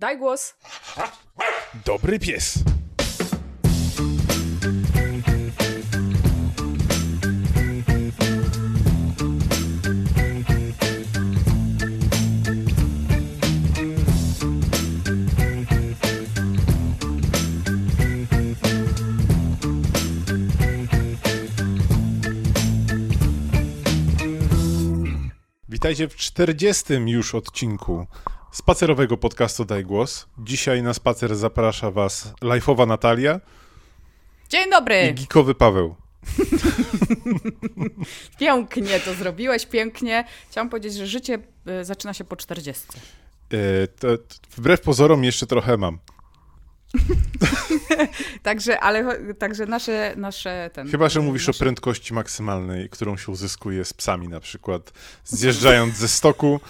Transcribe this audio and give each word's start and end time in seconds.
Daj 0.00 0.18
głos. 0.18 0.54
Dobry 1.84 2.18
pies. 2.18 2.54
Witajcie 25.68 26.08
w 26.08 26.16
40. 26.16 26.94
już 26.94 27.34
odcinku 27.34 28.06
spacerowego 28.52 29.16
podcastu 29.16 29.64
Daj 29.64 29.84
Głos. 29.84 30.26
Dzisiaj 30.38 30.82
na 30.82 30.94
spacer 30.94 31.36
zaprasza 31.36 31.90
Was 31.90 32.32
lajfowa 32.42 32.86
Natalia 32.86 33.40
Dzień 34.48 34.68
i 34.68 34.70
dobry. 34.70 35.12
geekowy 35.14 35.54
Paweł. 35.54 35.94
Pięknie 38.38 39.00
to 39.00 39.14
zrobiłeś, 39.14 39.66
pięknie. 39.66 40.24
Chciałam 40.50 40.68
powiedzieć, 40.68 40.94
że 40.94 41.06
życie 41.06 41.38
y, 41.80 41.84
zaczyna 41.84 42.14
się 42.14 42.24
po 42.24 42.36
40. 42.36 42.84
E, 43.52 43.86
to, 43.86 44.18
to, 44.18 44.34
wbrew 44.56 44.80
pozorom 44.80 45.24
jeszcze 45.24 45.46
trochę 45.46 45.76
mam. 45.76 45.98
Także, 48.42 48.80
ale 48.80 49.18
także 49.34 49.66
nasze, 49.66 50.14
nasze 50.16 50.70
ten. 50.72 50.90
Chyba, 50.90 51.08
że 51.08 51.20
y, 51.20 51.22
mówisz 51.22 51.48
o 51.48 51.52
nasze- 51.52 51.58
prędkości 51.58 52.14
maksymalnej, 52.14 52.88
którą 52.88 53.16
się 53.16 53.32
uzyskuje 53.32 53.84
z 53.84 53.92
psami 53.92 54.28
na 54.28 54.40
przykład, 54.40 54.92
zjeżdżając 55.24 55.96
ze 55.96 56.08
stoku, 56.08 56.60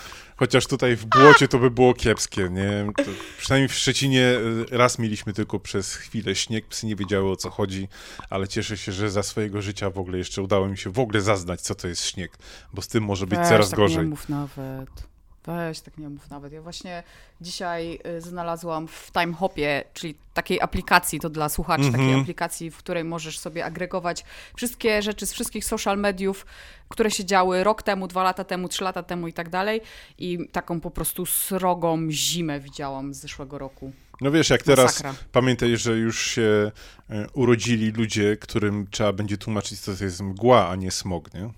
chociaż 0.40 0.66
tutaj 0.66 0.96
w 0.96 1.06
błocie 1.06 1.48
to 1.48 1.58
by 1.58 1.70
było 1.70 1.94
kiepskie, 1.94 2.48
nie? 2.50 2.86
To 2.96 3.10
przynajmniej 3.38 3.68
w 3.68 3.74
Szczecinie 3.74 4.26
e, 4.72 4.76
raz 4.76 4.98
mieliśmy 4.98 5.32
tylko 5.32 5.60
przez 5.60 5.94
chwilę 5.94 6.34
śnieg, 6.34 6.66
psy 6.66 6.86
nie 6.86 6.96
wiedziały 6.96 7.30
o 7.30 7.36
co 7.36 7.50
chodzi, 7.50 7.88
ale 8.30 8.48
cieszę 8.48 8.76
się, 8.76 8.92
że 8.92 9.10
za 9.10 9.22
swojego 9.22 9.62
życia 9.62 9.90
w 9.90 9.98
ogóle 9.98 10.18
jeszcze 10.18 10.42
udało 10.42 10.68
mi 10.68 10.78
się 10.78 10.90
w 10.90 10.98
ogóle 10.98 11.20
zaznać, 11.20 11.60
co 11.60 11.74
to 11.74 11.88
jest 11.88 12.04
śnieg, 12.04 12.38
bo 12.72 12.82
z 12.82 12.88
tym 12.88 13.04
może 13.04 13.26
być 13.26 13.38
Weź, 13.38 13.48
coraz 13.48 13.70
tak 13.70 13.78
gorzej. 13.78 13.98
Nie 13.98 14.10
mów 14.10 14.28
nawet. 14.28 15.09
Weź, 15.46 15.80
tak 15.80 15.98
nie 15.98 16.08
mów 16.08 16.30
nawet. 16.30 16.52
Ja 16.52 16.62
właśnie 16.62 17.02
dzisiaj 17.40 17.98
y, 18.06 18.20
znalazłam 18.20 18.88
w 18.88 19.10
Time 19.12 19.32
Hopie, 19.34 19.84
czyli 19.94 20.14
takiej 20.34 20.60
aplikacji, 20.60 21.20
to 21.20 21.30
dla 21.30 21.48
słuchaczy, 21.48 21.84
Mhm. 21.84 22.04
takiej 22.04 22.20
aplikacji, 22.20 22.70
w 22.70 22.76
której 22.76 23.04
możesz 23.04 23.38
sobie 23.38 23.64
agregować 23.64 24.24
wszystkie 24.56 25.02
rzeczy 25.02 25.26
z 25.26 25.32
wszystkich 25.32 25.64
social 25.64 25.98
mediów, 25.98 26.46
które 26.88 27.10
się 27.10 27.24
działy 27.24 27.64
rok 27.64 27.82
temu, 27.82 28.06
dwa 28.08 28.22
lata 28.22 28.44
temu, 28.44 28.68
trzy 28.68 28.84
lata 28.84 29.02
temu 29.02 29.28
i 29.28 29.32
tak 29.32 29.48
dalej. 29.48 29.80
I 30.18 30.38
taką 30.52 30.80
po 30.80 30.90
prostu 30.90 31.26
srogą 31.26 32.10
zimę 32.10 32.60
widziałam 32.60 33.14
z 33.14 33.20
zeszłego 33.20 33.58
roku. 33.58 33.92
No 34.20 34.30
wiesz, 34.30 34.50
jak 34.50 34.62
teraz 34.62 34.84
Masakra. 34.86 35.14
pamiętaj, 35.32 35.76
że 35.76 35.92
już 35.92 36.20
się 36.26 36.70
e, 37.10 37.26
urodzili 37.32 37.90
ludzie, 37.90 38.36
którym 38.36 38.86
trzeba 38.90 39.12
będzie 39.12 39.38
tłumaczyć, 39.38 39.80
co 39.80 39.96
to 39.96 40.04
jest 40.04 40.20
mgła, 40.20 40.68
a 40.68 40.76
nie 40.76 40.90
smog, 40.90 41.34
nie? 41.34 41.50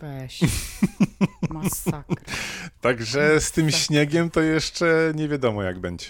Weź. 0.00 0.40
Masakra. 1.50 2.34
Także 2.80 3.40
z 3.40 3.52
tym 3.52 3.70
śniegiem 3.70 4.30
to 4.30 4.40
jeszcze 4.40 5.12
nie 5.14 5.28
wiadomo 5.28 5.62
jak 5.62 5.78
będzie. 5.78 6.06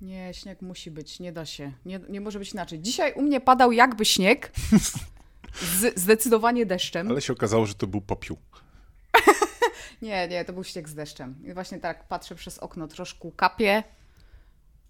Nie, 0.00 0.34
śnieg 0.34 0.62
musi 0.62 0.90
być, 0.90 1.20
nie 1.20 1.32
da 1.32 1.46
się. 1.46 1.72
Nie, 1.84 2.00
nie 2.08 2.20
może 2.20 2.38
być 2.38 2.52
inaczej. 2.52 2.80
Dzisiaj 2.80 3.12
u 3.12 3.22
mnie 3.22 3.40
padał 3.40 3.72
jakby 3.72 4.04
śnieg. 4.04 4.52
Z, 5.80 6.00
zdecydowanie 6.00 6.66
deszczem. 6.66 7.10
Ale 7.10 7.20
się 7.20 7.32
okazało, 7.32 7.66
że 7.66 7.74
to 7.74 7.86
był 7.86 8.00
popiół. 8.00 8.36
Nie, 10.02 10.28
nie, 10.28 10.44
to 10.44 10.52
był 10.52 10.64
śnieg 10.64 10.88
z 10.88 10.94
deszczem. 10.94 11.34
I 11.44 11.54
właśnie 11.54 11.78
tak 11.78 12.08
patrzę 12.08 12.34
przez 12.34 12.58
okno, 12.58 12.88
troszkę 12.88 13.30
kapie. 13.36 13.82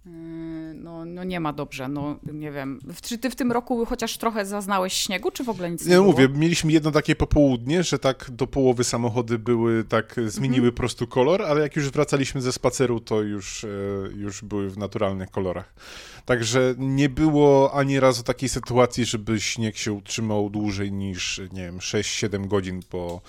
Yy, 0.07 0.11
No, 0.75 1.05
no 1.05 1.25
nie 1.25 1.41
ma 1.41 1.53
dobrze, 1.53 1.89
no 1.89 2.17
nie 2.33 2.51
wiem. 2.53 2.79
Czy 3.03 3.19
ty 3.19 3.31
w 3.31 3.37
tym 3.37 3.53
roku 3.53 3.87
chociaż 3.87 4.17
trochę 4.19 4.47
zaznałeś 4.47 4.93
śniegu, 4.93 5.31
czy 5.31 5.45
w 5.45 5.49
ogóle 5.49 5.71
nic 5.71 5.83
nie, 5.85 5.91
Nie 5.91 5.95
było? 5.97 6.07
mówię, 6.07 6.29
mieliśmy 6.29 6.73
jedno 6.73 6.91
takie 6.91 7.17
popołudnie, 7.17 7.83
że 7.83 7.99
tak 7.99 8.31
do 8.31 8.47
połowy 8.47 8.85
samochody 8.85 9.39
były, 9.39 9.85
tak 9.85 10.15
zmieniły 10.27 10.57
Mhm. 10.67 10.73
po 10.73 10.77
prostu 10.77 11.07
kolor, 11.07 11.43
ale 11.43 11.61
jak 11.61 11.77
już 11.77 11.91
wracaliśmy 11.91 12.41
ze 12.43 12.53
spaceru, 12.53 13.01
to 13.01 13.23
już, 13.23 13.65
e, 13.65 13.69
już 14.17 14.45
były 14.45 14.71
w 14.71 14.79
naturalnych 14.79 15.31
kolorach. 15.31 15.75
Także 16.25 16.75
nie 16.79 17.09
było 17.09 17.75
ani 17.75 18.01
razu 18.01 18.23
takiej 18.23 18.49
sytuacji, 18.49 19.05
żeby 19.05 19.41
śnieg 19.41 19.77
się 19.77 19.93
utrzymał 19.93 20.51
dłużej 20.51 20.93
niż, 20.93 21.41
nie 21.53 21.63
wiem, 21.63 21.79
6-7 21.79 22.47
godzin, 22.49 22.81
bo 22.93 23.21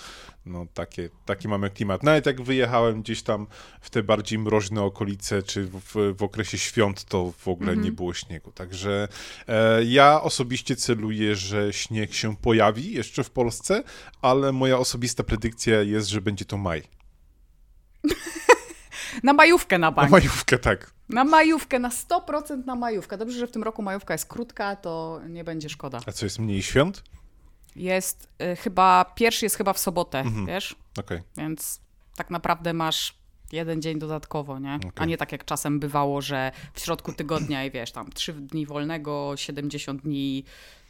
no 0.46 0.66
takie, 0.74 1.10
taki 1.26 1.48
mamy 1.48 1.70
klimat. 1.70 2.04
Nawet 2.04 2.26
jak 2.26 2.42
wyjechałem 2.42 3.02
gdzieś 3.02 3.24
tam 3.24 3.48
w 3.82 3.90
te 3.90 4.04
bardziej 4.04 4.40
mroźne 4.40 4.82
okolice, 4.84 5.44
czy 5.44 5.64
w, 5.66 6.14
w 6.18 6.24
okresie 6.24 6.58
świąt, 6.58 7.04
to 7.06 7.32
w 7.38 7.48
ogóle 7.48 7.70
Mhm. 7.72 7.86
nie 7.86 7.92
było 7.92 8.14
śniegu. 8.14 8.52
Także 8.52 9.08
e, 9.48 9.84
ja 9.84 10.22
osobiście 10.22 10.76
celuję, 10.76 11.36
że 11.36 11.74
śnieg 11.74 12.14
się 12.14 12.36
pojawi 12.36 12.92
jeszcze 12.94 13.24
w 13.24 13.30
Polsce, 13.30 13.84
ale 14.22 14.52
moja 14.52 14.78
osobista 14.78 15.24
predykcja 15.24 15.82
jest, 15.82 16.08
że 16.08 16.22
będzie 16.22 16.46
to 16.46 16.58
maj. 16.58 16.84
Na 19.24 19.34
majówkę 19.34 19.78
na 19.78 19.88
Na 19.88 19.92
bank. 19.92 20.12
majówkę, 20.12 20.60
tak. 20.60 20.92
Na 21.10 21.24
majówkę, 21.24 21.80
na 21.80 21.90
100% 21.90 22.66
na 22.66 22.76
majówkę. 22.76 23.18
Dobrze, 23.18 23.40
że 23.40 23.48
w 23.48 23.52
tym 23.52 23.64
roku 23.64 23.82
majówka 23.82 24.14
jest 24.14 24.26
krótka, 24.26 24.76
to 24.76 25.22
nie 25.30 25.44
będzie 25.44 25.70
szkoda. 25.70 26.00
A 26.06 26.12
co 26.12 26.26
jest 26.26 26.40
mniej 26.40 26.62
świąt? 26.64 27.04
Jest 27.76 28.28
y, 28.54 28.56
chyba, 28.56 29.06
pierwszy 29.16 29.46
jest 29.46 29.56
chyba 29.58 29.74
w 29.74 29.80
sobotę, 29.80 30.20
Mhm. 30.20 30.46
wiesz? 30.46 30.76
Okej. 31.00 31.20
Więc 31.38 31.80
tak 32.16 32.30
naprawdę 32.30 32.74
masz 32.74 33.14
jeden 33.52 33.82
dzień 33.82 34.00
dodatkowo, 34.00 34.60
nie? 34.60 34.80
A 34.84 34.88
Okej. 34.88 35.08
nie 35.08 35.18
tak 35.18 35.32
jak 35.32 35.46
czasem 35.46 35.80
bywało, 35.80 36.22
że 36.22 36.52
w 36.74 36.80
środku 36.80 37.14
tygodnia 37.14 37.66
i 37.66 37.72
wiesz, 37.72 37.92
tam 37.92 38.12
3 38.12 38.34
dni 38.34 38.66
wolnego, 38.66 39.34
70 39.38 40.02
dni 40.02 40.44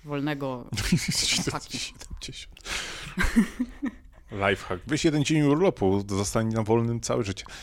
wolnego. 0.05 0.65
Chłopaki. 1.43 1.79
70. 1.79 2.55
Lifehack. 4.31 4.81
Weź 4.87 5.05
jeden 5.05 5.23
dzień 5.25 5.41
urlopu, 5.41 6.03
zostań 6.09 6.47
na 6.47 6.63
wolnym 6.63 7.01
całe 7.01 7.23
życie. 7.23 7.45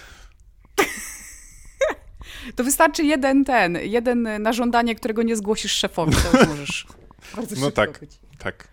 To 2.56 2.64
wystarczy 2.64 3.04
jeden 3.04 3.44
ten, 3.44 3.78
jeden 3.82 4.42
na 4.42 4.52
żądanie, 4.52 4.94
którego 4.94 5.22
nie 5.22 5.36
zgłosisz 5.36 5.72
szefowi, 5.72 6.12
to 6.32 6.38
już 6.38 6.48
możesz 6.48 6.86
bardzo 7.36 7.54
No 7.56 7.66
szybko 7.66 7.70
tak. 7.86 8.00
być 8.00 8.10
Tak, 8.38 8.68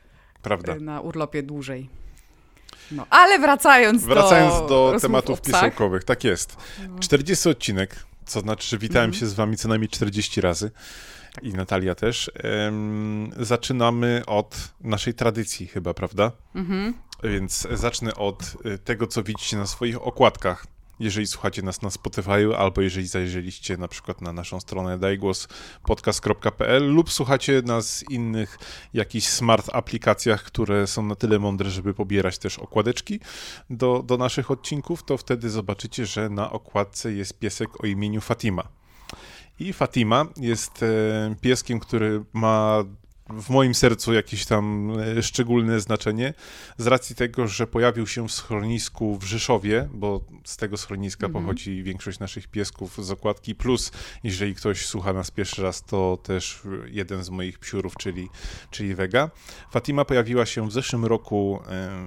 prawda. 0.49 0.75
y, 0.75 0.79
na 0.79 1.01
urlopie 1.01 1.43
dłużej. 1.43 1.89
No, 2.91 3.05
ale 3.09 3.39
wracając, 3.39 4.03
Wracając 4.03 4.53
do, 4.53 4.91
do 4.93 4.99
tematów 4.99 5.41
piesełkowych, 5.41 6.03
tak 6.03 6.23
jest. 6.23 6.57
40 6.99 7.49
odcinek, 7.49 8.05
co 8.25 8.39
znaczy, 8.39 8.67
że 8.69 8.77
witałem 8.77 9.13
się 9.13 9.25
z 9.25 9.33
wami 9.33 9.57
co 9.57 9.67
najmniej 9.67 9.89
40 9.89 10.41
razy 10.41 10.71
i 11.41 11.53
Natalia 11.53 11.95
też. 11.95 12.31
Zaczynamy 13.39 14.23
od 14.27 14.73
naszej 14.81 15.13
tradycji 15.13 15.67
chyba, 15.67 15.93
prawda? 15.93 16.31
Mhm. 16.55 16.93
Więc 17.23 17.67
zacznę 17.71 18.15
od 18.15 18.55
y, 18.65 18.77
tego, 18.77 19.07
co 19.07 19.23
widzicie 19.23 19.57
na 19.57 19.67
swoich 19.67 20.07
okładkach. 20.07 20.67
Jeżeli 20.99 21.27
słuchacie 21.27 21.61
nas 21.61 21.81
na 21.81 21.89
Spotify, 21.89 22.57
albo 22.57 22.81
jeżeli 22.81 23.07
zajrzeliście 23.07 23.77
na 23.77 23.87
przykład 23.87 24.21
na 24.21 24.33
naszą 24.33 24.59
stronę 24.59 24.99
dajgłospodcast.pl 24.99 26.93
lub 26.93 27.11
słuchacie 27.11 27.61
nas 27.65 27.99
w 27.99 28.11
innych 28.11 28.59
jakichś 28.93 29.27
smart 29.27 29.69
aplikacjach, 29.73 30.43
które 30.43 30.87
są 30.87 31.03
na 31.03 31.15
tyle 31.15 31.39
mądre, 31.39 31.69
żeby 31.69 31.93
pobierać 31.93 32.37
też 32.37 32.59
okładeczki 32.59 33.19
do, 33.69 34.03
do 34.05 34.17
naszych 34.17 34.51
odcinków, 34.51 35.03
to 35.03 35.17
wtedy 35.17 35.49
zobaczycie, 35.49 36.05
że 36.05 36.29
na 36.29 36.51
okładce 36.51 37.13
jest 37.13 37.39
piesek 37.39 37.83
o 37.83 37.87
imieniu 37.87 38.21
Fatima. 38.21 38.67
I 39.59 39.73
Fatima 39.73 40.25
jest 40.37 40.83
e, 40.83 41.35
pieskiem, 41.41 41.79
który 41.79 42.23
ma 42.33 42.83
w 43.29 43.49
moim 43.49 43.75
sercu 43.75 44.13
jakieś 44.13 44.45
tam 44.45 44.93
e, 44.99 45.23
szczególne 45.23 45.79
znaczenie 45.79 46.33
z 46.77 46.87
racji 46.87 47.15
tego, 47.15 47.47
że 47.47 47.67
pojawił 47.67 48.07
się 48.07 48.27
w 48.27 48.31
schronisku 48.31 49.17
w 49.17 49.23
Rzeszowie, 49.23 49.89
bo 49.93 50.21
z 50.43 50.57
tego 50.57 50.77
schroniska 50.77 51.25
Mhm. 51.27 51.45
pochodzi 51.45 51.83
większość 51.83 52.19
naszych 52.19 52.47
piesków 52.47 53.05
z 53.05 53.11
okładki, 53.11 53.55
plus 53.55 53.91
jeżeli 54.23 54.55
ktoś 54.55 54.85
słucha 54.85 55.13
nas 55.13 55.31
pierwszy 55.31 55.63
raz, 55.63 55.83
to 55.83 56.17
też 56.23 56.61
jeden 56.85 57.23
z 57.23 57.29
moich 57.29 57.59
psiurów, 57.59 57.95
czyli, 57.97 58.29
czyli 58.71 58.95
Vega. 58.95 59.29
Fatima 59.71 60.05
pojawiła 60.05 60.45
się 60.45 60.67
w 60.67 60.71
zeszłym 60.71 61.05
roku 61.05 61.59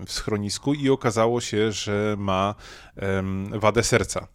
w 0.07 0.13
schronisku 0.13 0.75
i 0.75 0.91
okazało 0.91 1.41
się, 1.41 1.73
że 1.73 2.17
ma 2.19 2.55
wadę 3.51 3.83
serca. 3.83 4.29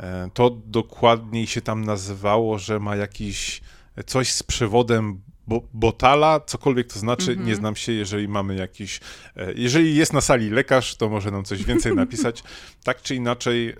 E, 0.00 0.30
To 0.34 0.50
dokładniej 0.50 1.46
się 1.46 1.60
tam 1.60 1.84
nazywało, 1.84 2.58
że 2.58 2.80
ma 2.80 2.96
jakiś 2.96 3.60
coś 4.06 4.32
z 4.32 4.42
przewodem 4.42 5.20
bo, 5.52 5.68
botala, 5.74 6.40
cokolwiek 6.40 6.92
to 6.92 6.98
znaczy, 6.98 7.30
Mhm. 7.30 7.48
nie 7.48 7.56
znam 7.56 7.76
się, 7.76 7.92
jeżeli 7.92 8.28
mamy 8.28 8.54
jakiś, 8.54 9.00
e, 9.36 9.52
jeżeli 9.54 9.96
jest 9.96 10.12
na 10.12 10.20
sali 10.20 10.50
lekarz, 10.50 10.96
to 10.96 11.08
może 11.08 11.30
nam 11.30 11.44
coś 11.44 11.64
więcej 11.64 11.94
napisać. 11.94 12.42
Tak 12.84 13.02
czy 13.02 13.14
inaczej, 13.14 13.74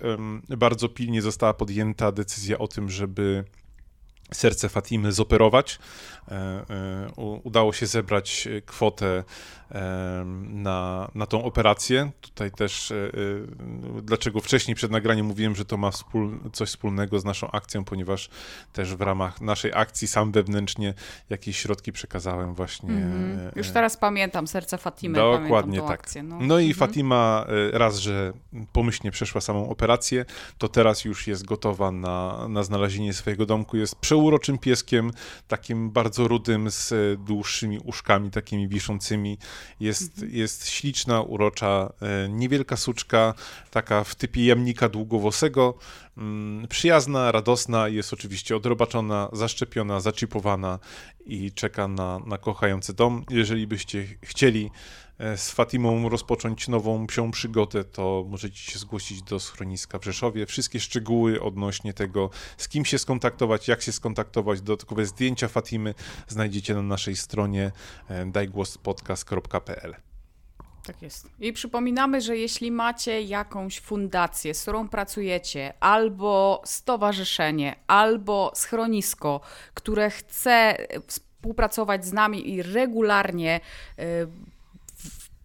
bardzo 0.57 0.89
pilnie 0.89 1.21
została 1.21 1.53
podjęta 1.53 2.11
decyzja 2.11 2.57
o 2.57 2.67
tym, 2.67 2.89
żeby 2.89 3.43
serce 4.33 4.69
Fatimy 4.69 5.11
zoperować. 5.11 5.79
E, 6.27 6.35
e, 6.35 7.39
udało 7.43 7.73
się 7.73 7.85
zebrać 7.85 8.47
kwotę 8.65 9.23
na, 10.49 11.09
na 11.15 11.25
tą 11.25 11.43
operację. 11.43 12.11
Tutaj 12.21 12.51
też 12.51 12.91
e, 12.91 13.11
dlaczego 14.01 14.39
wcześniej 14.39 14.75
przed 14.75 14.91
nagraniem 14.91 15.25
mówiłem, 15.25 15.55
że 15.55 15.65
to 15.65 15.77
ma 15.77 15.91
wspól, 15.91 16.39
coś 16.53 16.69
wspólnego 16.69 17.19
z 17.19 17.25
naszą 17.25 17.51
akcją, 17.51 17.83
ponieważ 17.83 18.29
też 18.73 18.95
w 18.95 19.01
ramach 19.01 19.41
naszej 19.41 19.71
akcji 19.73 20.07
sam 20.07 20.31
wewnętrznie 20.31 20.93
jakieś 21.29 21.57
środki 21.57 21.91
przekazałem 21.91 22.53
właśnie. 22.53 22.89
Mm, 22.89 23.51
już 23.55 23.69
teraz 23.69 23.97
pamiętam 23.97 24.47
serce 24.47 24.77
Fatimy. 24.77 25.15
Dokładnie 25.17 25.81
tak. 25.81 25.91
Akcję, 25.91 26.23
no. 26.23 26.39
no. 26.41 26.59
i 26.59 26.65
mm. 26.65 26.75
Fatima 26.77 27.45
raz, 27.71 27.97
że 27.97 28.33
pomyślnie 28.73 29.11
przeszła 29.11 29.41
samą 29.41 29.69
operację, 29.69 30.25
to 30.57 30.67
teraz 30.67 31.05
już 31.05 31.27
jest 31.27 31.45
gotowa 31.45 31.91
na, 31.91 32.47
na 32.47 32.63
znalezienie 32.63 33.13
swojego 33.13 33.45
domku. 33.45 33.77
Jest 33.77 33.95
przeuroczym 33.95 34.57
pieskiem, 34.57 35.11
takim 35.47 35.91
bardzo 35.91 36.27
rudym, 36.27 36.71
z 36.71 36.93
dłuższymi 37.23 37.79
uszkami 37.79 38.31
takimi 38.31 38.67
wiszącymi. 38.67 39.37
Jest, 39.79 40.13
mhm. 40.13 40.37
jest 40.37 40.69
śliczna, 40.69 41.21
urocza, 41.21 41.93
e, 42.01 42.29
niewielka 42.29 42.77
suczka, 42.77 43.33
taka 43.71 44.03
w 44.03 44.15
typie 44.15 44.45
jamnika 44.45 44.89
długowosego, 44.89 45.77
mm, 46.17 46.67
przyjazna, 46.67 47.31
radosna, 47.31 47.87
jest 47.87 48.13
oczywiście 48.13 48.55
odrobaczona, 48.55 49.29
zaszczepiona, 49.33 49.99
zaczipowana 49.99 50.79
i 51.25 51.51
czeka 51.51 51.87
na, 51.87 52.19
na 52.19 52.37
kochający 52.37 52.93
dom. 52.93 53.25
Jeżeli 53.29 53.67
byście 53.67 54.07
chcieli 54.23 54.71
z 55.19 55.51
Fatimą 55.51 56.09
rozpocząć 56.09 56.67
nową 56.67 57.07
psią 57.07 57.31
przygodę, 57.31 57.83
to 57.83 58.25
możecie 58.29 58.57
się 58.71 58.79
zgłosić 58.79 59.21
do 59.21 59.39
schroniska 59.39 59.99
w 59.99 60.03
Rzeszowie. 60.05 60.45
Wszystkie 60.45 60.79
szczegóły 60.79 61.41
odnośnie 61.41 61.93
tego, 61.93 62.29
z 62.57 62.67
kim 62.67 62.85
się 62.85 62.99
skontaktować, 62.99 63.67
jak 63.67 63.81
się 63.81 63.91
skontaktować, 63.91 64.61
dodatkowe 64.61 65.05
zdjęcia 65.05 65.47
Fatimy 65.47 65.93
znajdziecie 66.27 66.73
na 66.73 66.81
naszej 66.81 67.15
stronie 67.15 67.71
e, 68.09 68.25
dajgłospodcast.pl. 68.25 69.95
Tak 70.85 71.01
jest. 71.01 71.29
I 71.39 71.53
przypominamy, 71.53 72.21
że 72.21 72.37
jeśli 72.37 72.71
macie 72.71 73.21
jakąś 73.21 73.79
fundację, 73.79 74.53
z 74.53 74.61
którą 74.61 74.89
pracujecie, 74.89 75.73
albo 75.79 76.61
stowarzyszenie, 76.65 77.75
albo 77.87 78.51
schronisko, 78.55 79.41
które 79.73 80.09
chce 80.09 80.77
współpracować 81.07 82.05
z 82.05 82.13
nami 82.13 82.49
i 82.49 82.61
regularnie 82.61 83.59
y, 83.99 84.27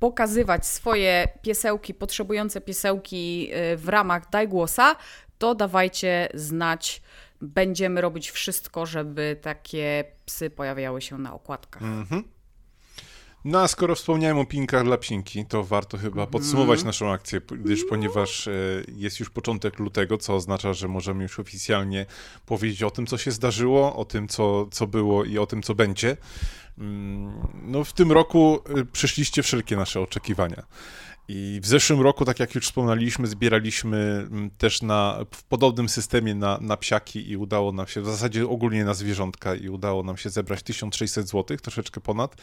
pokazywać 0.00 0.66
swoje 0.66 1.28
piesełki, 1.42 1.94
potrzebujące 1.94 2.60
piesełki 2.60 3.50
y, 3.72 3.76
w 3.76 3.88
ramach 3.88 4.30
Daj 4.30 4.48
Głosa, 4.48 4.96
to 5.38 5.54
dawajcie 5.54 6.28
znać. 6.34 7.02
Będziemy 7.40 8.00
robić 8.00 8.30
wszystko, 8.30 8.86
żeby 8.86 9.36
takie 9.42 10.04
psy 10.26 10.50
pojawiały 10.50 11.00
się 11.02 11.18
na 11.18 11.34
okładkach. 11.34 11.82
Mhm. 11.82 12.24
No 13.44 13.60
a 13.60 13.68
skoro 13.68 13.94
wspomniałem 13.94 14.38
o 14.38 14.44
pinkach 14.44 14.84
dla 14.84 14.98
psinki, 14.98 15.46
to 15.46 15.64
warto 15.64 15.98
chyba 15.98 16.22
mhm. 16.22 16.30
podsumować 16.30 16.84
naszą 16.84 17.12
akcję, 17.12 17.40
gdyż 17.40 17.84
ponieważ 17.84 18.48
e, 18.48 18.52
jest 18.88 19.20
już 19.20 19.30
początek 19.30 19.78
lutego, 19.78 20.18
co 20.18 20.34
oznacza, 20.34 20.72
że 20.72 20.88
możemy 20.88 21.22
już 21.22 21.38
oficjalnie 21.38 22.06
powiedzieć 22.46 22.82
o 22.82 22.90
tym, 22.90 23.06
co 23.06 23.18
się 23.18 23.30
zdarzyło, 23.30 23.96
o 23.96 24.04
tym, 24.04 24.28
co, 24.28 24.66
co 24.66 24.86
było 24.86 25.24
i 25.24 25.38
o 25.38 25.46
tym, 25.46 25.62
co 25.62 25.74
będzie. 25.74 26.16
Mm, 26.80 27.48
no 27.62 27.84
w 27.84 27.92
tym 27.92 28.12
roku 28.12 28.58
y, 28.78 28.84
przyszliście 28.84 29.42
wszelkie 29.42 29.76
nasze 29.76 30.00
oczekiwania. 30.00 30.62
I 31.30 31.60
w 31.62 31.66
zeszłym 31.66 32.00
roku, 32.00 32.24
tak 32.24 32.40
jak 32.40 32.54
już 32.54 32.64
wspomnieliśmy, 32.64 33.26
zbieraliśmy 33.26 34.26
mm, 34.30 34.50
też 34.50 34.82
na, 34.82 35.18
w 35.34 35.42
podobnym 35.42 35.88
systemie 35.88 36.34
na, 36.34 36.58
na 36.60 36.76
psiaki 36.76 37.30
i 37.30 37.36
udało 37.36 37.72
nam 37.72 37.86
się, 37.86 38.00
w 38.00 38.06
zasadzie 38.06 38.48
ogólnie 38.48 38.84
na 38.84 38.94
zwierzątka 38.94 39.54
i 39.54 39.68
udało 39.68 40.02
nam 40.02 40.16
się 40.16 40.30
zebrać 40.30 40.62
1600 40.62 41.28
zł, 41.28 41.56
troszeczkę 41.56 42.00
ponad. 42.00 42.36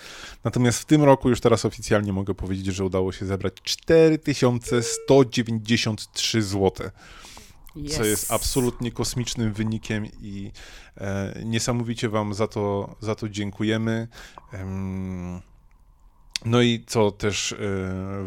Natomiast 0.44 0.80
w 0.80 0.86
tym 0.86 1.04
roku 1.04 1.30
już 1.30 1.42
teraz 1.42 1.66
oficjalnie 1.66 2.14
mogę 2.14 2.36
powiedzieć, 2.36 2.66
że 2.66 2.86
udało 2.86 3.12
się 3.12 3.26
zebrać 3.26 3.54
4193 3.64 6.42
zł. 6.42 6.90
Yes. 7.76 7.96
Co 7.96 8.06
jest 8.06 8.32
absolutnie 8.32 8.92
kosmicznym 8.92 9.54
wynikiem 9.54 10.06
i 10.22 10.52
e, 10.98 11.42
niesamowicie 11.46 12.10
Wam 12.10 12.34
za 12.34 12.48
to, 12.48 12.96
za 13.00 13.16
to 13.16 13.30
dziękujemy. 13.30 14.08
no 16.46 16.62
i 16.62 16.84
co 16.88 17.12
też 17.12 17.52
e, 17.52 17.58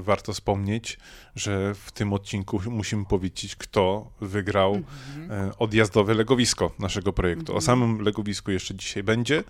warto 0.03 0.33
wspomnieć, 0.33 0.99
że 1.37 1.75
w 1.75 1.93
tym 1.93 2.13
odcinku 2.13 2.61
musimy 2.71 3.05
powiedzieć, 3.05 3.57
kto 3.57 4.11
wygrał 4.21 4.75
mm 4.75 4.85
-hmm. 4.85 5.33
e, 5.33 5.59
odjazdowe 5.59 6.15
legowisko 6.15 6.71
naszego 6.79 7.13
projektu. 7.13 7.53
Mm 7.53 7.61
-hmm. 7.61 7.69
O 7.69 7.71
mhm. 7.71 7.81
samym 7.81 8.01
legowisku 8.01 8.51
jeszcze 8.51 8.75
dzisiaj 8.75 9.03
będzie, 9.03 9.45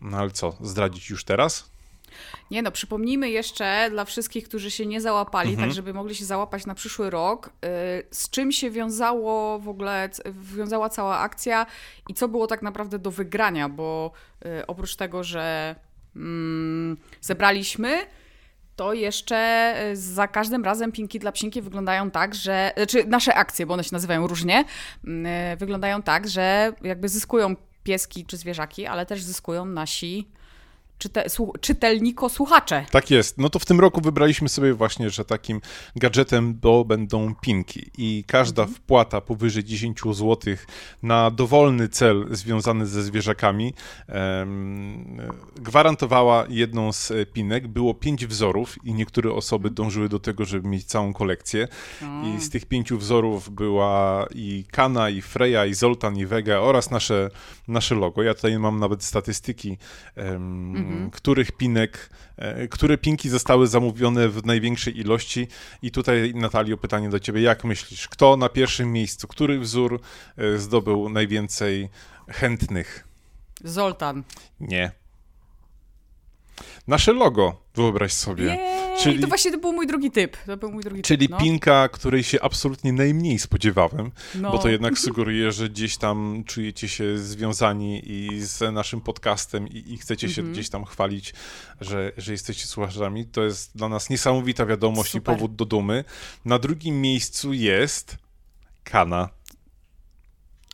no 0.00 0.16
ale 0.16 0.30
co, 0.30 0.56
zdradzić 0.60 1.10
już 1.10 1.24
teraz? 1.24 1.73
Nie 2.50 2.62
no, 2.62 2.70
przypomnijmy 2.70 3.30
jeszcze 3.30 3.88
dla 3.90 4.04
wszystkich, 4.04 4.48
którzy 4.48 4.70
się 4.70 4.86
nie 4.86 5.00
załapali, 5.00 5.48
tak 5.48 5.54
mhm. 5.54 5.68
tak 5.68 5.76
żeby 5.76 5.94
mogli 5.94 6.14
się 6.14 6.24
załapać 6.24 6.66
na 6.66 6.74
przyszły 6.74 7.10
rok, 7.10 7.46
y, 7.46 7.50
z 8.10 8.30
czym 8.30 8.52
się 8.52 8.70
wiązało 8.70 9.58
w 9.58 9.68
ogóle, 9.68 10.10
wiązała 10.56 10.88
cała 10.88 11.18
akcja 11.18 11.66
i 12.08 12.14
co 12.14 12.28
było 12.28 12.46
tak 12.46 12.62
naprawdę 12.62 12.98
do 12.98 13.10
wygrania, 13.10 13.68
bo 13.68 14.12
y, 14.46 14.66
oprócz 14.66 14.96
tego, 14.96 15.24
że 15.24 15.74
mm, 16.16 16.96
zebraliśmy, 17.20 18.06
to 18.76 18.92
jeszcze 18.92 19.74
y, 19.92 19.96
za 19.96 20.28
każdym 20.28 20.64
razem 20.64 20.92
pinki 20.92 21.18
dla 21.18 21.32
psinki 21.32 21.62
wyglądają 21.62 22.10
tak, 22.10 22.34
że, 22.34 22.72
czy 22.88 23.04
nasze 23.04 23.34
akcje, 23.34 23.66
bo 23.66 23.74
one 23.74 23.84
się 23.84 23.92
nazywają 23.92 24.26
różnie, 24.26 24.64
wyglądają 25.58 26.02
tak, 26.02 26.28
że 26.28 26.72
jakby 26.82 27.08
zyskują 27.08 27.56
pieski 27.82 28.26
czy 28.26 28.36
zwierzaki, 28.36 28.86
ale 28.86 29.06
też 29.06 29.22
zyskują 29.22 29.64
nasi 29.64 30.28
czyte, 30.98 31.26
czytelniko 31.60 32.28
słuchacze. 32.28 32.86
Tak 32.90 33.10
jest. 33.10 33.38
No 33.38 33.50
to 33.50 33.58
w 33.58 33.64
tym 33.64 33.80
roku 33.80 34.00
wybraliśmy 34.00 34.48
sobie 34.48 34.74
właśnie, 34.74 35.10
że 35.10 35.24
takim 35.24 35.60
gadżetem 35.96 36.58
to 36.60 36.84
będą 36.84 37.34
pinki 37.34 37.90
i 37.98 38.24
każda 38.26 38.62
mhm. 38.62 38.76
wpłata 38.76 39.20
powyżej 39.20 39.64
10 39.64 40.00
zł 40.00 40.36
na 41.02 41.30
dowolny 41.30 41.88
cel 41.88 42.26
związany 42.30 42.86
ze 42.86 43.02
zwierzakami 43.02 43.74
em, 44.08 45.20
gwarantowała 45.56 46.44
jedną 46.48 46.92
z 46.92 47.12
pinek. 47.32 47.68
Było 47.68 47.94
pięć 47.94 48.26
wzorów 48.26 48.84
i 48.84 48.94
niektóre 48.94 49.32
osoby 49.32 49.68
mhm. 49.68 49.74
dążyły 49.74 50.08
do 50.08 50.18
tego, 50.18 50.44
żeby 50.44 50.68
mieć 50.68 50.84
całą 50.84 51.12
kolekcję 51.12 51.68
i 52.24 52.40
z 52.40 52.50
tych 52.50 52.66
pięciu 52.66 52.98
wzorów 52.98 53.50
była 53.50 54.26
i 54.34 54.64
Kana, 54.70 55.10
i 55.10 55.22
Freya, 55.22 55.68
i 55.68 55.74
Zoltan, 55.74 56.16
i 56.16 56.26
Vega 56.26 56.58
oraz 56.58 56.90
nasze, 56.90 57.30
nasze 57.68 57.94
logo. 57.94 58.22
Ja 58.22 58.34
tutaj 58.34 58.58
mam 58.58 58.80
nawet 58.80 59.04
statystyki 59.04 59.78
em, 60.16 60.83
mhm. 60.92 61.10
których 61.10 61.52
pinek, 61.52 62.10
e, 62.36 62.68
które 62.68 62.98
pinki 62.98 63.28
zostały 63.28 63.66
zamówione 63.66 64.28
w 64.28 64.46
największej 64.46 64.98
ilości. 64.98 65.48
I 65.82 65.90
tutaj, 65.90 66.32
Natalio, 66.34 66.76
pytanie 66.76 67.08
do 67.08 67.20
ciebie. 67.20 67.42
Jak 67.42 67.64
myślisz, 67.64 68.08
kto 68.08 68.36
na 68.36 68.48
pierwszym 68.48 68.92
miejscu, 68.92 69.28
który 69.28 69.58
wzór 69.58 70.00
e, 70.36 70.58
zdobył 70.58 71.08
najwięcej 71.08 71.88
chętnych? 72.28 73.08
Zoltan. 73.64 74.22
Nie. 74.60 74.92
Nasze 76.86 77.12
logo, 77.12 77.62
wyobraź 77.74 78.12
sobie. 78.12 78.44
Jej, 78.44 78.73
czyli, 78.98 79.20
to 79.20 79.26
właśnie 79.26 79.50
to 79.50 79.58
był 79.58 79.72
mój 79.72 79.86
drugi 79.86 80.10
typ. 80.10 80.36
To 80.36 80.56
był 80.56 80.72
mój 80.72 80.82
drugi 80.82 81.02
czyli 81.02 81.28
typ, 81.28 81.30
no. 81.30 81.38
pinka, 81.38 81.88
której 81.88 82.22
się 82.22 82.42
absolutnie 82.42 82.92
najmniej 82.92 83.38
spodziewałem, 83.38 84.10
no. 84.34 84.52
bo 84.52 84.58
to 84.58 84.68
jednak 84.68 84.98
sugeruje, 85.04 85.52
że 85.52 85.68
gdzieś 85.68 85.96
tam 85.96 86.44
czujecie 86.46 86.88
się 86.88 87.18
związani 87.18 88.02
i 88.04 88.40
z 88.40 88.72
naszym 88.74 89.00
podcastem 89.00 89.68
i, 89.68 89.92
i 89.92 89.98
chcecie 89.98 90.28
się 90.28 90.40
mhm. 90.40 90.52
gdzieś 90.52 90.68
tam 90.68 90.84
chwalić, 90.84 91.34
że, 91.80 92.12
że 92.16 92.32
jesteście 92.32 92.66
słuchaczami. 92.66 93.26
To 93.26 93.42
jest 93.42 93.76
dla 93.76 93.88
nas 93.88 94.10
niesamowita 94.10 94.66
wiadomość 94.66 95.10
Super. 95.10 95.34
i 95.34 95.36
powód 95.36 95.56
do 95.56 95.64
dumy. 95.64 96.04
Na 96.44 96.58
drugim 96.58 97.00
miejscu 97.00 97.52
jest 97.52 98.16
Kana. 98.84 99.28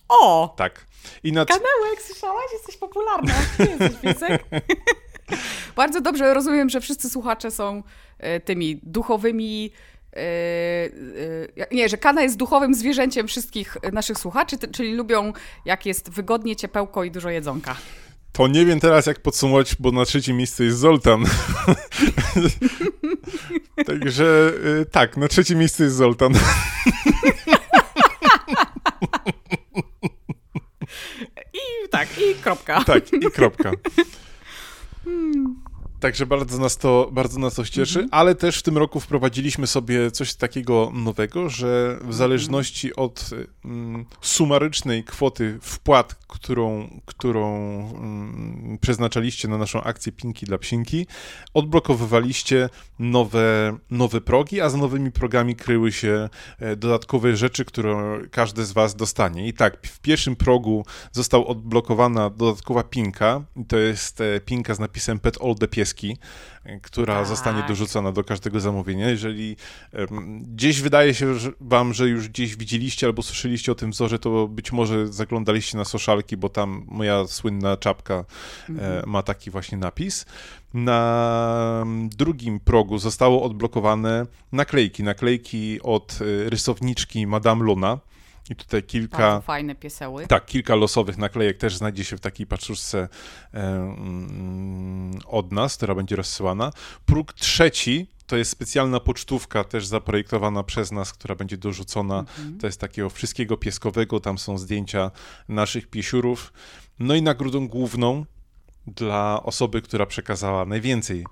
O! 0.08 0.54
Tak. 0.56 0.86
I 1.22 1.32
nad... 1.32 1.48
Kanełek, 1.48 2.02
słyszałaś? 2.06 2.46
Jesteś 2.52 2.76
popularna. 2.76 3.34
Jesteś. 4.02 4.38
Bardzo 5.76 6.00
dobrze 6.00 6.34
rozumiem, 6.34 6.70
że 6.70 6.80
wszyscy 6.80 7.10
słuchacze 7.10 7.50
są 7.50 7.82
tymi 8.44 8.80
duchowymi. 8.82 9.72
E, 10.16 10.20
e, 11.62 11.74
nie, 11.74 11.88
że 11.88 11.96
kana 11.96 12.22
jest 12.22 12.36
duchowym 12.36 12.74
zwierzęciem 12.74 13.28
wszystkich 13.28 13.76
naszych 13.92 14.18
słuchaczy, 14.18 14.56
czyli 14.72 14.94
lubią, 14.94 15.32
jak 15.64 15.86
jest 15.86 16.10
wygodnie, 16.10 16.56
ciepełko 16.56 17.04
i 17.04 17.10
dużo 17.10 17.30
jedzonka. 17.30 17.76
To 18.32 18.48
nie 18.48 18.66
wiem 18.66 18.80
teraz, 18.80 19.06
jak 19.06 19.20
podsumować, 19.20 19.76
bo 19.78 19.92
na 19.92 20.04
trzecim 20.04 20.36
miejscu 20.36 20.64
jest 20.64 20.78
Zoltan. 20.78 21.24
Także 23.86 24.52
tak, 24.90 25.16
na 25.16 25.28
trzecim 25.28 25.58
miejscu 25.58 25.82
jest 25.82 25.96
Zoltan. 25.96 26.32
I 31.54 31.88
tak, 31.90 32.08
i 32.18 32.34
kropka. 32.42 32.84
Tak, 32.84 33.12
i 33.12 33.30
kropka. 33.30 33.72
Hmm. 35.04 35.59
Także 36.00 36.26
bardzo 36.26 36.58
nas 36.58 36.76
to, 36.76 37.10
bardzo 37.12 37.40
nas 37.40 37.54
to 37.54 37.64
cieszy, 37.64 38.00
mhm. 38.00 38.08
ale 38.20 38.34
też 38.34 38.58
w 38.58 38.62
tym 38.62 38.78
roku 38.78 39.00
wprowadziliśmy 39.00 39.66
sobie 39.66 40.10
coś 40.10 40.34
takiego 40.34 40.90
nowego, 40.94 41.48
że 41.48 41.88
w 41.90 41.94
mhm. 41.94 42.12
zależności 42.12 42.96
od 42.96 43.30
mm, 43.64 44.04
sumarycznej 44.20 45.04
kwoty 45.04 45.58
wpłat, 45.62 46.14
którą, 46.14 46.88
którą 47.06 47.56
mm, 47.90 48.78
przeznaczaliście 48.80 49.48
na 49.48 49.58
naszą 49.58 49.82
akcję 49.82 50.12
Pinki 50.12 50.46
dla 50.46 50.58
Psinki, 50.58 51.06
odblokowywaliście 51.54 52.68
nowe, 52.98 53.76
nowe 53.90 54.20
progi, 54.20 54.60
a 54.60 54.68
za 54.68 54.78
nowymi 54.78 55.12
progami 55.12 55.56
kryły 55.56 55.92
się 55.92 56.28
e, 56.58 56.76
dodatkowe 56.76 57.36
rzeczy, 57.36 57.64
które 57.64 58.20
każdy 58.30 58.64
z 58.64 58.72
was 58.72 58.94
dostanie. 58.94 59.48
I 59.48 59.52
tak, 59.52 59.86
w 59.86 60.00
pierwszym 60.00 60.36
progu 60.36 60.84
został 61.12 61.46
odblokowana 61.46 62.30
dodatkowa 62.30 62.82
pinka, 62.82 63.42
to 63.68 63.78
jest 63.78 64.20
e, 64.20 64.40
pinka 64.40 64.74
z 64.74 64.78
napisem 64.78 65.18
Pet 65.18 65.38
All 65.42 65.54
the 65.54 65.68
Pies 65.68 65.89
która 66.82 67.14
tak. 67.14 67.26
zostanie 67.26 67.62
dorzucona 67.68 68.12
do 68.12 68.24
każdego 68.24 68.60
zamówienia. 68.60 69.10
Jeżeli 69.10 69.56
um, 69.92 70.42
gdzieś 70.42 70.80
wydaje 70.80 71.14
się 71.14 71.34
że 71.34 71.52
wam, 71.60 71.94
że 71.94 72.08
już 72.08 72.28
gdzieś 72.28 72.56
widzieliście 72.56 73.06
albo 73.06 73.22
słyszeliście 73.22 73.72
o 73.72 73.74
tym 73.74 73.90
wzorze, 73.90 74.18
to 74.18 74.48
być 74.48 74.72
może 74.72 75.08
zaglądaliście 75.12 75.78
na 75.78 75.84
socialki, 75.84 76.36
bo 76.36 76.48
tam 76.48 76.84
moja 76.88 77.26
słynna 77.26 77.76
czapka 77.76 78.14
e, 78.14 78.24
mhm. 78.72 79.04
e, 79.04 79.06
ma 79.06 79.22
taki 79.22 79.50
właśnie 79.50 79.78
napis. 79.78 80.26
Na 80.74 81.84
drugim 82.16 82.60
progu 82.60 82.98
zostało 82.98 83.42
odblokowane 83.42 84.26
naklejki. 84.52 85.02
Naklejki 85.02 85.80
od 85.82 86.18
e, 86.20 86.50
rysowniczki 86.50 87.26
Madame 87.26 87.64
Luna 87.64 87.98
i 88.50 88.56
tutaj 88.56 88.82
kilka. 88.82 89.18
Bardzo 89.18 89.42
fajne 89.42 89.74
pieseły. 89.74 90.26
Tak, 90.26 90.46
kilka 90.46 90.74
losowych 90.74 91.18
naklejek 91.18 91.58
też 91.58 91.76
znajdzie 91.76 92.04
się 92.04 92.16
w 92.16 92.20
takiej 92.20 92.46
paczuszce 92.46 93.08
e, 93.54 93.58
mm, 93.58 95.18
od 95.26 95.52
nas, 95.52 95.76
która 95.76 95.94
będzie 95.94 96.16
rozsyłana. 96.16 96.72
Próg 97.06 97.32
trzeci 97.32 98.06
to 98.26 98.36
jest 98.36 98.50
specjalna 98.50 99.00
pocztówka, 99.00 99.64
też 99.64 99.86
zaprojektowana 99.86 100.62
przez 100.62 100.92
nas, 100.92 101.12
która 101.12 101.34
będzie 101.34 101.56
dorzucona. 101.56 102.18
Mhm. 102.18 102.58
To 102.58 102.66
jest 102.66 102.80
takiego 102.80 103.10
wszystkiego 103.10 103.56
pieskowego, 103.56 104.20
tam 104.20 104.38
są 104.38 104.58
zdjęcia 104.58 105.10
naszych 105.48 105.86
piesiurów. 105.86 106.52
No 106.98 107.14
i 107.14 107.22
nagrodą 107.22 107.68
główną 107.68 108.24
dla 108.86 109.42
osoby, 109.42 109.82
która 109.82 110.06
przekazała 110.06 110.64
najwięcej 110.64 111.24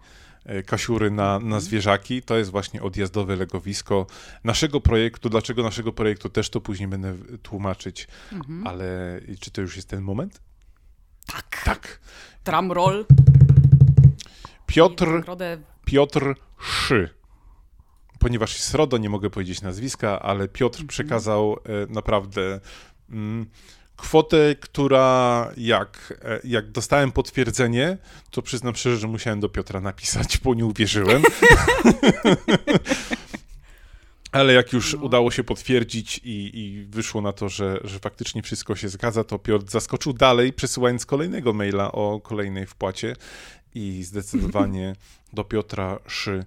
kasiury 0.67 1.11
na, 1.11 1.25
na 1.25 1.37
mhm. 1.37 1.61
zwierzaki. 1.61 2.23
To 2.23 2.37
jest 2.37 2.51
właśnie 2.51 2.83
odjazdowe 2.83 3.37
legowisko 3.37 4.07
naszego 4.45 4.81
projektu. 4.81 5.29
Dlaczego 5.29 5.63
naszego 5.63 5.93
projektu 5.93 6.29
też 6.29 6.51
to 6.51 6.61
później 6.61 6.89
będę 6.89 7.15
tłumaczyć, 7.43 8.09
mhm. 8.33 8.67
ale 8.67 9.21
czy 9.41 9.51
to 9.51 9.61
już 9.61 9.77
jest 9.77 9.89
ten 9.89 10.03
moment? 10.03 10.41
Tak. 11.27 11.63
Tak. 11.65 12.01
Drumroll. 12.45 13.07
Piotr, 14.67 15.07
Piotr 15.85 16.35
Szy. 16.63 17.19
Ponieważ 18.19 18.55
jest 18.55 18.75
RODO, 18.75 18.99
nie 18.99 19.11
mogę 19.11 19.31
powiedzieć 19.31 19.63
nazwiska, 19.63 20.21
ale 20.21 20.49
Piotr 20.49 20.77
mhm. 20.77 20.89
przekazał 20.89 21.57
e, 21.57 21.93
naprawdę 21.93 22.61
mm, 23.11 23.47
kwotę, 23.99 24.57
która 24.61 25.51
jak, 25.57 26.21
e, 26.25 26.41
jak 26.45 26.71
dostałem 26.71 27.13
potwierdzenie, 27.13 27.99
to 28.31 28.43
przyznam 28.43 28.75
szczerze, 28.77 28.97
że 28.97 29.09
musiałem 29.09 29.41
do 29.41 29.49
Piotra 29.49 29.81
napisać, 29.81 30.39
bo 30.39 30.55
nie 30.55 30.67
uwierzyłem. 30.67 31.23
Ale 34.33 34.53
jak 34.53 34.73
już 34.73 34.95
no. 34.95 35.03
udało 35.03 35.31
się 35.31 35.45
potwierdzić 35.45 36.21
i, 36.25 36.51
i, 36.55 36.85
wyszło 36.85 37.21
na 37.21 37.33
to, 37.33 37.49
że, 37.49 37.81
że 37.85 37.99
faktycznie 37.99 38.43
wszystko 38.43 38.77
się 38.77 38.89
zgadza, 38.89 39.25
to 39.25 39.39
Piotr 39.39 39.71
zaskoczył 39.71 40.13
dalej, 40.13 40.53
przesyłając 40.53 41.07
kolejnego 41.07 41.53
maila 41.53 41.93
o 41.93 42.21
kolejnej 42.21 42.67
wpłacie 42.67 43.17
i 43.75 44.05
zdecydowanie 44.05 44.97
do 45.33 45.45
Piotra 45.45 45.99
Szy 46.07 46.45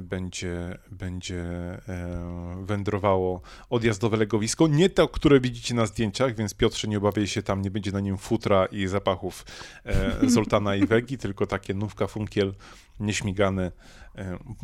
będzie, 0.00 0.78
będzie 0.90 1.42
e, 1.42 2.64
wędrowało 2.64 3.40
odjazdowe 3.70 4.16
legowisko. 4.16 4.68
Nie 4.68 4.90
to, 4.90 5.08
które 5.08 5.40
widzicie 5.40 5.74
na 5.74 5.86
zdjęciach, 5.86 6.34
więc 6.34 6.54
Piotrze 6.54 6.88
nie 6.88 6.98
obawiaj 6.98 7.26
się, 7.26 7.42
tam 7.42 7.62
nie 7.62 7.70
będzie 7.70 7.92
na 7.92 8.00
nim 8.00 8.18
futra 8.18 8.66
i 8.66 8.86
zapachów 8.86 9.46
e, 9.84 10.16
Zoltana 10.30 10.76
i 10.76 10.86
Wegi, 10.86 11.18
tylko 11.18 11.46
takie 11.46 11.74
nówka 11.74 12.06
funkiel 12.06 12.54
nieśmigane 13.00 13.72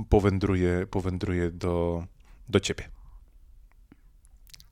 powędruje, 0.09 0.87
powędruje 0.91 1.51
do, 1.51 2.05
do 2.49 2.61
ciebie. 2.61 2.96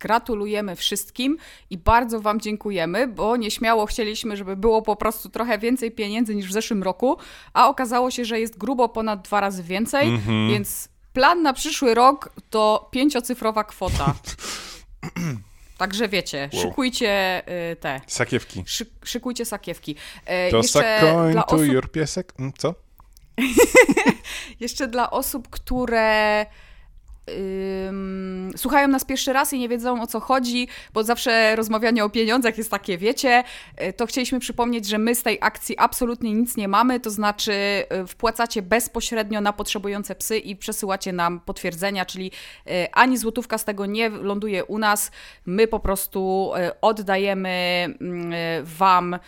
Gratulujemy 0.04 0.76
wszystkim 0.76 1.36
i 1.70 1.78
bardzo 1.78 2.20
Wam 2.20 2.40
dziękujemy, 2.40 3.06
bo 3.06 3.36
nieśmiało 3.36 3.86
chcieliśmy, 3.86 4.36
żeby 4.36 4.56
było 4.56 4.82
po 4.82 4.96
prostu 4.96 5.28
trochę 5.28 5.58
więcej 5.58 5.90
pieniędzy 5.90 6.34
niż 6.34 6.48
w 6.48 6.52
zeszłym 6.52 6.82
roku, 6.82 7.18
a 7.52 7.68
okazało 7.68 8.10
się, 8.10 8.24
że 8.24 8.40
jest 8.40 8.58
grubo 8.58 8.88
ponad 8.88 9.22
dwa 9.22 9.40
razy 9.40 9.62
więcej, 9.62 10.08
mm 10.08 10.20
-hmm. 10.20 10.50
więc 10.50 10.88
plan 11.12 11.42
na 11.42 11.52
przyszły 11.52 11.94
rok 11.94 12.32
to 12.50 12.88
pięciocyfrowa 12.90 13.64
kwota. 13.64 14.14
Także 15.78 16.08
wiecie, 16.08 16.50
wow. 16.52 16.62
szykujcie 16.62 17.42
y, 17.72 17.76
te. 17.76 18.00
Sakiewki. 18.06 18.62
Szy, 18.66 18.86
szykujcie 19.04 19.44
sakiewki. 19.44 19.96
Y, 20.48 20.50
to 20.50 20.62
sakoń, 20.62 21.36
osób... 21.46 21.66
your 21.66 21.90
piesek. 21.90 22.32
Mm, 22.38 22.52
co? 22.58 22.74
jeszcze 24.60 24.88
dla 24.88 25.10
osób, 25.10 25.48
które 25.50 26.46
słuchają 28.56 28.88
nas 28.88 29.04
pierwszy 29.04 29.32
raz 29.32 29.52
i 29.52 29.58
nie 29.58 29.68
wiedzą 29.68 30.02
o 30.02 30.06
co 30.06 30.20
chodzi, 30.20 30.68
bo 30.92 31.04
zawsze 31.04 31.56
rozmawianie 31.56 32.04
o 32.04 32.10
pieniądzach 32.10 32.58
jest 32.58 32.70
takie, 32.70 32.98
wiecie, 32.98 33.44
y, 33.82 33.92
to 33.92 34.06
chcieliśmy 34.06 34.40
przypomnieć, 34.40 34.86
że 34.86 34.98
my 34.98 35.14
z 35.14 35.22
tej 35.22 35.38
akcji 35.40 35.78
absolutnie 35.78 36.34
nic 36.34 36.56
nie 36.56 36.68
mamy, 36.68 37.00
to 37.00 37.10
znaczy 37.10 37.52
y, 37.52 38.06
wpłacacie 38.06 38.62
bezpośrednio 38.62 39.40
na 39.40 39.52
potrzebujące 39.52 40.14
psy 40.14 40.38
i 40.38 40.56
przesyłacie 40.56 41.12
nam 41.12 41.40
potwierdzenia, 41.40 42.04
czyli 42.04 42.30
y, 42.70 42.92
ani 42.92 43.18
złotówka 43.18 43.58
z 43.58 43.64
tego 43.64 43.86
nie 43.86 44.08
ląduje 44.08 44.64
u 44.64 44.78
nas, 44.78 45.10
my 45.46 45.66
po 45.66 45.80
prostu 45.80 46.52
oddajemy 46.80 47.50
mm, 48.00 48.32
Wam 48.64 49.18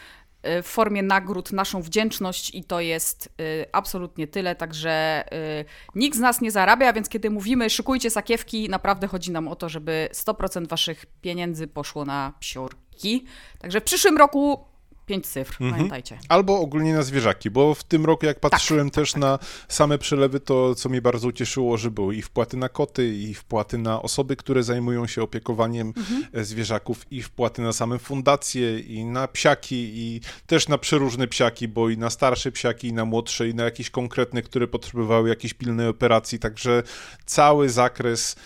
w 0.62 0.67
formie 0.67 1.03
nagród 1.03 1.53
naszą 1.53 1.83
wdzięczność 1.83 2.55
i 2.55 2.65
to 2.65 2.81
jest 2.81 3.26
y, 3.41 3.67
absolutnie 3.73 4.26
tyle, 4.26 4.55
także 4.55 5.25
y, 5.61 5.65
nikt 5.95 6.17
z 6.17 6.21
nas 6.21 6.41
nie 6.41 6.50
zarabia, 6.50 6.93
więc 6.93 7.09
kiedy 7.09 7.31
mówimy 7.31 7.71
szykujcie 7.71 8.11
sakiewki, 8.11 8.69
naprawdę 8.69 9.07
chodzi 9.07 9.31
nam 9.31 9.49
o 9.49 9.57
to, 9.57 9.69
żeby 9.69 10.09
100% 10.12 10.69
waszych 10.69 11.07
pieniędzy 11.21 11.67
poszło 11.67 12.05
na 12.05 12.33
psiorki. 12.41 13.25
Także 13.59 13.81
w 13.81 13.85
przyszłym 13.85 14.17
roku 14.17 14.75
Pięć 15.07 15.27
cyfr, 15.27 15.53
mhm. 15.53 15.73
pamiętajcie. 15.73 16.19
Albo 16.29 16.61
ogólnie 16.61 16.95
na 16.95 17.03
zwierzaki, 17.03 17.51
bo 17.51 17.75
w 17.75 17.85
tym 17.85 18.05
roku 18.05 18.27
jak 18.27 18.41
tak, 18.41 18.51
patrzyłem 18.51 18.91
tak, 18.91 18.95
też 18.95 19.13
tak, 19.13 19.21
na 19.21 19.39
same 19.69 19.99
przelewy, 19.99 20.41
to 20.41 20.75
co 20.75 20.89
mnie 20.89 21.03
bardzo 21.03 21.29
ucieszyło, 21.29 21.77
że 21.77 21.91
były 21.91 22.17
i 22.17 22.23
wpłaty 22.23 22.57
na 22.57 22.69
koty, 22.69 23.15
i 23.15 23.35
wpłaty 23.35 23.79
na 23.79 24.03
osoby, 24.03 24.37
które 24.37 24.63
zajmują 24.63 25.07
się 25.07 25.23
opiekowaniem 25.23 25.93
mhm. 25.97 26.25
E, 26.33 26.45
zwierzaków, 26.45 27.07
i 27.11 27.23
wpłaty 27.23 27.63
na 27.63 27.73
same 27.73 27.99
fundacje, 27.99 28.79
i 28.79 29.05
na 29.05 29.29
psiaki, 29.29 29.91
i 29.95 30.21
też 30.47 30.69
na 30.69 30.79
przeróżne 30.79 31.29
psiaki, 31.29 31.69
bo 31.69 31.89
i 31.89 31.99
na 31.99 32.11
starsze 32.11 32.53
psiaki, 32.53 32.89
i 32.89 32.93
na 32.93 33.05
młodsze, 33.05 33.49
i 33.49 33.55
na 33.55 33.65
jakieś 33.65 33.91
konkretne, 33.91 34.43
które 34.43 34.69
potrzebowały 34.69 35.29
jakiejś 35.29 35.55
pilnej 35.55 35.89
operacji, 35.89 36.39
także 36.39 36.83
cały 37.27 37.69
zakres 37.69 38.37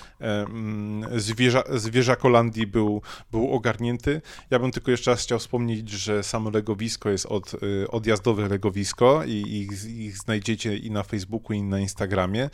zwierza, 1.16 1.62
zwierzakolandii 1.70 2.66
był, 2.66 3.02
był 3.30 3.52
ogarnięty. 3.52 4.22
Ja 4.50 4.58
bym 4.58 4.70
tylko 4.70 4.90
jeszcze 4.90 5.10
raz 5.10 5.22
chciał 5.22 5.38
wspomnieć, 5.38 5.88
że 5.88 6.22
samo 6.22 6.50
legowisko 6.50 7.10
jest 7.10 7.26
od, 7.26 7.54
y, 7.54 7.90
odjazdowe 7.90 8.48
legowisko 8.48 9.22
i 9.26 9.32
ich, 9.32 9.84
ich 9.84 10.18
znajdziecie 10.18 10.76
i 10.76 10.90
na 10.90 11.02
Facebooku, 11.02 11.52
i 11.52 11.62
na 11.62 11.80
Instagramie. 11.80 12.50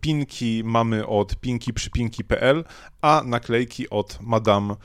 Pinki 0.00 0.62
mamy 0.64 1.06
od 1.06 1.36
pinkiprzypinki.pl, 1.36 2.64
a 3.00 3.22
naklejki 3.24 3.90
od 3.90 4.18
Madame 4.20 4.76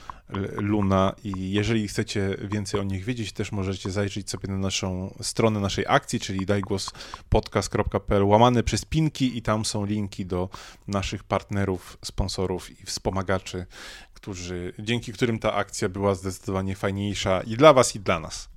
Luna 0.57 1.15
i 1.23 1.51
jeżeli 1.51 1.87
chcecie 1.87 2.37
więcej 2.41 2.79
o 2.79 2.83
nich 2.83 3.03
wiedzieć, 3.03 3.31
też 3.31 3.51
możecie 3.51 3.91
zajrzeć 3.91 4.29
sobie 4.29 4.49
na 4.49 4.57
naszą 4.57 5.13
stronę 5.21 5.59
naszej 5.59 5.85
akcji, 5.87 6.19
czyli 6.19 6.45
dajgłospodcast.pl 6.45 8.23
łamane 8.23 8.63
przez 8.63 8.85
pinki 8.85 9.37
i 9.37 9.41
tam 9.41 9.65
są 9.65 9.85
linki 9.85 10.25
do 10.25 10.49
naszych 10.87 11.23
partnerów, 11.23 11.97
sponsorów 12.05 12.81
i 12.81 12.85
wspomagaczy, 12.85 13.65
którzy, 14.13 14.73
dzięki 14.79 15.13
którym 15.13 15.39
ta 15.39 15.53
akcja 15.53 15.89
była 15.89 16.15
zdecydowanie 16.15 16.75
fajniejsza 16.75 17.41
i 17.41 17.57
dla 17.57 17.73
was, 17.73 17.95
i 17.95 17.99
dla 17.99 18.19
nas. 18.19 18.49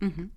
Mhm. 0.00 0.30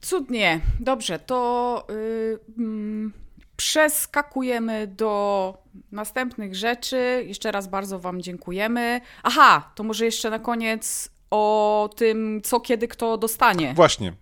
Cudnie. 0.00 0.60
Dobrze, 0.80 1.18
to 1.18 1.86
yy, 1.88 2.38
mm, 2.58 3.12
przeskakujemy 3.56 4.86
do 4.86 5.54
następnych 5.92 6.54
rzeczy. 6.54 7.24
Jeszcze 7.26 7.52
raz 7.52 7.68
bardzo 7.68 7.98
Wam 7.98 8.22
dziękujemy. 8.22 9.00
Aha, 9.22 9.72
to 9.74 9.82
może 9.82 10.04
jeszcze 10.04 10.30
na 10.30 10.38
koniec 10.38 11.12
o 11.30 11.90
tym, 11.96 12.40
co 12.44 12.60
kiedy 12.60 12.88
kto 12.88 13.18
dostanie. 13.18 13.74
Właśnie. 13.74 14.08
E, 14.08 14.14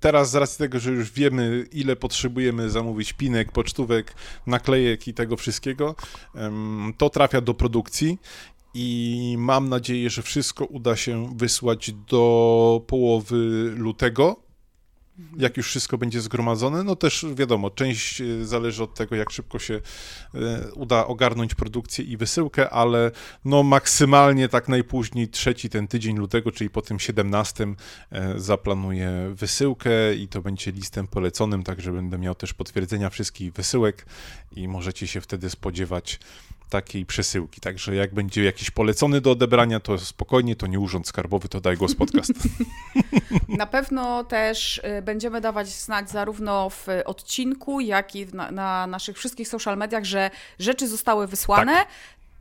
teraz 0.00 0.30
z 0.30 0.34
racji 0.34 0.58
tego, 0.58 0.78
że 0.78 0.90
już 0.90 1.12
wiemy, 1.12 1.66
ile 1.72 1.96
potrzebujemy 1.96 2.70
zamówić 2.70 3.12
pinek, 3.12 3.52
pocztówek, 3.52 4.14
naklejek 4.46 5.08
i 5.08 5.14
tego 5.14 5.36
wszystkiego, 5.36 5.94
to 6.98 7.10
trafia 7.10 7.40
do 7.40 7.54
produkcji 7.54 8.18
i 8.74 9.36
mam 9.38 9.68
nadzieję, 9.68 10.10
że 10.10 10.22
wszystko 10.22 10.64
uda 10.64 10.96
się 10.96 11.36
wysłać 11.36 11.92
do 11.92 12.82
połowy 12.86 13.72
lutego 13.76 14.43
jak 15.36 15.56
już 15.56 15.66
wszystko 15.66 15.98
będzie 15.98 16.20
zgromadzone. 16.20 16.84
No 16.84 16.96
też 16.96 17.26
wiadomo, 17.34 17.70
część 17.70 18.20
e, 18.20 18.44
zależy 18.44 18.82
od 18.82 18.94
tego, 18.94 19.16
jak 19.16 19.30
szybko 19.30 19.58
się 19.58 19.80
e, 20.34 20.72
uda 20.72 21.06
ogarnąć 21.06 21.54
produkcję 21.54 22.04
i 22.04 22.16
wysyłkę, 22.16 22.70
ale 22.70 23.10
no 23.44 23.62
maksymalnie 23.62 24.48
tak 24.48 24.68
najpóźniej 24.68 25.28
trzeci 25.28 25.68
ten 25.68 25.88
tydzień 25.88 26.16
lutego, 26.16 26.52
czyli 26.52 26.70
po 26.70 26.82
tym 26.82 27.00
17 27.00 27.66
e, 28.10 28.40
zaplanuję 28.40 29.32
wysyłkę 29.34 30.14
i 30.14 30.28
to 30.28 30.42
będzie 30.42 30.72
listem 30.72 31.06
poleconym, 31.06 31.62
także 31.62 31.92
będę 31.92 32.18
miał 32.18 32.34
też 32.34 32.54
potwierdzenia 32.54 33.10
wszystkich 33.10 33.52
wysyłek 33.52 34.06
i 34.52 34.68
możecie 34.68 35.06
się 35.06 35.20
wtedy 35.20 35.50
spodziewać 35.50 36.20
takiej 36.70 37.06
przesyłki. 37.06 37.60
Także 37.60 37.94
jak 37.94 38.14
będzie 38.14 38.44
jakiś 38.44 38.70
polecony 38.70 39.20
do 39.20 39.30
odebrania, 39.30 39.80
to 39.80 39.98
spokojnie, 39.98 40.56
to 40.56 40.66
nie 40.66 40.80
urząd 40.80 41.08
skarbowy, 41.08 41.48
to 41.48 41.60
daj 41.60 41.76
głos 41.76 41.94
podcast. 41.94 42.32
Na 43.48 43.66
pewno 43.66 44.24
też 44.24 44.78
y, 44.98 45.02
będziemy 45.02 45.40
dawać 45.40 45.68
znać 45.68 46.10
zarówno 46.10 46.70
w 46.70 46.86
odcinku, 47.04 47.80
jak 47.80 48.16
i 48.16 48.26
na, 48.26 48.50
na 48.50 48.86
naszych 48.86 49.18
wszystkich 49.18 49.48
social 49.48 49.76
mediach, 49.76 50.04
że 50.04 50.30
rzeczy 50.58 50.88
zostały 50.88 51.26
wysłane. 51.26 51.72
Tak. 51.72 51.88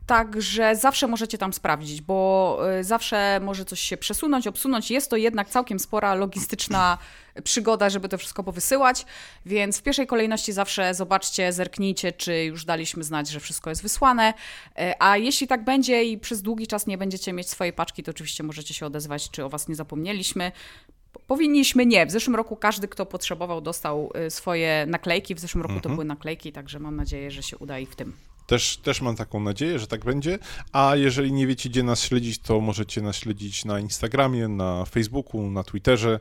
Także 0.06 0.76
zawsze 0.76 1.08
możecie 1.08 1.38
tam 1.38 1.54
sprawdzić, 1.54 2.02
bo 2.02 2.60
y, 2.80 2.84
zawsze 2.84 3.40
może 3.44 3.66
coś 3.66 3.80
się 3.80 3.98
przesunąć, 3.98 4.48
obsunąć. 4.48 4.92
Jest 4.92 5.10
to 5.10 5.18
jednak 5.18 5.50
całkiem 5.50 5.80
spora 5.80 6.16
logistyczna 6.16 6.98
przygoda, 7.44 7.90
żeby 7.90 8.10
to 8.10 8.18
wszystko 8.18 8.44
powysyłać, 8.44 9.06
więc 9.46 9.80
w 9.80 9.84
pierwszej 9.84 10.08
kolejności 10.08 10.54
zawsze 10.54 10.94
zobaczcie, 10.94 11.54
zerknijcie, 11.54 12.12
czy 12.12 12.44
już 12.44 12.66
daliśmy 12.66 13.04
znać, 13.04 13.30
że 13.30 13.40
wszystko 13.40 13.70
jest 13.70 13.82
wysłane. 13.82 14.34
Y, 14.80 14.94
a 15.00 15.18
jeśli 15.18 15.48
tak 15.48 15.64
będzie 15.64 16.04
i 16.04 16.18
przez 16.18 16.42
długi 16.42 16.68
czas 16.68 16.88
nie 16.88 16.98
będziecie 16.98 17.34
mieć 17.34 17.50
swojej 17.50 17.74
paczki, 17.74 18.04
to 18.04 18.12
oczywiście 18.12 18.44
możecie 18.44 18.74
się 18.74 18.86
odezwać, 18.86 19.30
czy 19.30 19.46
o 19.46 19.50
Was 19.50 19.68
nie 19.68 19.76
zapomnieliśmy. 19.76 20.52
Powinniśmy 21.28 21.86
nie. 21.86 22.06
W 22.06 22.12
zeszłym 22.12 22.36
roku 22.36 22.56
każdy, 22.56 22.88
kto 22.88 23.06
potrzebował, 23.06 23.62
dostał 23.62 24.12
y, 24.28 24.32
swoje 24.32 24.86
naklejki. 24.88 25.36
W 25.36 25.40
zeszłym 25.40 25.62
roku 25.62 25.74
mhm. 25.74 25.84
to 25.84 25.90
były 25.90 26.06
naklejki, 26.06 26.52
także 26.52 26.80
mam 26.80 26.96
nadzieję, 26.96 27.32
że 27.32 27.44
się 27.44 27.58
uda 27.58 27.80
i 27.80 27.86
w 27.86 27.96
tym. 27.96 28.14
Też, 28.48 28.78
też 28.78 29.02
mam 29.02 29.16
taką 29.16 29.40
nadzieję, 29.40 29.80
że 29.80 29.88
tak 29.88 30.06
będzie. 30.06 30.40
A 30.72 30.96
jeżeli 30.96 31.34
nie 31.34 31.48
wiecie, 31.48 31.70
gdzie 31.70 31.84
nas 31.84 32.04
śledzić, 32.04 32.40
to 32.40 32.62
możecie 32.62 33.02
nas 33.02 33.16
śledzić 33.16 33.66
na 33.66 33.80
Instagramie, 33.80 34.48
na 34.48 34.86
Facebooku, 34.86 35.50
na 35.50 35.64
Twitterze 35.64 36.20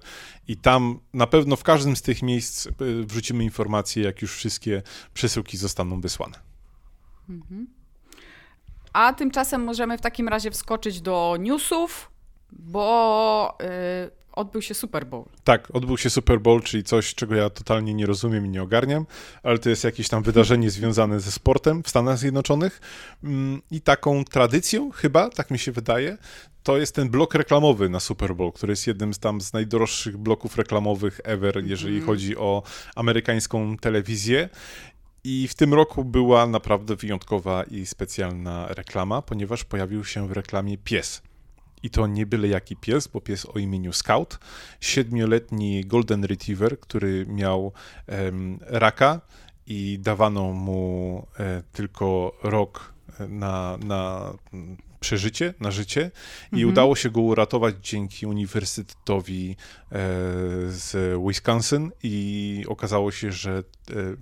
i 0.49 0.57
tam 0.57 0.99
na 1.15 1.27
pewno 1.27 1.57
w 1.57 1.63
każdym 1.63 1.97
z 1.97 2.03
tych 2.03 2.23
miejsc 2.23 2.67
y, 2.67 2.71
wrzucimy 3.05 3.45
informacje, 3.45 4.05
jak 4.05 4.23
już 4.23 4.35
wszystkie 4.35 4.83
przesyłki 5.15 5.57
zostaną 5.57 6.01
wysłane. 6.01 6.39
Mhm. 7.29 7.67
A 8.93 9.13
tymczasem 9.13 9.65
możemy 9.65 9.99
w 9.99 10.01
takim 10.01 10.29
razie 10.29 10.51
wskoczyć 10.51 11.01
do 11.01 11.37
newsów, 11.41 12.11
bo 12.53 13.59
yy, 13.61 14.22
odbył 14.33 14.63
się 14.63 14.75
Super 14.75 15.07
Bowl. 15.07 15.25
Tak, 15.45 15.69
odbył 15.73 15.99
się 15.99 16.11
Super 16.11 16.41
Bowl, 16.41 16.63
czyli 16.63 16.85
coś, 16.85 17.15
czego 17.15 17.35
ja 17.35 17.51
totalnie 17.51 17.95
nie 17.95 18.07
rozumiem 18.07 18.47
i 18.47 18.49
nie 18.49 18.63
ogarniam, 18.63 19.07
ale 19.43 19.59
to 19.59 19.71
jest 19.71 19.85
jakieś 19.85 20.09
tam 20.09 20.23
wydarzenie 20.23 20.71
związane 20.71 21.21
ze 21.21 21.33
sportem 21.33 21.83
w 21.83 21.89
Stanach 21.89 22.19
Zjednoczonych 22.19 22.81
mm, 23.25 23.63
i 23.71 23.81
taką 23.81 24.25
tradycją 24.25 24.91
chyba, 24.91 25.31
tak 25.31 25.51
mi 25.51 25.59
się 25.59 25.73
wydaje, 25.73 26.19
to 26.63 26.79
jest 26.79 26.95
ten 26.95 27.11
blok 27.11 27.35
reklamowy 27.35 27.89
na 27.89 28.01
Super 28.01 28.35
Bowl, 28.35 28.53
który 28.53 28.73
jest 28.73 28.87
jednym 28.87 29.15
z 29.15 29.19
tam 29.19 29.41
z 29.41 29.53
najdroższych 29.53 30.17
bloków 30.17 30.57
reklamowych 30.57 31.21
ever, 31.25 31.65
jeżeli 31.65 31.95
mm. 31.95 32.07
chodzi 32.07 32.37
o 32.37 32.63
amerykańską 32.97 33.77
telewizję. 33.77 34.49
I 35.25 35.49
w 35.49 35.55
tym 35.55 35.75
roku 35.75 36.05
była 36.05 36.47
naprawdę 36.47 36.97
wyjątkowa 36.97 37.63
i 37.63 37.87
specjalna 37.87 38.69
reklama, 38.69 39.23
ponieważ 39.23 39.65
pojawił 39.65 40.05
się 40.05 40.29
w 40.29 40.33
reklamie 40.33 40.79
pies. 40.79 41.23
I 41.83 41.91
to 41.91 42.07
nie 42.07 42.27
byle 42.27 42.49
jaki 42.49 42.77
pies, 42.77 43.09
bo 43.09 43.21
pies 43.21 43.47
o 43.47 43.59
imieniu 43.59 43.93
Scout, 43.93 44.39
siedmioletni 44.81 45.85
Golden 45.85 46.25
Retriever, 46.25 46.81
który 46.81 47.27
miał 47.27 47.73
raka 48.61 49.21
i 49.67 49.99
dawano 50.01 50.53
mu 50.53 51.27
e, 51.39 51.63
tylko 51.73 52.39
rok 52.43 52.93
na, 53.29 53.79
na 53.85 54.33
przeżycie, 55.01 55.55
na 55.61 55.71
życie 55.71 56.11
i 56.53 56.55
mhm. 56.55 56.69
udało 56.69 56.97
się 56.97 57.11
go 57.11 57.21
uratować 57.21 57.75
dzięki 57.83 58.27
Uniwersytetowi 58.27 59.51
e, 59.51 59.57
z 60.69 61.19
Wisconsin 61.29 61.91
i 62.03 62.65
okazało 62.69 63.13
się, 63.13 63.33
że 63.33 63.51
e, 63.53 63.63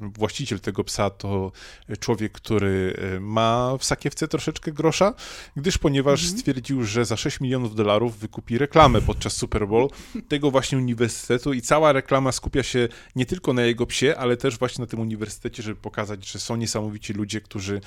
właściciel 0.00 0.60
tego 0.60 0.84
psa 0.84 1.10
to 1.10 1.52
człowiek, 2.00 2.32
który 2.32 2.96
e, 3.16 3.20
ma 3.20 3.76
w 3.78 3.84
sakiewce 3.84 4.28
troszeczkę 4.28 4.72
grosza, 4.72 5.14
gdyż 5.56 5.78
ponieważ 5.78 6.22
mhm. 6.22 6.38
stwierdził, 6.38 6.84
że 6.84 7.04
za 7.04 7.16
6 7.16 7.40
milionów 7.40 7.74
dolarów 7.74 8.18
wykupi 8.18 8.58
reklamę 8.58 9.00
podczas 9.02 9.32
Super 9.32 9.68
Bowl 9.68 9.88
tego 10.28 10.50
właśnie 10.50 10.78
uniwersytetu 10.78 11.52
i 11.52 11.62
cała 11.62 11.92
reklama 11.92 12.32
skupia 12.32 12.62
się 12.62 12.88
nie 13.16 13.26
tylko 13.26 13.52
na 13.52 13.62
jego 13.62 13.86
psie, 13.86 14.16
ale 14.18 14.36
też 14.36 14.58
właśnie 14.58 14.82
na 14.82 14.86
tym 14.86 15.00
uniwersytecie, 15.00 15.62
żeby 15.62 15.80
pokazać, 15.80 16.28
że 16.28 16.38
są 16.38 16.56
niesamowici 16.56 17.12
ludzie, 17.12 17.40
którzy 17.40 17.80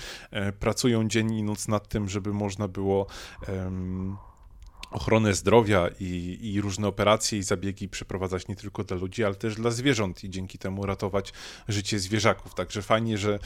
pracują 0.60 1.08
dzień 1.08 1.34
i 1.34 1.44
noc 1.44 1.68
nad 1.68 1.88
tym, 1.88 2.10
żeby 2.10 2.34
można 2.34 2.68
było 2.68 2.84
było 2.84 3.08
um, 3.48 4.18
ochronę 4.94 5.34
zdrowia 5.34 5.90
i, 6.00 6.40
i, 6.42 6.62
różne 6.62 6.88
operacje 6.88 7.40
i 7.40 7.44
zabiegi 7.44 7.90
przeprowadzać 7.90 8.48
nie 8.48 8.56
tylko 8.56 8.84
dla 8.84 8.98
ludzi, 8.98 9.24
ale 9.24 9.36
też 9.36 9.56
dla 9.56 9.72
zwierząt 9.72 10.24
i 10.24 10.30
dzięki 10.30 10.58
temu 10.58 10.86
ratować 10.86 11.34
życie 11.68 12.00
zwierzaków. 12.00 12.56
Także 12.56 12.82
fajnie, 12.82 13.18
że 13.18 13.40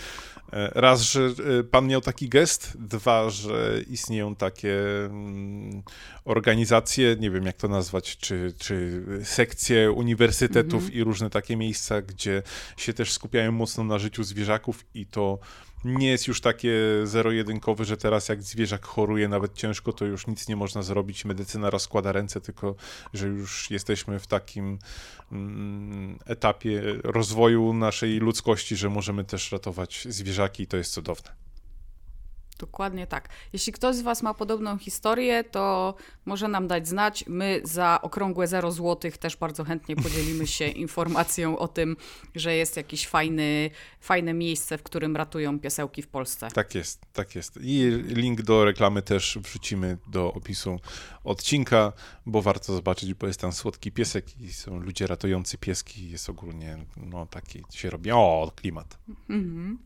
e, 0.53 0.71
raz, 0.75 1.01
że 1.01 1.21
e, 1.59 1.63
pan 1.63 1.87
miał 1.87 2.01
taki 2.01 2.29
gest, 2.29 2.77
dwa, 2.79 3.29
że 3.29 3.81
istnieją 3.89 4.35
takie 4.35 5.05
mm, 5.05 5.83
organizacje, 6.25 7.15
nie 7.19 7.31
wiem 7.31 7.45
jak 7.45 7.57
to 7.57 7.67
nazwać, 7.67 8.17
czy, 8.17 8.53
czy 8.57 9.03
sekcje 9.23 9.91
uniwersytetów 9.91 10.83
-hmm. 10.83 10.95
i 10.95 11.03
różne 11.03 11.29
takie 11.29 11.57
miejsca, 11.57 12.01
gdzie 12.01 12.43
się 12.77 12.93
też 12.93 13.13
skupiają 13.13 13.51
mocno 13.51 13.83
na 13.83 13.99
życiu 13.99 14.23
zwierzaków 14.23 14.85
i 14.93 15.05
to 15.05 15.39
nie 15.85 16.07
jest 16.07 16.27
już 16.27 16.41
takie 16.41 16.71
zero-jedynkowe, 17.03 17.85
że 17.85 17.97
teraz 17.97 18.29
jak 18.29 18.43
zwierzak 18.43 18.85
choruje 18.85 19.27
nawet 19.27 19.53
ciężko, 19.53 19.93
to 19.93 20.05
już 20.05 20.27
nic 20.27 20.47
nie 20.47 20.55
można 20.55 20.83
zrobić, 20.83 21.25
medycyna 21.25 21.69
rozkłada 21.69 22.11
ręce, 22.11 22.41
tylko 22.41 22.75
że 23.13 23.27
już 23.27 23.71
jesteśmy 23.71 24.19
w 24.19 24.27
takim 24.27 24.79
mm, 25.31 26.19
etapie 26.25 26.81
rozwoju 27.03 27.73
naszej 27.73 28.17
ludzkości, 28.17 28.75
że 28.75 28.89
możemy 28.89 29.23
też 29.23 29.51
ratować 29.51 30.07
zwierzaki 30.09 30.63
i 30.63 30.67
to 30.67 30.77
jest 30.77 30.93
cudowne. 30.93 31.46
Dokładnie 32.59 33.07
tak. 33.07 33.29
Jeśli 33.53 33.73
ktoś 33.73 33.95
z 33.95 34.01
Was 34.01 34.23
ma 34.23 34.33
podobną 34.33 34.77
historię, 34.77 35.43
to 35.43 35.95
może 36.25 36.47
nam 36.47 36.67
dać 36.67 36.87
znać. 36.87 37.23
My 37.27 37.61
za 37.63 37.99
okrągłe 38.01 38.47
0 38.47 38.71
zł 38.71 39.11
też 39.19 39.37
bardzo 39.37 39.63
chętnie 39.63 39.95
podzielimy 39.95 40.47
się 40.47 40.67
informacją 40.85 41.57
o 41.57 41.67
tym, 41.67 41.97
że 42.35 42.55
jest 42.55 42.77
jakieś 42.77 43.07
fajny, 43.07 43.69
fajne 43.99 44.33
miejsce, 44.33 44.77
w 44.77 44.83
którym 44.83 45.15
ratują 45.15 45.59
piesełki 45.59 46.01
w 46.01 46.07
Polsce. 46.07 46.47
Tak 46.51 46.75
jest, 46.75 47.01
tak 47.13 47.35
jest. 47.35 47.59
I 47.61 47.89
link 48.05 48.41
do 48.41 48.65
reklamy 48.65 49.01
też 49.01 49.37
wrzucimy 49.41 49.97
do 50.07 50.33
opisu 50.33 50.79
odcinka, 51.23 51.93
bo 52.25 52.41
warto 52.41 52.73
zobaczyć, 52.73 53.13
bo 53.13 53.27
jest 53.27 53.39
tam 53.39 53.53
słodki 53.53 53.91
piesek 53.91 54.41
i 54.41 54.53
są 54.53 54.79
ludzie 54.79 55.07
ratujący 55.07 55.57
pieski. 55.57 56.09
Jest 56.09 56.29
ogólnie, 56.29 56.77
no 56.97 57.25
taki 57.25 57.63
się 57.71 57.89
robi, 57.89 58.11
o, 58.11 58.51
klimat. 58.55 58.97
Mhm. 59.29 59.77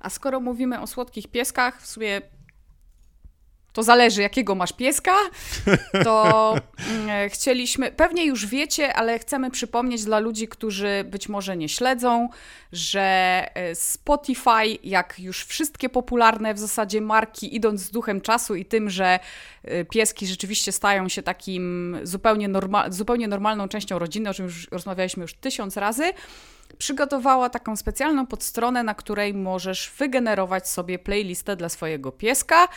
A 0.00 0.10
skoro 0.10 0.40
mówimy 0.40 0.80
o 0.80 0.86
słodkich 0.86 1.28
pieskach, 1.28 1.82
w 1.82 1.86
sumie 1.86 2.22
to 3.72 3.82
zależy, 3.82 4.22
jakiego 4.22 4.54
masz 4.54 4.72
pieska, 4.72 5.16
to 6.04 6.54
mm, 6.90 7.30
chcieliśmy, 7.30 7.92
pewnie 7.92 8.24
już 8.24 8.46
wiecie, 8.46 8.94
ale 8.94 9.18
chcemy 9.18 9.50
przypomnieć 9.50 10.04
dla 10.04 10.18
ludzi, 10.18 10.48
którzy 10.48 11.04
być 11.04 11.28
może 11.28 11.56
nie 11.56 11.68
śledzą, 11.68 12.28
że 12.72 13.00
e, 13.54 13.74
Spotify, 13.74 14.78
jak 14.84 15.14
już 15.18 15.44
wszystkie 15.44 15.88
popularne 15.88 16.54
w 16.54 16.58
zasadzie 16.58 17.00
marki, 17.00 17.56
idąc 17.56 17.80
z 17.80 17.90
duchem 17.90 18.20
czasu 18.20 18.54
i 18.54 18.64
tym, 18.64 18.90
że 18.90 19.18
e, 19.64 19.84
pieski 19.84 20.26
rzeczywiście 20.26 20.72
stają 20.72 21.08
się 21.08 21.22
takim 21.22 21.96
zupełnie, 22.02 22.48
norma 22.48 22.90
zupełnie 22.90 23.28
normalną 23.28 23.68
częścią 23.68 23.98
rodziny, 23.98 24.30
o 24.30 24.34
czym 24.34 24.44
już 24.44 24.68
rozmawialiśmy 24.70 25.22
już 25.22 25.34
tysiąc 25.34 25.76
razy, 25.76 26.12
przygotowała 26.78 27.50
taką 27.50 27.76
specjalną 27.76 28.26
podstronę, 28.26 28.82
na 28.82 28.94
której 28.94 29.34
możesz 29.34 29.92
wygenerować 29.98 30.68
sobie 30.68 30.98
playlistę 30.98 31.56
dla 31.56 31.68
swojego 31.68 32.12
pieska. 32.12 32.68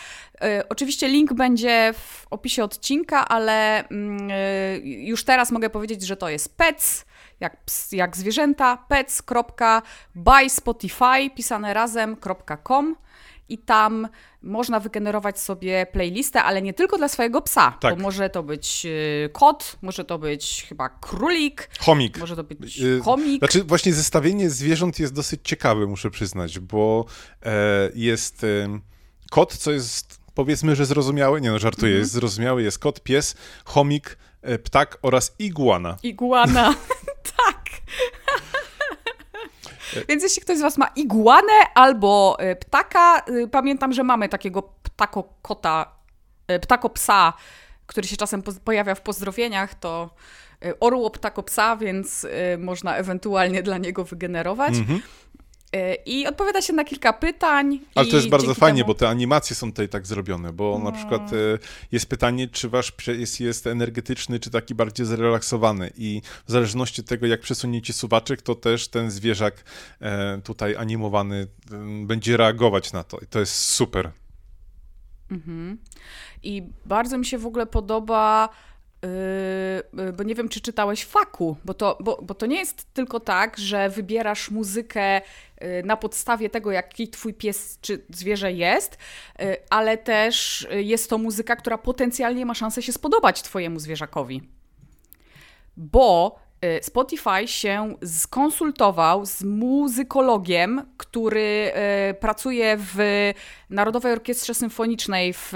E, 0.41 0.63
oczywiście 0.69 1.07
link 1.07 1.33
będzie 1.33 1.93
w 1.93 2.27
opisie 2.29 2.63
odcinka, 2.63 3.27
ale 3.27 3.87
mm, 3.89 4.27
e, 4.31 4.77
już 4.83 5.23
teraz 5.23 5.51
mogę 5.51 5.69
powiedzieć, 5.69 6.01
że 6.01 6.17
to 6.17 6.29
jest 6.29 6.57
pets, 6.57 7.05
jak, 7.39 7.57
jak 7.91 8.17
zwierzęta, 8.17 8.77
pets.byspotify, 8.87 11.29
pisane 11.35 11.73
razem.com 11.73 12.95
i 13.49 13.57
tam 13.57 14.07
można 14.41 14.79
wygenerować 14.79 15.39
sobie 15.39 15.85
playlistę, 15.85 16.43
ale 16.43 16.61
nie 16.61 16.73
tylko 16.73 16.97
dla 16.97 17.07
swojego 17.07 17.41
psa, 17.41 17.77
tak. 17.79 17.95
bo 17.95 18.03
może 18.03 18.29
to 18.29 18.43
być 18.43 18.85
y, 18.85 19.29
kot, 19.33 19.77
może 19.81 20.05
to 20.05 20.19
być 20.19 20.65
chyba 20.69 20.89
królik, 20.89 21.69
chomik. 21.79 22.17
Może 22.17 22.35
to 22.35 22.43
być 22.43 22.79
y, 22.79 23.01
chomik. 23.03 23.39
Znaczy 23.39 23.63
właśnie 23.63 23.93
zestawienie 23.93 24.49
zwierząt 24.49 24.99
jest 24.99 25.13
dosyć 25.13 25.41
ciekawe, 25.43 25.85
muszę 25.85 26.11
przyznać, 26.11 26.59
bo 26.59 27.05
e, 27.45 27.89
jest 27.95 28.45
kot, 29.31 29.57
co 29.57 29.71
jest 29.71 30.19
powiedzmy, 30.35 30.75
że 30.75 30.85
zrozumiały, 30.85 31.41
nie 31.41 31.51
no 31.51 31.59
żartuję, 31.59 31.95
-hmm. 31.95 31.99
jest 31.99 32.11
zrozumiały, 32.11 32.63
jest 32.63 32.79
kot, 32.79 33.03
pies, 33.03 33.35
chomik, 33.65 34.17
e, 34.41 34.59
ptak 34.59 34.97
oraz 35.01 35.35
iguana. 35.39 35.97
Iguana, 36.03 36.75
tak. 37.37 37.54
Więc 40.09 40.23
jeśli 40.23 40.41
ktoś 40.41 40.57
z 40.57 40.61
Was 40.61 40.77
ma 40.77 40.87
iguanę 40.95 41.73
albo 41.75 42.35
e, 42.39 42.55
ptaka, 42.55 43.19
e, 43.19 43.47
pamiętam, 43.47 43.93
że 43.93 44.03
mamy 44.03 44.29
takiego 44.29 44.61
ptako-kota, 44.61 45.91
e, 46.47 46.59
ptako-psa, 46.59 47.33
który 47.85 48.07
się 48.07 48.17
czasem 48.17 48.43
pojawia 48.63 48.95
w 48.95 49.01
pozdrowieniach, 49.01 49.75
to 49.75 50.09
orło 50.79 51.09
ptako-psa, 51.09 51.77
więc 51.77 52.27
można 52.57 52.95
ewentualnie 52.95 53.63
dla 53.63 53.77
niego 53.77 54.03
wygenerować. 54.03 54.73
Mhm. 54.73 55.01
E, 55.75 55.95
I 55.95 56.27
odpowiada 56.27 56.61
się 56.61 56.73
na 56.73 56.83
kilka 56.83 57.13
pytań. 57.13 57.79
Ale 57.95 58.07
to 58.07 58.15
jest 58.15 58.29
bardzo 58.29 58.53
fajnie, 58.53 58.81
temu... 58.81 58.87
bo 58.87 58.93
te 58.93 59.09
animacje 59.09 59.55
są 59.55 59.71
tutaj 59.71 59.89
tak 59.89 60.07
zrobione, 60.07 60.53
bo 60.53 60.79
no. 60.79 60.85
na 60.85 60.91
przykład 60.91 61.33
e, 61.33 61.35
jest 61.91 62.05
pytanie, 62.05 62.47
czy 62.47 62.69
wasz 62.69 62.93
jest, 63.07 63.39
jest 63.39 63.67
energetyczny, 63.67 64.39
czy 64.39 64.49
taki 64.49 64.75
bardziej 64.75 65.05
zrelaksowany 65.05 65.91
i 65.97 66.21
w 66.47 66.51
zależności 66.51 67.01
od 67.01 67.07
tego, 67.07 67.25
jak 67.27 67.41
przesuniecie 67.41 67.93
suwaczek, 67.93 68.41
to 68.41 68.55
też 68.55 68.87
ten 68.87 69.11
zwierzak 69.11 69.63
e, 70.01 70.41
tutaj 70.43 70.75
animowany 70.75 71.47
będzie 72.05 72.37
reagować 72.37 72.93
na 72.93 73.03
to 73.03 73.17
i 73.19 73.27
to 73.27 73.39
jest 73.39 73.55
super. 73.55 74.11
Mhm. 75.31 75.77
I 76.43 76.63
bardzo 76.85 77.17
mi 77.17 77.25
się 77.25 77.37
w 77.37 77.45
ogóle 77.45 77.65
podoba 77.65 78.49
bo 80.13 80.23
nie 80.23 80.35
wiem, 80.35 80.49
czy 80.49 80.61
czytałeś 80.61 81.05
faku, 81.05 81.57
bo 81.65 81.73
to, 81.73 81.97
bo, 81.99 82.19
bo 82.21 82.33
to 82.33 82.45
nie 82.45 82.57
jest 82.57 82.93
tylko 82.93 83.19
tak, 83.19 83.57
że 83.57 83.89
wybierasz 83.89 84.51
muzykę 84.51 85.21
yy, 85.61 85.83
na 85.83 85.97
podstawie 85.97 86.49
tego, 86.49 86.71
jaki 86.71 87.07
twój 87.07 87.33
pies 87.33 87.77
czy 87.81 88.05
zwierzę 88.09 88.53
jest, 88.53 88.97
yy, 89.39 89.57
ale 89.69 89.97
też 89.97 90.67
jest 90.71 91.09
to 91.09 91.17
muzyka, 91.17 91.55
która 91.55 91.77
potencjalnie 91.77 92.45
ma 92.45 92.53
szansę 92.53 92.81
się 92.81 92.93
spodobać 92.93 93.41
twojemu 93.41 93.79
zwierzakowi. 93.79 94.41
Bo 95.77 96.39
Spotify 96.81 97.47
się 97.47 97.95
skonsultował 98.05 99.25
z 99.25 99.43
muzykologiem, 99.43 100.81
który 100.97 101.71
y, 102.11 102.13
pracuje 102.13 102.77
w 102.79 102.97
Narodowej 103.69 104.13
Orkiestrze 104.13 104.53
Symfonicznej 104.53 105.33
w 105.33 105.53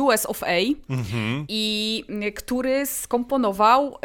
US 0.00 0.26
of 0.26 0.42
A 0.42 0.58
mhm. 0.90 1.44
i 1.48 2.04
y, 2.28 2.32
który 2.32 2.86
skomponował, 2.86 3.98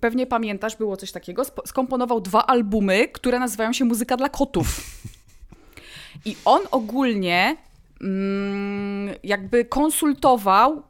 pewnie 0.00 0.26
pamiętasz, 0.26 0.76
było 0.76 0.96
coś 0.96 1.12
takiego, 1.12 1.42
skomponował 1.66 2.20
dwa 2.20 2.46
albumy, 2.46 3.08
które 3.08 3.38
nazywają 3.38 3.72
się 3.72 3.84
Muzyka 3.84 4.16
dla 4.16 4.28
kotów. 4.28 4.66
I 6.24 6.36
on 6.44 6.60
ogólnie 6.70 7.56
mm, 8.00 9.14
jakby 9.22 9.64
konsultował 9.64 10.82
Y, 10.82 10.87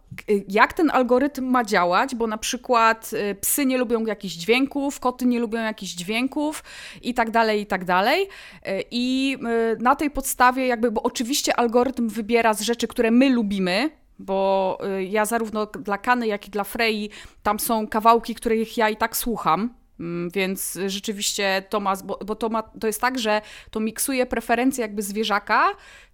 jak 0.49 0.73
ten 0.73 0.91
algorytm 0.91 1.45
ma 1.45 1.65
działać, 1.65 2.15
bo 2.15 2.27
na 2.27 2.39
przykład 2.39 3.11
y, 3.13 3.35
psy 3.35 3.67
nie 3.67 3.79
lubią 3.79 4.07
jakichś 4.07 4.35
dźwięków, 4.35 5.01
koty 5.01 5.27
nie 5.27 5.41
lubią 5.41 5.61
jakichś 5.61 5.93
dźwięków 5.93 6.65
i 7.03 7.15
tak 7.15 7.31
dalej, 7.31 7.61
i 7.61 7.67
tak 7.67 7.85
dalej. 7.85 8.23
Y, 8.23 8.85
I 8.91 9.37
na 9.81 9.97
tej 9.97 10.11
podstawie 10.11 10.67
jakby, 10.67 10.91
bo 10.91 11.03
oczywiście 11.03 11.57
algorytm 11.57 12.09
wybiera 12.09 12.55
z 12.55 12.61
rzeczy, 12.61 12.89
które 12.89 13.11
my 13.11 13.29
lubimy, 13.31 13.91
bo 14.19 14.79
ja 15.09 15.25
zarówno 15.25 15.67
dla 15.67 15.99
Kany, 15.99 16.27
jak 16.27 16.49
i 16.49 16.51
dla 16.51 16.65
Frei 16.65 17.11
tam 17.43 17.61
są 17.61 17.89
kawałki, 17.89 18.35
których 18.35 18.77
ja 18.77 18.89
i 18.89 18.97
tak 18.97 19.17
słucham, 19.17 19.75
mm, 20.01 20.31
więc 20.31 20.79
rzeczywiście 20.87 21.63
to 21.69 21.81
ma, 21.81 21.97
bo, 21.97 22.19
bo, 22.27 22.35
to, 22.35 22.49
ma, 22.49 22.63
to 22.63 22.87
jest 22.87 23.01
tak, 23.01 23.19
że 23.19 23.43
to 23.71 23.81
miksuje 23.81 24.27
preferencje 24.27 24.83
jakby 24.83 25.03
zwierzaka 25.03 25.69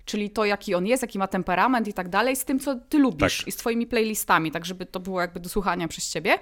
czyli 0.04 0.30
to, 0.30 0.44
jaki 0.44 0.74
on 0.74 0.86
jest, 0.86 1.02
jaki 1.02 1.18
ma 1.18 1.26
temperament 1.26 1.88
i 1.88 1.92
tak 1.92 2.08
dalej, 2.08 2.36
z 2.36 2.44
tym, 2.44 2.58
co 2.58 2.74
ty 2.74 2.98
lubisz 2.98 3.38
tak. 3.38 3.48
i 3.48 3.52
z 3.52 3.56
twoimi 3.56 3.86
playlistami, 3.86 4.50
tak 4.50 4.66
żeby 4.66 4.86
to 4.86 5.00
było 5.00 5.20
jakby 5.20 5.40
do 5.40 5.48
słuchania 5.48 5.88
przez 5.88 6.10
ciebie. 6.10 6.38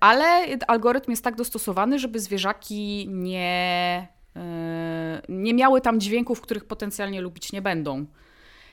Ale 0.00 0.46
algorytm 0.66 1.10
jest 1.10 1.24
tak 1.24 1.36
dostosowany, 1.36 1.98
żeby 1.98 2.20
zwierzaki 2.20 3.08
nie, 3.10 4.08
yy, 4.34 4.42
nie 5.28 5.54
miały 5.54 5.80
tam 5.80 6.00
dźwięków, 6.00 6.40
których 6.40 6.64
potencjalnie 6.64 7.20
lubić 7.20 7.52
nie 7.52 7.62
będą. 7.62 8.06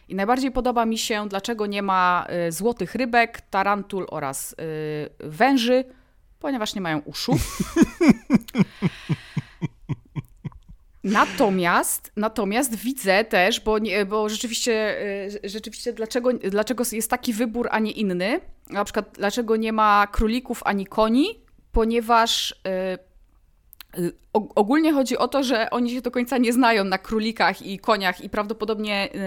I 0.10 0.15
najbardziej 0.15 0.51
podoba 0.51 0.86
mi 0.86 0.97
się, 0.97 1.29
dlaczego 1.29 1.65
nie 1.65 1.81
ma 1.81 2.27
yy, 2.29 2.51
złotych 2.51 2.95
rybek, 2.95 3.41
tarantul 3.41 4.05
oraz 4.10 4.55
yy, 5.19 5.29
węży, 5.29 5.84
ponieważ 6.39 6.75
nie 6.75 6.81
mają 6.81 6.99
uszu. 6.99 7.38
Natomiast, 11.06 12.12
natomiast 12.15 12.76
widzę 12.76 13.24
też, 13.24 13.60
bo, 13.60 13.80
nie, 13.80 14.06
bo 14.06 14.30
rzeczywiście, 14.30 15.02
e, 15.46 15.50
rzeczywiście 15.50 15.94
dlaczego, 15.94 16.34
dlaczego 16.34 16.84
jest 16.91 17.10
taki 17.10 17.34
wybór, 17.34 17.68
a 17.72 17.80
nie 17.80 17.91
inny, 17.91 18.39
na 18.70 18.84
przykład 18.84 19.10
dlaczego 19.13 19.56
nie 19.56 19.74
ma 19.74 20.08
królików 20.12 20.62
ani 20.65 20.86
koni, 20.86 21.26
ponieważ 21.72 22.56
yy, 22.65 22.98
ogólnie 24.34 24.93
chodzi 24.93 25.17
o 25.17 25.27
to, 25.27 25.43
że 25.43 25.69
oni 25.69 25.91
się 25.91 26.01
do 26.01 26.12
końca 26.12 26.38
nie 26.38 26.53
znają 26.53 26.84
na 26.84 26.97
królikach 26.97 27.62
i 27.62 27.79
koniach 27.79 28.21
i 28.21 28.29
prawdopodobnie 28.29 29.10
yy, 29.13 29.21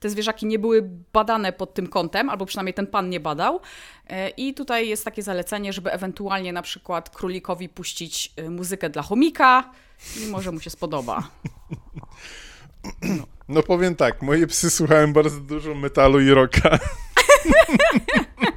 te 0.00 0.10
zwierzaki 0.10 0.46
nie 0.46 0.58
były 0.58 0.90
badane 1.12 1.52
pod 1.52 1.74
tym 1.74 1.86
kątem, 1.86 2.30
albo 2.30 2.46
przynajmniej 2.46 2.74
ten 2.74 2.86
pan 2.86 3.08
nie 3.08 3.20
badał. 3.20 3.60
Yy, 4.10 4.28
I 4.28 4.54
tutaj 4.54 4.88
jest 4.88 5.04
takie 5.04 5.22
zalecenie, 5.22 5.72
żeby 5.72 5.92
ewentualnie 5.92 6.52
na 6.52 6.62
przykład 6.62 7.10
królikowi 7.10 7.68
puścić 7.68 8.32
muzykę 8.50 8.90
dla 8.90 9.02
chomika, 9.02 9.70
i 10.16 10.26
może 10.26 10.52
mu 10.52 10.60
się 10.60 10.70
spodoba. 10.70 11.28
No. 13.02 13.26
no 13.48 13.62
powiem 13.62 13.96
tak, 13.96 14.22
moje 14.22 14.46
psy 14.46 14.70
słuchałem 14.70 15.12
bardzo 15.12 15.40
dużo 15.40 15.74
metalu 15.74 16.20
i 16.20 16.30
rocka. 16.30 16.78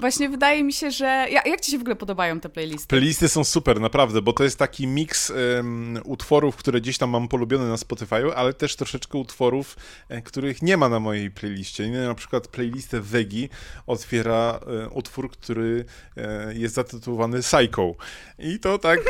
Właśnie 0.00 0.28
wydaje 0.28 0.64
mi 0.64 0.72
się, 0.72 0.90
że. 0.90 1.26
Jak 1.30 1.60
ci 1.60 1.70
się 1.70 1.78
w 1.78 1.80
ogóle 1.80 1.96
podobają 1.96 2.40
te 2.40 2.48
playlisty? 2.48 2.86
Playlisty 2.88 3.28
są 3.28 3.44
super, 3.44 3.80
naprawdę, 3.80 4.22
bo 4.22 4.32
to 4.32 4.44
jest 4.44 4.58
taki 4.58 4.86
miks 4.86 5.30
um, 5.30 5.98
utworów, 6.04 6.56
które 6.56 6.80
gdzieś 6.80 6.98
tam 6.98 7.10
mam 7.10 7.28
polubione 7.28 7.68
na 7.68 7.76
Spotify, 7.76 8.36
ale 8.36 8.52
też 8.52 8.76
troszeczkę 8.76 9.18
utworów, 9.18 9.76
e, 10.08 10.22
których 10.22 10.62
nie 10.62 10.76
ma 10.76 10.88
na 10.88 11.00
mojej 11.00 11.30
playliście. 11.30 11.88
Na 11.88 12.14
przykład 12.14 12.48
playlistę 12.48 13.00
Wegi 13.00 13.48
otwiera 13.86 14.60
e, 14.66 14.88
utwór, 14.88 15.30
który 15.30 15.84
e, 16.16 16.54
jest 16.54 16.74
zatytułowany 16.74 17.40
Psycho. 17.40 17.94
I 18.38 18.60
to 18.60 18.78
tak 18.78 19.00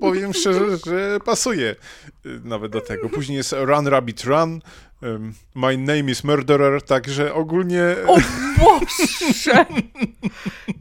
powiem 0.00 0.32
szczerze, 0.32 0.78
że 0.86 1.18
pasuje 1.24 1.76
nawet 2.44 2.72
do 2.72 2.80
tego. 2.80 3.08
Później 3.08 3.36
jest 3.36 3.54
Run 3.58 3.86
Rabbit 3.86 4.24
Run. 4.24 4.60
My 5.54 5.76
name 5.76 6.10
is 6.10 6.24
murderer, 6.24 6.82
także 6.82 7.34
ogólnie... 7.34 7.82
O 8.06 8.18
Boże! 8.58 9.66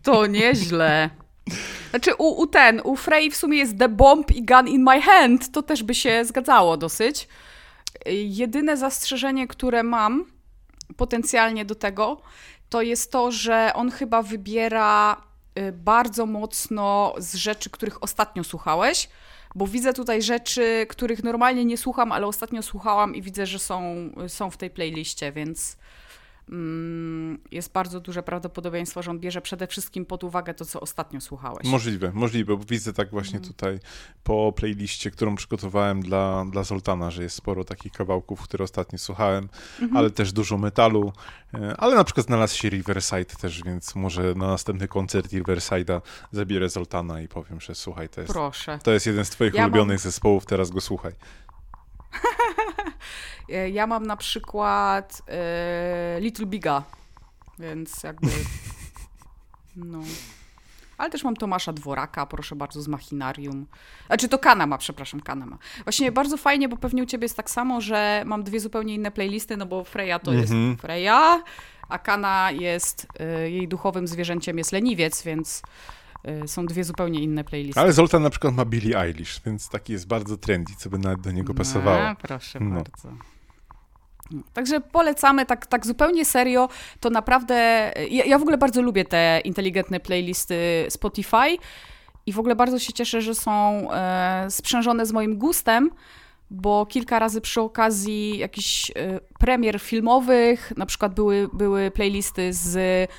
To 0.04 0.26
nieźle. 0.26 1.10
Znaczy 1.90 2.16
u, 2.16 2.42
u 2.42 2.48
ten, 2.48 2.82
u 2.84 2.96
Frey 2.96 3.32
w 3.32 3.36
sumie 3.36 3.58
jest 3.58 3.78
The 3.80 3.90
Bomb 3.90 4.32
i 4.32 4.46
Gun 4.46 4.68
in 4.68 4.84
My 4.84 5.02
Hand, 5.02 5.52
to 5.52 5.62
też 5.62 5.84
by 5.84 5.96
się 5.96 6.26
zgadzało 6.26 6.78
dosyć. 6.78 7.28
Jedyne 8.12 8.78
zastrzeżenie, 8.78 9.48
które 9.48 9.84
mam 9.84 10.26
potencjalnie 10.98 11.66
do 11.66 11.76
tego, 11.76 12.22
to 12.70 12.82
jest 12.82 13.12
to, 13.12 13.32
że 13.32 13.72
on 13.76 13.92
chyba 13.92 14.22
wybiera 14.22 15.22
y, 15.60 15.72
bardzo 15.72 16.26
mocno 16.26 17.14
z 17.18 17.36
rzeczy, 17.36 17.70
których 17.70 18.04
ostatnio 18.04 18.44
słuchałeś 18.44 19.10
bo 19.58 19.68
widzę 19.68 19.94
tutaj 19.94 20.22
rzeczy, 20.22 20.86
których 20.90 21.24
normalnie 21.24 21.66
nie 21.66 21.78
słucham, 21.78 22.12
ale 22.12 22.28
ostatnio 22.28 22.62
słuchałam 22.64 23.16
i 23.16 23.22
widzę, 23.22 23.46
że 23.46 23.60
są, 23.60 24.10
są 24.28 24.50
w 24.50 24.58
tej 24.58 24.70
playliście, 24.70 25.32
więc 25.32 25.78
jest 27.52 27.72
bardzo 27.72 28.00
duże 28.00 28.24
prawdopodobieństwo, 28.24 29.04
że 29.04 29.12
on 29.12 29.20
bierze 29.20 29.42
przede 29.42 29.68
wszystkim 29.68 30.06
pod 30.06 30.24
uwagę 30.24 30.54
to, 30.54 30.66
co 30.66 30.80
ostatnio 30.80 31.22
słuchałeś. 31.22 31.68
Możliwe, 31.68 32.12
możliwe, 32.14 32.58
bo 32.58 32.64
widzę 32.64 32.94
tak 32.94 33.12
właśnie 33.12 33.38
mm. 33.38 33.50
tutaj 33.50 33.80
po 34.24 34.54
playliście, 34.56 35.12
którą 35.12 35.36
przygotowałem 35.36 36.02
dla, 36.02 36.46
dla 36.52 36.64
Zoltana, 36.64 37.12
że 37.12 37.24
jest 37.24 37.36
sporo 37.36 37.64
takich 37.64 37.92
kawałków, 37.92 38.42
które 38.42 38.64
ostatnio 38.64 39.00
słuchałem, 39.00 39.50
mm 39.80 39.92
-hmm. 39.92 39.98
ale 39.98 40.10
też 40.10 40.34
dużo 40.34 40.58
metalu, 40.58 41.14
e, 41.54 41.76
ale 41.78 41.96
na 41.96 42.04
przykład 42.04 42.26
znalazł 42.26 42.58
się 42.58 42.70
Riverside 42.70 43.26
też, 43.26 43.64
więc 43.64 43.96
może 43.96 44.34
na 44.36 44.48
następny 44.48 44.88
koncert 44.88 45.32
Riverside'a 45.32 46.02
zabierę 46.32 46.70
Zoltana 46.70 47.22
i 47.22 47.28
powiem, 47.28 47.62
że 47.62 47.76
słuchaj, 47.76 48.10
to 48.10 48.22
jest, 48.22 48.34
Proszę. 48.34 48.80
To 48.84 48.92
jest 48.92 49.06
jeden 49.06 49.26
z 49.26 49.30
twoich 49.30 49.54
ja 49.54 49.64
ulubionych 49.64 49.98
mam... 49.98 50.04
zespołów, 50.04 50.46
teraz 50.46 50.70
go 50.70 50.82
słuchaj. 50.82 51.14
E, 53.50 53.70
ja 53.70 53.88
mam 53.88 54.08
na 54.08 54.18
przykład 54.18 55.22
e, 55.28 56.18
Little 56.22 56.46
Biga, 56.46 56.84
więc 57.60 58.04
jakby. 58.04 58.28
No. 59.76 60.02
Ale 60.98 61.10
też 61.10 61.24
mam 61.24 61.36
Tomasza 61.36 61.74
Dworaka, 61.74 62.26
proszę 62.26 62.56
bardzo, 62.56 62.82
z 62.82 62.88
Machinarium. 62.88 63.66
Znaczy 64.08 64.30
to 64.30 64.40
Kanama, 64.40 64.78
przepraszam, 64.78 65.20
Kanama. 65.22 65.58
Właśnie 65.84 66.12
bardzo 66.12 66.38
fajnie, 66.38 66.70
bo 66.70 66.78
pewnie 66.78 67.04
u 67.04 67.06
ciebie 67.06 67.26
jest 67.26 67.38
tak 67.38 67.50
samo, 67.50 67.82
że 67.82 68.24
mam 68.26 68.44
dwie 68.44 68.60
zupełnie 68.60 68.96
inne 68.96 69.12
playlisty, 69.12 69.58
no 69.58 69.66
bo 69.66 69.84
Freya 69.84 70.20
to 70.24 70.34
jest 70.34 70.52
mhm. 70.52 70.78
Freya, 70.78 71.44
a 71.90 72.00
Kana 72.00 72.52
jest, 72.52 73.08
y, 73.46 73.52
jej 73.52 73.68
duchowym 73.68 74.08
zwierzęciem 74.08 74.58
jest 74.58 74.72
leniwiec, 74.72 75.24
więc 75.24 75.62
są 76.48 76.66
dwie 76.66 76.84
zupełnie 76.84 77.20
inne 77.20 77.44
playlisty. 77.44 77.82
Ale 77.82 77.94
Zoltan 77.94 78.24
na 78.24 78.30
przykład 78.30 78.54
ma 78.54 78.66
Billie 78.66 79.00
Eilish, 79.00 79.42
więc 79.46 79.70
taki 79.70 79.94
jest 79.94 80.08
bardzo 80.08 80.38
trendy, 80.38 80.74
co 80.78 80.90
by 80.90 80.98
nawet 80.98 81.22
do 81.22 81.32
niego 81.32 81.54
no, 81.54 81.58
pasowało. 81.58 82.08
A, 82.08 82.16
proszę 82.16 82.60
no. 82.60 82.76
bardzo. 82.76 83.10
Także 84.54 84.82
polecamy 84.82 85.46
tak, 85.46 85.66
tak 85.66 85.86
zupełnie 85.86 86.26
serio. 86.26 86.70
To 87.00 87.10
naprawdę. 87.10 87.56
Ja, 88.10 88.26
ja 88.26 88.40
w 88.40 88.42
ogóle 88.42 88.58
bardzo 88.58 88.82
lubię 88.82 89.06
te 89.06 89.42
inteligentne 89.44 90.00
playlisty 90.00 90.86
Spotify. 90.90 91.58
i 92.26 92.34
w 92.34 92.40
ogóle 92.40 92.56
bardzo 92.56 92.80
się 92.80 92.94
cieszę, 92.94 93.22
że 93.22 93.36
są 93.36 93.88
e, 93.92 94.48
sprzężone 94.50 95.06
z 95.06 95.12
moim 95.12 95.38
gustem, 95.38 95.92
bo 96.52 96.86
kilka 96.86 97.20
razy 97.20 97.42
przy 97.42 97.62
okazji 97.62 98.38
jakichś 98.38 98.92
e, 98.92 99.20
premier 99.40 99.80
filmowych, 99.80 100.74
na 100.78 100.86
przykład 100.86 101.14
były, 101.14 101.50
były 101.54 101.92
playlisty 101.92 102.54
z 102.54 103.10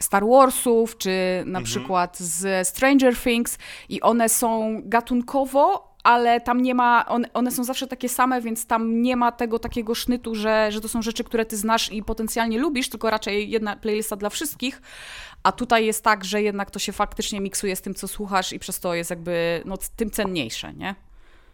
Star 0.00 0.26
Warsów, 0.26 0.98
czy 0.98 1.10
na 1.38 1.58
mhm. 1.58 1.64
przykład 1.64 2.18
z 2.18 2.68
Stranger 2.68 3.16
Things 3.16 3.58
i 3.88 4.00
one 4.00 4.28
są 4.28 4.80
gatunkowo 4.84 5.90
ale 6.02 6.40
tam 6.40 6.62
nie 6.62 6.74
ma, 6.74 7.06
one, 7.06 7.32
one, 7.32 7.50
są 7.50 7.64
zawsze 7.64 7.86
takie 7.86 8.08
same, 8.08 8.40
więc 8.40 8.66
tam 8.66 9.02
nie 9.02 9.16
ma 9.16 9.32
tego 9.32 9.58
takiego 9.58 9.94
sznytu, 9.94 10.34
że, 10.34 10.72
że 10.72 10.80
to 10.80 10.88
są 10.88 11.02
rzeczy, 11.02 11.24
które 11.24 11.46
ty 11.46 11.56
znasz 11.56 11.92
i 11.92 12.02
potencjalnie 12.02 12.58
lubisz, 12.58 12.88
tylko 12.88 13.10
raczej 13.10 13.50
jedna 13.50 13.76
playlista 13.76 14.16
dla 14.16 14.30
wszystkich. 14.30 14.82
A 15.42 15.52
tutaj 15.52 15.86
jest 15.86 16.04
tak, 16.04 16.24
że 16.24 16.42
jednak 16.42 16.70
to 16.70 16.78
się 16.78 16.92
faktycznie 16.92 17.40
miksuje 17.40 17.76
z 17.76 17.80
tym, 17.80 17.94
co 17.94 18.08
słuchasz 18.08 18.52
i 18.52 18.58
przez 18.58 18.80
to 18.80 18.94
jest 18.94 19.10
jakby 19.10 19.62
no, 19.64 19.76
tym 19.96 20.10
cenniejsze, 20.10 20.74
nie? 20.74 20.94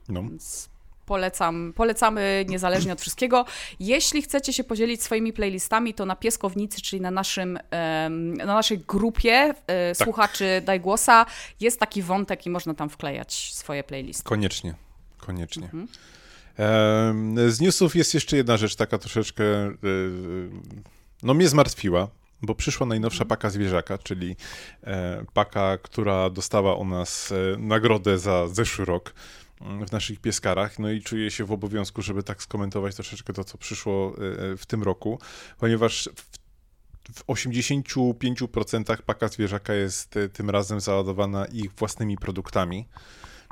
No. 0.09 0.22
Więc 0.22 0.68
polecam, 1.07 1.73
polecamy 1.77 2.45
niezależnie 2.49 2.92
od 2.92 3.01
wszystkiego. 3.01 3.45
Jeśli 3.81 4.23
chcecie 4.23 4.53
się 4.53 4.64
podzielić 4.64 5.03
swoimi 5.03 5.33
playlistami, 5.33 5.95
to 5.95 6.07
na 6.07 6.16
Pieskownicy, 6.16 6.83
czyli 6.83 7.03
na, 7.03 7.11
naszym, 7.11 7.59
na 8.37 8.47
naszej 8.47 8.79
grupie 8.79 9.33
e, 9.33 9.55
tak. 9.95 10.05
słuchaczy 10.05 10.62
Daj 10.64 10.81
Głosa, 10.81 11.27
jest 11.61 11.81
taki 11.81 12.03
wątek 12.03 12.47
i 12.47 12.51
można 12.51 12.75
tam 12.75 12.88
wklejać 12.88 13.55
swoje 13.55 13.85
playlisty. 13.85 14.25
Koniecznie, 14.25 14.75
koniecznie. 15.19 15.64
Mhm. 15.64 15.88
Z 17.51 17.61
newsów 17.61 17.97
jest 17.97 18.14
jeszcze 18.14 18.37
jedna 18.37 18.57
rzecz, 18.57 18.77
taka 18.77 18.99
troszeczkę, 18.99 19.45
e, 19.45 19.73
no 21.23 21.35
mnie 21.35 21.49
zmartwiła, 21.49 22.09
bo 22.42 22.55
przyszła 22.55 22.87
najnowsza 22.87 23.25
mhm. 23.25 23.29
paka 23.29 23.51
zwierzaka, 23.51 23.99
czyli 23.99 24.37
e, 24.85 25.25
paka, 25.35 25.79
która 25.79 26.31
dostała 26.31 26.75
u 26.77 26.85
nas 26.85 27.33
nagrodę 27.59 28.19
za 28.19 28.49
zeszły 28.49 28.85
rok 28.85 29.14
w 29.61 29.92
naszych 29.92 30.21
pieskarach, 30.21 30.79
no 30.79 30.90
i 30.90 31.01
czuję 31.01 31.31
się 31.31 31.45
w 31.45 31.53
obowiązku, 31.53 32.03
żeby 32.03 32.23
tak 32.23 32.42
skomentować 32.42 32.95
troszeczkę 32.95 33.33
to, 33.33 33.45
co 33.45 33.59
przyszło 33.59 34.16
e, 34.19 34.53
e, 34.53 34.57
w 34.57 34.66
tym 34.66 34.83
roku, 34.83 35.19
ponieważ 35.59 36.09
w 37.14 37.27
85% 37.27 39.03
paka 39.03 39.29
zwierzaka 39.29 39.75
jest 39.75 40.16
e, 40.16 40.29
tym 40.29 40.51
razem 40.51 40.81
załadowana 40.81 41.47
ich 41.47 41.73
własnymi 41.73 42.16
produktami. 42.16 42.88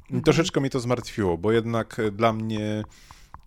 Mhm. 0.03 0.23
Troszeczkę 0.23 0.61
mnie 0.61 0.71
to 0.71 0.81
zmartwiło, 0.81 1.39
bo 1.39 1.53
jednak 1.53 2.01
dla 2.13 2.33
mnie 2.33 2.85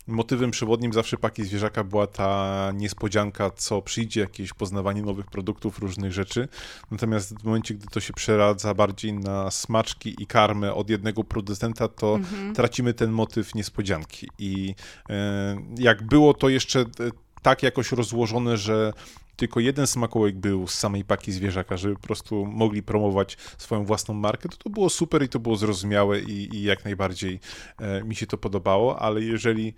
motywem 0.07 0.51
przewodnim 0.51 0.93
zawsze 0.93 1.17
paki 1.17 1.43
zwierzaka 1.43 1.83
była 1.83 2.07
ta 2.07 2.71
niespodzianka, 2.75 3.51
co 3.51 3.81
przyjdzie, 3.81 4.21
jakieś 4.21 4.53
poznawanie 4.53 5.01
nowych 5.01 5.25
produktów, 5.25 5.79
różnych 5.79 6.11
rzeczy. 6.11 6.47
Natomiast 6.91 7.39
w 7.41 7.43
momencie, 7.43 7.73
gdy 7.73 7.87
to 7.87 7.99
się 7.99 8.13
przeradza 8.13 8.73
bardziej 8.73 9.13
na 9.13 9.51
smaczki 9.51 10.15
i 10.19 10.27
karmę 10.27 10.73
od 10.73 10.89
jednego 10.89 11.23
producenta, 11.23 11.87
to 11.87 12.15
mhm. 12.15 12.53
tracimy 12.53 12.93
ten 12.93 13.11
motyw 13.11 13.55
niespodzianki. 13.55 14.27
I 14.39 14.75
e, 15.09 15.57
jak 15.77 16.03
było 16.03 16.33
to 16.33 16.49
jeszcze 16.49 16.79
e, 16.79 16.85
tak 17.41 17.63
jakoś 17.63 17.91
rozłożone, 17.91 18.57
że 18.57 18.93
tylko 19.37 19.59
jeden 19.59 19.87
smakołek 19.87 20.37
był 20.37 20.67
z 20.67 20.73
samej 20.73 21.05
paki 21.05 21.31
zwierzaka, 21.31 21.77
żeby 21.77 21.95
po 21.95 22.01
prostu 22.01 22.45
mogli 22.45 22.83
promować 22.83 23.37
swoją 23.57 23.85
własną 23.85 24.13
markę, 24.13 24.49
to 24.49 24.57
to 24.57 24.69
było 24.69 24.89
super 24.89 25.23
i 25.23 25.29
to 25.29 25.39
było 25.39 25.55
zrozumiałe 25.55 26.19
i, 26.19 26.55
i 26.55 26.63
jak 26.63 26.85
najbardziej 26.85 27.39
e, 27.77 28.03
mi 28.03 28.15
się 28.15 28.27
to 28.27 28.37
podobało, 28.37 28.99
ale 28.99 29.21
jeżeli 29.21 29.73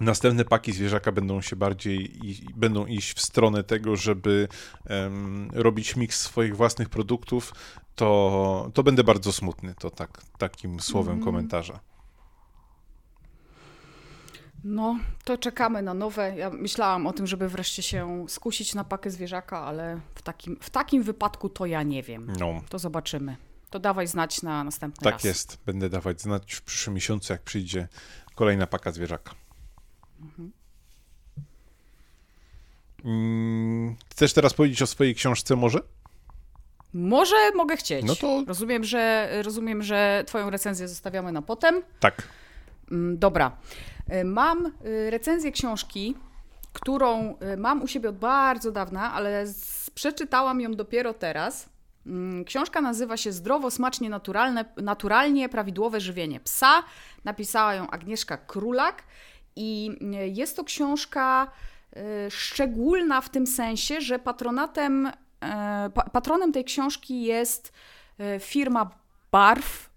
następne 0.00 0.44
paki 0.44 0.72
zwierzaka 0.72 1.12
będą 1.12 1.40
się 1.40 1.56
bardziej 1.56 2.26
i, 2.28 2.46
będą 2.56 2.86
iść 2.86 3.16
w 3.16 3.20
stronę 3.20 3.64
tego, 3.64 3.96
żeby 3.96 4.48
um, 4.90 5.50
robić 5.52 5.96
miks 5.96 6.20
swoich 6.20 6.56
własnych 6.56 6.88
produktów, 6.88 7.52
to, 7.94 8.70
to 8.74 8.82
będę 8.82 9.04
bardzo 9.04 9.32
smutny. 9.32 9.74
To 9.78 9.90
tak, 9.90 10.22
takim 10.38 10.80
słowem 10.80 11.14
mm. 11.14 11.24
komentarza. 11.24 11.80
No, 14.64 14.98
to 15.24 15.38
czekamy 15.38 15.82
na 15.82 15.94
nowe. 15.94 16.36
Ja 16.36 16.50
myślałam 16.50 17.06
o 17.06 17.12
tym, 17.12 17.26
żeby 17.26 17.48
wreszcie 17.48 17.82
się 17.82 18.24
skusić 18.28 18.74
na 18.74 18.84
pakę 18.84 19.10
zwierzaka, 19.10 19.58
ale 19.58 20.00
w 20.14 20.22
takim, 20.22 20.56
w 20.60 20.70
takim 20.70 21.02
wypadku 21.02 21.48
to 21.48 21.66
ja 21.66 21.82
nie 21.82 22.02
wiem. 22.02 22.32
No. 22.38 22.62
To 22.68 22.78
zobaczymy. 22.78 23.36
To 23.70 23.78
dawaj 23.78 24.06
znać 24.06 24.42
na 24.42 24.64
następny 24.64 25.04
tak 25.04 25.12
raz. 25.12 25.22
Tak 25.22 25.28
jest. 25.28 25.58
Będę 25.66 25.90
dawać 25.90 26.20
znać 26.20 26.54
w 26.54 26.62
przyszłym 26.62 26.94
miesiącu, 26.94 27.32
jak 27.32 27.42
przyjdzie 27.42 27.88
kolejna 28.34 28.66
paka 28.66 28.92
zwierzaka. 28.92 29.34
Mhm. 30.20 30.52
Mm, 33.04 33.96
chcesz 34.10 34.32
teraz 34.32 34.54
powiedzieć 34.54 34.82
o 34.82 34.86
swojej 34.86 35.14
książce 35.14 35.56
może? 35.56 35.78
Może 36.94 37.36
mogę 37.54 37.76
chcieć. 37.76 38.06
No 38.06 38.16
to... 38.16 38.44
rozumiem, 38.46 38.84
że, 38.84 39.30
rozumiem, 39.42 39.82
że 39.82 40.24
twoją 40.26 40.50
recenzję 40.50 40.88
zostawiamy 40.88 41.32
na 41.32 41.42
potem. 41.42 41.82
Tak. 42.00 42.28
Mm, 42.90 43.18
dobra. 43.18 43.56
E, 44.10 44.24
mam 44.24 44.66
e, 44.66 45.10
recenzję 45.10 45.52
książki, 45.52 46.16
którą 46.72 47.38
e, 47.38 47.56
mam 47.56 47.82
u 47.82 47.86
siebie 47.86 48.08
od 48.08 48.18
bardzo 48.18 48.72
dawna, 48.72 49.12
ale 49.12 49.44
przeczytałam 49.94 50.60
ją 50.60 50.74
dopiero 50.74 51.14
teraz. 51.14 51.68
Mm, 52.06 52.44
książka 52.44 52.80
nazywa 52.80 53.16
się 53.16 53.32
Zdrowo, 53.32 53.70
smacznie, 53.70 54.10
naturalne, 54.10 54.64
naturalnie 54.76 55.48
prawidłowe 55.48 56.00
żywienie 56.00 56.40
psa. 56.40 56.82
Napisała 57.24 57.74
ją 57.74 57.90
Agnieszka 57.90 58.36
Królak 58.36 59.02
i 59.56 59.98
jest 60.32 60.56
to 60.56 60.64
książka 60.64 61.50
szczególna 62.30 63.20
w 63.20 63.28
tym 63.28 63.46
sensie, 63.46 64.00
że 64.00 64.18
patronatem, 64.18 65.10
patronem 66.12 66.52
tej 66.52 66.64
książki 66.64 67.22
jest 67.22 67.72
firma 68.40 68.90
Barw 69.32 69.90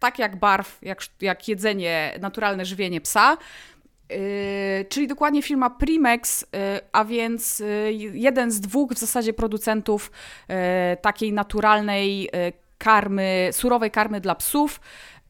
tak 0.00 0.18
jak 0.18 0.36
barw, 0.36 0.78
jak, 0.82 1.00
jak 1.20 1.48
jedzenie, 1.48 2.18
naturalne 2.20 2.64
żywienie 2.64 3.00
psa. 3.00 3.36
Yy, 4.10 4.16
czyli 4.88 5.06
dokładnie 5.08 5.42
firma 5.42 5.70
Primex, 5.70 6.40
yy, 6.40 6.48
a 6.92 7.04
więc 7.04 7.58
yy, 7.58 7.92
jeden 8.12 8.50
z 8.50 8.60
dwóch 8.60 8.92
w 8.92 8.98
zasadzie 8.98 9.32
producentów 9.32 10.10
yy, 10.48 10.56
takiej 11.02 11.32
naturalnej 11.32 12.22
yy, 12.22 12.28
karmy, 12.78 13.48
surowej 13.52 13.90
karmy 13.90 14.20
dla 14.20 14.34
psów. 14.34 14.80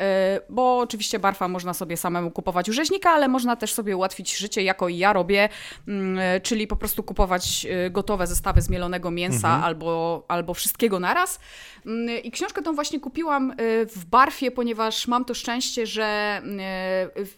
E, 0.00 0.40
bo 0.48 0.78
oczywiście 0.78 1.18
barfa 1.18 1.48
można 1.48 1.74
sobie 1.74 1.96
samemu 1.96 2.30
kupować 2.30 2.68
u 2.68 2.72
rzeźnika, 2.72 3.10
ale 3.10 3.28
można 3.28 3.56
też 3.56 3.72
sobie 3.72 3.96
ułatwić 3.96 4.36
życie, 4.36 4.62
jako 4.62 4.88
i 4.88 4.98
ja 4.98 5.12
robię, 5.12 5.48
mm, 5.88 6.18
e, 6.18 6.40
czyli 6.40 6.66
po 6.66 6.76
prostu 6.76 7.02
kupować 7.02 7.66
e, 7.70 7.90
gotowe 7.90 8.26
zestawy 8.26 8.60
zmielonego 8.60 9.10
mięsa 9.10 9.48
mhm. 9.48 9.64
albo, 9.64 10.24
albo 10.28 10.54
wszystkiego 10.54 11.00
naraz. 11.00 11.40
Mm, 11.86 12.22
I 12.22 12.30
książkę 12.30 12.62
tą 12.62 12.74
właśnie 12.74 13.00
kupiłam 13.00 13.54
w 13.96 14.04
barfie, 14.04 14.50
ponieważ 14.50 15.08
mam 15.08 15.24
to 15.24 15.34
szczęście, 15.34 15.86
że 15.86 16.42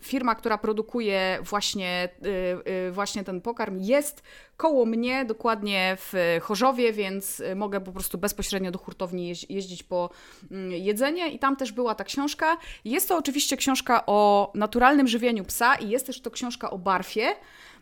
firma, 0.01 0.35
która 0.35 0.59
produkuje 0.59 1.39
właśnie, 1.43 2.09
właśnie 2.93 3.25
ten 3.25 3.41
pokarm 3.41 3.79
jest 3.81 4.23
koło 4.57 4.87
mnie, 4.87 5.25
dokładnie 5.25 5.97
w 5.99 6.39
Chorzowie, 6.43 6.93
więc 6.93 7.43
mogę 7.57 7.81
po 7.81 7.93
prostu 7.93 8.19
bezpośrednio 8.19 8.71
do 8.71 8.79
hurtowni 8.79 9.33
jeździć 9.49 9.83
po 9.83 10.11
mm, 10.51 10.73
jedzenie 10.73 11.29
i 11.29 11.39
tam 11.39 11.57
też 11.57 11.73
była 11.73 11.95
ta 11.95 12.05
książka. 12.05 12.57
Jest 12.85 13.09
to 13.09 13.17
oczywiście 13.17 13.57
książka 13.57 14.07
o 14.07 14.51
naturalnym 14.55 15.09
żywieniu 15.09 15.45
psa 15.45 15.75
i 15.75 15.89
jest 15.89 16.07
też 16.07 16.21
to 16.21 16.31
książka 16.31 16.71
o 16.71 16.79
barfie. 16.79 17.35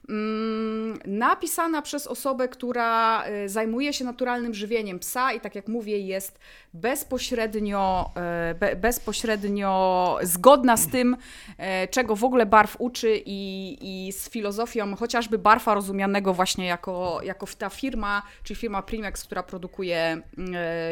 Mm, 0.09 0.99
napisana 1.07 1.83
przez 1.83 2.07
osobę, 2.07 2.49
która 2.49 3.25
y, 3.29 3.49
zajmuje 3.49 3.93
się 3.93 4.05
naturalnym 4.05 4.55
żywieniem 4.55 4.99
psa 4.99 5.33
i 5.33 5.41
tak 5.41 5.55
jak 5.55 5.69
mówię, 5.69 5.99
jest 5.99 6.39
bezpośrednio, 6.75 8.11
y, 8.51 8.55
be, 8.55 8.77
bezpośrednio 8.77 10.19
zgodna 10.23 10.77
z 10.77 10.89
tym, 10.89 11.15
y, 11.15 11.89
czego 11.89 12.17
w 12.17 12.25
ogóle 12.25 12.47
barw 12.47 12.77
uczy 12.79 13.23
i, 13.27 13.79
i 13.81 14.13
z 14.13 14.31
filozofią 14.31 14.97
chociażby 14.97 15.39
barfa 15.39 15.75
rozumianego 15.75 16.35
właśnie 16.35 16.67
jako, 16.67 17.21
jako 17.23 17.47
ta 17.59 17.71
firma, 17.71 18.23
czyli 18.45 18.61
firma 18.61 18.83
Primex, 18.83 19.25
która 19.25 19.43
produkuje 19.43 20.23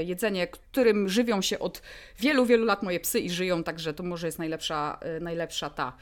jedzenie, 0.05 0.47
którym 0.47 1.09
żywią 1.09 1.43
się 1.43 1.59
od 1.59 1.83
wielu, 2.19 2.47
wielu 2.47 2.65
lat 2.65 2.83
moje 2.83 3.01
psy 3.01 3.21
i 3.21 3.31
żyją, 3.31 3.65
także 3.65 3.95
to 3.95 4.03
może 4.03 4.27
jest 4.27 4.39
najlepsza, 4.39 4.99
najlepsza 5.21 5.71
ta 5.71 5.93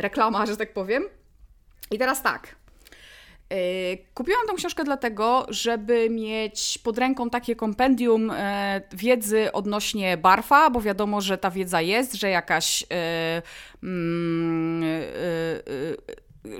reklama, 0.00 0.46
że 0.46 0.56
tak 0.56 0.72
powiem. 0.72 1.04
I 1.90 1.98
teraz 1.98 2.22
tak. 2.22 2.56
Yy, 3.50 3.56
kupiłam 4.14 4.46
tą 4.48 4.54
książkę 4.54 4.84
dlatego, 4.84 5.46
żeby 5.48 6.10
mieć 6.10 6.78
pod 6.78 6.98
ręką 6.98 7.30
takie 7.30 7.56
kompendium 7.56 8.26
yy, 8.26 8.34
wiedzy 8.98 9.52
odnośnie 9.52 10.16
barfa, 10.16 10.70
bo 10.70 10.80
wiadomo, 10.80 11.20
że 11.20 11.38
ta 11.38 11.50
wiedza 11.50 11.80
jest, 11.80 12.14
że 12.14 12.30
jakaś 12.30 12.80
yy, 12.80 13.42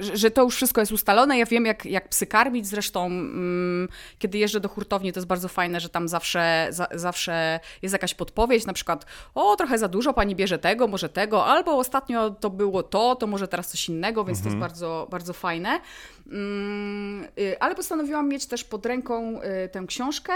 że 0.00 0.30
to 0.30 0.42
już 0.42 0.54
wszystko 0.56 0.80
jest 0.80 0.92
ustalone. 0.92 1.38
Ja 1.38 1.46
wiem, 1.46 1.66
jak, 1.66 1.86
jak 1.86 2.08
psy 2.08 2.26
karmić. 2.26 2.66
Zresztą, 2.66 3.06
mm, 3.06 3.88
kiedy 4.18 4.38
jeżdżę 4.38 4.60
do 4.60 4.68
hurtowni, 4.68 5.12
to 5.12 5.18
jest 5.18 5.28
bardzo 5.28 5.48
fajne, 5.48 5.80
że 5.80 5.88
tam 5.88 6.08
zawsze, 6.08 6.66
za, 6.70 6.86
zawsze 6.94 7.60
jest 7.82 7.92
jakaś 7.92 8.14
podpowiedź, 8.14 8.66
na 8.66 8.72
przykład, 8.72 9.06
o, 9.34 9.56
trochę 9.56 9.78
za 9.78 9.88
dużo 9.88 10.12
pani 10.12 10.36
bierze 10.36 10.58
tego, 10.58 10.88
może 10.88 11.08
tego, 11.08 11.46
albo 11.46 11.78
ostatnio 11.78 12.30
to 12.30 12.50
było 12.50 12.82
to, 12.82 13.16
to 13.16 13.26
może 13.26 13.48
teraz 13.48 13.68
coś 13.68 13.88
innego, 13.88 14.24
więc 14.24 14.38
mhm. 14.38 14.42
to 14.42 14.48
jest 14.48 14.54
mhm. 14.54 14.70
bardzo, 14.70 15.08
bardzo 15.10 15.32
fajne. 15.32 15.80
Mm, 16.26 17.28
y, 17.38 17.60
ale 17.60 17.74
postanowiłam 17.74 18.28
mieć 18.28 18.46
też 18.46 18.64
pod 18.64 18.86
ręką 18.86 19.42
y, 19.42 19.68
tę 19.68 19.84
książkę. 19.86 20.32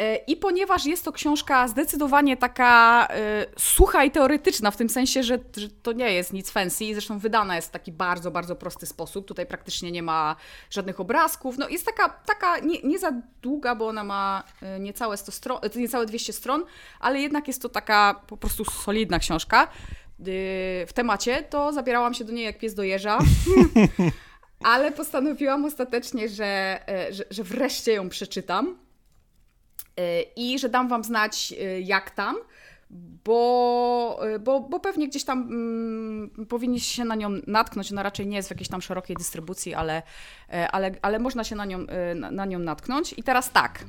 Y, 0.00 0.16
I 0.26 0.36
ponieważ 0.36 0.86
jest 0.86 1.04
to 1.04 1.12
książka 1.12 1.68
zdecydowanie 1.68 2.36
taka 2.36 3.08
sucha 3.58 4.04
i 4.04 4.10
teoretyczna, 4.10 4.70
w 4.70 4.76
tym 4.76 4.88
sensie, 4.88 5.22
że, 5.22 5.38
że, 5.56 5.68
to 5.68 5.92
nie 5.92 6.12
jest 6.12 6.32
nic 6.32 6.50
fancy, 6.50 6.84
zresztą 6.92 7.18
wydana 7.18 7.56
jest 7.56 7.68
w 7.68 7.70
taki 7.70 7.92
bardzo, 7.92 8.30
bardzo 8.30 8.56
prosty 8.56 8.86
sposób. 8.86 9.26
Tutaj 9.26 9.46
praktycznie 9.46 9.92
nie 9.92 10.02
ma 10.02 10.36
żadnych 10.70 11.00
obrazków. 11.00 11.58
No, 11.58 11.68
jest 11.68 11.86
taka, 11.86 12.08
taka 12.08 12.58
nie, 12.58 12.82
nie 12.82 12.98
za 12.98 13.12
długa, 13.42 13.74
bo 13.74 13.88
ona 13.88 14.04
ma 14.04 14.44
niecałe, 14.80 15.16
100 15.16 15.32
stron, 15.32 15.58
niecałe 15.76 16.06
200 16.06 16.32
stron, 16.32 16.64
ale 17.00 17.20
jednak 17.20 17.48
jest 17.48 17.62
to 17.62 17.68
taka 17.68 18.20
po 18.26 18.36
prostu 18.36 18.64
solidna 18.64 19.18
książka 19.18 19.68
w 20.86 20.90
temacie, 20.94 21.42
to 21.42 21.72
zabierałam 21.72 22.14
się 22.14 22.24
do 22.24 22.32
niej 22.32 22.44
jak 22.44 22.58
pies 22.58 22.74
do 22.74 22.82
jeża. 22.82 23.18
ale 24.64 24.92
postanowiłam 24.92 25.64
ostatecznie, 25.64 26.28
że, 26.28 26.80
e, 26.88 27.12
że, 27.12 27.24
że 27.30 27.44
wreszcie 27.44 27.92
ją 27.92 28.08
przeczytam 28.08 28.66
e, 28.68 28.81
i 30.36 30.58
że 30.58 30.68
dam 30.68 30.88
Wam 30.88 31.04
znać, 31.04 31.54
e, 31.60 31.80
jak 31.80 32.10
tam, 32.10 32.36
bo, 33.24 34.20
bo, 34.40 34.60
bo 34.60 34.80
pewnie 34.80 35.08
gdzieś 35.08 35.24
tam 35.24 35.38
mm, 35.42 36.46
powinniście 36.48 36.94
się 36.94 37.04
na 37.04 37.14
nią 37.14 37.30
natknąć. 37.46 37.92
Ona 37.92 38.02
raczej 38.02 38.26
nie 38.26 38.36
jest 38.36 38.48
w 38.48 38.50
jakiejś 38.50 38.68
tam 38.68 38.82
szerokiej 38.82 39.16
dystrybucji, 39.16 39.74
ale, 39.74 40.02
ale, 40.72 40.94
ale 41.02 41.18
można 41.18 41.44
się 41.44 41.56
na 41.56 41.64
nią, 41.64 41.86
na, 42.14 42.30
na 42.30 42.44
nią 42.44 42.58
natknąć. 42.58 43.14
I 43.16 43.22
teraz 43.22 43.52
tak. 43.52 43.84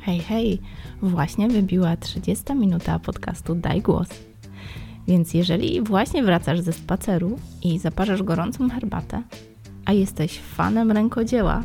Hej, 0.00 0.18
hej, 0.18 0.60
właśnie 1.02 1.48
wybiła 1.48 1.96
30 1.96 2.54
minuta 2.54 2.98
podcastu 2.98 3.54
Daj 3.54 3.82
Głos. 3.82 4.08
Więc 5.08 5.34
jeżeli 5.34 5.82
właśnie 5.82 6.22
wracasz 6.22 6.60
ze 6.60 6.72
spaceru 6.72 7.38
i 7.62 7.78
zaparzasz 7.78 8.22
gorącą 8.22 8.70
herbatę, 8.70 9.22
a 9.84 9.92
jesteś 9.92 10.40
fanem 10.40 10.92
rękodzieła 10.92 11.62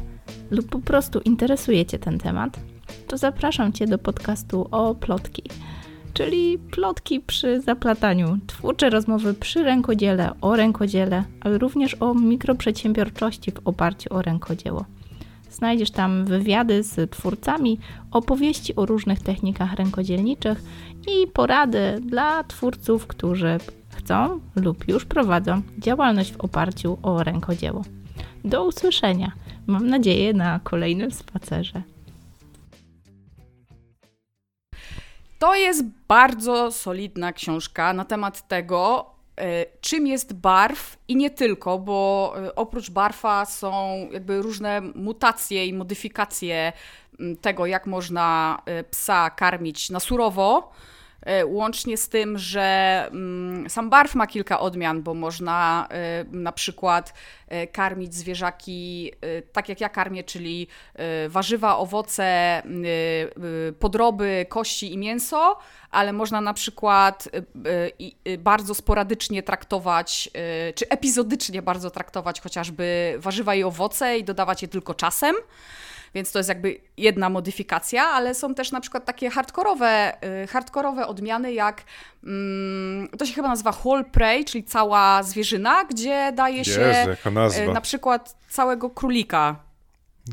lub 0.52 0.70
po 0.70 0.80
prostu 0.80 1.20
interesuje 1.20 1.86
Cię 1.86 2.00
ten 2.00 2.20
temat, 2.20 2.60
to 3.08 3.18
zapraszam 3.18 3.74
Cię 3.74 3.88
do 3.88 3.98
podcastu 3.98 4.68
o 4.72 4.96
plotki, 4.96 5.44
czyli 6.14 6.58
plotki 6.58 7.20
przy 7.20 7.62
zaplataniu, 7.62 8.38
twórcze 8.48 8.90
rozmowy 8.90 9.34
przy 9.34 9.64
rękodziele, 9.64 10.32
o 10.42 10.56
rękodziele, 10.56 11.24
ale 11.42 11.58
również 11.58 11.96
o 12.00 12.14
mikroprzedsiębiorczości 12.14 13.52
w 13.52 13.68
oparciu 13.68 14.14
o 14.14 14.22
rękodzieło. 14.22 14.86
Znajdziesz 15.50 15.92
tam 15.92 16.26
wywiady 16.26 16.84
z 16.84 17.12
twórcami, 17.12 17.80
opowieści 18.12 18.76
o 18.76 18.86
różnych 18.86 19.20
technikach 19.20 19.74
rękodzielniczych 19.74 20.64
i 21.08 21.28
porady 21.28 22.00
dla 22.02 22.44
twórców, 22.44 23.08
którzy 23.08 23.58
chcą 23.90 24.40
lub 24.56 24.88
już 24.88 25.06
prowadzą 25.06 25.62
działalność 25.78 26.34
w 26.34 26.42
oparciu 26.42 26.98
o 27.02 27.24
rękodzieło. 27.24 27.82
Do 28.46 28.66
usłyszenia. 28.66 29.32
Mam 29.70 29.88
nadzieję 29.88 30.34
na 30.34 30.60
kolejnym 30.64 31.12
spacerze. 31.12 31.82
To 35.40 35.56
jest 35.56 35.84
bardzo 36.08 36.72
solidna 36.72 37.34
książka 37.34 37.94
na 37.94 38.06
temat 38.06 38.48
tego, 38.48 39.06
E, 39.40 39.66
czym 39.82 40.08
jest 40.08 40.34
barw 40.34 40.98
i 41.08 41.16
nie 41.16 41.30
tylko, 41.30 41.80
bo 41.80 42.34
e, 42.38 42.56
oprócz 42.56 42.90
barwa 42.90 43.46
są 43.46 43.98
jakby 44.12 44.42
różne 44.42 44.82
mutacje 44.82 45.66
i 45.66 45.74
modyfikacje 45.74 46.74
tego, 47.42 47.66
jak 47.66 47.88
można 47.88 48.58
e, 48.66 48.84
psa 48.84 49.30
karmić 49.30 49.90
na 49.90 50.00
surowo. 50.00 50.72
Łącznie 51.46 51.98
z 51.98 52.10
tym, 52.10 52.38
że 52.38 53.10
sam 53.68 53.90
barw 53.90 54.16
ma 54.16 54.28
kilka 54.28 54.60
odmian, 54.60 55.04
bo 55.04 55.14
można 55.14 55.88
na 56.32 56.52
przykład 56.52 57.14
karmić 57.72 58.16
zwierzaki 58.16 59.12
tak 59.52 59.70
jak 59.70 59.82
ja 59.82 59.90
karmię, 59.90 60.24
czyli 60.24 60.68
warzywa, 61.28 61.78
owoce, 61.78 62.62
podroby, 63.80 64.46
kości 64.50 64.94
i 64.94 64.98
mięso 64.98 65.58
ale 65.92 66.14
można 66.14 66.42
na 66.42 66.54
przykład 66.54 67.30
bardzo 68.40 68.76
sporadycznie 68.76 69.44
traktować, 69.44 70.30
czy 70.76 70.90
epizodycznie 70.90 71.62
bardzo 71.62 71.92
traktować 71.92 72.42
chociażby 72.42 73.16
warzywa 73.18 73.56
i 73.56 73.64
owoce 73.64 74.18
i 74.18 74.24
dodawać 74.24 74.62
je 74.62 74.68
tylko 74.68 74.94
czasem. 74.94 75.36
Więc 76.16 76.32
to 76.32 76.40
jest 76.40 76.50
jakby 76.50 76.78
jedna 76.98 77.30
modyfikacja, 77.30 78.04
ale 78.04 78.36
są 78.36 78.56
też 78.56 78.72
na 78.72 78.82
przykład 78.82 79.06
takie 79.06 79.30
hardkorowe, 79.30 80.18
hardkorowe 80.50 81.08
odmiany, 81.08 81.54
jak 81.54 81.84
mm, 82.24 83.08
to 83.18 83.26
się 83.26 83.34
chyba 83.34 83.48
nazywa 83.48 83.74
whole 83.84 84.04
prey, 84.04 84.46
czyli 84.46 84.64
cała 84.64 85.24
zwierzyna, 85.24 85.86
gdzie 85.86 86.32
daje 86.36 86.58
Jezu, 86.58 86.72
się 86.72 87.18
na 87.74 87.82
przykład 87.82 88.36
całego 88.50 88.90
królika 88.90 89.56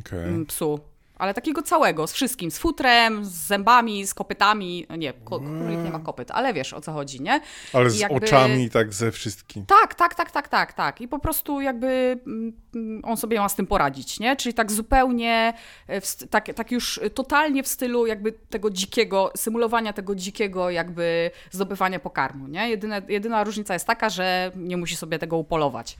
okay. 0.00 0.18
Mm, 0.18 0.46
psu. 0.46 0.80
Ale 1.16 1.34
takiego 1.34 1.62
całego, 1.62 2.06
z 2.06 2.12
wszystkim, 2.12 2.50
z 2.50 2.58
futrem, 2.58 3.24
z 3.24 3.28
zębami, 3.28 4.06
z 4.06 4.14
kopytami. 4.14 4.86
Nie, 4.98 5.12
królik 5.12 5.84
nie 5.84 5.90
ma 5.90 5.98
kopyt, 5.98 6.30
ale 6.30 6.54
wiesz 6.54 6.72
o 6.72 6.80
co 6.80 6.92
chodzi, 6.92 7.22
nie? 7.22 7.40
Ale 7.72 7.90
z 7.90 7.98
jakby... 7.98 8.26
oczami, 8.26 8.70
tak 8.70 8.94
ze 8.94 9.12
wszystkim. 9.12 9.66
Tak, 9.66 9.94
tak, 9.94 10.14
tak, 10.14 10.30
tak, 10.30 10.48
tak, 10.48 10.72
tak. 10.72 11.00
I 11.00 11.08
po 11.08 11.18
prostu 11.18 11.60
jakby 11.60 12.20
mm, 12.26 13.02
on 13.04 13.16
sobie 13.16 13.40
ma 13.40 13.48
z 13.48 13.54
tym 13.54 13.66
poradzić, 13.66 14.20
nie? 14.20 14.36
Czyli 14.36 14.54
tak 14.54 14.72
zupełnie, 14.72 15.54
e, 15.88 16.00
tak, 16.30 16.54
tak 16.54 16.72
już 16.72 17.00
totalnie 17.14 17.62
w 17.62 17.68
stylu 17.68 18.06
jakby 18.06 18.32
tego 18.32 18.70
dzikiego, 18.70 19.32
symulowania 19.36 19.92
tego 19.92 20.14
dzikiego 20.14 20.70
jakby 20.70 21.30
zdobywania 21.50 21.98
pokarmu, 21.98 22.46
nie? 22.46 22.70
Jedyne, 22.70 23.02
jedyna 23.08 23.44
różnica 23.44 23.74
jest 23.74 23.86
taka, 23.86 24.10
że 24.10 24.52
nie 24.56 24.76
musi 24.76 24.96
sobie 24.96 25.18
tego 25.18 25.36
upolować. 25.36 25.96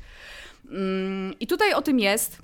Mm, 0.70 1.34
I 1.40 1.46
tutaj 1.46 1.72
o 1.72 1.82
tym 1.82 2.00
jest. 2.00 2.38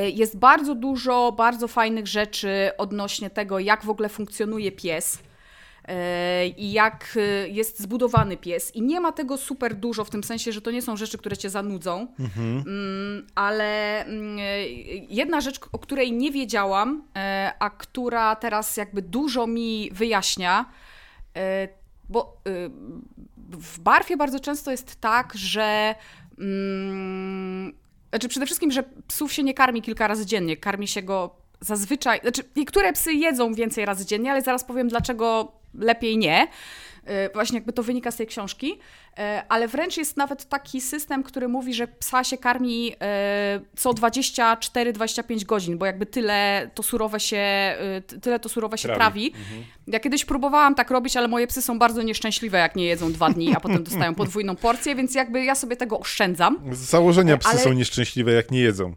E, 0.00 0.10
jest 0.10 0.38
bardzo 0.38 0.74
dużo 0.74 1.32
bardzo 1.32 1.68
fajnych 1.68 2.06
rzeczy 2.06 2.70
odnośnie 2.78 3.30
tego, 3.30 3.58
jak 3.58 3.84
w 3.84 3.90
ogóle 3.90 4.08
funkcjonuje 4.08 4.72
pies 4.72 5.18
e, 5.88 6.46
i 6.46 6.72
jak 6.72 7.16
e, 7.16 7.48
jest 7.48 7.80
zbudowany 7.80 8.36
pies. 8.36 8.76
I 8.76 8.82
nie 8.82 9.00
ma 9.00 9.12
tego 9.12 9.36
super 9.36 9.74
dużo, 9.74 10.04
w 10.04 10.10
tym 10.10 10.24
sensie, 10.24 10.52
że 10.52 10.60
to 10.60 10.70
nie 10.70 10.82
są 10.82 10.96
rzeczy, 10.96 11.18
które 11.18 11.36
cię 11.36 11.50
zanudzą, 11.50 12.06
mhm. 12.20 12.64
Mm, 12.66 13.26
ale 13.34 14.00
mm, 14.04 14.38
jedna 15.08 15.40
rzecz, 15.40 15.60
o 15.72 15.78
której 15.78 16.12
nie 16.12 16.30
wiedziałam, 16.30 17.02
a 17.58 17.70
która 17.70 18.36
teraz 18.36 18.76
jakby 18.76 19.02
dużo 19.02 19.46
mi 19.46 19.90
wyjaśnia, 19.92 20.64
bo 22.08 22.36
w 23.50 23.80
barwie 23.80 24.16
bardzo 24.16 24.40
często 24.40 24.70
jest 24.70 25.00
tak, 25.00 25.32
że 25.34 25.94
mm, 26.38 27.72
znaczy 28.10 28.28
przede 28.28 28.46
wszystkim, 28.46 28.70
że 28.70 28.84
psów 29.08 29.32
się 29.32 29.42
nie 29.42 29.54
karmi 29.54 29.82
kilka 29.82 30.08
razy 30.08 30.26
dziennie, 30.26 30.56
karmi 30.56 30.88
się 30.88 31.02
go 31.02 31.36
zazwyczaj, 31.60 32.20
znaczy 32.20 32.42
niektóre 32.56 32.92
psy 32.92 33.12
jedzą 33.12 33.54
więcej 33.54 33.84
razy 33.84 34.06
dziennie, 34.06 34.30
ale 34.30 34.42
zaraz 34.42 34.64
powiem 34.64 34.88
dlaczego 34.88 35.52
lepiej 35.74 36.18
nie. 36.18 36.48
E, 37.04 37.32
właśnie 37.32 37.58
jakby 37.58 37.72
to 37.72 37.82
wynika 37.82 38.10
z 38.10 38.16
tej 38.16 38.26
książki, 38.26 38.78
e, 39.18 39.42
ale 39.48 39.68
wręcz 39.68 39.96
jest 39.96 40.16
nawet 40.16 40.48
taki 40.48 40.80
system, 40.80 41.22
który 41.22 41.48
mówi, 41.48 41.74
że 41.74 41.88
psa 41.88 42.24
się 42.24 42.38
karmi 42.38 42.92
e, 43.00 43.60
co 43.76 43.90
24-25 43.90 45.44
godzin, 45.44 45.78
bo 45.78 45.86
jakby 45.86 46.06
tyle 46.06 46.70
to 46.74 46.82
surowe 46.82 47.20
się, 47.20 47.76
tyle 48.22 48.40
to 48.40 48.48
surowe 48.48 48.78
się 48.78 48.88
trawi. 48.88 49.30
trawi. 49.30 49.42
Mhm. 49.42 49.64
Ja 49.86 50.00
kiedyś 50.00 50.24
próbowałam 50.24 50.74
tak 50.74 50.90
robić, 50.90 51.16
ale 51.16 51.28
moje 51.28 51.46
psy 51.46 51.62
są 51.62 51.78
bardzo 51.78 52.02
nieszczęśliwe, 52.02 52.58
jak 52.58 52.76
nie 52.76 52.84
jedzą 52.84 53.12
dwa 53.12 53.30
dni, 53.30 53.56
a 53.56 53.60
potem 53.60 53.84
dostają 53.84 54.14
podwójną 54.14 54.56
porcję, 54.56 54.94
więc 54.94 55.14
jakby 55.14 55.44
ja 55.44 55.54
sobie 55.54 55.76
tego 55.76 56.00
oszczędzam. 56.00 56.58
Z 56.72 56.78
założenia 56.78 57.36
psy 57.36 57.50
ale... 57.50 57.58
są 57.58 57.72
nieszczęśliwe, 57.72 58.32
jak 58.32 58.50
nie 58.50 58.60
jedzą. 58.60 58.94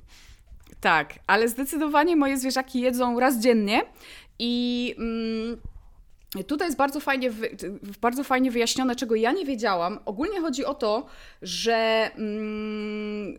Tak, 0.79 1.13
ale 1.27 1.49
zdecydowanie 1.49 2.15
moje 2.15 2.37
zwierzaki 2.37 2.79
jedzą 2.79 3.19
raz 3.19 3.39
dziennie 3.39 3.81
i... 4.39 4.95
Mm, 4.97 5.57
Tutaj 6.47 6.67
jest 6.67 6.77
bardzo 6.77 6.99
fajnie, 6.99 7.31
bardzo 8.01 8.23
fajnie 8.23 8.51
wyjaśnione, 8.51 8.95
czego 8.95 9.15
ja 9.15 9.31
nie 9.31 9.45
wiedziałam. 9.45 9.99
Ogólnie 10.05 10.41
chodzi 10.41 10.65
o 10.65 10.73
to, 10.73 11.05
że. 11.41 12.11
Mm, 12.15 13.37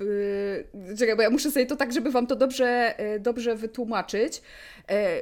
Yy, 0.00 0.96
czekaj, 0.98 1.16
bo 1.16 1.22
ja 1.22 1.30
muszę 1.30 1.50
sobie 1.50 1.66
to 1.66 1.76
tak, 1.76 1.92
żeby 1.92 2.10
Wam 2.10 2.26
to 2.26 2.36
dobrze, 2.36 2.94
yy, 2.98 3.20
dobrze 3.20 3.56
wytłumaczyć. 3.56 4.42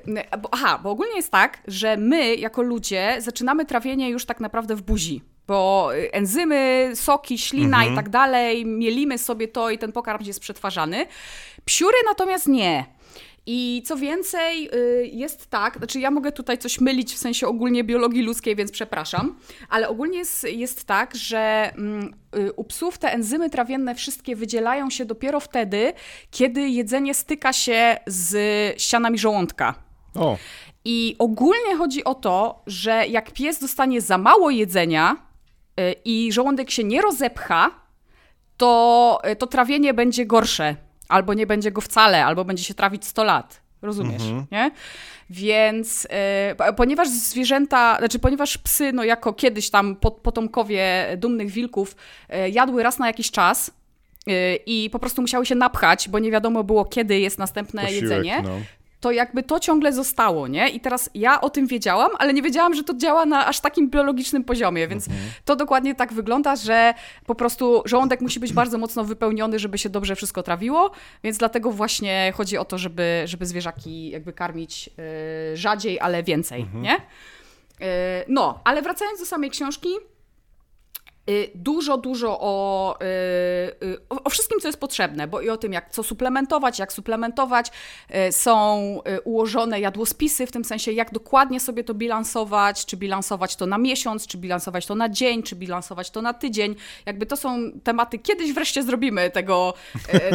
Yy, 0.06 0.38
bo, 0.38 0.48
aha, 0.52 0.80
bo 0.82 0.90
ogólnie 0.90 1.16
jest 1.16 1.30
tak, 1.30 1.58
że 1.66 1.96
my 1.96 2.34
jako 2.34 2.62
ludzie 2.62 3.16
zaczynamy 3.18 3.64
trawienie 3.64 4.10
już 4.10 4.24
tak 4.24 4.40
naprawdę 4.40 4.76
w 4.76 4.82
buzi. 4.82 5.22
Bo 5.46 5.90
enzymy, 6.12 6.90
soki, 6.94 7.38
ślina 7.38 7.76
mhm. 7.76 7.92
i 7.92 7.96
tak 7.96 8.08
dalej, 8.08 8.66
mielimy 8.66 9.18
sobie 9.18 9.48
to 9.48 9.70
i 9.70 9.78
ten 9.78 9.92
pokarm 9.92 10.24
jest 10.24 10.40
przetwarzany. 10.40 11.06
Psiury 11.64 11.96
natomiast 12.08 12.46
nie. 12.46 12.84
I 13.48 13.82
co 13.86 13.96
więcej, 13.96 14.70
y, 14.74 15.06
jest 15.12 15.46
tak, 15.46 15.78
znaczy 15.78 16.00
ja 16.00 16.10
mogę 16.10 16.32
tutaj 16.32 16.58
coś 16.58 16.80
mylić 16.80 17.14
w 17.14 17.18
sensie 17.18 17.46
ogólnie 17.46 17.84
biologii 17.84 18.22
ludzkiej, 18.22 18.56
więc 18.56 18.70
przepraszam, 18.70 19.38
ale 19.68 19.88
ogólnie 19.88 20.18
jest, 20.18 20.44
jest 20.44 20.84
tak, 20.84 21.14
że 21.14 21.72
mm, 21.74 22.14
y, 22.36 22.52
u 22.52 22.64
psów 22.64 22.98
te 22.98 23.12
enzymy 23.12 23.50
trawienne 23.50 23.94
wszystkie 23.94 24.36
wydzielają 24.36 24.90
się 24.90 25.04
dopiero 25.04 25.40
wtedy, 25.40 25.92
kiedy 26.30 26.68
jedzenie 26.68 27.14
styka 27.14 27.52
się 27.52 27.96
z 28.06 28.36
ścianami 28.80 29.18
żołądka. 29.18 29.74
O. 30.14 30.36
I 30.84 31.16
ogólnie 31.18 31.76
chodzi 31.78 32.04
o 32.04 32.14
to, 32.14 32.62
że 32.66 33.06
jak 33.06 33.32
pies 33.32 33.60
dostanie 33.60 34.00
za 34.00 34.18
mało 34.18 34.50
jedzenia 34.50 35.16
y, 35.80 35.94
i 36.04 36.32
żołądek 36.32 36.70
się 36.70 36.84
nie 36.84 37.02
rozepcha, 37.02 37.70
to, 38.56 39.20
to 39.38 39.46
trawienie 39.46 39.94
będzie 39.94 40.26
gorsze, 40.26 40.76
albo 41.08 41.34
nie 41.34 41.46
będzie 41.46 41.70
go 41.70 41.80
wcale, 41.80 42.24
albo 42.24 42.44
będzie 42.44 42.64
się 42.64 42.74
trawić 42.74 43.04
100 43.04 43.24
lat. 43.24 43.60
Rozumiesz, 43.82 44.22
mhm. 44.22 44.46
nie? 44.52 44.70
Więc 45.30 46.06
e, 46.10 46.72
ponieważ 46.76 47.08
zwierzęta, 47.08 47.96
znaczy 47.98 48.18
ponieważ 48.18 48.58
psy, 48.58 48.92
no 48.92 49.04
jako 49.04 49.32
kiedyś 49.32 49.70
tam 49.70 49.96
potomkowie 50.22 51.08
dumnych 51.16 51.50
wilków, 51.50 51.96
e, 52.28 52.48
jadły 52.50 52.82
raz 52.82 52.98
na 52.98 53.06
jakiś 53.06 53.30
czas, 53.30 53.70
e, 54.26 54.56
i 54.56 54.90
po 54.90 54.98
prostu 54.98 55.22
musiały 55.22 55.46
się 55.46 55.54
napchać, 55.54 56.08
bo 56.08 56.18
nie 56.18 56.30
wiadomo 56.30 56.64
było, 56.64 56.84
kiedy 56.84 57.18
jest 57.18 57.38
następne 57.38 57.82
Posiłek, 57.82 58.02
jedzenie. 58.02 58.42
No 58.42 58.50
to 59.00 59.10
jakby 59.10 59.42
to 59.42 59.60
ciągle 59.60 59.92
zostało, 59.92 60.48
nie? 60.48 60.68
I 60.68 60.80
teraz 60.80 61.10
ja 61.14 61.40
o 61.40 61.50
tym 61.50 61.66
wiedziałam, 61.66 62.10
ale 62.18 62.34
nie 62.34 62.42
wiedziałam, 62.42 62.74
że 62.74 62.84
to 62.84 62.94
działa 62.94 63.26
na 63.26 63.46
aż 63.46 63.60
takim 63.60 63.90
biologicznym 63.90 64.44
poziomie, 64.44 64.88
więc 64.88 65.08
mhm. 65.08 65.28
to 65.44 65.56
dokładnie 65.56 65.94
tak 65.94 66.12
wygląda, 66.12 66.56
że 66.56 66.94
po 67.26 67.34
prostu 67.34 67.82
żołądek 67.84 68.20
musi 68.20 68.40
być 68.40 68.52
bardzo 68.52 68.78
mocno 68.78 69.04
wypełniony, 69.04 69.58
żeby 69.58 69.78
się 69.78 69.88
dobrze 69.88 70.16
wszystko 70.16 70.42
trawiło, 70.42 70.90
więc 71.24 71.38
dlatego 71.38 71.70
właśnie 71.70 72.32
chodzi 72.36 72.58
o 72.58 72.64
to, 72.64 72.78
żeby, 72.78 73.22
żeby 73.24 73.46
zwierzaki 73.46 74.10
jakby 74.10 74.32
karmić 74.32 74.86
yy, 74.86 75.56
rzadziej, 75.56 76.00
ale 76.00 76.22
więcej, 76.22 76.62
mhm. 76.62 76.82
nie? 76.82 76.96
Yy, 77.80 77.86
no, 78.28 78.60
ale 78.64 78.82
wracając 78.82 79.20
do 79.20 79.26
samej 79.26 79.50
książki, 79.50 79.88
dużo, 81.54 81.98
dużo 81.98 82.38
o, 82.40 82.96
y, 83.00 83.86
y, 83.86 83.98
o, 84.10 84.24
o, 84.24 84.30
wszystkim, 84.30 84.60
co 84.60 84.68
jest 84.68 84.80
potrzebne, 84.80 85.28
bo 85.28 85.40
i 85.40 85.50
o 85.50 85.56
tym, 85.56 85.72
jak 85.72 85.90
co 85.90 86.02
suplementować, 86.02 86.78
jak 86.78 86.92
suplementować. 86.92 87.72
Są 88.30 88.56
ułożone 89.24 89.80
jadłospisy, 89.80 90.46
w 90.46 90.52
tym 90.52 90.64
sensie, 90.64 90.92
jak 90.92 91.12
dokładnie 91.12 91.60
sobie 91.60 91.84
to 91.84 91.94
bilansować, 91.94 92.86
czy 92.86 92.96
bilansować 92.96 93.56
to 93.56 93.66
na 93.66 93.78
miesiąc, 93.78 94.26
czy 94.26 94.38
bilansować 94.38 94.86
to 94.86 94.94
na 94.94 95.08
dzień, 95.08 95.42
czy 95.42 95.56
bilansować 95.56 96.10
to 96.10 96.22
na 96.22 96.34
tydzień. 96.34 96.74
Jakby 97.06 97.26
to 97.26 97.36
są 97.36 97.72
tematy, 97.84 98.18
kiedyś 98.18 98.52
wreszcie 98.52 98.82
zrobimy 98.82 99.30
tego, 99.30 99.74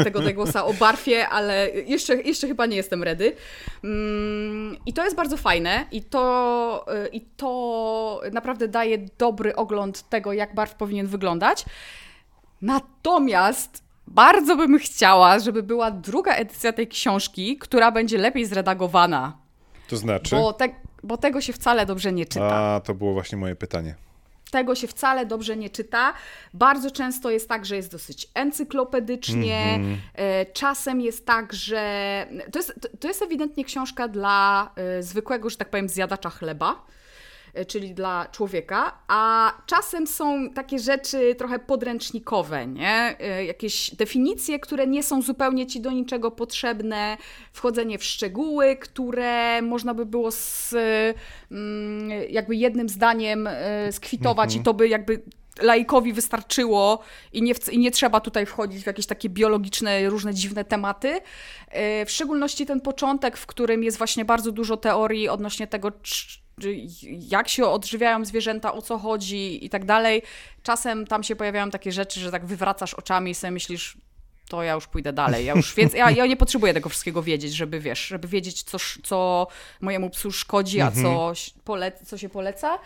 tego, 0.04 0.22
tego 0.22 0.44
o 0.64 0.74
barfie, 0.74 1.30
ale 1.30 1.70
jeszcze, 1.70 2.16
jeszcze 2.16 2.48
chyba 2.48 2.66
nie 2.66 2.76
jestem 2.76 3.04
ready. 3.04 3.36
Mm, 3.84 4.78
I 4.86 4.94
to 4.94 5.04
jest 5.04 5.16
bardzo 5.16 5.38
fajne 5.38 5.86
i 5.92 6.04
to, 6.04 6.86
i 7.12 7.22
to 7.22 8.22
naprawdę 8.32 8.68
daje 8.68 8.98
dobry 9.18 9.56
ogląd 9.56 10.10
tego, 10.10 10.34
jak 10.34 10.56
barw 10.56 10.76
powinien 10.82 11.08
wyglądać. 11.08 11.66
Natomiast 12.62 13.84
bardzo 14.08 14.56
bym 14.56 14.80
chciała, 14.80 15.40
żeby 15.40 15.64
była 15.64 15.92
druga 15.92 16.34
edycja 16.34 16.74
tej 16.74 16.88
książki, 16.88 17.58
która 17.58 17.92
będzie 17.92 18.18
lepiej 18.18 18.46
zredagowana. 18.46 19.38
To 19.88 19.98
znaczy? 19.98 20.36
Bo, 20.36 20.54
te, 20.54 20.70
bo 21.04 21.18
tego 21.18 21.42
się 21.42 21.54
wcale 21.54 21.86
dobrze 21.86 22.12
nie 22.12 22.26
czyta. 22.26 22.56
A, 22.56 22.80
to 22.80 22.94
było 22.94 23.14
właśnie 23.14 23.38
moje 23.38 23.56
pytanie. 23.56 23.96
Tego 24.52 24.76
się 24.76 24.88
wcale 24.88 25.26
dobrze 25.26 25.58
nie 25.58 25.70
czyta. 25.70 26.14
Bardzo 26.54 26.92
często 26.92 27.32
jest 27.32 27.50
tak, 27.50 27.66
że 27.66 27.76
jest 27.76 27.92
dosyć 27.92 28.28
encyklopedycznie. 28.34 29.64
Mm 29.64 29.96
-hmm. 29.96 29.98
Czasem 30.54 31.02
jest 31.02 31.26
tak, 31.26 31.54
że. 31.54 31.84
To 32.52 32.60
jest, 32.60 32.90
to 33.00 33.08
jest 33.08 33.22
ewidentnie 33.22 33.66
książka 33.66 34.08
dla 34.08 34.70
y, 35.00 35.04
zwykłego, 35.04 35.50
że 35.50 35.58
tak 35.58 35.70
powiem, 35.70 35.90
zjadacza 35.90 36.30
chleba. 36.30 36.76
E, 37.54 37.66
czyli 37.66 37.94
dla 37.94 38.28
człowieka, 38.32 39.00
a 39.08 39.54
czasem 39.66 40.08
są 40.08 40.50
takie 40.50 40.80
rzeczy 40.80 41.36
trochę 41.36 41.60
podręcznikowe, 41.60 42.68
nie? 42.68 43.16
E, 43.20 43.46
jakieś 43.46 43.96
definicje, 43.96 44.60
które 44.60 44.88
nie 44.88 45.04
są 45.04 45.22
zupełnie 45.22 45.68
ci 45.68 45.82
do 45.82 45.92
niczego 45.92 46.32
potrzebne, 46.32 47.18
wchodzenie 47.54 47.98
w 47.98 48.04
szczegóły, 48.04 48.76
które 48.76 49.62
można 49.62 49.94
by 49.94 50.06
było 50.06 50.32
z 50.32 50.74
mm, 51.52 52.10
jakby 52.30 52.56
jednym 52.56 52.90
zdaniem 52.90 53.48
e, 53.48 53.92
skwitować 53.92 54.50
mhm. 54.50 54.62
i 54.62 54.66
to 54.66 54.74
by 54.74 54.88
jakby 54.88 55.22
laikowi 55.62 56.14
wystarczyło 56.14 57.00
i 57.34 57.42
nie, 57.42 57.54
i 57.72 57.80
nie 57.80 57.92
trzeba 57.92 58.20
tutaj 58.20 58.46
wchodzić 58.46 58.84
w 58.84 58.88
jakieś 58.88 59.06
takie 59.06 59.30
biologiczne, 59.30 60.10
różne 60.10 60.34
dziwne 60.34 60.66
tematy. 60.66 61.22
W 62.06 62.12
szczególności 62.12 62.66
ten 62.66 62.82
początek, 62.82 63.38
w 63.38 63.46
którym 63.46 63.84
jest 63.84 63.98
właśnie 63.98 64.26
bardzo 64.26 64.52
dużo 64.52 64.78
teorii 64.78 65.30
odnośnie 65.30 65.68
tego, 65.68 65.92
jak 67.30 67.50
się 67.50 67.66
odżywiają 67.66 68.26
zwierzęta, 68.26 68.74
o 68.74 68.82
co 68.82 68.98
chodzi 68.98 69.66
i 69.66 69.70
tak 69.70 69.86
dalej. 69.86 70.22
Czasem 70.64 71.08
tam 71.08 71.24
się 71.24 71.36
pojawiają 71.36 71.70
takie 71.70 71.92
rzeczy, 71.92 72.20
że 72.20 72.32
tak 72.32 72.46
wywracasz 72.46 72.94
oczami 72.94 73.32
i 73.32 73.36
sobie 73.36 73.52
myślisz, 73.52 73.98
to 74.50 74.64
ja 74.64 74.74
już 74.74 74.88
pójdę 74.88 75.14
dalej. 75.14 75.46
Ja 75.46 75.56
już 75.56 75.74
więc 75.78 75.94
ja, 75.94 76.12
ja 76.12 76.26
nie 76.26 76.38
potrzebuję 76.38 76.74
tego 76.74 76.90
wszystkiego 76.90 77.24
wiedzieć, 77.24 77.54
żeby 77.54 77.80
wiesz, 77.80 78.08
żeby 78.08 78.28
wiedzieć, 78.28 78.64
co, 78.64 78.78
co 79.04 79.48
mojemu 79.82 80.10
psu 80.10 80.32
szkodzi, 80.32 80.82
a 80.82 80.88
mhm. 80.88 81.06
co, 81.06 81.34
pole, 81.64 81.92
co 82.06 82.18
się 82.18 82.30
poleca. 82.30 82.80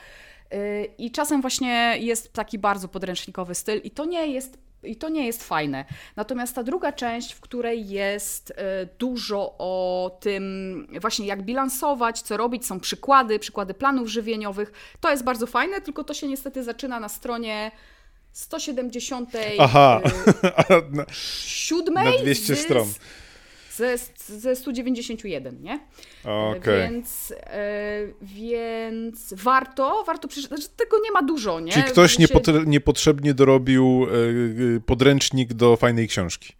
Y, 0.53 0.89
I 0.97 1.11
czasem 1.11 1.41
właśnie 1.41 1.95
jest 1.99 2.33
taki 2.33 2.59
bardzo 2.59 2.87
podręcznikowy 2.87 3.55
styl, 3.55 3.81
i 3.83 3.91
to 3.91 4.05
nie 4.05 4.27
jest 4.27 4.64
i 4.85 4.95
to 4.95 5.09
nie 5.09 5.25
jest 5.25 5.43
fajne. 5.43 5.85
Natomiast 6.15 6.55
ta 6.55 6.63
druga 6.63 6.91
część, 6.91 7.33
w 7.33 7.39
której 7.39 7.89
jest 7.89 8.51
e, 8.51 8.85
dużo 8.99 9.55
o 9.57 10.17
tym 10.19 10.87
właśnie 11.01 11.25
jak 11.25 11.43
bilansować, 11.43 12.21
co 12.21 12.37
robić, 12.37 12.65
są 12.65 12.79
przykłady, 12.79 13.39
przykłady 13.39 13.73
planów 13.73 14.07
żywieniowych, 14.07 14.71
to 14.99 15.11
jest 15.11 15.23
bardzo 15.23 15.47
fajne, 15.47 15.81
tylko 15.81 16.03
to 16.03 16.13
się 16.13 16.27
niestety 16.27 16.63
zaczyna 16.63 16.99
na 16.99 17.09
stronie 17.09 17.71
170. 18.31 19.29
Aha. 19.59 20.01
Y, 20.71 21.05
siódmej 21.45 22.05
na 22.05 22.23
200 22.23 22.55
stron 22.55 22.87
ze, 23.75 23.97
ze 24.27 24.55
191, 24.55 25.61
nie? 25.61 25.79
Okay. 26.23 26.89
Więc, 26.89 27.33
e, 27.37 27.99
więc 28.21 29.33
warto, 29.33 30.03
warto 30.07 30.27
przeczytać. 30.27 30.59
Znaczy, 30.59 30.75
tego 30.77 30.97
nie 31.03 31.11
ma 31.11 31.21
dużo, 31.21 31.59
nie? 31.59 31.71
Czyli 31.71 31.83
ktoś 31.83 32.17
niepotrzebnie 32.65 33.33
dorobił 33.33 34.07
e, 34.07 34.75
e, 34.77 34.79
podręcznik 34.79 35.53
do 35.53 35.75
fajnej 35.77 36.07
książki. 36.07 36.53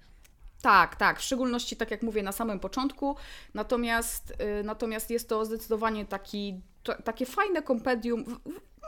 Tak, 0.62 0.96
tak, 0.96 1.20
w 1.20 1.24
szczególności 1.24 1.76
tak 1.76 1.92
jak 1.92 2.02
mówię 2.02 2.24
na 2.24 2.32
samym 2.32 2.60
początku, 2.60 3.16
natomiast, 3.54 4.34
natomiast 4.64 5.10
jest 5.10 5.30
to 5.30 5.46
zdecydowanie 5.46 6.06
taki, 6.06 6.62
to, 6.84 7.02
takie 7.02 7.26
fajne 7.26 7.62
kompendium. 7.62 8.26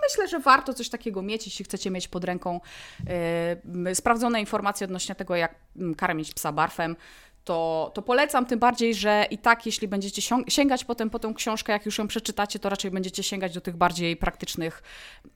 Myślę, 0.04 0.28
że 0.28 0.40
warto 0.40 0.74
coś 0.74 0.90
takiego 0.90 1.22
mieć, 1.22 1.46
jeśli 1.46 1.66
chcecie 1.66 1.92
mieć 1.92 2.08
pod 2.08 2.24
ręką 2.24 2.60
y, 3.90 3.96
sprawdzone 3.96 4.40
informacje 4.40 4.86
odnośnie 4.86 5.16
tego, 5.16 5.36
jak 5.36 5.56
karmić 5.98 6.34
psa 6.34 6.52
barfem 6.52 6.96
to, 7.48 7.92
to 7.94 8.02
polecam, 8.02 8.46
tym 8.46 8.60
bardziej, 8.60 8.96
że 8.96 9.26
i 9.32 9.38
tak, 9.38 9.66
jeśli 9.66 9.88
będziecie 9.88 10.22
sięgać 10.48 10.86
potem 10.86 11.10
po 11.10 11.20
tą 11.20 11.34
książkę, 11.34 11.74
jak 11.74 11.86
już 11.86 11.98
ją 11.98 12.08
przeczytacie, 12.08 12.60
to 12.60 12.70
raczej 12.70 12.92
będziecie 12.92 13.24
sięgać 13.24 13.54
do 13.54 13.62
tych 13.62 13.78
bardziej 13.78 14.18
praktycznych 14.18 14.84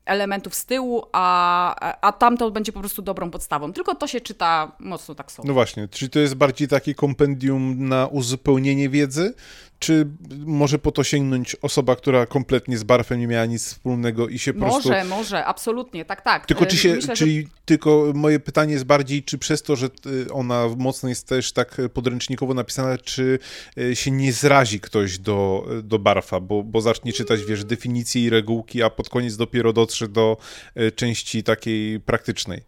elementów 0.05 0.55
z 0.55 0.66
tyłu, 0.66 1.03
a, 1.12 1.95
a 2.01 2.12
tamto 2.12 2.51
będzie 2.51 2.72
po 2.72 2.80
prostu 2.80 3.01
dobrą 3.01 3.32
podstawą. 3.32 3.74
Tylko 3.74 3.95
to 3.95 4.07
się 4.07 4.22
czyta 4.22 4.72
mocno 4.80 5.16
tak 5.16 5.32
sobie. 5.32 5.47
No 5.47 5.53
właśnie, 5.53 5.88
czy 5.88 6.09
to 6.09 6.20
jest 6.20 6.36
bardziej 6.36 6.68
takie 6.68 6.95
kompendium 6.95 7.88
na 7.88 8.07
uzupełnienie 8.07 8.89
wiedzy, 8.89 9.34
czy 9.82 10.08
może 10.46 10.80
po 10.80 10.92
to 10.92 11.04
sięgnąć 11.04 11.56
osoba, 11.62 11.96
która 11.96 12.26
kompletnie 12.26 12.78
z 12.78 12.84
barfem 12.84 13.20
nie 13.20 13.28
miała 13.28 13.46
nic 13.46 13.66
wspólnego 13.66 14.28
i 14.28 14.40
się 14.40 14.54
po 14.54 14.60
może, 14.60 14.72
prostu... 14.72 14.90
Może, 14.90 15.06
może, 15.06 15.46
absolutnie, 15.46 16.06
tak, 16.06 16.22
tak. 16.22 16.46
Tylko 16.46 16.66
czy 16.66 16.78
się, 16.78 16.96
Myślę, 16.96 17.16
czyli 17.16 17.42
że... 17.42 17.48
tylko 17.66 18.12
moje 18.16 18.40
pytanie 18.40 18.74
jest 18.74 18.86
bardziej, 18.86 19.24
czy 19.24 19.38
przez 19.38 19.64
to, 19.64 19.76
że 19.76 19.90
y, 20.06 20.34
ona 20.34 20.68
mocno 20.78 21.10
jest 21.10 21.28
też 21.28 21.52
tak 21.52 21.82
podręcznikowo 21.94 22.54
napisana, 22.54 22.98
czy 22.98 23.40
y, 23.78 23.96
się 23.96 24.12
nie 24.12 24.34
zrazi 24.34 24.80
ktoś 24.80 25.20
do, 25.20 25.68
do 25.84 26.00
barfa, 26.00 26.40
bo, 26.40 26.64
bo 26.64 26.82
zacznie 26.82 27.14
czytać, 27.14 27.46
wiesz, 27.46 27.66
definicje 27.66 28.24
i 28.24 28.30
regułki, 28.30 28.84
a 28.84 28.90
pod 28.90 29.10
koniec 29.10 29.38
dopiero 29.38 29.74
dotrze 29.74 30.08
do 30.08 30.38
y, 30.78 30.92
części 30.92 31.44
takiej 31.44 32.00
praktycznej. 32.00 32.62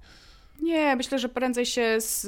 Nie, 0.61 0.95
myślę, 0.95 1.19
że 1.19 1.29
prędzej 1.29 1.65
się 1.65 1.95
z, 1.97 2.27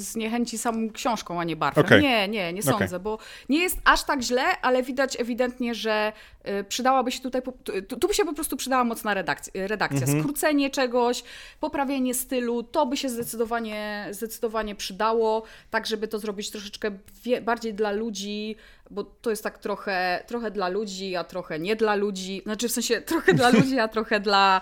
zniechęci 0.00 0.58
samą 0.58 0.90
książką, 0.90 1.40
a 1.40 1.44
nie 1.44 1.56
barwem. 1.56 1.84
Okay. 1.84 2.02
Nie, 2.02 2.28
nie, 2.28 2.52
nie 2.52 2.62
sądzę, 2.62 2.84
okay. 2.84 3.00
bo 3.00 3.18
nie 3.48 3.58
jest 3.58 3.78
aż 3.84 4.04
tak 4.04 4.22
źle, 4.22 4.60
ale 4.62 4.82
widać 4.82 5.20
ewidentnie, 5.20 5.74
że 5.74 6.12
y, 6.48 6.64
przydałaby 6.64 7.12
się 7.12 7.20
tutaj, 7.20 7.42
tu, 7.88 7.96
tu 7.96 8.08
by 8.08 8.14
się 8.14 8.24
po 8.24 8.32
prostu 8.32 8.56
przydała 8.56 8.84
mocna 8.84 9.14
redakcja, 9.14 9.66
redakcja. 9.66 10.00
Mhm. 10.00 10.20
skrócenie 10.20 10.70
czegoś, 10.70 11.24
poprawienie 11.60 12.14
stylu, 12.14 12.62
to 12.62 12.86
by 12.86 12.96
się 12.96 13.08
zdecydowanie, 13.08 14.08
zdecydowanie 14.10 14.74
przydało, 14.74 15.42
tak 15.70 15.86
żeby 15.86 16.08
to 16.08 16.18
zrobić 16.18 16.50
troszeczkę 16.50 16.90
bardziej 17.42 17.74
dla 17.74 17.92
ludzi, 17.92 18.56
bo 18.94 19.04
to 19.04 19.30
jest 19.30 19.42
tak 19.42 19.58
trochę, 19.58 20.24
trochę 20.26 20.50
dla 20.50 20.68
ludzi, 20.68 21.16
a 21.16 21.24
trochę 21.24 21.58
nie 21.58 21.76
dla 21.76 21.94
ludzi. 21.94 22.42
Znaczy 22.44 22.68
w 22.68 22.72
sensie 22.72 23.00
trochę 23.00 23.34
dla 23.34 23.48
ludzi, 23.58 23.78
a 23.78 23.88
trochę 23.88 24.20
dla, 24.20 24.60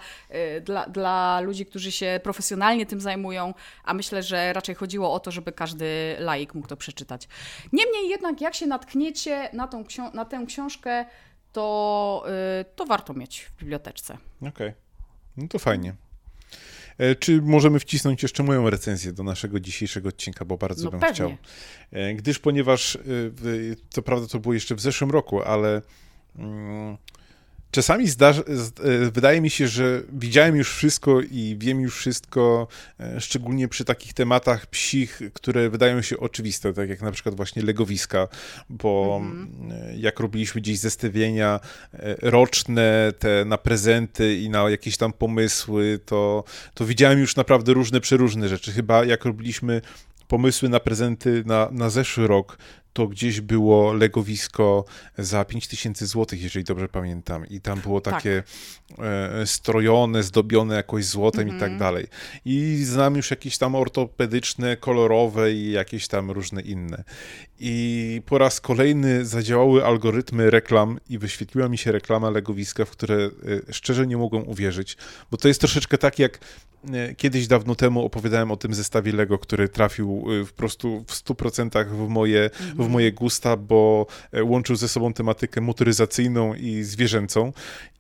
y, 0.56 0.60
dla, 0.60 0.86
dla 0.86 1.40
ludzi, 1.40 1.66
którzy 1.66 1.92
się 1.92 2.20
profesjonalnie 2.22 2.86
tym 2.86 3.00
zajmują, 3.00 3.54
a 3.84 3.94
myślę, 3.94 4.22
że 4.22 4.52
raczej 4.52 4.74
chodziło 4.74 5.12
o 5.12 5.20
to, 5.20 5.30
żeby 5.30 5.52
każdy 5.52 6.16
laik 6.18 6.54
mógł 6.54 6.68
to 6.68 6.76
przeczytać. 6.76 7.28
Niemniej 7.72 8.08
jednak, 8.08 8.40
jak 8.40 8.54
się 8.54 8.66
natkniecie 8.66 9.50
na, 9.52 9.68
tą 9.68 9.84
na 10.14 10.24
tę 10.24 10.44
książkę, 10.46 11.04
to, 11.52 12.24
y, 12.60 12.64
to 12.76 12.84
warto 12.86 13.14
mieć 13.14 13.42
w 13.42 13.58
biblioteczce. 13.58 14.18
Okej, 14.40 14.50
okay. 14.50 14.74
no 15.36 15.48
to 15.48 15.58
fajnie. 15.58 15.94
E, 16.98 17.14
czy 17.14 17.42
możemy 17.42 17.78
wcisnąć 17.78 18.22
jeszcze 18.22 18.42
moją 18.42 18.70
recenzję 18.70 19.12
do 19.12 19.22
naszego 19.22 19.60
dzisiejszego 19.60 20.08
odcinka, 20.08 20.44
bo 20.44 20.56
bardzo 20.56 20.84
no 20.84 20.90
bym 20.90 21.00
pewnie. 21.00 21.14
chciał. 21.14 21.36
E, 21.92 22.14
gdyż, 22.14 22.38
ponieważ, 22.38 22.96
e, 22.96 23.00
co 23.90 24.02
prawda 24.02 24.26
to 24.26 24.38
było 24.38 24.54
jeszcze 24.54 24.74
w 24.74 24.80
zeszłym 24.80 25.10
roku, 25.10 25.42
ale 25.42 25.82
mm, 26.36 26.96
czasami 27.72 28.08
zdarzy, 28.08 28.42
e, 28.48 29.10
wydaje 29.10 29.40
mi 29.40 29.50
się, 29.50 29.68
że 29.68 30.02
widziałem 30.12 30.56
już 30.56 30.74
wszystko 30.74 31.20
i 31.20 31.56
wiem 31.58 31.80
już 31.80 31.96
wszystko, 31.96 32.68
e, 33.00 33.20
szczególnie 33.20 33.68
przy 33.68 33.84
takich 33.84 34.12
tematach 34.12 34.66
psich, 34.66 35.22
które 35.32 35.70
wydają 35.70 36.02
się 36.02 36.18
oczywiste, 36.18 36.72
tak 36.72 36.88
jak 36.88 37.02
na 37.02 37.12
przykład 37.12 37.34
właśnie 37.34 37.62
legowiska, 37.62 38.28
bo 38.70 39.20
mhm. 39.22 40.00
jak 40.00 40.20
robiliśmy 40.20 40.60
gdzieś 40.60 40.78
zestawienia 40.78 41.60
roczne, 42.22 43.12
te 43.18 43.44
na 43.44 43.58
prezenty 43.58 44.36
i 44.38 44.50
na 44.50 44.70
jakieś 44.70 44.96
tam 44.96 45.12
pomysły, 45.12 46.00
to, 46.06 46.44
to 46.74 46.86
widziałem 46.86 47.18
już 47.18 47.36
naprawdę 47.36 47.72
różne, 47.72 48.00
przeróżne 48.00 48.48
rzeczy. 48.48 48.72
Chyba 48.72 49.04
jak 49.04 49.24
robiliśmy 49.24 49.80
pomysły 50.28 50.68
na 50.68 50.80
prezenty 50.80 51.42
na, 51.46 51.68
na 51.72 51.90
zeszły 51.90 52.26
rok, 52.26 52.58
to 52.92 53.06
gdzieś 53.06 53.40
było 53.40 53.92
legowisko 53.92 54.84
za 55.18 55.44
5000 55.44 56.06
zł, 56.06 56.38
jeżeli 56.42 56.64
dobrze 56.64 56.88
pamiętam. 56.88 57.46
I 57.46 57.60
tam 57.60 57.80
było 57.80 58.00
tak. 58.00 58.14
takie 58.14 58.42
tak. 58.88 58.98
e, 59.42 59.46
strojone, 59.46 60.22
zdobione 60.22 60.74
jakoś 60.74 61.04
złotem 61.04 61.48
i 61.48 61.50
tak 61.50 61.62
mhm. 61.62 61.78
dalej. 61.78 62.06
I 62.44 62.84
znam 62.84 63.16
już 63.16 63.30
jakieś 63.30 63.58
tam 63.58 63.74
ortopedyczne, 63.74 64.76
kolorowe 64.76 65.52
i 65.52 65.70
jakieś 65.70 66.08
tam 66.08 66.30
różne 66.30 66.62
inne. 66.62 67.04
I 67.64 68.22
po 68.26 68.38
raz 68.38 68.60
kolejny 68.60 69.24
zadziałały 69.24 69.84
algorytmy 69.84 70.50
reklam 70.50 70.98
i 71.08 71.18
wyświetliła 71.18 71.68
mi 71.68 71.78
się 71.78 71.92
reklama 71.92 72.30
legowiska, 72.30 72.84
w 72.84 72.90
które 72.90 73.16
e, 73.68 73.72
szczerze 73.72 74.06
nie 74.06 74.16
mogłem 74.16 74.48
uwierzyć, 74.48 74.96
bo 75.30 75.36
to 75.36 75.48
jest 75.48 75.60
troszeczkę 75.60 75.98
tak 75.98 76.18
jak 76.18 76.38
e, 76.92 77.14
kiedyś 77.14 77.46
dawno 77.46 77.74
temu 77.74 78.04
opowiadałem 78.04 78.50
o 78.50 78.56
tym 78.56 78.74
zestawie 78.74 79.12
Lego, 79.12 79.38
który 79.38 79.68
trafił 79.68 80.24
e, 80.42 80.44
po 80.46 80.52
prostu 80.52 81.04
w 81.08 81.12
100% 81.12 81.86
w 81.86 82.08
moje, 82.08 82.50
w 82.74 82.88
moje 82.88 83.12
gusta, 83.12 83.56
bo 83.56 84.06
e, 84.32 84.44
łączył 84.44 84.76
ze 84.76 84.88
sobą 84.88 85.12
tematykę 85.12 85.60
motoryzacyjną 85.60 86.54
i 86.54 86.82
zwierzęcą. 86.82 87.52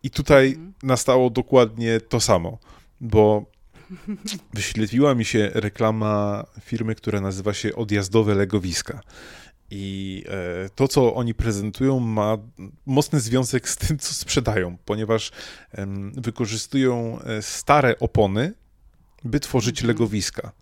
I 0.02 0.10
tutaj 0.10 0.48
mhm. 0.48 0.72
nastało 0.82 1.30
dokładnie 1.30 2.00
to 2.00 2.20
samo, 2.20 2.58
bo 3.00 3.44
wyświetliła 4.54 5.14
mi 5.14 5.24
się 5.24 5.50
reklama 5.54 6.44
firmy, 6.60 6.94
która 6.94 7.20
nazywa 7.20 7.54
się 7.54 7.74
Odjazdowe 7.74 8.34
Legowiska. 8.34 9.00
I 9.74 10.24
e, 10.28 10.68
to, 10.68 10.88
co 10.88 11.14
oni 11.14 11.34
prezentują, 11.34 12.00
ma 12.00 12.38
mocny 12.86 13.20
związek 13.20 13.68
z 13.68 13.76
tym, 13.76 13.98
co 13.98 14.14
sprzedają, 14.14 14.76
ponieważ 14.84 15.30
wykorzystują 16.16 17.18
e, 17.20 17.42
stare 17.42 17.98
opony, 17.98 18.54
by 19.24 19.40
tworzyć 19.40 19.78
mhm. 19.78 19.88
legowiska. 19.88 20.52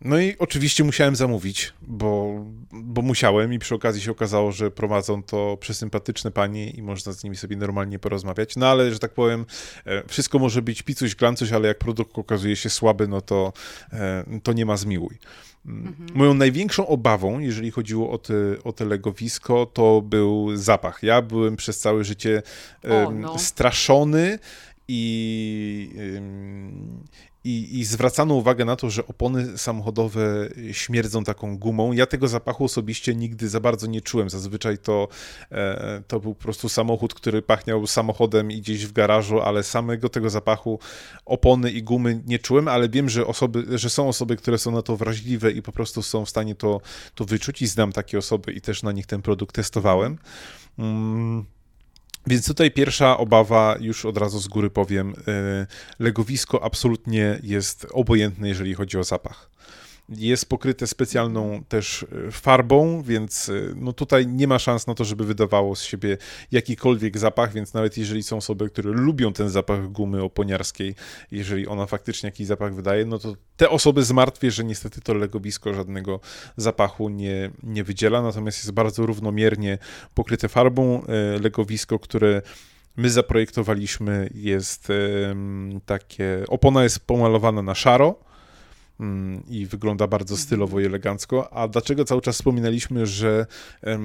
No 0.00 0.18
i 0.18 0.34
oczywiście 0.38 0.84
musiałem 0.84 1.16
zamówić, 1.16 1.72
bo, 1.82 2.40
bo 2.72 3.02
musiałem 3.02 3.52
i 3.52 3.58
przy 3.58 3.74
okazji 3.74 4.02
się 4.02 4.10
okazało, 4.10 4.52
że 4.52 4.70
prowadzą 4.70 5.22
to 5.22 5.56
przesympatyczne 5.60 6.30
panie 6.30 6.70
i 6.70 6.82
można 6.82 7.12
z 7.12 7.24
nimi 7.24 7.36
sobie 7.36 7.56
normalnie 7.56 7.98
porozmawiać. 7.98 8.56
No 8.56 8.68
ale, 8.68 8.92
że 8.92 8.98
tak 8.98 9.14
powiem, 9.14 9.46
e, 9.84 10.08
wszystko 10.08 10.38
może 10.38 10.62
być 10.62 10.82
picuś, 10.82 11.14
glancuś, 11.14 11.52
ale 11.52 11.68
jak 11.68 11.78
produkt 11.78 12.18
okazuje 12.18 12.56
się 12.56 12.70
słaby, 12.70 13.08
no 13.08 13.20
to, 13.20 13.52
e, 13.92 14.24
to 14.42 14.52
nie 14.52 14.66
ma 14.66 14.76
zmiłuj. 14.76 15.18
Mhm. 15.66 16.08
Moją 16.14 16.34
największą 16.34 16.86
obawą, 16.86 17.38
jeżeli 17.38 17.70
chodziło 17.70 18.10
o 18.10 18.18
te, 18.18 18.34
o 18.64 18.72
te 18.72 18.84
legowisko, 18.84 19.66
to 19.66 20.02
był 20.02 20.56
zapach. 20.56 21.02
Ja 21.02 21.22
byłem 21.22 21.56
przez 21.56 21.78
całe 21.78 22.04
życie 22.04 22.42
o, 22.84 23.10
no. 23.10 23.38
straszony 23.38 24.38
i, 24.88 25.90
i, 27.46 27.78
i 27.78 27.84
zwracano 27.84 28.34
uwagę 28.34 28.64
na 28.64 28.76
to, 28.76 28.90
że 28.90 29.06
opony 29.06 29.58
samochodowe 29.58 30.48
śmierdzą 30.72 31.24
taką 31.24 31.58
gumą. 31.58 31.92
Ja 31.92 32.06
tego 32.06 32.28
zapachu 32.28 32.64
osobiście 32.64 33.14
nigdy 33.14 33.48
za 33.48 33.60
bardzo 33.60 33.86
nie 33.86 34.00
czułem. 34.00 34.30
Zazwyczaj 34.30 34.78
to, 34.78 35.08
e, 35.52 36.02
to 36.08 36.20
był 36.20 36.34
po 36.34 36.42
prostu 36.42 36.68
samochód, 36.68 37.14
który 37.14 37.42
pachniał 37.42 37.86
samochodem 37.86 38.50
i 38.50 38.60
gdzieś 38.60 38.86
w 38.86 38.92
garażu, 38.92 39.40
ale 39.40 39.62
samego 39.62 40.08
tego 40.08 40.30
zapachu 40.30 40.78
opony 41.24 41.70
i 41.70 41.82
gumy 41.82 42.22
nie 42.26 42.38
czułem, 42.38 42.68
ale 42.68 42.88
wiem, 42.88 43.08
że, 43.08 43.26
osoby, 43.26 43.78
że 43.78 43.90
są 43.90 44.08
osoby, 44.08 44.36
które 44.36 44.58
są 44.58 44.70
na 44.70 44.82
to 44.82 44.96
wrażliwe 44.96 45.52
i 45.52 45.62
po 45.62 45.72
prostu 45.72 46.02
są 46.02 46.24
w 46.24 46.30
stanie 46.30 46.54
to, 46.54 46.80
to 47.14 47.24
wyczuć 47.24 47.62
i 47.62 47.66
znam 47.66 47.92
takie 47.92 48.18
osoby 48.18 48.52
i 48.52 48.60
też 48.60 48.82
na 48.82 48.92
nich 48.92 49.06
ten 49.06 49.22
produkt 49.22 49.56
testowałem. 49.56 50.18
Mm. 50.78 51.55
Więc 52.26 52.46
tutaj 52.46 52.70
pierwsza 52.70 53.18
obawa, 53.18 53.76
już 53.80 54.04
od 54.04 54.18
razu 54.18 54.40
z 54.40 54.48
góry 54.48 54.70
powiem, 54.70 55.14
e, 55.28 55.66
legowisko 55.98 56.64
absolutnie 56.64 57.38
jest 57.42 57.86
obojętne, 57.92 58.48
jeżeli 58.48 58.74
chodzi 58.74 58.98
o 58.98 59.04
zapach. 59.04 59.50
Jest 60.08 60.48
pokryte 60.48 60.86
specjalną 60.86 61.64
też 61.68 62.06
e, 62.28 62.30
farbą, 62.30 63.02
więc 63.02 63.48
e, 63.48 63.52
no 63.76 63.92
tutaj 63.92 64.26
nie 64.26 64.48
ma 64.48 64.58
szans 64.58 64.86
na 64.86 64.94
to, 64.94 65.04
żeby 65.04 65.24
wydawało 65.24 65.76
z 65.76 65.82
siebie 65.82 66.18
jakikolwiek 66.52 67.18
zapach, 67.18 67.52
więc 67.52 67.74
nawet 67.74 67.98
jeżeli 67.98 68.22
są 68.22 68.36
osoby, 68.36 68.70
które 68.70 68.90
lubią 68.90 69.32
ten 69.32 69.48
zapach 69.48 69.88
gumy 69.88 70.22
oponiarskiej, 70.22 70.94
jeżeli 71.30 71.66
ona 71.66 71.86
faktycznie 71.86 72.26
jakiś 72.26 72.46
zapach 72.46 72.74
wydaje, 72.74 73.04
no 73.04 73.18
to 73.18 73.36
te 73.56 73.70
osoby 73.70 74.02
zmartwię, 74.02 74.50
że 74.50 74.64
niestety 74.64 75.00
to 75.00 75.14
legowisko 75.14 75.74
żadnego 75.74 76.20
zapachu 76.56 77.08
nie, 77.08 77.50
nie 77.62 77.84
wydziela, 77.84 78.22
natomiast 78.22 78.58
jest 78.58 78.72
bardzo 78.72 79.06
równomiernie 79.06 79.78
pokryte 80.14 80.48
farbą. 80.48 81.02
E, 81.06 81.38
legowisko, 81.38 81.98
które 81.98 82.42
my 82.96 83.10
zaprojektowaliśmy 83.10 84.30
jest 84.34 84.88
takie, 85.86 86.44
opona 86.48 86.82
jest 86.82 87.06
pomalowana 87.06 87.62
na 87.62 87.74
szaro, 87.74 88.25
i 89.48 89.66
wygląda 89.66 90.06
bardzo 90.06 90.36
stylowo 90.36 90.80
i 90.80 90.84
elegancko. 90.84 91.52
A 91.52 91.68
dlaczego 91.68 92.04
cały 92.04 92.20
czas 92.20 92.36
wspominaliśmy, 92.36 93.06
że 93.06 93.46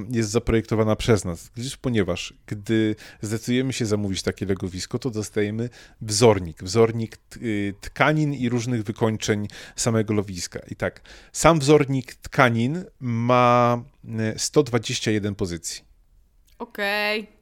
jest 0.10 0.30
zaprojektowana 0.30 0.96
przez 0.96 1.26
nas? 1.26 1.50
Gdyż, 1.56 1.78
ponieważ 1.78 2.34
gdy 2.48 2.96
zdecydujemy 3.22 3.74
się 3.74 3.86
zamówić 3.86 4.22
takie 4.22 4.46
legowisko, 4.46 5.00
to 5.00 5.10
dostajemy 5.10 5.70
wzornik, 6.02 6.64
wzornik 6.64 7.18
y, 7.38 7.74
tkanin 7.82 8.34
i 8.34 8.50
różnych 8.50 8.84
wykończeń 8.84 9.48
samego 9.76 10.14
lowiska. 10.14 10.60
I 10.72 10.76
tak, 10.76 11.02
sam 11.32 11.60
wzornik 11.60 12.16
tkanin 12.16 12.84
ma 13.00 13.84
121 14.38 15.36
pozycji. 15.36 15.82
Okej. 16.60 17.20
Okay. 17.20 17.41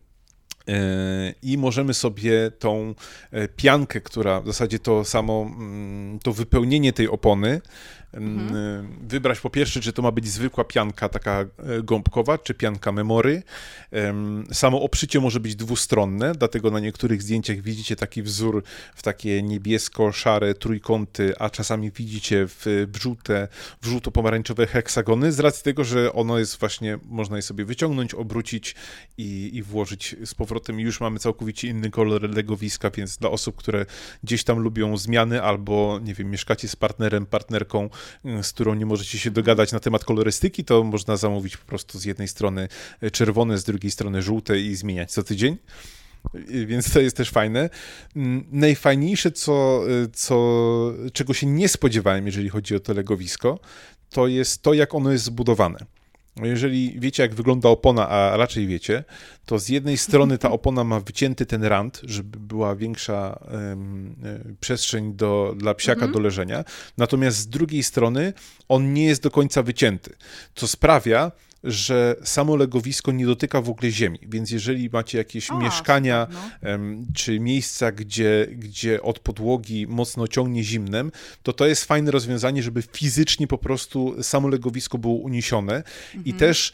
E, 0.69 1.33
i 1.43 1.57
możemy 1.57 1.93
sobie 1.93 2.51
tą 2.59 2.95
e, 3.31 3.47
piankę, 3.47 4.01
która 4.01 4.41
w 4.41 4.47
zasadzie 4.47 4.79
to 4.79 5.05
samo, 5.05 5.41
mm, 5.41 6.19
to 6.19 6.33
wypełnienie 6.33 6.93
tej 6.93 7.07
opony, 7.07 7.61
Mhm. 8.13 8.87
Wybrać 9.01 9.39
po 9.39 9.49
pierwsze, 9.49 9.81
czy 9.81 9.93
to 9.93 10.01
ma 10.01 10.11
być 10.11 10.27
zwykła 10.27 10.63
pianka 10.63 11.09
taka 11.09 11.39
e, 11.41 11.47
gąbkowa, 11.83 12.37
czy 12.37 12.53
pianka 12.53 12.91
memory. 12.91 13.43
Samo 14.51 14.81
oprzycie 14.81 15.19
może 15.19 15.39
być 15.39 15.55
dwustronne, 15.55 16.31
dlatego 16.35 16.71
na 16.71 16.79
niektórych 16.79 17.21
zdjęciach 17.21 17.61
widzicie 17.61 17.95
taki 17.95 18.23
wzór 18.23 18.63
w 18.95 19.01
takie 19.01 19.43
niebiesko-szare 19.43 20.53
trójkąty, 20.53 21.33
a 21.39 21.49
czasami 21.49 21.91
widzicie 21.91 22.47
w, 22.47 22.87
żółte, 23.01 23.47
w 23.81 23.87
żółto-pomarańczowe 23.87 24.67
heksagony, 24.67 25.31
z 25.31 25.39
racji 25.39 25.63
tego, 25.63 25.83
że 25.83 26.13
ono 26.13 26.39
jest 26.39 26.59
właśnie, 26.59 26.99
można 27.05 27.35
je 27.35 27.41
sobie 27.41 27.65
wyciągnąć, 27.65 28.13
obrócić 28.13 28.75
i, 29.17 29.51
i 29.53 29.63
włożyć 29.63 30.15
z 30.25 30.35
powrotem. 30.35 30.79
Już 30.79 31.01
mamy 31.01 31.19
całkowicie 31.19 31.67
inny 31.67 31.89
kolor 31.91 32.29
legowiska, 32.35 32.89
więc 32.89 33.17
dla 33.17 33.29
osób, 33.29 33.55
które 33.55 33.85
gdzieś 34.23 34.43
tam 34.43 34.59
lubią 34.59 34.97
zmiany 34.97 35.41
albo, 35.41 35.99
nie 36.03 36.13
wiem, 36.13 36.31
mieszkacie 36.31 36.67
z 36.67 36.75
partnerem, 36.75 37.25
partnerką, 37.25 37.89
z 38.41 38.53
którą 38.53 38.73
nie 38.73 38.85
możecie 38.85 39.19
się 39.19 39.31
dogadać 39.31 39.71
na 39.71 39.79
temat 39.79 40.05
kolorystyki, 40.05 40.63
to 40.63 40.83
można 40.83 41.17
zamówić 41.17 41.57
po 41.57 41.65
prostu 41.65 41.99
z 41.99 42.05
jednej 42.05 42.27
strony 42.27 42.67
czerwone, 43.11 43.57
z 43.57 43.63
drugiej 43.63 43.91
strony 43.91 44.21
żółte 44.21 44.59
i 44.59 44.75
zmieniać 44.75 45.11
co 45.11 45.23
tydzień 45.23 45.57
więc 46.65 46.93
to 46.93 46.99
jest 46.99 47.17
też 47.17 47.29
fajne. 47.29 47.69
Najfajniejsze, 48.51 49.31
co, 49.31 49.83
co, 50.13 50.93
czego 51.13 51.33
się 51.33 51.47
nie 51.47 51.69
spodziewałem, 51.69 52.25
jeżeli 52.25 52.49
chodzi 52.49 52.75
o 52.75 52.79
to 52.79 52.93
legowisko, 52.93 53.59
to 54.09 54.27
jest 54.27 54.61
to, 54.61 54.73
jak 54.73 54.95
ono 54.95 55.11
jest 55.11 55.23
zbudowane. 55.23 55.85
Jeżeli 56.45 56.99
wiecie, 56.99 57.23
jak 57.23 57.35
wygląda 57.35 57.69
opona, 57.69 58.09
a 58.09 58.37
raczej 58.37 58.67
wiecie, 58.67 59.03
to 59.45 59.59
z 59.59 59.69
jednej 59.69 59.97
strony 59.97 60.37
ta 60.37 60.51
opona 60.59 60.83
ma 60.83 60.99
wycięty 60.99 61.45
ten 61.45 61.63
rand, 61.63 62.01
żeby 62.03 62.39
była 62.39 62.75
większa 62.75 63.39
um, 63.51 64.15
przestrzeń 64.59 65.13
do, 65.13 65.53
dla 65.57 65.73
psiaka 65.73 66.05
mhm. 66.05 66.11
do 66.11 66.19
leżenia, 66.19 66.63
natomiast 66.97 67.37
z 67.37 67.47
drugiej 67.47 67.83
strony 67.83 68.33
on 68.67 68.93
nie 68.93 69.05
jest 69.05 69.23
do 69.23 69.31
końca 69.31 69.63
wycięty, 69.63 70.15
co 70.55 70.67
sprawia, 70.67 71.31
że 71.63 72.15
samo 72.23 72.55
legowisko 72.55 73.11
nie 73.11 73.25
dotyka 73.25 73.61
w 73.61 73.69
ogóle 73.69 73.91
ziemi, 73.91 74.19
więc 74.21 74.51
jeżeli 74.51 74.89
macie 74.89 75.17
jakieś 75.17 75.51
mieszkania 75.51 76.27
no. 76.31 76.69
czy 77.15 77.39
miejsca, 77.39 77.91
gdzie, 77.91 78.47
gdzie 78.51 79.01
od 79.01 79.19
podłogi 79.19 79.87
mocno 79.87 80.27
ciągnie 80.27 80.63
zimnem, 80.63 81.11
to 81.43 81.53
to 81.53 81.65
jest 81.67 81.85
fajne 81.85 82.11
rozwiązanie, 82.11 82.63
żeby 82.63 82.81
fizycznie 82.81 83.47
po 83.47 83.57
prostu 83.57 84.23
samo 84.23 84.47
legowisko 84.47 84.97
było 84.97 85.15
uniesione 85.15 85.75
mhm. 85.75 86.25
i 86.25 86.33
też 86.33 86.73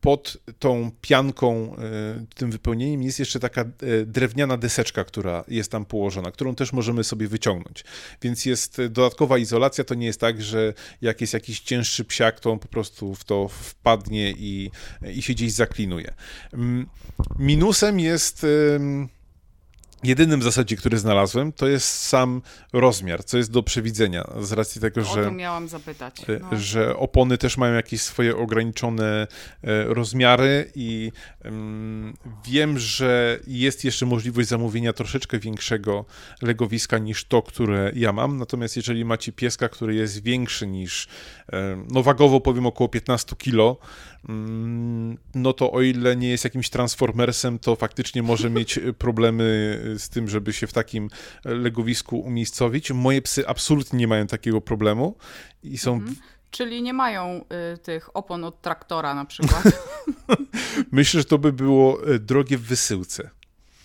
pod 0.00 0.36
tą 0.58 0.90
pianką, 1.00 1.76
e, 1.76 2.26
tym 2.34 2.50
wypełnieniem 2.50 3.02
jest 3.02 3.18
jeszcze 3.18 3.40
taka 3.40 3.60
e, 3.60 3.66
drewniana 4.06 4.56
deseczka, 4.56 5.04
która 5.04 5.44
jest 5.48 5.70
tam 5.70 5.84
położona, 5.84 6.30
którą 6.30 6.54
też 6.54 6.72
możemy 6.72 7.04
sobie 7.04 7.28
wyciągnąć, 7.28 7.84
więc 8.22 8.46
jest 8.46 8.76
dodatkowa 8.76 9.38
izolacja, 9.38 9.84
to 9.84 9.94
nie 9.94 10.06
jest 10.06 10.20
tak, 10.20 10.42
że 10.42 10.74
jak 11.02 11.20
jest 11.20 11.34
jakiś 11.34 11.60
cięższy 11.60 12.04
psiak, 12.04 12.40
to 12.40 12.52
on 12.52 12.58
po 12.58 12.68
prostu 12.68 13.14
w 13.14 13.24
to 13.24 13.48
wpadnie 13.86 14.30
i, 14.30 14.70
i 15.14 15.22
się 15.22 15.32
gdzieś 15.32 15.52
zaklinuje. 15.52 16.14
Mm, 16.54 16.86
minusem 17.38 18.00
jest 18.00 18.46
jedynym 20.04 20.40
w 20.40 20.42
zasadzie, 20.42 20.76
który 20.76 20.98
znalazłem, 20.98 21.52
to 21.52 21.68
jest 21.68 22.02
sam 22.02 22.42
rozmiar, 22.72 23.24
co 23.24 23.38
jest 23.38 23.50
do 23.50 23.62
przewidzenia, 23.62 24.30
z 24.40 24.52
racji 24.52 24.80
tego, 24.80 25.04
że... 25.04 25.20
O 25.20 25.24
to 25.24 25.32
miałam 25.32 25.68
zapytać. 25.68 26.20
E, 26.20 26.38
no. 26.38 26.58
Że 26.58 26.96
opony 26.96 27.38
też 27.38 27.56
mają 27.56 27.74
jakieś 27.74 28.02
swoje 28.02 28.36
ograniczone 28.36 29.26
e, 29.62 29.84
rozmiary 29.84 30.70
i 30.74 31.12
um, 31.44 32.14
wiem, 32.44 32.78
że 32.78 33.38
jest 33.46 33.84
jeszcze 33.84 34.06
możliwość 34.06 34.48
zamówienia 34.48 34.92
troszeczkę 34.92 35.38
większego 35.38 36.04
legowiska 36.42 36.98
niż 36.98 37.24
to, 37.24 37.42
które 37.42 37.92
ja 37.94 38.12
mam, 38.12 38.38
natomiast 38.38 38.76
jeżeli 38.76 39.04
macie 39.04 39.32
pieska, 39.32 39.68
który 39.68 39.94
jest 39.94 40.22
większy 40.22 40.66
niż, 40.66 41.08
no 41.90 42.02
wagowo 42.02 42.40
powiem 42.40 42.66
około 42.66 42.88
15 42.88 43.36
kilo, 43.36 43.78
Mm, 44.15 44.15
no 45.34 45.52
to 45.52 45.72
o 45.72 45.82
ile 45.82 46.16
nie 46.16 46.28
jest 46.28 46.44
jakimś 46.44 46.70
transformersem, 46.70 47.58
to 47.58 47.76
faktycznie 47.76 48.22
może 48.22 48.50
mieć 48.50 48.80
problemy 48.98 49.44
z 49.98 50.08
tym, 50.08 50.28
żeby 50.28 50.52
się 50.52 50.66
w 50.66 50.72
takim 50.72 51.10
legowisku 51.44 52.18
umiejscowić. 52.18 52.90
Moje 52.90 53.22
psy 53.22 53.48
absolutnie 53.48 53.98
nie 53.98 54.08
mają 54.08 54.26
takiego 54.26 54.60
problemu 54.60 55.16
i 55.62 55.78
są. 55.78 55.94
Mhm. 55.94 56.16
Czyli 56.50 56.82
nie 56.82 56.92
mają 56.92 57.44
y, 57.74 57.78
tych 57.78 58.16
opon 58.16 58.44
od 58.44 58.62
traktora 58.62 59.14
na 59.14 59.24
przykład. 59.24 59.62
Myślę, 60.92 61.20
że 61.20 61.24
to 61.24 61.38
by 61.38 61.52
było 61.52 61.98
drogie 62.20 62.58
w 62.58 62.62
wysyłce. 62.62 63.30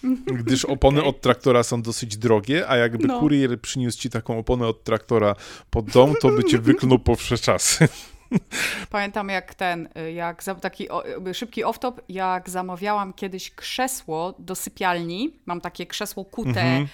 Gdyż 0.41 0.65
opony 0.65 1.03
od 1.03 1.21
traktora 1.21 1.63
są 1.63 1.81
dosyć 1.81 2.17
drogie, 2.17 2.67
a 2.67 2.77
jakby 2.77 3.07
no. 3.07 3.19
kurier 3.19 3.61
przyniósł 3.61 3.99
ci 3.99 4.09
taką 4.09 4.39
oponę 4.39 4.67
od 4.67 4.83
traktora 4.83 5.35
pod 5.69 5.85
dom, 5.85 6.13
to 6.21 6.29
by 6.29 6.43
cię 6.43 6.59
wyklnął 6.59 6.99
po 6.99 7.15
wsze 7.15 7.37
czasy. 7.37 7.87
Pamiętam 8.89 9.29
jak 9.29 9.55
ten, 9.55 9.89
jak 10.13 10.43
za, 10.43 10.55
taki 10.55 10.88
szybki 11.34 11.63
off-top, 11.63 11.93
jak 12.09 12.49
zamawiałam 12.49 13.13
kiedyś 13.13 13.51
krzesło 13.51 14.34
do 14.39 14.55
sypialni, 14.55 15.34
mam 15.45 15.61
takie 15.61 15.86
krzesło 15.86 16.25
kute, 16.25 16.86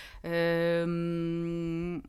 ym, 0.84 2.04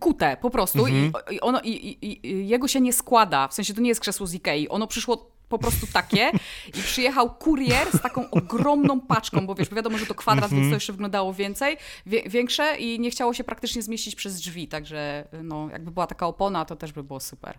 kute 0.00 0.36
po 0.40 0.50
prostu. 0.50 0.86
Mm 0.86 1.10
-hmm. 1.10 1.32
i, 1.32 1.40
ono, 1.40 1.60
i, 1.60 1.70
i, 1.70 2.26
i, 2.26 2.48
jego 2.48 2.68
się 2.68 2.80
nie 2.80 2.92
składa, 2.92 3.48
w 3.48 3.54
sensie 3.54 3.74
to 3.74 3.80
nie 3.80 3.88
jest 3.88 4.00
krzesło 4.00 4.26
z 4.26 4.34
Ikei, 4.34 4.68
ono 4.68 4.86
przyszło 4.86 5.34
po 5.48 5.58
prostu 5.58 5.86
takie 5.92 6.30
i 6.68 6.82
przyjechał 6.82 7.34
kurier 7.34 7.88
z 7.92 8.00
taką 8.00 8.30
ogromną 8.30 9.00
paczką, 9.00 9.46
bo 9.46 9.54
wiesz, 9.54 9.68
bo 9.68 9.76
wiadomo, 9.76 9.98
że 9.98 10.06
to 10.06 10.14
kwadrat, 10.14 10.52
mm 10.52 10.58
-hmm. 10.58 10.62
więc 10.62 10.72
to 10.72 10.76
jeszcze 10.76 10.92
wyglądało 10.92 11.34
więcej, 11.34 11.76
wie, 12.06 12.22
większe 12.22 12.76
i 12.76 13.00
nie 13.00 13.10
chciało 13.10 13.34
się 13.34 13.44
praktycznie 13.44 13.82
zmieścić 13.82 14.14
przez 14.14 14.36
drzwi, 14.36 14.68
także 14.68 15.28
no, 15.42 15.68
jakby 15.72 15.90
była 15.90 16.06
taka 16.06 16.26
opona, 16.26 16.64
to 16.64 16.76
też 16.76 16.92
by 16.92 17.02
było 17.02 17.20
super. 17.20 17.58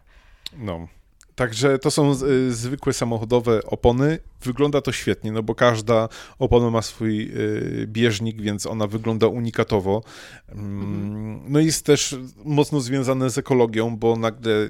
No, 0.57 0.87
Także 1.35 1.79
to 1.79 1.91
są 1.91 2.11
y, 2.23 2.53
zwykłe 2.53 2.93
samochodowe 2.93 3.63
opony. 3.63 4.19
Wygląda 4.41 4.81
to 4.81 4.91
świetnie, 4.91 5.31
no 5.31 5.43
bo 5.43 5.55
każda 5.55 6.09
opona 6.39 6.69
ma 6.69 6.81
swój 6.81 7.21
y, 7.21 7.87
bieżnik, 7.87 8.41
więc 8.41 8.65
ona 8.65 8.87
wygląda 8.87 9.27
unikatowo. 9.27 10.03
Mhm. 10.49 11.41
No 11.47 11.59
i 11.59 11.65
jest 11.65 11.85
też 11.85 12.15
mocno 12.45 12.81
związane 12.81 13.29
z 13.29 13.37
ekologią, 13.37 13.97
bo 13.97 14.15
nagle 14.15 14.51
y, 14.51 14.69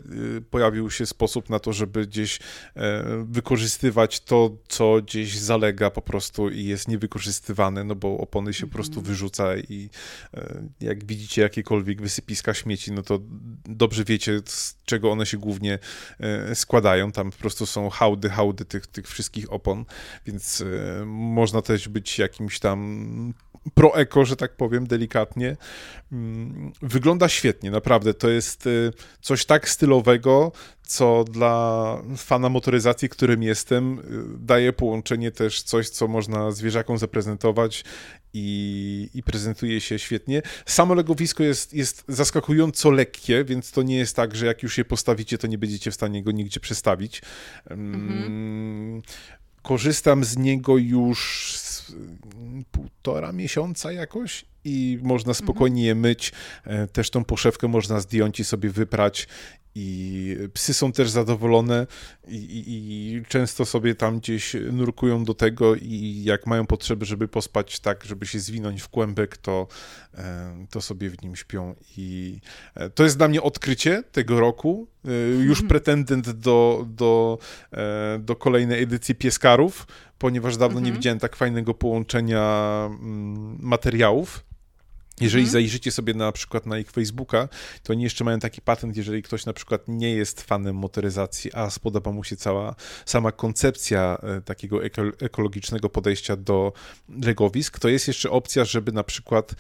pojawił 0.50 0.92
się 0.92 1.06
sposób 1.06 1.50
na 1.50 1.60
to, 1.60 1.74
żeby 1.74 2.08
gdzieś 2.08 2.40
e, 2.76 3.04
wykorzystywać 3.26 4.20
to, 4.20 4.58
co 4.68 5.02
gdzieś 5.02 5.38
zalega 5.38 5.90
po 5.90 6.02
prostu 6.02 6.50
i 6.50 6.64
jest 6.64 6.88
niewykorzystywane, 6.88 7.84
no 7.84 7.96
bo 7.96 8.18
opony 8.18 8.54
się 8.54 8.68
po 8.68 8.74
prostu 8.74 9.00
mhm. 9.00 9.08
wyrzuca 9.08 9.58
i 9.58 9.90
e, 10.34 10.64
jak 10.82 11.06
widzicie 11.06 11.42
jakiekolwiek 11.42 12.02
wysypiska 12.02 12.54
śmieci, 12.54 12.92
no 12.92 13.04
to 13.04 13.20
dobrze 13.66 14.04
wiecie, 14.04 14.42
z 14.46 14.78
czego 14.86 15.12
one 15.12 15.26
się 15.26 15.38
głównie 15.38 15.80
e, 16.20 16.55
składają. 16.56 17.12
Tam 17.12 17.32
po 17.32 17.38
prostu 17.38 17.66
są 17.66 17.90
hałdy, 17.90 18.30
hałdy 18.30 18.66
tych, 18.66 18.88
tych 18.88 19.08
wszystkich 19.08 19.54
opon, 19.54 19.86
więc 20.26 20.62
e, 20.62 21.06
można 21.06 21.62
też 21.62 21.90
być 21.90 22.20
jakimś 22.20 22.60
tam 22.60 23.34
pro-eko, 23.74 24.26
że 24.26 24.36
tak 24.36 24.56
powiem, 24.56 24.88
delikatnie. 24.88 25.58
Mm, 26.12 26.72
wygląda 26.82 27.30
świetnie, 27.30 27.72
naprawdę. 27.72 28.14
To 28.14 28.30
jest 28.30 28.68
e, 28.68 28.70
coś 29.22 29.46
tak 29.46 29.70
stylowego, 29.70 30.52
co 30.88 31.24
dla 31.24 31.98
fana 32.18 32.50
motoryzacji, 32.50 33.10
którym 33.10 33.44
jestem, 33.44 34.00
y, 34.00 34.04
daje 34.40 34.74
połączenie 34.74 35.32
też 35.32 35.64
coś, 35.64 35.90
co 35.90 36.08
można 36.08 36.52
zwierzakom 36.52 36.98
zaprezentować 36.98 37.84
i, 38.38 39.10
i 39.14 39.24
prezentuje 39.24 39.82
się 39.82 40.00
świetnie. 40.00 40.42
Samo 40.66 40.94
legowisko 40.94 41.44
jest, 41.44 41.74
jest 41.74 42.04
zaskakująco 42.08 42.92
lekkie, 42.92 43.44
więc 43.44 43.72
to 43.72 43.84
nie 43.84 43.98
jest 43.98 44.16
tak, 44.16 44.36
że 44.36 44.46
jak 44.46 44.64
już 44.64 44.78
je 44.78 44.86
postawicie, 44.86 45.38
to 45.38 45.48
nie 45.48 45.58
będziecie 45.58 45.92
w 45.92 45.94
stanie 45.94 46.24
go 46.24 46.32
nigdzie 46.32 46.60
przestawić. 46.60 47.22
Mhm. 47.70 49.02
Korzystam 49.62 50.24
z 50.24 50.38
niego 50.38 50.78
już 50.78 51.44
półtora 52.72 53.32
miesiąca 53.32 53.92
jakoś 53.92 54.46
i 54.64 55.00
można 55.02 55.34
spokojnie 55.34 55.86
je 55.86 55.96
myć. 55.96 56.32
E, 56.64 56.88
też 56.88 57.10
tą 57.10 57.24
poszewkę 57.24 57.68
można 57.68 58.00
zdjąć 58.00 58.40
i 58.40 58.44
sobie 58.44 58.70
wyprać 58.70 59.28
i 59.76 60.38
psy 60.54 60.74
są 60.74 60.92
też 60.92 61.10
zadowolone 61.10 61.88
i, 62.28 62.36
i, 62.36 63.16
i, 63.16 63.26
często 63.26 63.66
sobie 63.66 63.96
tam 63.96 64.20
gdzieś 64.20 64.56
nurkują 64.72 65.24
do 65.24 65.34
tego 65.34 65.76
i 65.76 66.22
jak 66.24 66.48
mają 66.48 66.66
potrzeby, 66.66 67.06
żeby 67.06 67.28
pospać 67.28 67.80
tak, 67.80 68.04
żeby 68.04 68.26
się 68.26 68.40
zwinąć 68.40 68.82
w 68.82 68.90
kłębek, 68.90 69.38
to, 69.38 69.68
e, 70.14 70.66
to 70.70 70.82
sobie 70.82 71.10
w 71.10 71.22
nim 71.22 71.36
śpią 71.36 71.76
i 71.98 72.40
e, 72.76 72.90
to 72.90 73.04
jest 73.04 73.18
dla 73.18 73.28
mnie 73.28 73.42
odkrycie 73.42 74.04
tego 74.12 74.40
roku, 74.40 74.88
już 75.40 75.62
mhm. 75.62 75.68
pretendent 75.68 76.30
do, 76.30 76.86
do, 76.90 77.38
do 78.20 78.36
kolejnej 78.36 78.84
edycji 78.84 79.16
Pieskarów, 79.16 79.88
ponieważ 80.18 80.58
dawno 80.58 80.80
nie 80.80 80.86
mhm. 80.86 80.96
widziałem 80.96 81.20
tak 81.20 81.36
fajnego 81.36 81.74
połączenia 81.74 82.86
mm, 82.86 83.58
materiałów 83.62 84.46
jeżeli 85.22 85.44
mhm. 85.44 85.52
zajrzycie 85.52 85.92
sobie 85.92 86.14
na 86.14 86.32
przykład 86.32 86.66
na 86.66 86.80
ich 86.80 86.92
Facebooka, 86.92 87.48
to 87.84 87.94
oni 87.94 88.04
jeszcze 88.04 88.24
mają 88.24 88.40
taki 88.40 88.62
patent, 88.62 88.98
jeżeli 88.98 89.24
ktoś 89.24 89.46
na 89.46 89.54
przykład 89.54 89.82
nie 89.88 90.12
jest 90.12 90.42
fanem 90.42 90.76
motoryzacji, 90.76 91.54
a 91.54 91.70
spodoba 91.70 92.12
mu 92.12 92.24
się 92.24 92.36
cała 92.36 92.76
sama 93.06 93.32
koncepcja 93.32 94.18
e, 94.24 94.42
takiego 94.42 94.80
ekologicznego 95.22 95.90
podejścia 95.90 96.36
do 96.36 96.74
legowisk, 97.22 97.80
to 97.80 97.90
jest 97.90 98.08
jeszcze 98.08 98.32
opcja, 98.32 98.66
żeby 98.66 98.92
na 98.92 99.04
przykład 99.04 99.56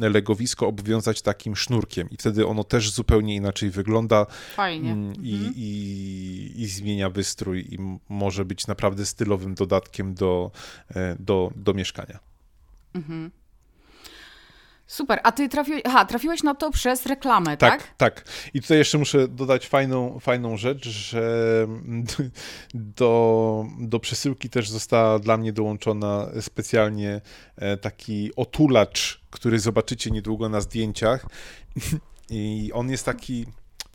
legowisko 0.00 0.66
obwiązać 0.66 1.22
takim 1.22 1.56
sznurkiem 1.56 2.10
i 2.10 2.16
wtedy 2.16 2.46
ono 2.46 2.64
też 2.64 2.90
zupełnie 2.90 3.36
inaczej 3.36 3.70
wygląda. 3.70 4.26
Fajnie. 4.54 4.92
Mm, 4.92 5.14
I, 5.22 5.34
mhm. 5.34 5.52
i, 5.56 6.52
i 6.56 6.66
zmienia 6.66 7.10
wystrój 7.10 7.74
i 7.74 7.78
może 8.08 8.44
być 8.44 8.66
naprawdę 8.66 9.06
stylowym 9.06 9.54
dodatkiem 9.54 10.14
do, 10.14 10.50
e, 10.94 11.16
do, 11.20 11.52
do 11.56 11.74
mieszkania. 11.74 12.18
Mhm. 12.94 13.30
Super, 14.92 15.20
a 15.22 15.32
ty 15.32 15.48
trafiłeś, 15.48 15.82
aha, 15.84 16.04
trafiłeś 16.04 16.42
na 16.42 16.54
to 16.54 16.70
przez 16.70 17.06
reklamę, 17.06 17.56
tak? 17.56 17.82
Tak, 17.82 17.94
tak. 17.96 18.24
I 18.54 18.60
tutaj 18.60 18.78
jeszcze 18.78 18.98
muszę 18.98 19.28
dodać 19.28 19.68
fajną, 19.68 20.18
fajną 20.20 20.56
rzecz, 20.56 20.88
że 20.88 21.66
do, 22.74 23.66
do 23.80 24.00
przesyłki 24.00 24.50
też 24.50 24.70
została 24.70 25.18
dla 25.18 25.36
mnie 25.36 25.52
dołączona 25.52 26.28
specjalnie 26.40 27.20
e, 27.56 27.76
taki 27.76 28.30
otulacz, 28.36 29.20
który 29.30 29.58
zobaczycie 29.58 30.10
niedługo 30.10 30.48
na 30.48 30.60
zdjęciach. 30.60 31.26
I 32.30 32.70
on 32.74 32.90
jest 32.90 33.04
taki 33.04 33.46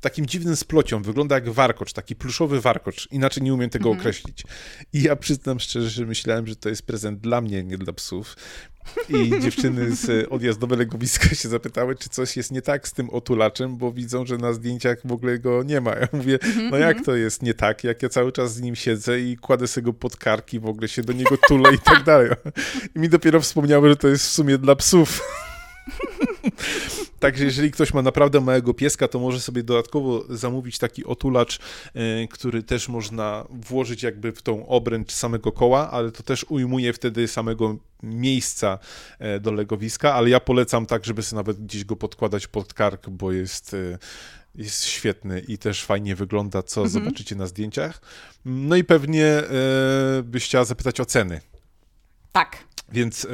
takim 0.02 0.26
dziwnym 0.26 0.56
splocią. 0.56 1.02
Wygląda 1.02 1.36
jak 1.36 1.50
warkocz, 1.50 1.94
taki 1.94 2.16
pluszowy 2.16 2.62
warkocz. 2.62 3.08
Inaczej 3.12 3.44
nie 3.44 3.54
umiem 3.54 3.70
tego 3.70 3.90
mhm. 3.90 4.00
określić. 4.00 4.44
I 4.94 5.02
ja 5.02 5.16
przyznam 5.16 5.60
szczerze, 5.60 5.90
że 5.90 6.06
myślałem, 6.06 6.48
że 6.48 6.56
to 6.56 6.70
jest 6.70 6.86
prezent 6.86 7.20
dla 7.20 7.42
mnie, 7.42 7.64
nie 7.64 7.78
dla 7.78 7.94
psów. 7.94 8.36
I 9.10 9.40
dziewczyny 9.40 9.96
z 9.96 10.28
odjazdowe 10.30 10.76
legowiska 10.76 11.30
się 11.36 11.50
zapytały, 11.50 11.96
czy 11.96 12.10
coś 12.10 12.38
jest 12.38 12.52
nie 12.52 12.62
tak 12.62 12.88
z 12.88 12.94
tym 12.94 13.10
otulaczem, 13.10 13.78
bo 13.78 13.92
widzą, 13.92 14.26
że 14.26 14.38
na 14.38 14.54
zdjęciach 14.54 14.98
w 15.06 15.12
ogóle 15.12 15.40
go 15.40 15.64
nie 15.64 15.82
ma. 15.82 15.96
Ja 15.96 16.08
mówię, 16.14 16.40
mhm, 16.44 16.70
no 16.70 16.78
jak 16.78 16.98
mhm. 16.98 17.06
to 17.06 17.16
jest 17.16 17.44
nie 17.44 17.54
tak, 17.54 17.84
jak 17.84 18.04
ja 18.04 18.10
cały 18.10 18.32
czas 18.32 18.54
z 18.54 18.62
nim 18.62 18.76
siedzę 18.76 19.20
i 19.20 19.38
kładę 19.38 19.68
sobie 19.68 19.86
go 19.86 19.94
pod 19.94 20.18
karki, 20.18 20.60
w 20.60 20.66
ogóle 20.66 20.88
się 20.88 21.02
do 21.02 21.14
niego 21.14 21.38
tulę 21.48 21.74
i 21.74 21.80
tak 21.80 22.04
dalej. 22.04 22.30
I 22.96 23.00
mi 23.00 23.10
dopiero 23.10 23.42
wspomniały, 23.42 23.90
że 23.90 23.96
to 23.96 24.08
jest 24.08 24.26
w 24.26 24.32
sumie 24.32 24.58
dla 24.58 24.76
psów. 24.76 25.22
Także 27.20 27.46
jeżeli 27.46 27.72
ktoś 27.72 27.94
ma 27.94 28.02
naprawdę 28.02 28.42
małego 28.42 28.74
pieska, 28.74 29.08
to 29.08 29.20
może 29.20 29.42
sobie 29.42 29.64
dodatkowo 29.64 30.24
zamówić 30.30 30.78
taki 30.78 31.06
otulacz, 31.06 31.60
e, 31.94 32.28
który 32.28 32.64
też 32.64 32.90
można 32.90 33.46
włożyć 33.50 34.04
jakby 34.04 34.32
w 34.32 34.42
tą 34.42 34.68
obręcz 34.68 35.12
samego 35.12 35.52
koła, 35.52 35.92
ale 35.92 36.12
to 36.12 36.24
też 36.24 36.46
ujmuje 36.50 36.94
wtedy 36.94 37.28
samego 37.28 37.78
miejsca 38.04 38.80
e, 39.20 39.40
do 39.40 39.52
legowiska, 39.52 40.14
ale 40.14 40.30
ja 40.30 40.40
polecam 40.40 40.86
tak, 40.86 41.06
żeby 41.06 41.24
sobie 41.24 41.38
nawet 41.38 41.66
gdzieś 41.66 41.86
go 41.86 41.96
podkładać 41.96 42.48
pod 42.48 42.74
kark, 42.74 43.10
bo 43.10 43.32
jest 43.32 43.74
e, 43.74 43.98
jest 44.58 44.86
świetny 44.86 45.40
i 45.40 45.58
też 45.58 45.86
fajnie 45.86 46.16
wygląda, 46.16 46.64
co 46.64 46.82
mhm. 46.82 47.04
zobaczycie 47.04 47.36
na 47.36 47.48
zdjęciach. 47.48 48.02
No 48.46 48.76
i 48.76 48.84
pewnie 48.84 49.26
e, 49.26 49.44
byś 50.24 50.46
chciała 50.46 50.66
zapytać 50.66 51.00
o 51.00 51.06
ceny. 51.06 51.42
Tak. 52.32 52.67
Więc 52.92 53.26
y, 53.26 53.30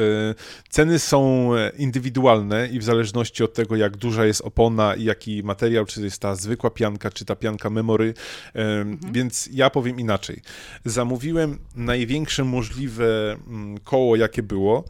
ceny 0.70 1.00
są 1.00 1.50
indywidualne 1.78 2.68
i 2.68 2.80
w 2.80 2.84
zależności 2.84 3.44
od 3.44 3.54
tego, 3.54 3.76
jak 3.76 3.98
duża 3.98 4.26
jest 4.26 4.42
opona 4.42 4.96
i 4.96 5.04
jaki 5.04 5.44
materiał, 5.44 5.86
czy 5.86 6.02
jest 6.02 6.22
ta 6.22 6.36
zwykła 6.36 6.70
pianka, 6.70 7.10
czy 7.12 7.26
ta 7.26 7.36
pianka 7.36 7.70
memory. 7.70 8.06
Y, 8.06 8.62
mhm. 8.62 9.14
Więc 9.14 9.50
ja 9.52 9.70
powiem 9.70 10.00
inaczej. 10.00 10.42
Zamówiłem 10.86 11.60
największe 11.76 12.44
możliwe 12.44 13.38
mm, 13.48 13.78
koło, 13.78 14.16
jakie 14.16 14.44
było 14.44 14.84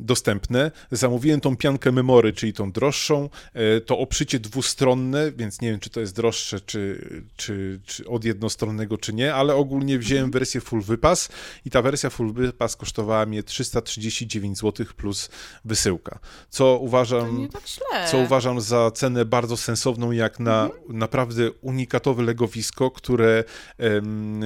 dostępne. 0.00 0.70
Zamówiłem 0.90 1.40
tą 1.40 1.56
piankę 1.56 1.92
memory, 1.92 2.32
czyli 2.32 2.52
tą 2.52 2.72
droższą. 2.72 3.30
E, 3.54 3.80
to 3.80 3.98
oprzycie 3.98 4.38
dwustronne, 4.38 5.32
więc 5.32 5.60
nie 5.60 5.70
wiem, 5.70 5.80
czy 5.80 5.90
to 5.90 6.00
jest 6.00 6.16
droższe, 6.16 6.60
czy, 6.60 7.00
czy, 7.36 7.80
czy 7.86 8.08
od 8.08 8.24
jednostronnego, 8.24 8.98
czy 8.98 9.12
nie, 9.12 9.34
ale 9.34 9.54
ogólnie 9.54 9.98
wziąłem 9.98 10.24
mhm. 10.24 10.32
wersję 10.32 10.60
full 10.60 10.82
wypas 10.82 11.28
i 11.64 11.70
ta 11.70 11.82
wersja 11.82 12.10
full 12.10 12.32
wypas 12.32 12.76
kosztowała 12.76 13.26
mnie 13.28 13.42
339 13.42 14.58
zł 14.58 14.86
plus 14.96 15.28
wysyłka. 15.64 16.18
Co 16.50 16.78
uważam, 16.78 17.48
tak 17.52 17.62
co 18.10 18.18
uważam 18.18 18.60
za 18.60 18.90
cenę 18.90 19.24
bardzo 19.24 19.56
sensowną, 19.56 20.10
jak 20.10 20.40
na 20.40 20.64
mhm. 20.64 20.98
naprawdę 20.98 21.52
unikatowe 21.52 22.22
legowisko, 22.22 22.90
które 22.90 23.44
um, 23.78 24.40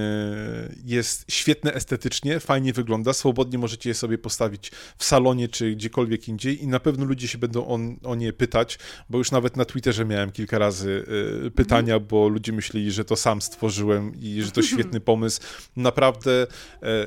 jest 0.84 1.24
świetne 1.28 1.74
estetycznie, 1.74 2.40
fajnie 2.40 2.72
wygląda, 2.72 3.12
swobodnie 3.12 3.58
możecie 3.58 3.90
je 3.90 3.94
sobie 3.94 4.18
postawić 4.18 4.72
w 4.98 5.04
salonie 5.04 5.48
czy 5.48 5.72
gdziekolwiek 5.74 6.28
indziej 6.28 6.62
i 6.62 6.66
na 6.66 6.80
pewno 6.80 7.04
ludzie 7.04 7.28
się 7.28 7.38
będą 7.38 7.66
o, 7.66 7.78
o 8.04 8.14
nie 8.14 8.32
pytać, 8.32 8.78
bo 9.10 9.18
już 9.18 9.30
nawet 9.30 9.56
na 9.56 9.64
Twitterze 9.64 10.04
miałem 10.04 10.32
kilka 10.32 10.58
razy 10.58 11.04
y, 11.46 11.50
pytania, 11.50 11.94
mhm. 11.94 12.08
bo 12.08 12.28
ludzie 12.28 12.52
myśleli, 12.52 12.92
że 12.92 13.04
to 13.04 13.16
sam 13.16 13.42
stworzyłem 13.42 14.12
i 14.20 14.42
że 14.42 14.50
to 14.50 14.62
świetny 14.72 15.00
pomysł. 15.00 15.40
Naprawdę 15.76 16.46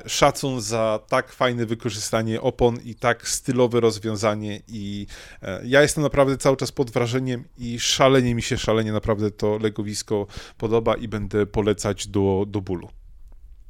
y, 0.05 0.09
szacun 0.09 0.61
za 0.61 0.99
tak 1.07 1.31
fajne 1.65 1.75
wykorzystanie 1.75 2.41
opon 2.41 2.77
i 2.83 2.95
tak 2.95 3.27
stylowe 3.27 3.79
rozwiązanie 3.79 4.61
i 4.67 5.07
y, 5.43 5.67
ja 5.67 5.81
jestem 5.81 6.03
naprawdę 6.03 6.37
cały 6.37 6.57
czas 6.57 6.71
pod 6.71 6.91
wrażeniem 6.91 7.43
i 7.57 7.79
szalenie 7.79 8.35
mi 8.35 8.41
się, 8.41 8.57
szalenie 8.57 8.91
naprawdę 8.91 9.31
to 9.31 9.57
legowisko 9.57 10.27
podoba 10.57 10.95
i 10.95 11.07
będę 11.07 11.45
polecać 11.45 12.07
do, 12.07 12.45
do 12.47 12.61
bólu. 12.61 12.89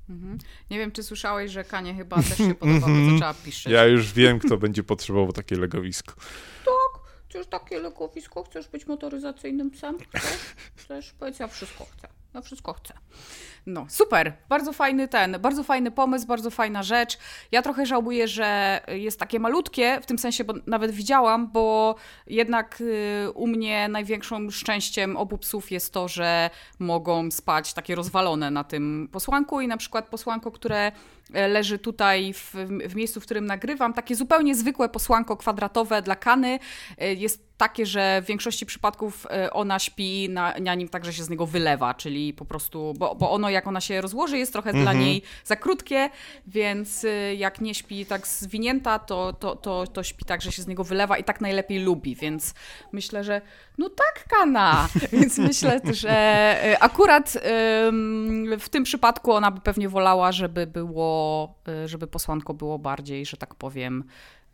Mhm. 0.09 0.37
Nie 0.69 0.77
wiem, 0.77 0.91
czy 0.91 1.03
słyszałeś, 1.03 1.51
że 1.51 1.63
Kanie 1.63 1.93
chyba 1.93 2.15
też 2.15 2.37
się 2.37 2.55
podobało, 2.55 2.87
mhm. 2.87 3.13
zaczęła 3.13 3.33
piszczeć. 3.33 3.73
Ja 3.73 3.85
już 3.85 4.13
wiem, 4.13 4.39
kto 4.39 4.57
będzie 4.57 4.83
potrzebował 4.83 5.33
takie 5.33 5.55
legowisko. 5.55 6.13
Tak, 6.65 7.01
chcesz 7.29 7.47
takie 7.47 7.79
legowisko? 7.79 8.43
Chcesz 8.43 8.67
być 8.67 8.87
motoryzacyjnym 8.87 9.71
psem? 9.71 9.97
Chcesz? 9.99 10.55
Chcesz? 10.75 11.13
Powiedz, 11.19 11.39
ja 11.39 11.47
wszystko 11.47 11.85
chcę. 11.85 12.07
Ja 12.33 12.41
wszystko 12.41 12.73
chcę. 12.73 12.93
No, 13.65 13.85
super. 13.89 14.33
Bardzo 14.49 14.73
fajny 14.73 15.07
ten, 15.07 15.37
bardzo 15.39 15.63
fajny 15.63 15.91
pomysł, 15.91 16.27
bardzo 16.27 16.51
fajna 16.51 16.83
rzecz. 16.83 17.17
Ja 17.51 17.61
trochę 17.61 17.85
żałuję, 17.85 18.27
że 18.27 18.81
jest 18.87 19.19
takie 19.19 19.39
malutkie, 19.39 19.99
w 20.01 20.05
tym 20.05 20.19
sensie, 20.19 20.43
bo 20.43 20.53
nawet 20.67 20.91
widziałam, 20.91 21.51
bo 21.51 21.95
jednak 22.27 22.81
y, 22.81 23.31
u 23.31 23.47
mnie 23.47 23.87
największym 23.87 24.51
szczęściem 24.51 25.17
obu 25.17 25.37
psów 25.37 25.71
jest 25.71 25.93
to, 25.93 26.07
że 26.07 26.49
mogą 26.79 27.31
spać 27.31 27.73
takie 27.73 27.95
rozwalone 27.95 28.51
na 28.51 28.63
tym 28.63 29.09
posłanku 29.11 29.61
i 29.61 29.67
na 29.67 29.77
przykład 29.77 30.07
posłanko, 30.07 30.51
które 30.51 30.91
e, 31.33 31.47
leży 31.47 31.79
tutaj 31.79 32.33
w, 32.33 32.53
w 32.87 32.95
miejscu, 32.95 33.21
w 33.21 33.23
którym 33.23 33.45
nagrywam, 33.45 33.93
takie 33.93 34.15
zupełnie 34.15 34.55
zwykłe 34.55 34.89
posłanko 34.89 35.37
kwadratowe 35.37 36.01
dla 36.01 36.15
kany, 36.15 36.59
e, 36.97 37.13
jest 37.13 37.45
takie, 37.57 37.85
że 37.85 38.21
w 38.21 38.25
większości 38.25 38.65
przypadków 38.65 39.27
e, 39.29 39.53
ona 39.53 39.79
śpi 39.79 40.29
na, 40.29 40.53
na 40.59 40.75
nim 40.75 40.89
tak, 40.89 41.05
że 41.05 41.13
się 41.13 41.23
z 41.23 41.29
niego 41.29 41.45
wylewa, 41.45 41.93
czyli 41.93 42.33
po 42.33 42.45
prostu, 42.45 42.93
bo, 42.97 43.15
bo 43.15 43.31
ono 43.31 43.49
jak 43.55 43.67
ona 43.67 43.81
się 43.81 44.01
rozłoży 44.01 44.37
jest 44.37 44.53
trochę 44.53 44.71
dla 44.71 44.81
mhm. 44.81 44.99
niej 44.99 45.21
za 45.43 45.55
krótkie, 45.55 46.09
więc 46.47 47.03
y, 47.03 47.35
jak 47.37 47.61
nie 47.61 47.75
śpi 47.75 48.05
tak 48.05 48.27
zwinięta, 48.27 48.99
to, 48.99 49.33
to, 49.33 49.55
to, 49.55 49.87
to 49.87 50.03
śpi 50.03 50.25
tak, 50.25 50.41
że 50.41 50.51
się 50.51 50.61
z 50.61 50.67
niego 50.67 50.83
wylewa 50.83 51.17
i 51.17 51.23
tak 51.23 51.41
najlepiej 51.41 51.79
lubi, 51.79 52.15
więc 52.15 52.53
myślę, 52.91 53.23
że 53.23 53.41
no 53.77 53.89
tak, 53.89 54.25
Kana. 54.27 54.87
Więc 55.13 55.37
myślę, 55.37 55.81
że 55.91 56.55
y, 56.65 56.79
akurat 56.79 57.37
w 58.59 58.69
tym 58.71 58.83
przypadku 58.83 59.31
ona 59.31 59.51
by 59.51 59.61
pewnie 59.61 59.89
wolała, 59.89 60.31
żeby 60.31 60.67
było, 60.67 61.55
y, 61.83 61.87
żeby 61.87 62.07
posłanko 62.07 62.53
było 62.53 62.79
bardziej, 62.79 63.25
że 63.25 63.37
tak 63.37 63.55
powiem, 63.55 64.03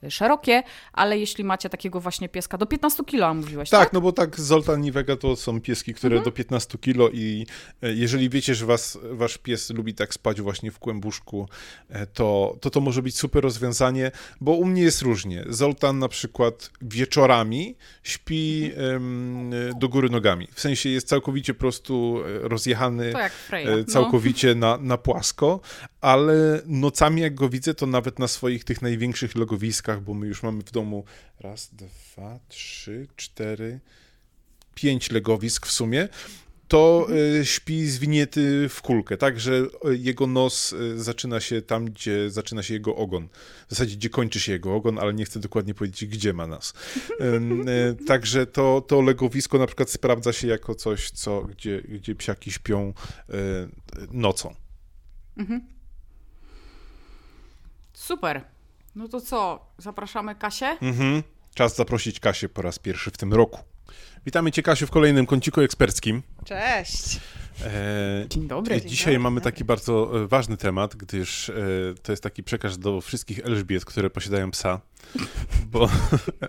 szerokie, 0.10 0.64
ale 0.94 1.20
jeśli 1.20 1.44
macie 1.44 1.70
takiego 1.70 2.00
właśnie 2.00 2.30
pieska 2.30 2.58
do 2.58 2.66
15 2.66 3.04
kilo, 3.04 3.34
mówiłeś, 3.34 3.70
tak? 3.70 3.80
Tak, 3.80 3.94
no 3.94 4.02
bo 4.02 4.12
tak 4.12 4.40
Zoltan 4.40 4.86
i 4.86 4.92
Vega 4.92 5.16
to 5.16 5.36
są 5.36 5.62
pieski, 5.62 5.94
które 5.94 6.16
mhm. 6.16 6.26
do 6.26 6.32
15 6.32 6.78
kilo 6.78 7.10
i 7.10 7.46
e, 7.82 7.94
jeżeli 7.94 8.30
wiecie, 8.30 8.56
że 8.56 8.66
was, 8.66 8.98
wasz 9.12 9.38
pies 9.38 9.70
lubi 9.70 9.94
tak 9.94 10.14
spać 10.14 10.42
właśnie 10.42 10.72
w 10.72 10.80
kłębuszku, 10.80 11.50
e, 11.90 12.06
to, 12.06 12.58
to 12.62 12.70
to 12.70 12.82
może 12.82 13.02
być 13.02 13.18
super 13.18 13.44
rozwiązanie, 13.44 14.12
bo 14.42 14.52
u 14.52 14.66
mnie 14.66 14.82
jest 14.82 15.02
różnie. 15.02 15.46
Zoltan 15.50 16.00
na 16.00 16.08
przykład 16.08 16.72
wieczorami 16.82 17.76
śpi 18.04 18.72
um, 18.92 19.52
do 19.80 19.90
góry 19.90 20.10
nogami, 20.10 20.48
w 20.54 20.62
sensie 20.62 20.90
jest 20.90 21.08
całkowicie 21.08 21.54
po 21.54 21.60
prostu 21.60 22.24
e, 22.26 22.48
rozjechany, 22.48 23.14
no. 23.66 23.84
całkowicie 23.84 24.56
no. 24.56 24.78
na, 24.78 24.84
na 24.84 24.98
płasko, 24.98 25.60
ale 26.02 26.62
nocami 26.66 27.22
jak 27.22 27.36
go 27.36 27.50
widzę, 27.50 27.74
to 27.74 27.86
nawet 27.86 28.20
na 28.20 28.28
swoich 28.28 28.64
tych 28.64 28.82
największych 28.82 29.36
logowiskach, 29.36 30.02
bo 30.02 30.14
my 30.14 30.28
już 30.28 30.44
mamy 30.44 30.64
w 30.64 30.72
domu 30.72 31.04
raz, 31.40 31.72
dwa, 31.74 32.40
trzy, 32.48 33.08
cztery, 33.16 33.80
pięć 34.76 35.12
legowisk 35.12 35.66
w 35.66 35.72
sumie, 35.72 36.08
to 36.68 37.06
mhm. 37.10 37.46
śpi 37.46 37.88
zwinięty 37.88 38.70
w 38.70 38.82
kulkę, 38.82 39.18
tak, 39.18 39.40
że 39.40 39.54
e, 39.86 39.96
jego 39.96 40.28
nos 40.28 40.74
e, 40.74 40.98
zaczyna 40.98 41.40
się 41.40 41.62
tam, 41.62 41.86
gdzie 41.86 42.30
zaczyna 42.30 42.64
się 42.64 42.74
jego 42.74 42.96
ogon. 42.96 43.28
W 43.68 43.70
zasadzie, 43.70 43.96
gdzie 43.96 44.10
kończy 44.10 44.40
się 44.40 44.52
jego 44.52 44.76
ogon, 44.76 45.00
ale 45.00 45.14
nie 45.14 45.26
chcę 45.26 45.40
dokładnie 45.40 45.74
powiedzieć, 45.74 46.06
gdzie 46.06 46.34
ma 46.34 46.48
nas. 46.48 46.74
Także 48.08 48.46
to, 48.46 48.82
to 48.88 49.02
legowisko 49.02 49.58
na 49.58 49.68
przykład 49.68 49.90
sprawdza 49.90 50.34
się 50.34 50.48
jako 50.48 50.76
coś, 50.76 51.12
co, 51.12 51.42
gdzie, 51.42 51.82
gdzie 51.82 52.16
psiaki 52.16 52.52
śpią 52.52 52.94
nocą. 54.12 54.56
Mhm. 55.38 55.81
Super. 58.12 58.42
No 58.96 59.08
to 59.08 59.22
co, 59.22 59.66
zapraszamy 59.78 60.36
Kasię? 60.36 60.78
Mhm. 60.82 61.24
Czas 61.56 61.76
zaprosić 61.76 62.20
Kasię 62.20 62.50
po 62.50 62.62
raz 62.62 62.80
pierwszy 62.80 63.12
w 63.12 63.18
tym 63.18 63.34
roku. 63.34 63.60
Witamy 64.26 64.52
Cię, 64.52 64.64
Kasiu, 64.64 64.88
w 64.88 64.92
kolejnym 64.92 65.26
kąciku 65.26 65.62
eksperckim. 65.62 66.22
Cześć. 66.46 67.20
E, 67.66 68.26
dzień 68.30 68.48
dobry. 68.48 68.82
Dzisiaj 68.82 69.14
dzień 69.14 69.22
mamy 69.22 69.40
dobry. 69.40 69.52
taki 69.52 69.64
bardzo 69.66 70.24
e, 70.24 70.28
ważny 70.28 70.58
temat, 70.58 70.96
gdyż 70.96 71.50
e, 71.50 71.54
to 72.04 72.12
jest 72.12 72.24
taki 72.24 72.44
przekaz 72.44 72.80
do 72.80 73.02
wszystkich 73.02 73.40
Elżbiet, 73.40 73.86
które 73.86 74.10
posiadają 74.10 74.52
psa. 74.52 74.82
Bo, 75.66 75.90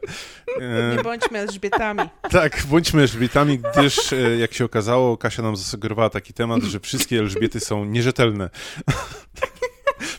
e, 0.60 0.96
Nie 0.96 1.02
bądźmy 1.02 1.38
Elżbietami. 1.38 2.02
Tak, 2.30 2.66
bądźmy 2.66 3.02
Elżbietami, 3.02 3.58
gdyż 3.58 4.12
e, 4.12 4.38
jak 4.38 4.54
się 4.54 4.64
okazało, 4.64 5.16
Kasia 5.16 5.42
nam 5.42 5.56
zasugerowała 5.56 6.10
taki 6.10 6.32
temat, 6.32 6.62
że 6.62 6.80
wszystkie 6.80 7.18
Elżbiety 7.18 7.60
są 7.60 7.84
nierzetelne. 7.84 8.50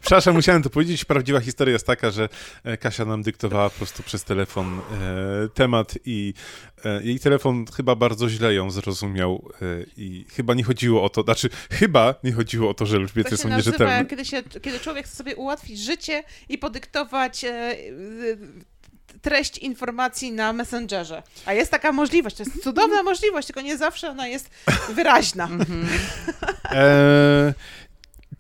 Przepraszam, 0.04 0.36
musiałem 0.36 0.64
to 0.64 0.70
powiedzieć. 0.70 1.06
Prawdziwa 1.06 1.40
historia 1.40 1.74
jest 1.74 1.88
taka, 1.88 2.12
że 2.12 2.30
e, 2.64 2.78
Kasia 2.78 3.06
nam 3.06 3.24
dyktowała 3.24 3.70
po 3.70 3.78
prostu 3.78 4.04
przez 4.04 4.24
telefon 4.24 4.80
e, 4.80 5.50
temat 5.54 5.94
i 6.06 6.34
e, 6.86 7.04
jej 7.04 7.20
telefon 7.20 7.66
chyba 7.76 7.96
bardzo 7.96 8.30
źle 8.30 8.54
ją 8.54 8.72
zrozumiał 8.72 9.50
e, 9.62 9.66
i 9.98 10.26
chyba 10.36 10.54
nie 10.54 10.64
chodziło 10.64 11.04
o 11.04 11.10
to, 11.10 11.24
znaczy 11.24 11.50
chyba 11.72 12.16
nie 12.24 12.32
chodziło 12.32 12.70
o 12.70 12.74
to, 12.74 12.86
że 12.86 12.98
Elżbiety 12.98 13.38
są 13.38 13.50
nierzetelne. 13.50 14.06
Kiedy, 14.06 14.26
się, 14.26 14.44
kiedy 14.62 14.80
człowiek 14.80 15.06
chce 15.06 15.16
sobie 15.16 15.36
ułatwić 15.36 15.80
życie 15.80 16.24
i 16.50 16.58
podyktować 16.58 17.44
e, 17.44 17.76
treść 19.22 19.58
informacji 19.58 20.32
na 20.32 20.54
Messengerze. 20.54 21.24
A 21.46 21.54
jest 21.54 21.72
taka 21.72 21.92
możliwość, 21.92 22.36
to 22.36 22.44
jest 22.44 22.64
cudowna 22.64 23.04
możliwość, 23.04 23.48
tylko 23.48 23.62
nie 23.62 23.78
zawsze 23.78 24.10
ona 24.10 24.28
jest 24.28 24.50
wyraźna. 24.90 25.44
Mhm. 25.44 25.88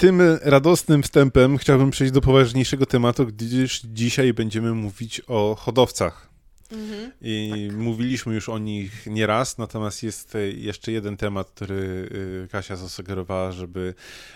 tym 0.03 0.21
radosnym 0.41 1.03
wstępem 1.03 1.57
chciałbym 1.57 1.91
przejść 1.91 2.13
do 2.13 2.21
poważniejszego 2.21 2.85
tematu, 2.85 3.25
gdyż 3.25 3.81
dzisiaj 3.83 4.33
będziemy 4.33 4.73
mówić 4.73 5.21
o 5.27 5.55
hodowcach. 5.59 6.32
Mhm. 6.71 7.11
I 7.21 7.67
tak. 7.67 7.77
mówiliśmy 7.77 8.33
już 8.33 8.49
o 8.49 8.57
nich 8.57 9.07
nieraz, 9.07 9.57
natomiast 9.57 10.03
jest 10.03 10.37
jeszcze 10.55 10.91
jeden 10.91 11.17
temat, 11.17 11.49
który 11.49 12.09
y, 12.45 12.47
Kasia 12.51 12.75
zasugerowała, 12.75 13.51
żeby 13.51 13.93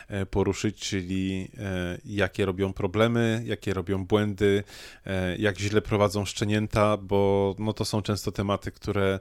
e, 0.08 0.26
poruszyć, 0.26 0.80
czyli 0.80 1.48
e, 1.58 1.98
jakie 2.06 2.46
robią 2.46 2.74
problemy, 2.74 3.44
jakie 3.46 3.74
robią 3.74 4.06
błędy, 4.06 4.64
e, 5.06 5.38
jak 5.38 5.60
źle 5.60 5.82
prowadzą 5.82 6.26
szczenięta, 6.26 6.98
bo 6.98 7.56
no, 7.60 7.74
to 7.74 7.86
są 7.86 8.02
często 8.02 8.32
tematy, 8.32 8.72
które 8.72 9.20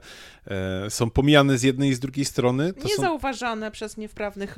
są 0.89 1.09
pomijane 1.09 1.57
z 1.57 1.63
jednej 1.63 1.89
i 1.89 1.93
z 1.93 1.99
drugiej 1.99 2.25
strony. 2.25 2.73
To 2.73 2.87
Niezauważane 2.87 3.67
są... 3.67 3.71
przez 3.71 3.97
niewprawnych, 3.97 4.55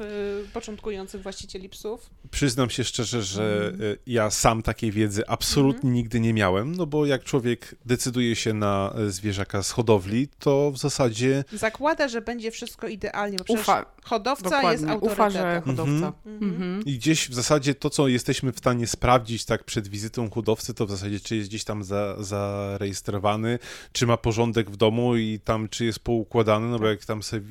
początkujących 0.53 1.21
właścicieli 1.21 1.69
psów. 1.69 2.09
Przyznam 2.31 2.69
się 2.69 2.83
szczerze, 2.83 3.23
że 3.23 3.69
mhm. 3.71 3.95
ja 4.07 4.29
sam 4.29 4.63
takiej 4.63 4.91
wiedzy 4.91 5.27
absolutnie 5.27 5.77
mhm. 5.77 5.93
nigdy 5.93 6.19
nie 6.19 6.33
miałem, 6.33 6.75
no 6.75 6.85
bo 6.85 7.05
jak 7.05 7.23
człowiek 7.23 7.75
decyduje 7.85 8.35
się 8.35 8.38
się 8.39 8.53
na 8.53 8.93
e, 8.97 9.09
zwierzaka 9.09 9.63
z 9.63 9.71
hodowli, 9.71 10.27
to 10.39 10.71
w 10.71 10.77
zasadzie 10.77 11.43
Zakłada, 11.53 12.07
że 12.07 12.21
będzie 12.21 12.51
wszystko 12.51 12.87
idealnie, 12.87 13.37
bo 13.47 13.53
Ufa, 13.53 13.85
hodowca 14.03 14.43
dokładnie. 14.43 14.71
jest 14.71 14.83
autorytetem. 14.83 15.13
Ufa, 15.13 15.29
że 15.29 15.61
hodowca. 15.65 16.13
Mhm. 16.25 16.53
Mhm. 16.53 16.85
i 16.85 16.97
gdzieś 16.97 17.29
w 17.29 17.33
zasadzie 17.33 17.75
to, 17.75 17.89
co 17.89 18.07
jesteśmy 18.07 18.51
w 18.51 18.57
stanie 18.57 18.87
sprawdzić 18.87 19.45
tak 19.45 19.63
przed 19.63 19.87
wizytą 19.87 20.29
hodowcy, 20.29 20.73
to 20.73 20.85
w 20.85 20.89
zasadzie 20.89 21.19
czy 21.19 21.35
jest 21.35 21.49
gdzieś 21.49 21.63
tam 21.63 21.83
za, 21.83 22.23
zarejestrowany, 22.23 23.59
czy 23.91 24.07
ma 24.07 24.17
porządek 24.17 24.71
w 24.71 24.77
domu 24.77 25.15
i 25.15 25.39
tam 25.43 25.69
czy 25.69 25.85
jest 25.85 25.99
poukładany, 25.99 26.67
no 26.67 26.79
bo 26.79 26.87
jak 26.87 27.05
tam 27.05 27.23
sobie 27.23 27.41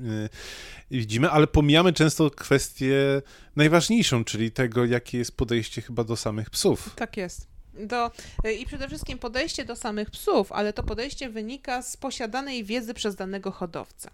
y, 0.00 0.28
widzimy, 0.90 1.30
ale 1.30 1.46
pomijamy 1.46 1.92
często 1.92 2.30
kwestię 2.30 3.22
najważniejszą, 3.56 4.24
czyli 4.24 4.50
tego, 4.50 4.84
jakie 4.84 5.18
jest 5.18 5.36
podejście 5.36 5.82
chyba 5.82 6.04
do 6.04 6.16
samych 6.16 6.50
psów. 6.50 6.90
Tak 6.96 7.16
jest. 7.16 7.51
Do, 7.74 8.10
y, 8.46 8.52
I 8.52 8.66
przede 8.66 8.88
wszystkim 8.88 9.18
podejście 9.18 9.64
do 9.64 9.76
samych 9.76 10.10
psów, 10.10 10.52
ale 10.52 10.72
to 10.72 10.82
podejście 10.82 11.28
wynika 11.28 11.82
z 11.82 11.96
posiadanej 11.96 12.64
wiedzy 12.64 12.94
przez 12.94 13.14
danego 13.14 13.50
hodowcę. 13.50 14.10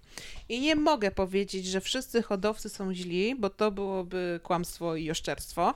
I 0.48 0.60
nie 0.60 0.76
mogę 0.76 1.10
powiedzieć, 1.10 1.66
że 1.66 1.80
wszyscy 1.80 2.22
hodowcy 2.22 2.68
są 2.68 2.94
źli, 2.94 3.34
bo 3.34 3.50
to 3.50 3.70
byłoby 3.70 4.40
kłamstwo 4.42 4.96
i 4.96 5.10
oszczerstwo. 5.10 5.74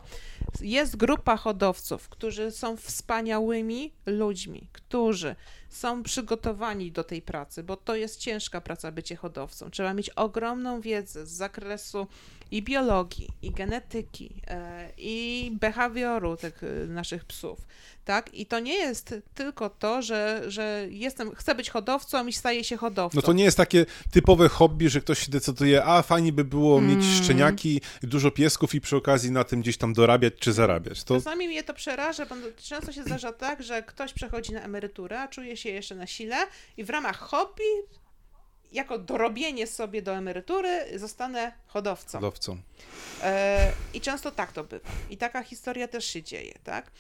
Jest 0.60 0.96
grupa 0.96 1.36
hodowców, 1.36 2.08
którzy 2.08 2.50
są 2.50 2.76
wspaniałymi 2.76 3.92
ludźmi, 4.06 4.68
którzy 4.72 5.36
są 5.72 6.02
przygotowani 6.02 6.92
do 6.92 7.04
tej 7.04 7.22
pracy, 7.22 7.62
bo 7.62 7.76
to 7.76 7.94
jest 7.94 8.20
ciężka 8.20 8.60
praca 8.60 8.92
bycie 8.92 9.16
hodowcą. 9.16 9.70
Trzeba 9.70 9.94
mieć 9.94 10.10
ogromną 10.10 10.80
wiedzę 10.80 11.26
z 11.26 11.30
zakresu 11.30 12.06
i 12.50 12.62
biologii, 12.62 13.28
i 13.42 13.50
genetyki, 13.50 14.34
e, 14.46 14.88
i 14.98 15.50
behawioru 15.60 16.36
tych 16.36 16.62
e, 16.64 16.86
naszych 16.86 17.24
psów, 17.24 17.60
tak? 18.04 18.34
I 18.34 18.46
to 18.46 18.60
nie 18.60 18.74
jest 18.74 19.14
tylko 19.34 19.70
to, 19.70 20.02
że, 20.02 20.42
że 20.48 20.86
jestem, 20.90 21.34
chcę 21.34 21.54
być 21.54 21.70
hodowcą 21.70 22.26
i 22.26 22.32
staję 22.32 22.64
się 22.64 22.76
hodowcą. 22.76 23.16
No 23.16 23.22
to 23.22 23.32
nie 23.32 23.44
jest 23.44 23.56
takie 23.56 23.86
typowe 24.10 24.48
hobby, 24.48 24.88
że 24.88 25.00
ktoś 25.00 25.18
się 25.18 25.30
decyduje, 25.30 25.84
a 25.84 26.02
fajnie 26.02 26.32
by 26.32 26.44
było 26.44 26.80
mieć 26.80 27.04
Mm. 27.04 27.24
szczeniaki, 27.24 27.80
dużo 28.02 28.30
piesków 28.30 28.74
i 28.74 28.80
przy 28.80 28.96
okazji 28.96 29.30
na 29.30 29.44
tym 29.44 29.60
gdzieś 29.60 29.76
tam 29.76 29.92
dorabiać 29.92 30.34
czy 30.38 30.52
zarabiać. 30.52 31.04
To 31.04 31.14
Czasami 31.14 31.48
mnie 31.48 31.62
to 31.64 31.74
przeraża, 31.74 32.26
bo 32.26 32.34
często 32.62 32.92
się 32.92 33.02
zdarza 33.02 33.32
tak, 33.32 33.62
że 33.62 33.82
ktoś 33.82 34.12
przechodzi 34.12 34.52
na 34.52 34.60
emeryturę, 34.60 35.20
a 35.20 35.28
czuje 35.28 35.56
się 35.56 35.68
jeszcze 35.70 35.94
na 35.94 36.06
sile 36.06 36.36
i 36.76 36.84
w 36.84 36.90
ramach 36.90 37.18
hobby, 37.18 37.62
jako 38.72 38.98
dorobienie 38.98 39.66
sobie 39.66 40.02
do 40.02 40.12
emerytury, 40.12 40.98
zostanę 40.98 41.52
hodowcą. 41.66 42.18
hodowcą. 42.18 42.58
E, 43.22 43.72
I 43.94 44.00
często 44.00 44.30
tak 44.30 44.52
to 44.52 44.64
bywa. 44.64 44.88
I 45.10 45.16
taka 45.16 45.42
historia 45.42 45.88
też 45.88 46.04
się 46.04 46.22
dzieje, 46.22 46.54
tak? 46.64 46.90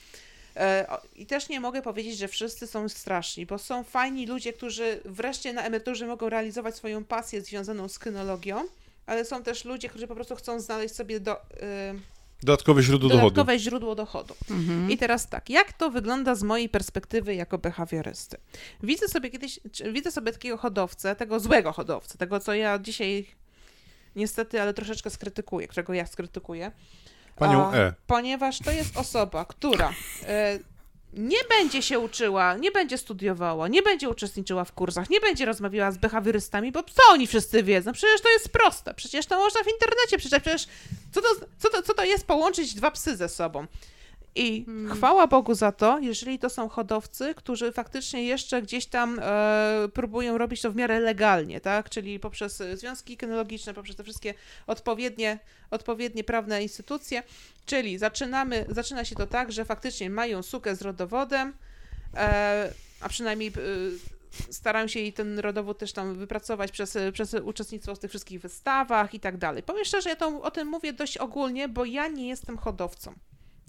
E, 0.56 0.86
I 1.16 1.26
też 1.26 1.48
nie 1.48 1.60
mogę 1.60 1.82
powiedzieć, 1.82 2.18
że 2.18 2.28
wszyscy 2.28 2.66
są 2.66 2.88
straszni, 2.88 3.46
bo 3.46 3.58
są 3.58 3.84
fajni 3.84 4.26
ludzie, 4.26 4.52
którzy 4.52 5.00
wreszcie 5.04 5.52
na 5.52 5.62
emeryturze 5.62 6.06
mogą 6.06 6.28
realizować 6.28 6.76
swoją 6.76 7.04
pasję 7.04 7.42
związaną 7.42 7.88
z 7.88 7.98
kynologią, 7.98 8.64
ale 9.06 9.24
są 9.24 9.42
też 9.42 9.64
ludzie, 9.64 9.88
którzy 9.88 10.06
po 10.06 10.14
prostu 10.14 10.36
chcą 10.36 10.60
znaleźć 10.60 10.94
sobie 10.94 11.20
do, 11.20 11.42
e, 11.42 11.94
Dodatkowe 12.42 12.82
źródło 12.82 13.08
dochodu. 13.08 13.30
dodatkowe 13.30 13.58
źródło 13.58 13.94
dochodu. 13.94 14.34
Mhm. 14.50 14.90
I 14.90 14.98
teraz 14.98 15.28
tak, 15.28 15.50
jak 15.50 15.72
to 15.72 15.90
wygląda 15.90 16.34
z 16.34 16.42
mojej 16.42 16.68
perspektywy 16.68 17.34
jako 17.34 17.58
behawiorysty? 17.58 18.36
Widzę 18.82 19.08
sobie 19.08 19.30
kiedyś, 19.30 19.60
widzę 19.92 20.10
sobie 20.10 20.32
takiego 20.32 20.56
hodowcę, 20.56 21.16
tego 21.16 21.40
złego 21.40 21.72
hodowcę, 21.72 22.18
tego 22.18 22.40
co 22.40 22.54
ja 22.54 22.78
dzisiaj 22.78 23.26
niestety, 24.16 24.60
ale 24.62 24.74
troszeczkę 24.74 25.10
skrytykuję, 25.10 25.68
którego 25.68 25.94
ja 25.94 26.06
skrytykuję. 26.06 26.72
Panią 27.46 27.70
A, 27.70 27.76
E. 27.76 27.92
Ponieważ 28.06 28.58
to 28.58 28.70
jest 28.70 28.96
osoba, 28.96 29.44
która 29.44 29.92
e, 30.26 30.58
nie 31.12 31.38
będzie 31.48 31.82
się 31.82 31.98
uczyła, 31.98 32.56
nie 32.56 32.70
będzie 32.70 32.98
studiowała, 32.98 33.68
nie 33.68 33.82
będzie 33.82 34.08
uczestniczyła 34.08 34.64
w 34.64 34.72
kursach, 34.72 35.10
nie 35.10 35.20
będzie 35.20 35.44
rozmawiała 35.44 35.90
z 35.90 35.98
behawiorystami, 35.98 36.72
bo 36.72 36.82
co 36.82 37.02
oni 37.10 37.26
wszyscy 37.26 37.62
wiedzą? 37.62 37.92
Przecież 37.92 38.20
to 38.20 38.30
jest 38.30 38.48
proste, 38.48 38.94
przecież 38.94 39.26
to 39.26 39.38
można 39.38 39.60
w 39.62 39.68
internecie 39.72 40.18
przeczytać, 40.18 40.42
przecież 40.42 40.66
co 41.12 41.20
to, 41.22 41.28
co 41.58 41.70
to, 41.70 41.82
co 41.82 41.94
to 41.94 42.04
jest 42.04 42.26
połączyć 42.26 42.74
dwa 42.74 42.90
psy 42.90 43.16
ze 43.16 43.28
sobą? 43.28 43.66
I 44.34 44.66
chwała 44.92 45.26
Bogu 45.26 45.54
za 45.54 45.72
to, 45.72 45.98
jeżeli 45.98 46.38
to 46.38 46.50
są 46.50 46.68
hodowcy, 46.68 47.34
którzy 47.34 47.72
faktycznie 47.72 48.24
jeszcze 48.24 48.62
gdzieś 48.62 48.86
tam 48.86 49.18
e, 49.22 49.88
próbują 49.94 50.38
robić 50.38 50.60
to 50.60 50.72
w 50.72 50.76
miarę 50.76 51.00
legalnie, 51.00 51.60
tak? 51.60 51.90
Czyli 51.90 52.20
poprzez 52.20 52.60
e, 52.60 52.76
związki 52.76 53.16
kynologiczne, 53.16 53.74
poprzez 53.74 53.96
te 53.96 54.02
wszystkie 54.04 54.34
odpowiednie, 54.66 55.38
odpowiednie 55.70 56.24
prawne 56.24 56.62
instytucje. 56.62 57.22
Czyli 57.66 57.98
zaczynamy, 57.98 58.66
zaczyna 58.68 59.04
się 59.04 59.16
to 59.16 59.26
tak, 59.26 59.52
że 59.52 59.64
faktycznie 59.64 60.10
mają 60.10 60.42
sukę 60.42 60.76
z 60.76 60.82
rodowodem, 60.82 61.52
e, 62.14 62.72
a 63.00 63.08
przynajmniej 63.08 63.48
e, 63.48 63.52
starają 64.52 64.86
się 64.86 65.00
jej 65.00 65.12
ten 65.12 65.38
rodowód 65.38 65.78
też 65.78 65.92
tam 65.92 66.14
wypracować 66.14 66.70
przez, 66.70 66.98
przez 67.12 67.34
uczestnictwo 67.34 67.94
w 67.94 67.98
tych 67.98 68.10
wszystkich 68.10 68.40
wystawach 68.40 69.14
i 69.14 69.20
tak 69.20 69.36
dalej. 69.36 69.62
Powiem 69.62 69.84
szczerze, 69.84 70.08
ja 70.08 70.16
to, 70.16 70.42
o 70.42 70.50
tym 70.50 70.68
mówię 70.68 70.92
dość 70.92 71.18
ogólnie, 71.18 71.68
bo 71.68 71.84
ja 71.84 72.08
nie 72.08 72.28
jestem 72.28 72.58
hodowcą. 72.58 73.14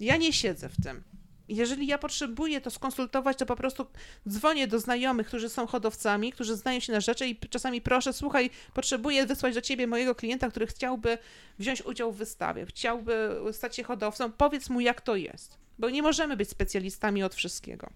Ja 0.00 0.16
nie 0.16 0.32
siedzę 0.32 0.68
w 0.68 0.84
tym. 0.84 1.02
Jeżeli 1.48 1.86
ja 1.86 1.98
potrzebuję 1.98 2.60
to 2.60 2.70
skonsultować, 2.70 3.38
to 3.38 3.46
po 3.46 3.56
prostu 3.56 3.86
dzwonię 4.28 4.68
do 4.68 4.80
znajomych, 4.80 5.26
którzy 5.26 5.48
są 5.48 5.66
hodowcami, 5.66 6.32
którzy 6.32 6.56
znają 6.56 6.80
się 6.80 6.92
na 6.92 7.00
rzeczy 7.00 7.26
i 7.26 7.36
czasami 7.36 7.80
proszę, 7.80 8.12
słuchaj, 8.12 8.50
potrzebuję 8.74 9.26
wysłać 9.26 9.54
do 9.54 9.60
ciebie 9.60 9.86
mojego 9.86 10.14
klienta, 10.14 10.50
który 10.50 10.66
chciałby 10.66 11.18
wziąć 11.58 11.82
udział 11.82 12.12
w 12.12 12.16
wystawie, 12.16 12.66
chciałby 12.66 13.40
stać 13.52 13.76
się 13.76 13.84
hodowcą, 13.84 14.32
powiedz 14.32 14.70
mu 14.70 14.80
jak 14.80 15.00
to 15.00 15.16
jest. 15.16 15.58
Bo 15.78 15.90
nie 15.90 16.02
możemy 16.02 16.36
być 16.36 16.48
specjalistami 16.48 17.22
od 17.22 17.34
wszystkiego. 17.34 17.90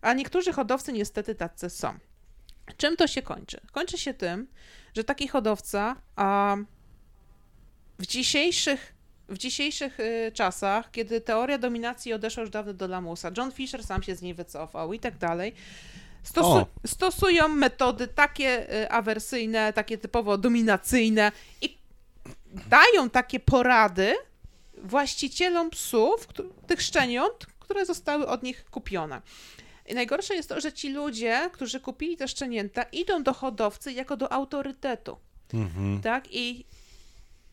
A 0.00 0.12
niektórzy 0.12 0.52
hodowcy 0.52 0.92
niestety 0.92 1.34
tacy 1.34 1.70
są. 1.70 1.98
Czym 2.76 2.96
to 2.96 3.06
się 3.06 3.22
kończy? 3.22 3.60
Kończy 3.72 3.98
się 3.98 4.14
tym, 4.14 4.46
że 4.94 5.04
taki 5.04 5.28
hodowca 5.28 5.96
a, 6.16 6.56
w 7.98 8.06
dzisiejszych 8.06 8.97
w 9.28 9.38
dzisiejszych 9.38 10.00
y, 10.00 10.32
czasach, 10.34 10.90
kiedy 10.90 11.20
teoria 11.20 11.58
dominacji 11.58 12.12
odeszła 12.12 12.40
już 12.40 12.50
dawno 12.50 12.74
do 12.74 12.86
lamusa, 12.86 13.30
John 13.36 13.52
Fisher 13.52 13.84
sam 13.84 14.02
się 14.02 14.14
z 14.14 14.22
niej 14.22 14.34
wycofał 14.34 14.92
i 14.92 14.98
tak 14.98 15.18
dalej, 15.18 15.54
stosu 16.22 16.66
stosują 16.86 17.48
metody 17.48 18.08
takie 18.08 18.74
y, 18.82 18.90
awersyjne, 18.90 19.72
takie 19.72 19.98
typowo 19.98 20.38
dominacyjne 20.38 21.32
i 21.62 21.78
dają 22.68 23.10
takie 23.10 23.40
porady 23.40 24.14
właścicielom 24.82 25.70
psów, 25.70 26.28
tych 26.66 26.82
szczeniąt, 26.82 27.46
które 27.58 27.86
zostały 27.86 28.26
od 28.28 28.42
nich 28.42 28.64
kupione. 28.70 29.22
I 29.86 29.94
najgorsze 29.94 30.34
jest 30.34 30.48
to, 30.48 30.60
że 30.60 30.72
ci 30.72 30.88
ludzie, 30.92 31.50
którzy 31.52 31.80
kupili 31.80 32.16
te 32.16 32.28
szczenięta, 32.28 32.82
idą 32.82 33.22
do 33.22 33.34
hodowcy 33.34 33.92
jako 33.92 34.16
do 34.16 34.32
autorytetu 34.32 35.16
Mhm. 35.54 36.00
tak? 36.00 36.24
I, 36.30 36.64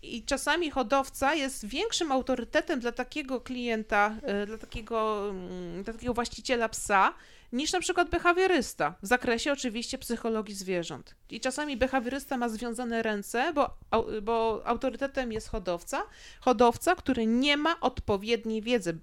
I 0.02 0.24
czasami 0.24 0.72
hodowca 0.72 1.34
jest 1.34 1.66
większym 1.66 2.12
autorytetem 2.12 2.80
dla 2.80 2.92
takiego 2.92 3.42
klienta, 3.42 4.16
y, 4.44 4.46
dla 4.46 4.58
takiego, 4.58 5.30
mm, 5.30 5.84
dla 5.84 5.94
takiego 5.94 6.14
właściciela 6.14 6.70
psa, 6.70 7.14
niż 7.52 7.74
na 7.74 7.80
przykład 7.80 8.10
behawiorysta, 8.10 8.96
w 9.02 9.08
zakresie 9.08 9.52
oczywiście 9.52 9.98
psychologii 9.98 10.56
zwierząt. 10.56 11.16
I 11.30 11.40
czasami 11.40 11.78
behawiorysta 11.78 12.38
ma 12.38 12.50
związane 12.50 13.04
ręce, 13.04 13.54
bo, 13.54 13.78
bo 14.22 14.62
autorytetem 14.66 15.32
jest 15.32 15.48
hodowca, 15.48 16.04
hodowca, 16.40 16.96
który 16.96 17.26
nie 17.26 17.58
ma 17.58 17.80
odpowiedniej 17.80 18.62
wiedzy. 18.62 18.98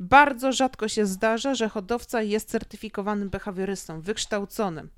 Bardzo 0.00 0.52
rzadko 0.52 0.88
się 0.88 1.06
zdarza, 1.06 1.54
że 1.54 1.68
hodowca 1.68 2.22
jest 2.22 2.50
certyfikowanym 2.50 3.30
behawiorystą, 3.30 4.00
wykształconym. 4.00 4.90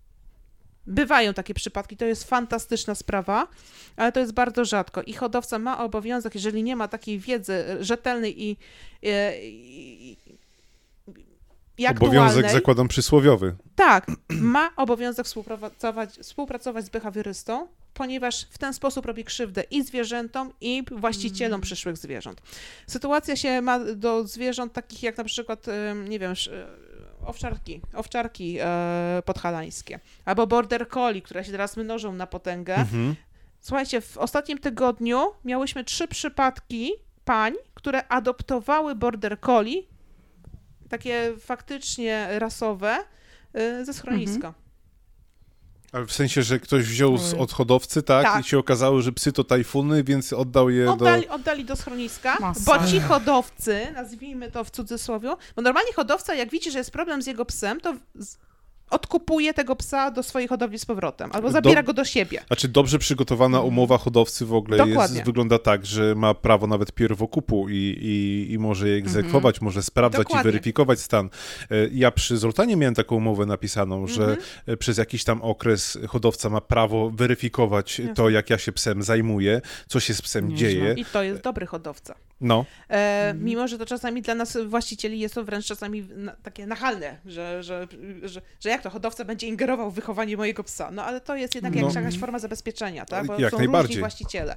Bywają 0.90 1.34
takie 1.34 1.54
przypadki, 1.54 1.96
to 1.96 2.04
jest 2.04 2.24
fantastyczna 2.24 2.94
sprawa, 2.94 3.48
ale 3.96 4.12
to 4.12 4.20
jest 4.20 4.32
bardzo 4.32 4.64
rzadko. 4.64 5.02
I 5.02 5.12
hodowca 5.12 5.58
ma 5.58 5.84
obowiązek, 5.84 6.34
jeżeli 6.34 6.62
nie 6.62 6.76
ma 6.76 6.88
takiej 6.88 7.18
wiedzy 7.18 7.64
rzetelnej 7.80 8.42
i, 8.42 8.56
e, 9.02 9.42
i, 9.42 10.10
i, 10.10 10.16
i 11.78 11.86
Obowiązek 11.86 12.50
zakładam 12.50 12.88
przysłowiowy. 12.88 13.56
tak, 13.76 14.06
ma 14.54 14.70
obowiązek 14.76 15.26
współpracować, 15.26 16.10
współpracować 16.10 16.84
z 16.84 16.88
behawiorystą, 16.88 17.68
ponieważ 17.94 18.46
w 18.50 18.58
ten 18.58 18.74
sposób 18.74 19.06
robi 19.06 19.24
krzywdę 19.24 19.64
i 19.70 19.82
zwierzętom, 19.82 20.52
i 20.60 20.84
właścicielom 20.90 21.60
przyszłych 21.60 21.96
zwierząt. 21.96 22.42
Sytuacja 22.86 23.36
się 23.36 23.60
ma 23.60 23.80
do 23.80 24.24
zwierząt 24.26 24.72
takich 24.72 25.02
jak 25.02 25.16
na 25.16 25.24
przykład, 25.24 25.66
nie 26.08 26.18
wiem, 26.18 26.34
owczarki, 27.26 27.80
owczarki 27.94 28.56
e, 28.60 29.22
podhalańskie, 29.24 30.00
albo 30.24 30.46
border 30.46 30.88
collie, 30.88 31.22
które 31.22 31.44
się 31.44 31.52
teraz 31.52 31.76
mnożą 31.76 32.12
na 32.12 32.26
potęgę. 32.26 32.76
Mhm. 32.76 33.14
Słuchajcie, 33.60 34.00
w 34.00 34.18
ostatnim 34.18 34.58
tygodniu 34.58 35.18
miałyśmy 35.44 35.84
trzy 35.84 36.08
przypadki 36.08 36.92
pań, 37.24 37.54
które 37.74 38.08
adoptowały 38.08 38.94
border 38.94 39.40
collie, 39.40 39.82
takie 40.88 41.32
faktycznie 41.40 42.28
rasowe, 42.38 42.98
y, 43.56 43.84
ze 43.84 43.94
schroniska. 43.94 44.54
Ale 45.92 46.06
w 46.06 46.12
sensie, 46.12 46.42
że 46.42 46.60
ktoś 46.60 46.84
wziął 46.84 47.18
z, 47.18 47.34
Oj. 47.34 47.40
od 47.40 47.52
hodowcy, 47.52 48.02
tak? 48.02 48.24
Tak. 48.24 48.44
I 48.44 48.48
się 48.48 48.58
okazało, 48.58 49.02
że 49.02 49.12
psy 49.12 49.32
to 49.32 49.44
tajfuny, 49.44 50.04
więc 50.04 50.32
oddał 50.32 50.70
je 50.70 50.90
Oddali, 50.90 51.26
do... 51.26 51.34
oddali 51.34 51.64
do 51.64 51.76
schroniska, 51.76 52.36
Masakra. 52.40 52.78
bo 52.78 52.86
ci 52.90 53.00
hodowcy, 53.00 53.86
nazwijmy 53.94 54.50
to 54.50 54.64
w 54.64 54.70
cudzysłowie, 54.70 55.34
bo 55.56 55.62
normalnie 55.62 55.92
hodowca, 55.92 56.34
jak 56.34 56.50
widzi, 56.50 56.70
że 56.70 56.78
jest 56.78 56.90
problem 56.90 57.22
z 57.22 57.26
jego 57.26 57.44
psem, 57.44 57.80
to 57.80 57.94
odkupuje 58.90 59.54
tego 59.54 59.76
psa 59.76 60.10
do 60.10 60.22
swojej 60.22 60.48
hodowli 60.48 60.78
z 60.78 60.86
powrotem, 60.86 61.30
albo 61.32 61.50
zabiera 61.50 61.82
Do- 61.82 61.86
go 61.86 61.92
do 61.92 62.04
siebie. 62.04 62.40
Znaczy 62.46 62.68
dobrze 62.68 62.98
przygotowana 62.98 63.60
umowa 63.60 63.98
hodowcy 63.98 64.46
w 64.46 64.54
ogóle 64.54 64.88
jest, 64.88 65.24
wygląda 65.24 65.58
tak, 65.58 65.86
że 65.86 66.14
ma 66.14 66.34
prawo 66.34 66.66
nawet 66.66 66.92
pierwokupu 66.92 67.68
i, 67.68 67.74
i, 68.00 68.52
i 68.52 68.58
może 68.58 68.88
je 68.88 68.96
egzekwować, 68.96 69.60
może 69.60 69.82
sprawdzać 69.82 70.22
Dokładnie. 70.22 70.50
i 70.50 70.52
weryfikować 70.52 71.00
stan. 71.00 71.30
E, 71.70 71.74
Ja 71.92 72.10
przy 72.10 72.38
Zoltanie 72.38 72.76
miałem 72.76 72.94
taką 72.94 73.16
umowę 73.16 73.46
napisaną, 73.46 74.06
że 74.06 74.36
e, 74.66 74.76
przez 74.76 74.98
jakiś 74.98 75.24
tam 75.24 75.42
okres 75.42 75.98
hodowca 76.08 76.50
ma 76.50 76.60
prawo 76.60 77.10
weryfikować 77.10 77.98
Jasne. 77.98 78.14
to, 78.14 78.28
jak 78.30 78.50
ja 78.50 78.58
się 78.58 78.72
psem 78.72 79.02
zajmuję, 79.02 79.60
co 79.88 80.00
się 80.00 80.14
z 80.14 80.22
psem 80.22 80.56
dzieje. 80.56 80.94
I 80.96 81.04
to 81.04 81.22
jest 81.22 81.42
dobry 81.42 81.66
hodowca. 81.66 82.14
No, 82.40 82.64
E, 82.88 83.34
Mimo, 83.38 83.68
że 83.68 83.78
to 83.78 83.86
czasami 83.86 84.22
dla 84.22 84.34
nas 84.34 84.58
właścicieli 84.66 85.20
jest 85.20 85.34
to 85.34 85.44
wręcz 85.44 85.66
czasami 85.66 86.08
takie 86.42 86.66
nachalne, 86.66 87.16
że, 87.26 87.62
że, 87.62 87.86
że, 88.22 88.40
że 88.60 88.70
jak 88.70 88.79
to 88.80 88.90
hodowca 88.90 89.24
będzie 89.24 89.46
ingerował 89.46 89.90
w 89.90 89.94
wychowanie 89.94 90.36
mojego 90.36 90.64
psa. 90.64 90.90
No 90.90 91.04
ale 91.04 91.20
to 91.20 91.36
jest 91.36 91.54
jednak 91.54 91.74
No. 91.74 91.88
jakaś, 91.94 92.18
forma 92.18 92.38
zabezpieczenia, 92.38 93.04
tak? 93.06 93.26
Bo 93.26 93.38
Jak 93.38 93.50
są 93.50 93.58
różni 93.58 93.98
właściciele. 93.98 94.56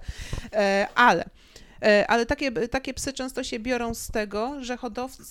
E, 0.53 0.87
ale 0.95 1.25
e, 1.81 2.07
ale 2.07 2.25
takie, 2.25 2.51
takie 2.51 2.93
psy 2.93 3.13
często 3.13 3.43
się 3.43 3.59
biorą 3.59 3.93
z 3.93 4.07
tego, 4.07 4.63
że 4.63 4.77
hodowcy, 4.77 5.23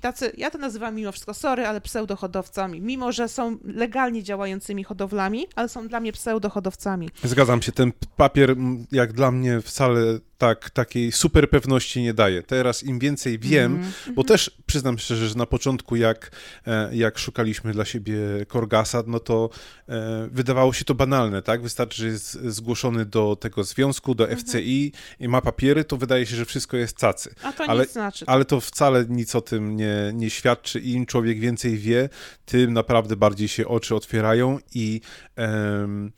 tacy, 0.00 0.32
ja 0.36 0.50
to 0.50 0.58
nazywam 0.58 0.94
mimo 0.94 1.12
wszystko, 1.12 1.34
sorry, 1.34 1.66
ale 1.66 1.80
pseudohodowcami, 1.80 2.80
mimo 2.80 3.12
że 3.12 3.28
są 3.28 3.58
legalnie 3.64 4.22
działającymi 4.22 4.84
hodowlami, 4.84 5.46
ale 5.56 5.68
są 5.68 5.88
dla 5.88 6.00
mnie 6.00 6.12
pseudohodowcami. 6.12 7.10
zgadzam 7.24 7.62
się. 7.62 7.72
Ten 7.72 7.92
papier, 8.16 8.56
jak 8.92 9.12
dla 9.12 9.30
mnie, 9.30 9.60
wcale 9.60 10.00
tak, 10.38 10.70
takiej 10.70 11.12
super 11.12 11.50
pewności 11.50 12.02
nie 12.02 12.14
daje. 12.14 12.42
Teraz 12.42 12.82
im 12.82 12.98
więcej 12.98 13.38
wiem, 13.38 13.74
Mhm. 13.74 14.14
Bo 14.14 14.24
też 14.24 14.50
przyznam 14.66 14.98
szczerze, 14.98 15.28
że 15.28 15.34
na 15.34 15.46
początku, 15.46 15.96
jak, 15.96 16.30
e, 16.66 16.96
jak 16.96 17.18
szukaliśmy 17.18 17.72
dla 17.72 17.84
siebie 17.84 18.16
Korgasa, 18.48 19.02
no 19.06 19.20
to 19.20 19.50
e, 19.88 20.28
wydawało 20.32 20.72
się 20.72 20.84
to 20.84 20.94
banalne, 20.94 21.42
tak? 21.42 21.62
Wystarczy, 21.62 22.02
że 22.02 22.06
jest 22.08 22.32
zgłoszony 22.44 23.04
do 23.04 23.36
tego 23.36 23.64
związku, 23.64 24.14
do 24.14 24.26
FCI 24.36 24.92
i 25.20 25.28
ma 25.28 25.40
papiery, 25.40 25.84
to 25.84 25.96
wydaje 25.96 26.26
się, 26.26 26.36
że 26.36 26.44
wszystko 26.44 26.76
jest 26.76 26.96
cacy. 26.98 27.34
A 27.42 27.52
to 27.52 27.64
Ale- 27.64 27.82
nic 27.82 27.92
znaczy. 27.92 28.24
Ale 28.28 28.44
to 28.44 28.60
wcale 28.60 29.04
nic 29.08 29.34
o 29.34 29.40
tym 29.40 29.76
nie, 29.76 30.10
nie 30.14 30.30
świadczy. 30.30 30.80
Im 30.80 31.06
człowiek 31.06 31.40
więcej 31.40 31.78
wie, 31.78 32.08
tym 32.46 32.72
naprawdę 32.72 33.16
bardziej 33.16 33.48
się 33.48 33.68
oczy 33.68 33.94
otwierają 33.94 34.58
i 34.74 35.00
em, 35.36 36.12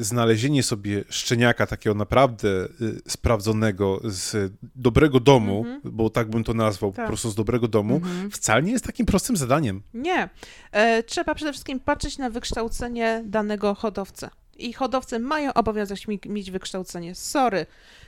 znalezienie 0.00 0.62
sobie 0.62 1.04
szczeniaka 1.08 1.66
takiego 1.66 1.94
naprawdę 1.94 2.48
y, 2.48 2.68
sprawdzonego 3.08 4.00
z 4.04 4.52
dobrego 4.76 5.20
domu, 5.20 5.58
Mhm. 5.66 5.80
bo 5.84 6.10
tak 6.10 6.30
bym 6.30 6.44
to 6.44 6.54
nazwał, 6.54 6.92
Tak. 6.92 7.04
po 7.04 7.08
prostu 7.08 7.30
z 7.30 7.34
dobrego 7.34 7.68
domu, 7.68 7.96
Mhm. 7.96 8.30
wcale 8.30 8.62
nie 8.62 8.72
jest 8.72 8.84
takim 8.84 9.06
prostym 9.06 9.36
zadaniem. 9.36 9.82
Nie. 9.94 10.28
E, 10.72 11.02
trzeba 11.02 11.34
przede 11.34 11.52
wszystkim 11.52 11.80
patrzeć 11.80 12.18
na 12.18 12.30
wykształcenie 12.30 13.22
danego 13.26 13.74
hodowcy. 13.74 14.28
I 14.56 14.72
hodowcy 14.72 15.18
mają 15.18 15.54
obowiązek 15.54 16.08
mi, 16.08 16.20
mieć 16.26 16.50
wykształcenie. 16.50 17.14
Sorry. 17.14 17.66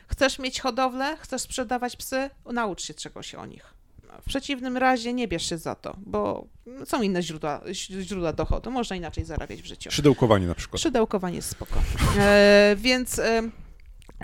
Chcesz 0.08 0.38
mieć 0.38 0.60
hodowlę, 0.60 1.16
chcesz 1.20 1.42
sprzedawać 1.42 1.96
psy, 1.96 2.30
naucz 2.52 2.82
się 2.84 2.94
czegoś 2.94 3.34
o 3.34 3.46
nich. 3.46 3.74
W 4.22 4.24
przeciwnym 4.28 4.76
razie 4.76 5.12
nie 5.12 5.28
bierz 5.28 5.48
się 5.48 5.58
za 5.58 5.74
to, 5.74 5.96
bo 5.98 6.46
są 6.84 7.02
inne 7.02 7.22
źródła, 7.22 7.60
źródła 8.02 8.32
dochodu. 8.32 8.70
Można 8.70 8.96
inaczej 8.96 9.24
zarabiać 9.24 9.62
w 9.62 9.66
życiu. 9.66 9.90
Szydełkowanie 9.90 10.46
na 10.46 10.54
przykład. 10.54 10.82
Szydełkowanie 10.82 11.36
jest 11.36 11.48
spoko. 11.48 11.74
E, 12.18 12.76
więc 12.78 13.18
e, 13.18 13.42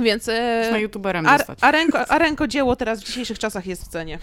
więc 0.00 0.28
e, 0.28 0.60
Można 0.62 0.78
youtuberem 0.78 1.26
a, 1.26 1.38
a, 1.60 1.70
ręko, 1.70 2.08
a 2.08 2.18
rękodzieło 2.18 2.76
teraz 2.76 3.00
w 3.00 3.04
dzisiejszych 3.04 3.38
czasach 3.38 3.66
jest 3.66 3.84
w 3.84 3.88
cenie. 3.88 4.18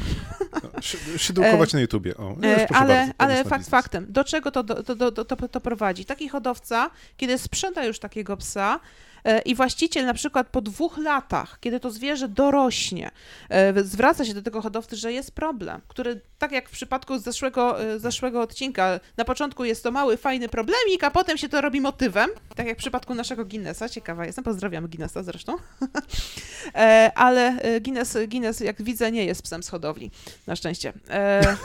Szy, 0.82 1.20
szydełkować 1.20 1.74
na 1.74 1.80
YouTubie. 1.82 2.18
O, 2.18 2.36
no 2.38 2.48
E, 2.48 2.68
ale 2.74 2.96
bardzo, 2.96 3.14
ale 3.18 3.36
fakt 3.36 3.50
biznes. 3.50 3.70
faktem, 3.70 4.06
do 4.10 4.24
czego 4.24 4.52
to, 4.52 4.64
do, 4.64 4.84
do, 4.84 5.12
do, 5.12 5.26
to, 5.26 5.48
to 5.48 5.62
prowadzi? 5.62 6.06
Taki 6.06 6.30
hodowca, 6.30 6.90
kiedy 7.18 7.38
sprzeda 7.38 7.86
już 7.86 8.00
takiego 8.00 8.38
psa 8.38 8.80
e, 8.80 9.13
i 9.46 9.56
właściciel 9.56 10.06
na 10.06 10.14
przykład 10.14 10.48
po 10.48 10.62
dwóch 10.62 10.98
latach, 10.98 11.58
kiedy 11.60 11.80
to 11.80 11.92
zwierzę 11.92 12.28
dorośnie, 12.28 13.12
e, 13.50 13.84
zwraca 13.84 14.26
się 14.26 14.34
do 14.34 14.42
tego 14.42 14.62
hodowcy, 14.62 14.98
że 14.98 15.14
jest 15.14 15.32
problem, 15.32 15.82
który 15.88 16.22
tak 16.40 16.52
jak 16.52 16.70
w 16.70 16.72
przypadku 16.72 17.20
zeszłego, 17.20 17.84
e, 17.84 18.00
zeszłego 18.00 18.42
odcinka, 18.42 19.00
na 19.18 19.26
początku 19.26 19.66
jest 19.66 19.84
to 19.84 19.92
mały, 19.92 20.18
fajny 20.18 20.50
problemik, 20.50 21.04
a 21.04 21.12
potem 21.12 21.38
się 21.38 21.50
to 21.50 21.62
robi 21.62 21.82
motywem, 21.82 22.30
tak 22.56 22.68
jak 22.68 22.78
w 22.78 22.80
przypadku 22.80 23.16
naszego 23.16 23.46
Guinnessa, 23.46 23.90
ciekawa 23.90 24.26
jestem, 24.26 24.44
pozdrawiam 24.44 24.88
Guinnessa 24.88 25.24
zresztą, 25.24 25.56
e, 26.76 27.12
ale 27.16 27.62
e, 27.62 27.82
Guinness, 27.82 28.18
Guinness, 28.28 28.60
jak 28.60 28.82
widzę, 28.82 29.12
nie 29.12 29.26
jest 29.26 29.42
psem 29.42 29.64
z 29.64 29.70
hodowli, 29.70 30.12
na 30.48 30.56
szczęście. 30.56 30.94
E, 31.10 31.56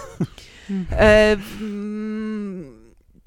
E, 0.93 1.37
mm, 1.61 2.78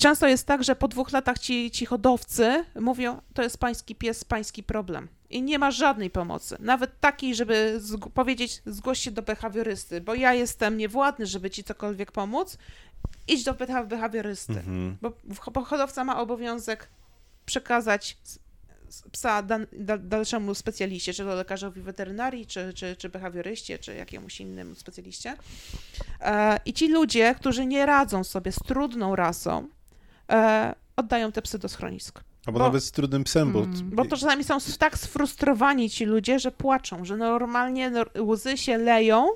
Często 0.02 0.28
jest 0.28 0.48
tak, 0.48 0.64
że 0.64 0.76
po 0.76 0.88
dwóch 0.88 1.12
latach 1.12 1.40
ci, 1.40 1.72
ci 1.72 1.86
hodowcy 1.86 2.66
mówią, 2.80 3.22
to 3.34 3.44
jest 3.44 3.58
pański 3.58 3.96
pies, 3.96 4.24
pański 4.24 4.64
problem. 4.64 5.08
I 5.30 5.42
nie 5.42 5.60
ma 5.60 5.72
żadnej 5.72 6.10
pomocy. 6.10 6.58
Nawet 6.60 7.00
takiej, 7.00 7.36
żeby 7.36 7.76
zg- 7.80 8.10
powiedzieć, 8.12 8.62
zgłoś 8.66 9.00
się 9.00 9.12
do 9.12 9.22
behawiorysty, 9.22 10.02
bo 10.02 10.16
ja 10.16 10.34
jestem 10.34 10.78
niewładny, 10.78 11.26
żeby 11.26 11.50
ci 11.50 11.64
cokolwiek 11.64 12.12
pomóc. 12.12 12.58
Idź 13.28 13.44
do 13.44 13.54
beha- 13.54 13.88
behawiorysty. 13.88 14.54
Mhm. 14.54 14.98
Bo, 15.02 15.14
bo 15.54 15.64
hodowca 15.64 16.04
ma 16.04 16.20
obowiązek 16.22 16.90
przekazać 17.46 18.18
psa 19.12 19.42
dan, 19.44 19.68
dalszemu 20.00 20.56
specjaliście, 20.56 21.14
czy 21.14 21.24
to 21.24 21.36
lekarzowi 21.36 21.82
weterynarii, 21.82 22.46
czy, 22.46 22.74
czy, 22.74 22.96
czy 22.96 23.10
behawioryście, 23.10 23.80
czy 23.80 23.96
jakiemuś 23.96 24.40
innemu 24.42 24.76
specjaliście. 24.76 25.36
E, 26.22 26.60
I 26.66 26.74
ci 26.74 26.88
ludzie, 26.88 27.36
którzy 27.36 27.66
nie 27.66 27.86
radzą 27.86 28.24
sobie 28.24 28.52
z 28.52 28.56
trudną 28.56 29.16
rasą, 29.16 29.68
e, 30.32 30.76
oddają 30.96 31.32
te 31.32 31.42
psy 31.42 31.60
do 31.60 31.70
schronisk. 31.70 32.22
Albo 32.46 32.60
Bo- 32.60 32.66
nawet 32.66 32.84
z 32.84 32.92
trudnym 32.92 33.24
psem, 33.24 33.52
bo... 33.52 33.64
Mm. 33.64 33.90
Bo 33.90 34.06
to 34.06 34.18
czasami 34.18 34.44
są 34.44 34.58
tak 34.80 34.98
sfrustrowani 34.98 35.90
ci 35.90 36.06
ludzie, 36.06 36.40
że 36.40 36.52
płaczą, 36.52 37.06
że 37.06 37.18
normalnie 37.18 37.90
no, 37.90 38.06
łzy 38.24 38.58
się 38.58 38.78
leją, 38.78 39.28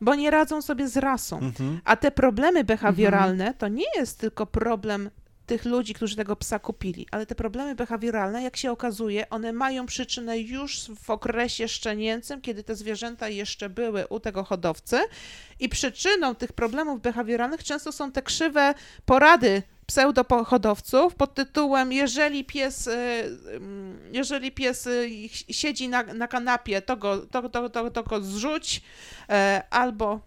bo 0.00 0.14
nie 0.14 0.30
radzą 0.30 0.62
sobie 0.62 0.88
z 0.88 0.96
rasą. 0.96 1.38
Mhm. 1.38 1.80
A 1.84 1.96
te 1.96 2.10
problemy 2.10 2.64
behawioralne 2.64 3.54
to 3.54 3.68
nie 3.68 3.86
jest 3.96 4.18
tylko 4.18 4.46
problem 4.46 5.10
tych 5.46 5.64
ludzi, 5.64 5.94
którzy 5.94 6.16
tego 6.16 6.36
psa 6.36 6.58
kupili, 6.58 7.06
ale 7.10 7.26
te 7.26 7.34
problemy 7.34 7.74
behawioralne, 7.74 8.42
jak 8.42 8.56
się 8.56 8.72
okazuje, 8.72 9.30
one 9.30 9.52
mają 9.52 9.86
przyczynę 9.86 10.38
już 10.38 10.90
w 11.00 11.10
okresie 11.10 11.68
szczenięcym, 11.68 12.40
kiedy 12.40 12.64
te 12.64 12.74
zwierzęta 12.74 13.28
jeszcze 13.28 13.68
były 13.68 14.06
u 14.06 14.20
tego 14.20 14.44
hodowcy 14.44 14.98
i 15.60 15.68
przyczyną 15.68 16.34
tych 16.34 16.52
problemów 16.52 17.00
behawioralnych 17.00 17.64
często 17.64 17.92
są 17.92 18.12
te 18.12 18.22
krzywe 18.22 18.74
porady 19.04 19.62
pseudohodowców 19.90 21.14
pod 21.14 21.34
tytułem 21.34 21.92
jeżeli 21.92 22.44
pies, 22.44 22.86
y, 22.86 22.90
jeżeli 24.12 24.52
pies 24.52 24.86
y, 24.86 25.10
siedzi 25.50 25.88
na, 25.88 26.02
na 26.02 26.28
kanapie, 26.28 26.82
to 26.82 26.96
go, 26.96 27.18
to, 27.18 27.48
to, 27.48 27.68
to, 27.70 27.90
to 27.90 28.02
go 28.02 28.20
zrzuć, 28.22 28.82
e, 29.28 29.62
albo 29.70 30.20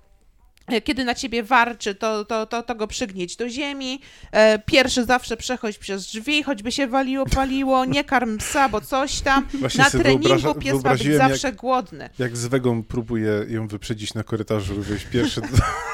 e, 0.67 0.81
kiedy 0.81 1.03
na 1.05 1.15
ciebie 1.15 1.43
warczy, 1.43 1.95
to, 1.95 2.25
to, 2.25 2.45
to, 2.45 2.63
to 2.63 2.75
go 2.75 2.87
przygnieć 2.87 3.35
do 3.35 3.49
ziemi. 3.49 4.01
E, 4.31 4.59
pierwszy 4.59 5.05
zawsze 5.05 5.37
przechodź 5.37 5.77
przez 5.77 6.05
drzwi, 6.05 6.43
choćby 6.43 6.71
się 6.71 6.87
waliło, 6.87 7.25
paliło, 7.25 7.85
nie 7.85 8.03
karm 8.03 8.37
psa, 8.37 8.69
bo 8.69 8.81
coś 8.81 9.21
tam. 9.21 9.47
Właśnie 9.59 9.83
Na 9.83 9.89
treningu 9.89 10.29
pies 10.29 10.43
ma 10.43 10.53
być 10.53 10.63
wyobraziłem, 10.63 11.19
jak- 11.19 11.29
zawsze 11.31 11.51
głodny. 11.53 12.09
Jak 12.19 12.37
z 12.37 12.45
Wegą 12.45 12.83
próbuję 12.83 13.31
ją 13.47 13.67
wyprzedzić 13.67 14.13
na 14.13 14.23
korytarzu, 14.23 14.81
wyjść 14.81 15.05
pierwszy. 15.05 15.41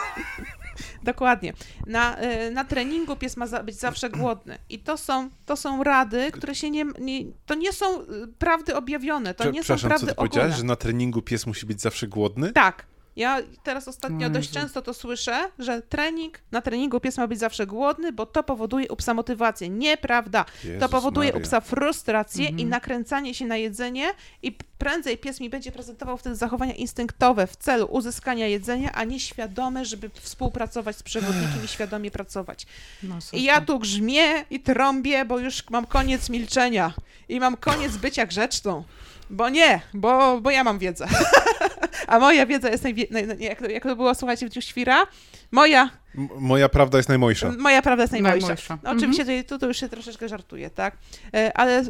Dokładnie. 1.03 1.53
Na, 1.87 2.15
e, 2.17 2.51
na 2.51 2.63
treningu 2.63 3.15
pies 3.15 3.37
ma 3.37 3.47
za, 3.47 3.63
być 3.63 3.75
zawsze 3.75 4.09
głodny. 4.09 4.57
I 4.69 4.79
to 4.79 4.97
są, 4.97 5.29
to 5.45 5.55
są 5.55 5.83
rady, 5.83 6.31
które 6.31 6.55
się 6.55 6.69
nie, 6.69 6.85
nie... 6.99 7.25
To 7.45 7.55
nie 7.55 7.73
są 7.73 7.85
e, 8.01 8.05
prawdy 8.39 8.75
objawione, 8.75 9.33
to 9.33 9.51
nie 9.51 9.63
są 9.63 9.75
Przepraszam, 9.75 9.79
co 9.79 9.87
prawdy 9.87 10.07
ty 10.07 10.15
powiedziałeś, 10.15 10.45
ogólne. 10.45 10.57
że 10.57 10.63
na 10.63 10.75
treningu 10.75 11.21
pies 11.21 11.45
musi 11.47 11.65
być 11.65 11.81
zawsze 11.81 12.07
głodny? 12.07 12.51
Tak. 12.51 12.85
Ja 13.20 13.38
teraz 13.63 13.88
ostatnio 13.88 14.28
O 14.28 14.30
dość 14.30 14.51
często 14.51 14.82
to 14.82 14.93
słyszę, 14.93 15.49
że 15.59 15.82
trening, 15.82 16.39
na 16.51 16.61
treningu 16.61 16.99
pies 16.99 17.17
ma 17.17 17.28
być 17.28 17.39
zawsze 17.39 17.67
głodny, 17.67 18.11
bo 18.11 18.26
to 18.26 18.43
powoduje 18.43 18.88
u 18.89 18.95
psa 18.95 19.13
motywację. 19.13 19.70
Nieprawda. 19.70 20.43
To 20.43 20.67
Jezus 20.67 20.89
powoduje 20.91 21.30
u 21.30 21.34
Maria. 21.34 21.45
psa 21.47 21.61
frustrację 21.61 22.45
i 22.45 22.49
Mhm. 22.49 22.70
nakręcanie 22.70 23.34
się 23.34 23.45
na 23.45 23.57
jedzenie 23.57 24.07
i 24.43 24.51
prędzej 24.78 25.17
pies 25.17 25.39
mi 25.39 25.49
będzie 25.49 25.72
prezentował 25.72 26.17
wtedy 26.17 26.36
zachowania 26.36 26.74
instynktowe 26.74 27.47
w 27.47 27.55
celu 27.55 27.86
uzyskania 27.86 28.47
jedzenia, 28.47 28.91
a 28.93 29.03
nie 29.03 29.20
świadome, 29.20 29.86
żeby 29.86 30.09
współpracować 30.13 30.97
z 30.97 31.03
przewodnikiem 31.03 31.65
i 31.65 31.67
świadomie 31.78 32.11
pracować. 32.11 32.65
No, 33.03 33.17
I 33.34 33.43
ja 33.43 33.61
tu 33.61 33.80
grzmię 33.80 34.45
i 34.49 34.59
trąbię, 34.59 35.26
bo 35.26 35.39
już 35.39 35.70
mam 35.70 35.86
koniec 35.86 36.30
milczenia 36.30 36.93
i 37.30 37.39
mam 37.39 37.57
koniec 37.57 37.97
bycia 37.97 38.26
grzeczną. 38.26 38.84
Bo 39.30 39.49
nie, 39.49 39.82
bo, 39.93 40.41
bo 40.41 40.51
ja 40.51 40.63
mam 40.63 40.80
wiedzę. 40.80 41.07
A 42.07 42.19
moja 42.19 42.45
wiedza 42.45 42.69
jest 42.69 42.84
najwie... 42.84 43.05
naj, 43.11 43.27
naj, 43.27 43.39
jak, 43.39 43.59
to, 43.59 43.69
jak 43.69 43.84
to 43.84 43.95
było, 43.95 44.15
słuchajcie, 44.15 44.49
w 44.49 44.53
Świra? 44.63 45.07
Moja, 45.51 45.89
M- 46.17 46.30
Moja 46.39 46.69
prawda 46.69 46.97
jest 46.97 47.09
najmojsza. 47.09 47.51
moja 47.59 47.82
prawda 47.82 48.03
jest 48.03 48.11
najmojsza. 48.13 48.47
Najmojsza. 48.47 48.77
No, 48.84 48.91
Oczywiście 48.91 49.23
tutaj, 49.23 49.45
tu 49.45 49.57
to 49.59 49.65
już 49.67 49.77
się 49.77 49.89
troszeczkę 49.89 50.30
żartuje, 50.30 50.69
tak? 50.69 50.97
E, 51.34 51.57
Ale 51.57 51.80
e, 51.80 51.86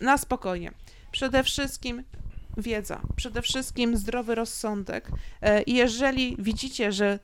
na 0.00 0.18
spokojnie. 0.18 0.72
Przede 1.12 1.42
wszystkim 1.42 2.02
wiedza, 2.56 3.00
przede 3.16 3.42
wszystkim 3.42 3.96
zdrowy 3.96 4.34
rozsądek. 4.34 5.08
E, 5.42 5.62
I 5.62 5.74
jeżeli 5.74 6.36
widzicie, 6.38 6.92
że 6.92 7.18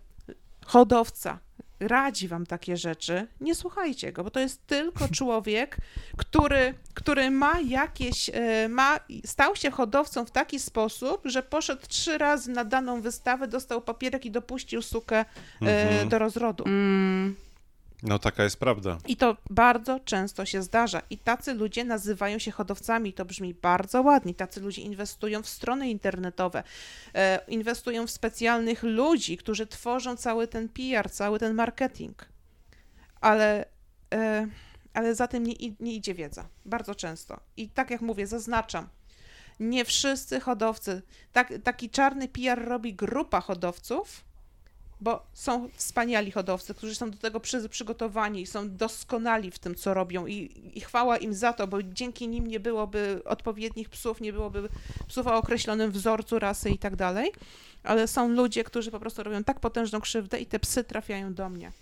hodowca 0.67 1.39
radzi 1.81 2.29
wam 2.29 2.47
takie 2.47 2.77
rzeczy, 2.77 3.27
nie 3.41 3.55
słuchajcie 3.55 4.13
go, 4.13 4.25
bo 4.25 4.31
to 4.31 4.41
jest 4.41 4.67
tylko 4.67 5.09
człowiek, 5.19 5.77
który, 6.17 6.75
który 6.95 7.31
ma 7.31 7.61
jakieś, 7.61 8.31
e, 8.33 8.69
ma, 8.69 9.01
stał 9.27 9.57
się 9.57 9.71
hodowcą 9.71 10.25
w 10.25 10.31
taki 10.31 10.59
sposób, 10.59 11.21
że 11.25 11.43
poszedł 11.43 11.83
trzy 11.89 12.19
razy 12.19 12.51
na 12.51 12.65
daną 12.65 13.01
wystawę, 13.01 13.49
dostał 13.49 13.81
papierek 13.83 14.27
i 14.27 14.31
dopuścił 14.31 14.83
sukę 14.83 15.17
e, 15.19 15.25
Mhm. 15.61 16.09
do 16.09 16.19
rozrodu. 16.19 16.65
Mm, 16.67 17.37
No 18.03 18.19
taka 18.19 18.45
jest 18.45 18.57
prawda. 18.57 18.99
I 19.07 19.17
to 19.17 19.37
bardzo 19.51 20.01
często 20.01 20.47
się 20.47 20.63
zdarza. 20.63 21.03
I 21.11 21.19
tacy 21.19 21.55
ludzie 21.55 21.85
nazywają 21.85 22.39
się 22.39 22.51
hodowcami. 22.51 23.13
To 23.13 23.25
brzmi 23.25 23.55
bardzo 23.55 24.03
ładnie. 24.03 24.35
Tacy 24.35 24.61
ludzie 24.61 24.83
inwestują 24.83 25.43
w 25.43 25.49
strony 25.49 25.91
internetowe, 25.91 26.63
e, 27.15 27.41
inwestują 27.49 28.07
w 28.07 28.11
specjalnych 28.11 28.83
ludzi, 28.83 29.37
którzy 29.37 29.67
tworzą 29.67 30.17
cały 30.17 30.49
ten 30.49 30.69
PR, 30.69 31.11
cały 31.11 31.39
ten 31.39 31.55
marketing. 31.55 32.29
Ale, 33.21 33.65
e, 34.15 34.47
ale 34.95 35.15
za 35.15 35.29
tym 35.29 35.47
nie, 35.47 35.55
nie 35.81 35.95
idzie 35.95 36.15
wiedza. 36.15 36.49
Bardzo 36.65 36.95
często. 36.95 37.41
I 37.57 37.69
tak 37.69 37.91
jak 37.91 38.01
mówię, 38.01 38.27
zaznaczam. 38.27 38.89
Nie 39.61 39.85
wszyscy 39.85 40.41
hodowcy. 40.41 41.03
Tak, 41.33 41.53
taki 41.65 41.91
czarny 41.91 42.29
PR 42.29 42.65
robi 42.65 42.95
grupa 42.95 43.41
hodowców, 43.41 44.25
bo 45.01 45.27
są 45.33 45.69
wspaniali 45.75 46.31
hodowcy, 46.31 46.75
którzy 46.75 46.95
są 46.95 47.11
do 47.11 47.19
tego 47.19 47.41
przy, 47.41 47.69
przygotowani, 47.69 48.47
są 48.47 48.77
doskonali 48.77 49.51
w 49.51 49.59
tym, 49.59 49.75
co 49.75 49.95
robią 49.95 50.27
i, 50.27 50.71
i 50.75 50.81
chwała 50.81 51.17
im 51.17 51.35
za 51.35 51.53
to, 51.53 51.67
bo 51.67 51.83
dzięki 51.83 52.29
nim 52.29 52.47
nie 52.47 52.61
byłoby 52.61 53.23
odpowiednich 53.25 53.89
psów, 53.89 54.21
nie 54.21 54.33
byłoby 54.33 54.69
psów 55.09 55.27
o 55.27 55.37
określonym 55.37 55.91
wzorcu 55.91 56.39
rasy 56.39 56.71
i 56.71 56.79
tak 56.79 56.97
dalej, 56.97 57.33
ale 57.83 58.09
są 58.09 58.29
ludzie, 58.29 58.65
którzy 58.65 58.91
po 58.91 59.01
prostu 59.01 59.23
robią 59.23 59.45
tak 59.45 59.61
potężną 59.61 60.01
krzywdę 60.01 60.41
i 60.41 60.47
te 60.47 60.59
psy 60.59 60.85
trafiają 60.85 61.35
do 61.35 61.49
mnie 61.49 61.73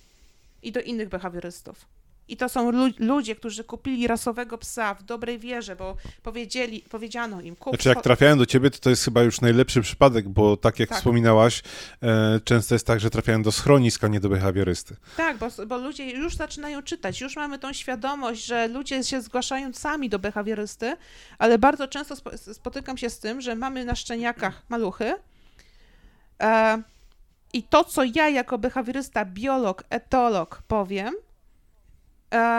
i 0.62 0.72
do 0.72 0.80
innych 0.80 1.08
behawiorystów. 1.08 1.86
I 2.28 2.36
to 2.36 2.48
są 2.48 2.70
lu- 2.70 2.92
ludzie, 2.98 3.34
którzy 3.36 3.64
kupili 3.64 4.06
rasowego 4.06 4.58
psa 4.58 4.94
w 4.94 5.02
dobrej 5.02 5.38
wierze, 5.38 5.76
bo 5.76 5.96
powiedzieli, 6.22 6.84
powiedziano 6.90 7.40
im, 7.40 7.56
kup 7.56 7.74
Znaczy 7.74 7.88
jak 7.88 8.02
trafiają 8.02 8.38
do 8.38 8.46
ciebie, 8.46 8.70
to 8.70 8.78
to 8.78 8.90
jest 8.90 9.04
chyba 9.04 9.22
już 9.22 9.40
najlepszy 9.40 9.80
przypadek, 9.82 10.28
bo 10.28 10.56
tak 10.56 10.78
jak 10.78 10.88
Tak. 10.88 10.98
wspominałaś, 10.98 11.62
e, 12.02 12.40
często 12.44 12.74
jest 12.74 12.86
tak, 12.86 13.00
że 13.00 13.10
trafiają 13.10 13.42
do 13.42 13.52
schroniska, 13.52 14.08
nie 14.08 14.20
do 14.20 14.28
behawiorysty. 14.28 14.96
Tak, 15.16 15.36
bo, 15.38 15.48
bo 15.66 15.78
ludzie 15.78 16.10
już 16.10 16.36
zaczynają 16.36 16.82
czytać, 16.82 17.20
już 17.20 17.36
mamy 17.36 17.58
tą 17.58 17.72
świadomość, 17.72 18.44
że 18.44 18.68
ludzie 18.68 19.04
się 19.04 19.20
zgłaszają 19.22 19.72
sami 19.72 20.08
do 20.08 20.18
behawiorysty, 20.18 20.96
ale 21.38 21.58
bardzo 21.58 21.88
często 21.88 22.16
spo, 22.16 22.30
spotykam 22.38 22.98
się 22.98 23.10
z 23.10 23.18
tym, 23.18 23.40
że 23.40 23.54
mamy 23.56 23.84
na 23.84 23.94
szczeniakach 23.94 24.62
maluchy 24.68 25.14
e, 26.40 26.82
i 27.52 27.62
to, 27.62 27.84
co 27.84 28.02
ja 28.14 28.28
jako 28.28 28.58
behawiorysta, 28.58 29.24
biolog, 29.24 29.84
etolog 29.90 30.62
powiem, 30.68 31.14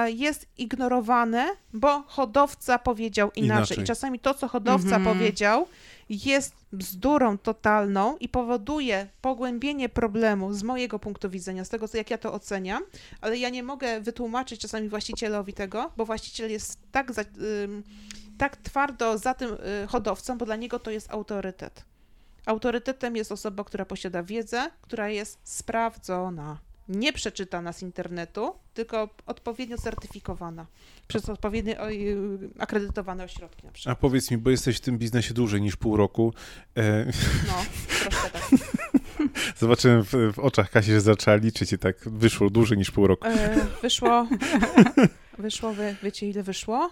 jest 0.05 0.47
ignorowane, 0.57 1.49
bo 1.73 2.03
hodowca 2.07 2.79
powiedział 2.79 3.31
inaczej. 3.35 3.57
Inaczej. 3.57 3.79
I 3.79 3.83
czasami 3.83 4.19
to, 4.19 4.33
co 4.33 4.47
hodowca 4.47 4.95
Mhm. 4.95 5.03
powiedział, 5.17 5.67
jest 6.09 6.53
bzdurą 6.73 7.37
totalną 7.37 8.17
i 8.17 8.29
powoduje 8.29 9.07
pogłębienie 9.21 9.89
problemu 9.89 10.53
z 10.53 10.63
mojego 10.63 10.99
punktu 10.99 11.29
widzenia, 11.29 11.65
z 11.65 11.69
tego, 11.69 11.87
co 11.87 11.97
jak 11.97 12.09
ja 12.11 12.17
to 12.17 12.33
oceniam, 12.33 12.83
ale 13.21 13.37
ja 13.37 13.49
nie 13.49 13.63
mogę 13.63 14.01
wytłumaczyć 14.01 14.61
czasami 14.61 14.89
właścicielowi 14.89 15.53
tego, 15.53 15.91
bo 15.97 16.05
właściciel 16.05 16.51
jest 16.51 16.79
tak, 16.91 17.13
za, 17.13 17.21
tak 18.37 18.57
twardo 18.57 19.17
za 19.17 19.33
tym 19.33 19.49
y, 19.83 19.87
hodowcą, 19.87 20.37
bo 20.37 20.45
dla 20.45 20.55
niego 20.55 20.79
to 20.79 20.91
jest 20.91 21.11
autorytet. 21.11 21.85
Autorytetem 22.45 23.15
jest 23.15 23.31
osoba, 23.31 23.63
która 23.63 23.85
posiada 23.85 24.23
wiedzę, 24.23 24.71
która 24.81 25.09
jest 25.09 25.39
sprawdzona, 25.43 26.57
nie 26.89 27.13
przeczytana 27.13 27.73
z 27.73 27.81
internetu, 27.81 28.53
tylko 28.73 29.09
odpowiednio 29.25 29.77
certyfikowana 29.77 30.65
przez 31.07 31.29
odpowiednie 31.29 31.79
o, 31.79 31.91
y, 31.91 32.17
akredytowane 32.59 33.23
ośrodki 33.23 33.63
na 33.63 33.69
A 33.69 33.73
przykład. 33.73 33.99
powiedz 33.99 34.31
mi, 34.31 34.37
bo 34.37 34.49
jesteś 34.49 34.77
w 34.77 34.79
tym 34.79 34.97
biznesie 34.97 35.33
dłużej 35.33 35.61
niż 35.61 35.75
pół 35.75 35.97
roku. 35.97 36.33
E, 36.77 37.05
No, 37.47 37.53
troszkę 37.99 38.29
tak. 38.29 38.43
zobaczyłem 39.57 40.03
w, 40.03 40.11
w 40.33 40.39
oczach 40.39 40.69
Kasi, 40.69 40.91
że 40.91 41.01
zaczęła 41.01 41.37
liczyć 41.37 41.73
i 41.73 41.77
tak 41.77 42.09
wyszło 42.09 42.49
dłużej 42.49 42.77
niż 42.77 42.91
pół 42.91 43.07
roku. 43.07 43.27
E, 43.27 43.65
wyszło, 43.81 44.27
wyszło, 45.37 45.73
wie, 45.73 45.95
wiecie 46.03 46.29
ile 46.29 46.43
wyszło? 46.43 46.89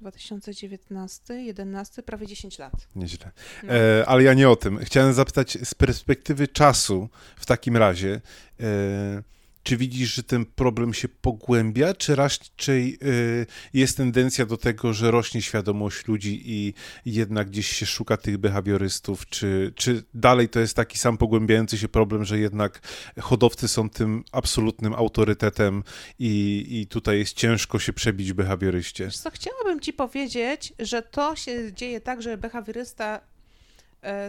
2019, 0.00 1.34
11, 1.34 2.02
prawie 2.02 2.26
10 2.26 2.58
lat. 2.58 2.72
Nieźle. 2.96 3.30
No. 3.62 3.74
E, 3.74 4.06
ale 4.06 4.22
ja 4.22 4.34
nie 4.34 4.50
o 4.50 4.56
tym. 4.56 4.78
Chciałem 4.78 5.12
zapytać 5.12 5.58
z 5.64 5.74
perspektywy 5.74 6.48
czasu 6.48 7.08
w 7.36 7.46
takim 7.46 7.76
razie, 7.76 8.20
e, 8.60 9.22
czy 9.66 9.76
widzisz, 9.76 10.14
że 10.14 10.22
ten 10.22 10.44
problem 10.44 10.94
się 10.94 11.08
pogłębia, 11.08 11.94
czy 11.94 12.16
raczej 12.16 12.98
e, 13.02 13.46
jest 13.74 13.96
tendencja 13.96 14.46
do 14.46 14.56
tego, 14.56 14.92
że 14.92 15.10
rośnie 15.10 15.42
świadomość 15.42 16.06
ludzi 16.06 16.42
i 16.44 16.74
jednak 17.06 17.50
gdzieś 17.50 17.68
się 17.68 17.86
szuka 17.86 18.16
tych 18.16 18.38
behawiorystów, 18.38 19.28
czy, 19.28 19.72
czy 19.74 20.02
dalej 20.14 20.48
to 20.48 20.60
jest 20.60 20.76
taki 20.76 20.98
sam 20.98 21.18
pogłębiający 21.18 21.78
się 21.78 21.88
problem, 21.88 22.24
że 22.24 22.38
jednak 22.38 22.80
hodowcy 23.20 23.68
są 23.68 23.90
tym 23.90 24.24
absolutnym 24.32 24.94
autorytetem 24.94 25.82
i, 26.18 26.66
i 26.70 26.86
tutaj 26.86 27.18
jest 27.18 27.34
ciężko 27.34 27.78
się 27.78 27.92
przebić 27.92 28.32
behawioryście? 28.32 29.10
Co, 29.10 29.30
chciałabym 29.30 29.80
ci 29.80 29.92
powiedzieć, 29.92 30.72
że 30.78 31.02
to 31.02 31.36
się 31.36 31.72
dzieje 31.72 32.00
tak, 32.00 32.22
że 32.22 32.38
behawiorysta 32.38 33.20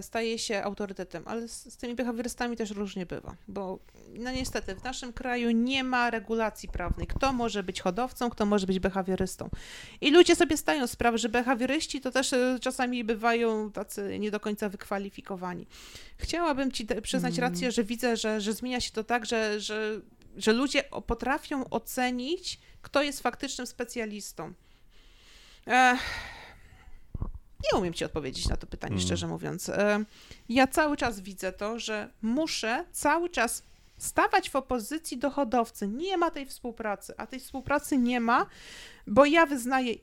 staje 0.02 0.40
się 0.40 0.64
autorytetem, 0.64 1.24
ale 1.26 1.48
z, 1.48 1.74
z 1.74 1.78
tymi 1.78 1.96
behawiorystami 1.96 2.58
też 2.58 2.72
różnie 2.72 3.06
bywa, 3.06 3.36
bo 3.48 3.80
no 4.14 4.32
niestety 4.32 4.76
w 4.76 4.84
naszym 4.84 5.14
kraju 5.14 5.52
nie 5.52 5.84
ma 5.84 6.10
regulacji 6.10 6.70
prawnej, 6.70 7.08
kto 7.08 7.34
może 7.34 7.64
być 7.64 7.82
hodowcą, 7.82 8.30
kto 8.30 8.46
może 8.46 8.68
być 8.68 8.80
behawiorystą. 8.80 9.50
I 10.02 10.12
ludzie 10.12 10.36
sobie 10.36 10.58
stają 10.58 10.88
sprawę, 10.88 11.18
że 11.18 11.30
behawioryści 11.30 12.02
to 12.02 12.12
też 12.12 12.34
e, 12.34 12.58
czasami 12.62 13.04
bywają 13.04 13.72
tacy 13.72 14.20
nie 14.20 14.32
do 14.32 14.40
końca 14.40 14.70
wykwalifikowani. 14.70 15.68
Chciałabym 16.18 16.72
ci 16.72 16.88
przyznać 17.02 17.38
Mm. 17.38 17.52
rację, 17.52 17.72
że 17.72 17.84
widzę, 17.84 18.18
że, 18.18 18.42
że 18.42 18.54
zmienia 18.54 18.82
się 18.82 18.92
to 18.92 19.04
tak, 19.04 19.26
że, 19.26 19.60
że, 19.60 20.02
że 20.38 20.54
ludzie 20.54 20.84
potrafią 21.08 21.70
ocenić, 21.70 22.60
kto 22.82 23.02
jest 23.02 23.22
faktycznym 23.22 23.68
specjalistą. 23.68 24.54
Ech, 25.68 26.00
nie 27.64 27.80
umiem 27.80 27.94
ci 27.94 28.06
odpowiedzieć 28.06 28.50
na 28.50 28.58
to 28.58 28.68
pytanie, 28.68 28.94
Mm. 28.94 29.06
szczerze 29.06 29.28
mówiąc. 29.28 29.70
E, 29.70 30.04
Ja 30.50 30.68
cały 30.68 30.98
czas 30.98 31.20
widzę 31.20 31.52
to, 31.54 31.80
że 31.80 32.10
muszę 32.22 32.86
cały 32.92 33.30
czas 33.30 33.64
stawać 33.98 34.50
w 34.50 34.56
opozycji 34.56 35.18
do 35.18 35.30
hodowcy. 35.30 35.88
Nie 35.88 36.18
ma 36.18 36.32
tej 36.32 36.46
współpracy, 36.46 37.14
a 37.18 37.28
tej 37.28 37.40
współpracy 37.40 37.98
nie 37.98 38.20
ma, 38.20 38.46
bo 39.08 39.26
ja 39.26 39.46
wyznaję 39.46 39.94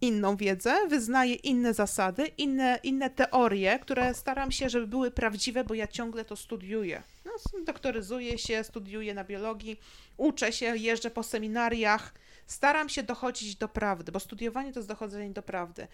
inną 0.00 0.36
wiedzę, 0.36 0.74
wyznaję 0.88 1.34
inne 1.34 1.74
zasady, 1.74 2.26
inne, 2.26 2.78
inne 2.82 3.10
teorie, 3.10 3.78
które 3.78 4.14
staram 4.14 4.52
się, 4.52 4.68
żeby 4.70 4.86
były 4.86 5.10
prawdziwe, 5.10 5.64
bo 5.64 5.74
ja 5.74 5.86
ciągle 5.86 6.24
to 6.24 6.36
studiuję. 6.36 7.02
No, 7.24 7.32
doktoryzuję 7.64 8.38
się, 8.38 8.64
studiuję 8.64 9.14
na 9.14 9.24
biologii, 9.24 9.80
uczę 10.16 10.52
się, 10.52 10.76
jeżdżę 10.76 11.10
po 11.10 11.22
seminariach, 11.22 12.14
staram 12.46 12.88
się 12.88 13.02
dochodzić 13.02 13.56
do 13.56 13.68
prawdy, 13.68 14.12
bo 14.12 14.20
studiowanie 14.20 14.72
to 14.72 14.78
jest 14.78 14.88
dochodzenie 14.88 15.30
do 15.30 15.42
prawdy. 15.42 15.86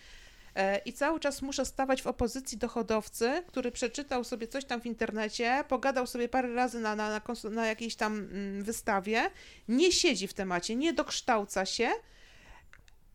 E, 0.54 0.78
I 0.78 0.92
cały 0.92 1.20
czas 1.20 1.42
muszę 1.42 1.64
stawać 1.64 2.02
w 2.02 2.06
opozycji 2.06 2.58
do 2.58 2.68
hodowcy, 2.68 3.42
który 3.46 3.72
przeczytał 3.72 4.24
sobie 4.24 4.48
coś 4.48 4.64
tam 4.64 4.80
w 4.80 4.86
internecie, 4.86 5.64
pogadał 5.68 6.06
sobie 6.06 6.28
parę 6.28 6.54
razy 6.54 6.80
na, 6.80 6.96
na, 6.96 7.10
na, 7.10 7.20
na 7.50 7.66
jakiejś 7.66 7.96
tam 7.96 8.18
mm, 8.18 8.64
wystawie, 8.64 9.30
nie 9.68 9.92
siedzi 9.92 10.26
w 10.28 10.34
temacie, 10.34 10.76
nie 10.76 10.92
dokształca 10.92 11.66
się, 11.66 11.90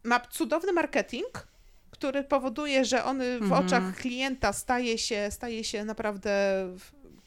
ma 0.03 0.19
cudowny 0.19 0.73
marketing, 0.73 1.47
który 1.91 2.23
powoduje, 2.23 2.85
że 2.85 3.03
on 3.03 3.19
w 3.19 3.21
Mhm. 3.43 3.65
oczach 3.65 3.95
klienta 3.95 4.53
staje 4.53 4.97
się, 4.97 5.27
staje 5.31 5.63
się 5.63 5.85
naprawdę 5.85 6.31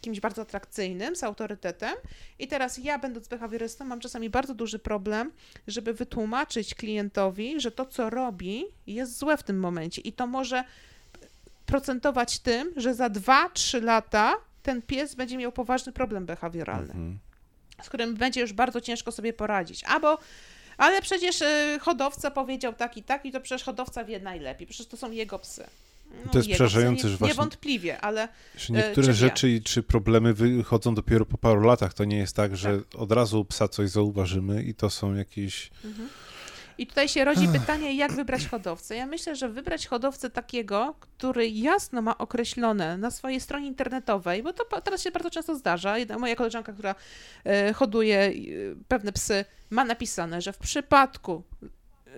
kimś 0.06 0.20
bardzo 0.20 0.42
atrakcyjnym, 0.42 1.16
z 1.16 1.22
autorytetem. 1.24 1.94
I 2.38 2.48
teraz 2.48 2.78
ja, 2.78 2.98
będąc 2.98 3.28
behawiorystą, 3.28 3.84
mam 3.84 4.00
czasami 4.00 4.30
bardzo 4.30 4.54
duży 4.54 4.78
problem, 4.78 5.32
żeby 5.66 5.94
wytłumaczyć 5.94 6.74
klientowi, 6.74 7.60
że 7.60 7.70
to, 7.70 7.86
co 7.86 8.10
robi, 8.10 8.64
jest 8.86 9.18
złe 9.18 9.36
w 9.36 9.42
tym 9.42 9.58
momencie. 9.58 10.02
I 10.02 10.12
to 10.12 10.26
może 10.26 10.64
procentować 11.66 12.38
tym, 12.38 12.72
że 12.76 12.94
za 12.94 13.08
2-3 13.08 13.82
lata 13.82 14.34
ten 14.62 14.82
pies 14.82 15.14
będzie 15.14 15.36
miał 15.36 15.52
poważny 15.52 15.92
problem 15.92 16.26
behawioralny 16.26 16.92
Mhm. 16.92 17.18
z 17.82 17.88
którym 17.88 18.14
będzie 18.14 18.40
już 18.40 18.52
bardzo 18.52 18.80
ciężko 18.80 19.12
sobie 19.12 19.32
poradzić. 19.32 19.84
Albo, 19.84 20.18
ale 20.76 21.02
przecież 21.02 21.42
y, 21.42 21.78
hodowca 21.80 22.30
powiedział 22.30 22.72
tak 22.72 22.96
i 22.96 23.02
tak, 23.02 23.26
i 23.26 23.32
to 23.32 23.40
przecież 23.40 23.64
hodowca 23.64 24.04
wie 24.04 24.20
najlepiej, 24.20 24.66
przecież 24.66 24.86
to 24.86 24.96
są 24.96 25.10
jego 25.10 25.38
psy. 25.38 25.66
No, 26.24 26.32
To 26.32 26.38
jest 26.38 26.48
jego 26.48 26.54
przerażające, 26.56 27.02
że 27.02 27.08
nie, 27.12 27.16
właśnie- 27.18 27.32
Niewątpliwie, 27.34 28.00
ale 28.00 28.28
Że 28.56 28.74
E, 28.74 28.76
niektóre 28.76 29.12
rzeczy 29.14 29.50
i 29.50 29.62
czy 29.62 29.82
problemy 29.82 30.34
wychodzą 30.34 30.94
dopiero 30.94 31.26
po 31.26 31.38
paru 31.38 31.60
latach. 31.60 31.94
To 31.94 32.04
nie 32.04 32.16
jest 32.18 32.36
tak, 32.36 32.56
że 32.56 32.80
od 32.94 33.12
razu 33.12 33.44
psa 33.44 33.68
coś 33.68 33.90
zauważymy 33.90 34.62
i 34.62 34.74
to 34.74 34.90
są 34.90 35.14
jakieś. 35.14 35.70
I 36.78 36.86
tutaj 36.86 37.08
się 37.08 37.24
rodzi 37.24 37.48
pytanie, 37.48 37.94
jak 37.96 38.12
wybrać 38.12 38.46
hodowcę. 38.46 38.96
Ja 38.96 39.06
myślę, 39.06 39.36
że 39.36 39.48
wybrać 39.48 39.86
hodowcę 39.86 40.30
takiego, 40.30 40.94
który 41.00 41.48
jasno 41.48 42.02
ma 42.02 42.18
określone 42.18 42.98
na 42.98 43.10
swojej 43.10 43.40
stronie 43.40 43.66
internetowej, 43.66 44.42
bo 44.42 44.52
to 44.52 44.80
teraz 44.80 45.02
się 45.02 45.10
bardzo 45.10 45.30
często 45.30 45.56
zdarza. 45.56 45.98
Jedna 45.98 46.18
moja 46.18 46.36
koleżanka, 46.36 46.72
która 46.72 46.94
e, 47.44 47.72
hoduje 47.72 48.18
e, 48.18 48.32
pewne 48.88 49.12
psy, 49.12 49.44
ma 49.70 49.84
napisane, 49.84 50.40
że 50.42 50.52
w 50.52 50.58
przypadku 50.58 51.42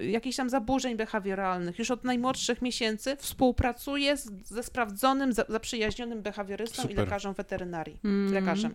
jakichś 0.01 0.37
tam 0.37 0.51
zaburzeń 0.51 0.97
behawioralnych 0.97 1.79
już 1.79 1.91
od 1.91 2.05
najmłodszych 2.05 2.63
miesięcy 2.63 3.17
współpracuje 3.17 4.17
z, 4.17 4.31
ze 4.45 4.63
sprawdzonym, 4.63 5.33
za, 5.33 5.45
zaprzyjaźnionym 5.49 6.23
behawiorystą 6.23 6.83
i 6.83 6.89
Super. 6.89 6.99
lekarzem 6.99 7.35
weterynarii. 7.35 8.01
Mm. 8.05 8.35
Lekarzem. 8.35 8.75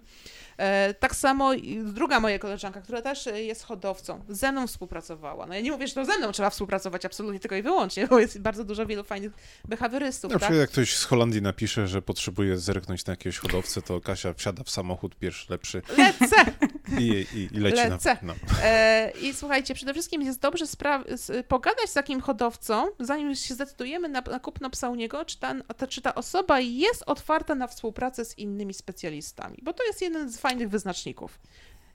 E, 0.57 0.93
tak 0.93 1.15
samo 1.15 1.53
i 1.53 1.83
druga 1.83 2.19
moja 2.19 2.39
koleżanka, 2.39 2.81
która 2.81 3.01
też 3.01 3.29
jest 3.33 3.63
hodowcą, 3.63 4.21
ze 4.29 4.51
mną 4.51 4.67
współpracowała. 4.67 5.45
No 5.45 5.53
ja 5.53 5.61
nie 5.61 5.71
mówię, 5.71 5.87
że 5.87 5.93
to 5.93 6.05
ze 6.05 6.17
mną 6.17 6.31
trzeba 6.31 6.49
współpracować 6.49 7.05
absolutnie 7.05 7.39
tylko 7.39 7.55
i 7.55 7.61
wyłącznie, 7.61 8.07
bo 8.07 8.19
jest 8.19 8.39
bardzo 8.39 8.63
dużo 8.63 8.85
wielu 8.85 9.03
fajnych 9.03 9.31
behawiorystów, 9.67 10.31
Na 10.31 10.39
tak? 10.39 10.41
przykład 10.41 10.59
jak 10.59 10.69
ktoś 10.69 10.95
z 10.97 11.03
Holandii 11.03 11.41
napisze, 11.41 11.87
że 11.87 12.01
potrzebuje 12.01 12.57
zerknąć 12.57 13.05
na 13.05 13.11
jakiegoś 13.11 13.37
hodowcę, 13.37 13.81
to 13.81 14.01
Kasia 14.01 14.33
wsiada 14.33 14.63
w 14.63 14.69
samochód 14.69 15.15
pierwszy 15.15 15.51
lepszy 15.51 15.81
Lecę! 15.97 16.69
I, 16.99 17.25
i, 17.33 17.49
i 17.51 17.59
leci 17.59 17.89
Lecę. 17.89 18.17
na... 18.21 18.33
No. 18.33 18.33
E, 18.63 19.11
I 19.21 19.33
słuchajcie, 19.33 19.75
przede 19.75 19.93
wszystkim 19.93 20.21
jest 20.21 20.39
dobrze 20.39 20.65
spra- 20.65 21.03
pogadać 21.47 21.89
z 21.89 21.93
takim 21.93 22.21
hodowcą, 22.21 22.87
zanim 22.99 23.35
się 23.35 23.53
zdecydujemy 23.53 24.09
na, 24.09 24.21
na 24.21 24.39
kupno 24.39 24.69
psa 24.69 24.89
u 24.89 24.95
niego, 24.95 25.25
czy 25.25 25.39
ta, 25.39 25.55
ta, 25.77 25.87
czy 25.87 26.01
ta 26.01 26.15
osoba 26.15 26.59
jest 26.59 27.03
otwarta 27.05 27.55
na 27.55 27.67
współpracę 27.67 28.25
z 28.25 28.37
innymi 28.37 28.73
specjalistami, 28.73 29.57
bo 29.61 29.73
to 29.73 29.83
jest 29.83 30.01
jeden 30.01 30.29
z 30.31 30.37
fajnych 30.37 30.69
wyznaczników. 30.69 31.39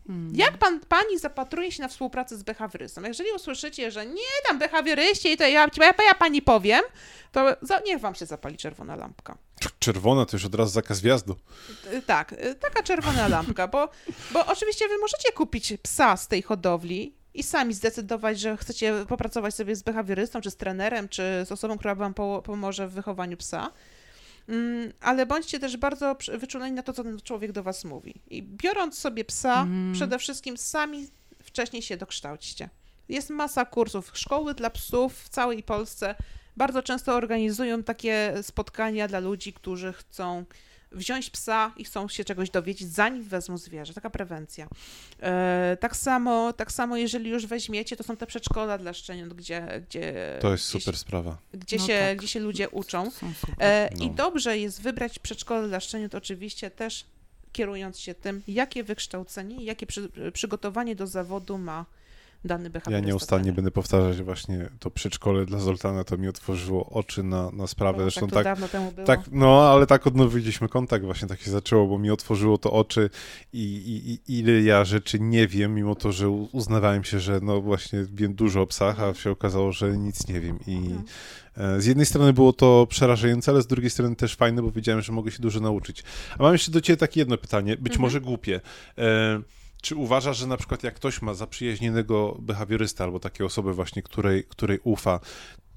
Mm. 0.08 0.32
Jak 0.34 0.58
pan, 0.58 0.80
pani 0.80 1.18
zapatruje 1.18 1.72
się 1.72 1.82
na 1.82 1.88
współpracę 1.88 2.36
z 2.36 2.42
behawiorystą? 2.42 3.02
Jeżeli 3.02 3.32
usłyszycie, 3.32 3.90
że 3.90 4.06
nie, 4.06 4.42
tam 4.48 4.58
behawioryści, 4.58 5.36
to 5.36 5.44
ja, 5.44 5.68
ja, 5.76 5.94
ja 6.06 6.14
pani 6.18 6.42
powiem, 6.42 6.82
to 7.32 7.56
za, 7.62 7.80
niech 7.86 8.00
wam 8.00 8.14
się 8.14 8.26
zapali 8.26 8.56
czerwona 8.56 8.96
lampka. 8.96 9.38
Czerwona 9.78 10.26
to 10.26 10.36
już 10.36 10.44
od 10.44 10.54
razu 10.54 10.72
zakaz 10.72 11.00
wjazdu. 11.00 11.36
Y, 11.92 12.02
Tak, 12.02 12.32
y, 12.32 12.54
taka 12.54 12.82
czerwona 12.82 13.28
lampka, 13.28 13.68
bo, 13.68 13.88
bo 14.30 14.46
oczywiście 14.46 14.88
wy 14.88 14.98
możecie 14.98 15.32
kupić 15.32 15.72
psa 15.82 16.16
z 16.16 16.28
tej 16.28 16.42
hodowli 16.42 17.14
i 17.34 17.42
sami 17.42 17.74
zdecydować, 17.74 18.40
że 18.40 18.56
chcecie 18.56 18.94
popracować 19.08 19.54
sobie 19.54 19.76
z 19.76 19.82
behawiorystą, 19.82 20.40
czy 20.40 20.50
z 20.50 20.56
trenerem, 20.56 21.08
czy 21.08 21.22
z 21.46 21.52
osobą, 21.52 21.78
która 21.78 21.94
wam 21.94 22.14
po, 22.14 22.42
pomoże 22.44 22.88
w 22.88 22.92
wychowaniu 22.92 23.36
psa. 23.36 23.70
Mm, 24.48 24.92
Ale 25.00 25.26
bądźcie 25.26 25.58
też 25.58 25.76
bardzo 25.76 26.16
wyczuleni 26.38 26.76
na 26.76 26.82
to, 26.82 26.92
co 26.92 27.04
ten 27.04 27.20
człowiek 27.20 27.52
do 27.52 27.62
was 27.62 27.84
mówi. 27.84 28.14
I 28.30 28.42
biorąc 28.42 28.98
sobie 28.98 29.24
psa, 29.24 29.62
Mhm. 29.62 29.92
przede 29.92 30.18
wszystkim 30.18 30.56
sami 30.56 31.06
wcześniej 31.42 31.82
się 31.82 31.96
dokształćcie. 31.96 32.68
Jest 33.08 33.30
masa 33.30 33.64
kursów. 33.64 34.10
Szkoły 34.14 34.54
dla 34.54 34.70
psów 34.70 35.22
w 35.22 35.28
całej 35.28 35.62
Polsce 35.62 36.14
bardzo 36.56 36.82
często 36.82 37.14
organizują 37.14 37.82
takie 37.82 38.34
spotkania 38.42 39.08
dla 39.08 39.18
ludzi, 39.20 39.52
którzy 39.52 39.92
chcą 39.92 40.44
wziąć 40.92 41.30
psa 41.30 41.72
i 41.76 41.84
chcą 41.84 42.08
się 42.08 42.24
czegoś 42.24 42.50
dowiedzieć, 42.50 42.88
zanim 42.88 43.22
wezmą 43.22 43.58
zwierzę. 43.58 43.94
Taka 43.94 44.10
prewencja. 44.10 44.68
E, 45.22 45.76
tak, 45.80 45.96
samo, 45.96 46.52
tak 46.52 46.72
samo, 46.72 46.96
jeżeli 46.96 47.30
już 47.30 47.46
weźmiecie, 47.46 47.96
to 47.96 48.04
są 48.04 48.16
te 48.16 48.26
przedszkola 48.26 48.78
dla 48.78 48.92
szczeniąt, 48.92 49.34
gdzie, 49.34 49.82
gdzie, 49.88 50.38
To 50.40 50.50
jest 50.52 50.70
gdzie, 50.70 50.80
super 50.80 50.96
sprawa. 50.96 51.38
gdzie, 51.54 51.76
No 51.76 51.86
się, 51.86 51.98
tak. 52.08 52.18
gdzie 52.18 52.28
się 52.28 52.40
ludzie 52.40 52.68
uczą. 52.68 53.10
E, 53.60 53.90
No. 53.98 54.04
I 54.04 54.10
dobrze 54.10 54.58
jest 54.58 54.82
wybrać 54.82 55.18
przedszkole 55.18 55.68
dla 55.68 55.80
szczeniąt 55.80 56.14
oczywiście 56.14 56.70
też 56.70 57.06
kierując 57.52 57.98
się 57.98 58.14
tym, 58.14 58.42
jakie 58.48 58.84
wykształcenie 58.84 59.56
i 59.56 59.64
jakie 59.64 59.86
przy, 59.86 60.08
przygotowanie 60.32 60.96
do 60.96 61.06
zawodu 61.06 61.58
ma 61.58 61.84
dany 62.44 62.70
Ja 62.90 63.00
nieustannie 63.00 63.52
będę 63.52 63.70
powtarzać 63.70 64.22
właśnie 64.22 64.68
to 64.78 64.90
przedszkole 64.90 65.46
dla 65.46 65.58
Zoltana, 65.58 66.04
to 66.04 66.18
mi 66.18 66.28
otworzyło 66.28 66.90
oczy 66.90 67.22
na, 67.22 67.50
na 67.50 67.66
sprawę. 67.66 67.98
O, 67.98 68.02
Zresztą 68.02 68.20
tak, 68.20 68.30
to 68.30 68.34
tak, 68.34 68.44
dawno 68.44 68.68
temu 68.68 68.92
było. 68.92 69.06
tak, 69.06 69.20
no 69.32 69.68
ale 69.72 69.86
tak 69.86 70.06
odnowiliśmy 70.06 70.68
kontakt, 70.68 71.04
właśnie 71.04 71.28
tak 71.28 71.40
się 71.40 71.50
zaczęło, 71.50 71.86
bo 71.86 71.98
mi 71.98 72.10
otworzyło 72.10 72.58
to 72.58 72.72
oczy 72.72 73.10
i, 73.52 73.62
i, 73.62 74.32
i 74.32 74.38
ile 74.38 74.52
ja 74.62 74.84
rzeczy 74.84 75.20
nie 75.20 75.46
wiem, 75.48 75.74
mimo 75.74 75.94
to, 75.94 76.12
że 76.12 76.28
uznawałem 76.30 77.04
się, 77.04 77.20
że 77.20 77.40
no 77.42 77.60
właśnie 77.60 78.04
wiem 78.12 78.34
dużo 78.34 78.62
o 78.62 78.66
psach, 78.66 79.00
a 79.00 79.14
się 79.14 79.30
okazało, 79.30 79.72
że 79.72 79.98
nic 79.98 80.28
nie 80.28 80.40
wiem 80.40 80.58
i 80.66 80.78
No. 81.56 81.64
e, 81.64 81.80
z 81.80 81.86
jednej 81.86 82.06
strony 82.06 82.32
było 82.32 82.52
to 82.52 82.86
przerażające, 82.90 83.50
ale 83.50 83.62
z 83.62 83.66
drugiej 83.66 83.90
strony 83.90 84.16
też 84.16 84.34
fajne, 84.36 84.62
bo 84.62 84.70
wiedziałem, 84.70 85.02
że 85.02 85.12
mogę 85.12 85.30
się 85.30 85.42
dużo 85.42 85.60
nauczyć. 85.60 86.02
A 86.38 86.42
mam 86.42 86.52
jeszcze 86.52 86.72
do 86.72 86.80
ciebie 86.80 86.96
takie 86.96 87.20
jedno 87.20 87.38
pytanie, 87.38 87.76
być 87.76 87.92
Mhm. 87.92 88.00
może 88.02 88.20
głupie. 88.20 88.60
E, 88.98 89.40
czy 89.82 89.96
uważasz, 89.96 90.36
że 90.38 90.46
na 90.46 90.56
przykład 90.56 90.82
jak 90.82 90.94
ktoś 90.94 91.22
ma 91.22 91.34
zaprzyjaźnionego 91.34 92.36
behawiorysta 92.38 93.04
albo 93.04 93.20
takiej 93.20 93.46
osoby 93.46 93.74
właśnie, 93.74 94.02
której, 94.02 94.44
której 94.44 94.78
ufa, 94.84 95.20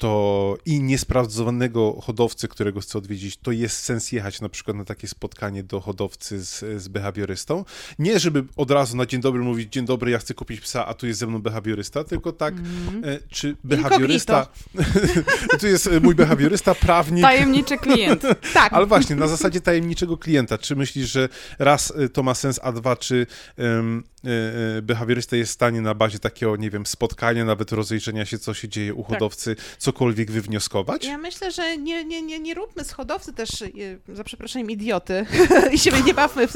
to 0.01 0.57
i 0.65 0.81
niesprawdzonego 0.81 2.01
hodowcy, 2.01 2.47
którego 2.47 2.81
chce 2.81 2.97
odwiedzić, 2.97 3.37
to 3.37 3.51
jest 3.51 3.77
sens 3.77 4.11
jechać 4.11 4.41
na 4.41 4.49
przykład 4.49 4.77
na 4.77 4.85
takie 4.85 5.07
spotkanie 5.07 5.63
do 5.63 5.79
hodowcy 5.79 6.43
z, 6.45 6.81
z 6.81 6.87
behawiorystą? 6.87 7.65
Nie, 7.99 8.19
żeby 8.19 8.43
od 8.55 8.71
razu 8.71 8.97
na 8.97 9.05
dzień 9.05 9.21
dobry 9.21 9.41
mówić, 9.41 9.73
dzień 9.73 9.85
dobry, 9.85 10.11
ja 10.11 10.19
chcę 10.19 10.33
kupić 10.33 10.61
psa, 10.61 10.85
a 10.85 10.93
tu 10.93 11.07
jest 11.07 11.19
ze 11.19 11.27
mną 11.27 11.41
behawiorysta, 11.41 12.03
tylko 12.03 12.31
tak, 12.31 12.53
e, 13.03 13.19
czy 13.29 13.55
behawiorysta... 13.63 14.47
tu 15.59 15.67
jest 15.67 15.87
e, 15.87 15.99
mój 15.99 16.15
behawiorysta, 16.15 16.75
prawnik, 16.75 17.23
Tajemniczy 17.23 17.77
klient. 17.77 18.21
Tak, 18.53 18.73
ale 18.73 18.85
właśnie, 18.85 19.15
na 19.15 19.27
zasadzie 19.27 19.61
tajemniczego 19.61 20.17
klienta. 20.17 20.57
Czy 20.57 20.75
myślisz, 20.75 21.11
że 21.11 21.29
raz 21.59 21.93
y, 21.99 22.09
to 22.09 22.23
ma 22.23 22.33
sens, 22.33 22.59
a 22.63 22.71
dwa, 22.71 22.95
czy 22.95 23.27
um, 23.57 24.03
behawiorysta 24.81 25.35
jest 25.35 25.51
w 25.51 25.53
stanie 25.53 25.81
na 25.81 25.93
bazie 25.93 26.19
takiego, 26.19 26.55
nie 26.55 26.69
wiem, 26.69 26.85
spotkania, 26.85 27.45
nawet 27.45 27.71
rozejrzenia 27.71 28.25
się, 28.25 28.39
co 28.39 28.53
się 28.53 28.69
dzieje 28.69 28.93
u 28.93 29.03
hodowcy, 29.03 29.55
cokolwiek 29.77 30.31
wywnioskować? 30.31 31.05
Ja 31.05 31.17
myślę, 31.17 31.51
że 31.51 31.77
nie, 31.77 32.05
nie, 32.05 32.21
nie, 32.21 32.39
nie 32.39 32.53
róbmy 32.53 32.83
z 32.83 32.91
hodowcy 32.91 33.33
też, 33.33 33.61
e, 33.61 33.67
za 34.15 34.23
przeproszeniem, 34.23 34.71
idioty 34.71 35.25
i 35.73 35.79
się 35.79 35.91
nie 36.01 36.13
bawmy 36.13 36.47
w, 36.47 36.53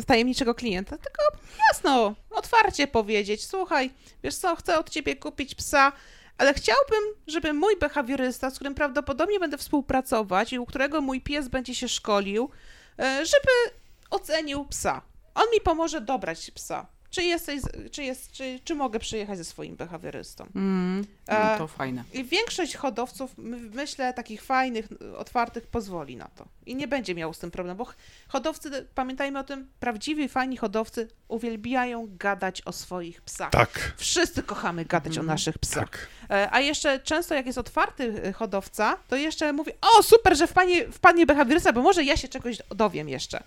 w 0.00 0.04
tajemniczego 0.04 0.54
klienta, 0.54 0.98
tylko 0.98 1.22
jasno, 1.68 2.14
otwarcie 2.30 2.86
powiedzieć, 2.86 3.46
słuchaj, 3.46 3.90
wiesz 4.22 4.34
co, 4.34 4.56
chcę 4.56 4.78
od 4.78 4.90
ciebie 4.90 5.16
kupić 5.16 5.54
psa, 5.54 5.92
ale 6.38 6.54
chciałbym, 6.54 7.00
żeby 7.26 7.52
mój 7.52 7.76
behawiorysta, 7.76 8.50
z 8.50 8.54
którym 8.54 8.74
prawdopodobnie 8.74 9.40
będę 9.40 9.58
współpracować 9.58 10.52
i 10.52 10.58
u 10.58 10.66
którego 10.66 11.00
mój 11.00 11.20
pies 11.20 11.48
będzie 11.48 11.74
się 11.74 11.88
szkolił, 11.88 12.50
żeby 12.98 13.80
ocenił 14.10 14.64
psa. 14.64 15.09
On 15.34 15.44
mi 15.54 15.60
pomoże 15.60 16.00
dobrać 16.00 16.50
psa. 16.50 16.86
Czy, 17.10 17.22
jesteś, 17.22 17.62
czy, 17.92 18.02
jest, 18.02 18.32
czy, 18.32 18.60
czy 18.64 18.74
mogę 18.74 18.98
przyjechać 18.98 19.38
ze 19.38 19.44
swoim 19.44 19.76
behawiorystą? 19.76 20.46
Mm, 20.54 21.04
A- 21.26 21.52
no 21.52 21.58
to 21.58 21.66
fajne. 21.68 22.04
I 22.12 22.24
większość 22.24 22.76
hodowców, 22.76 23.30
myślę, 23.74 24.14
takich 24.14 24.42
fajnych, 24.42 24.88
otwartych, 25.16 25.66
pozwoli 25.66 26.16
na 26.16 26.28
to. 26.28 26.44
I 26.66 26.74
nie 26.74 26.88
będzie 26.88 27.14
miał 27.14 27.34
z 27.34 27.38
tym 27.38 27.50
problemu, 27.50 27.78
bo 27.84 27.92
hodowcy, 28.28 28.86
pamiętajmy 28.94 29.38
o 29.38 29.44
tym, 29.44 29.70
prawdziwi, 29.80 30.28
fajni 30.28 30.56
hodowcy 30.56 31.08
uwielbiają 31.28 32.08
gadać 32.10 32.62
o 32.64 32.72
swoich 32.72 33.22
psach. 33.22 33.50
Tak, 33.50 33.92
Wszyscy 33.96 34.42
kochamy 34.42 34.84
gadać 34.84 35.18
o 35.18 35.22
naszych 35.22 35.58
psach. 35.58 35.90
tak. 35.90 36.08
E, 36.30 36.48
A 36.52 36.60
jeszcze 36.60 36.98
często 37.00 37.34
jak 37.34 37.46
jest 37.46 37.58
otwarty 37.58 38.22
e, 38.24 38.32
hodowca, 38.32 38.96
to 39.08 39.16
jeszcze 39.16 39.52
mówi, 39.52 39.72
o 39.98 40.02
super, 40.02 40.36
że 40.36 40.46
wpadnie, 40.46 40.88
wpadnie 40.92 41.26
behawiorysta, 41.26 41.72
bo 41.72 41.82
może 41.82 42.04
ja 42.04 42.16
się 42.16 42.28
czegoś 42.28 42.58
dowiem 42.70 43.08
jeszcze. 43.08 43.42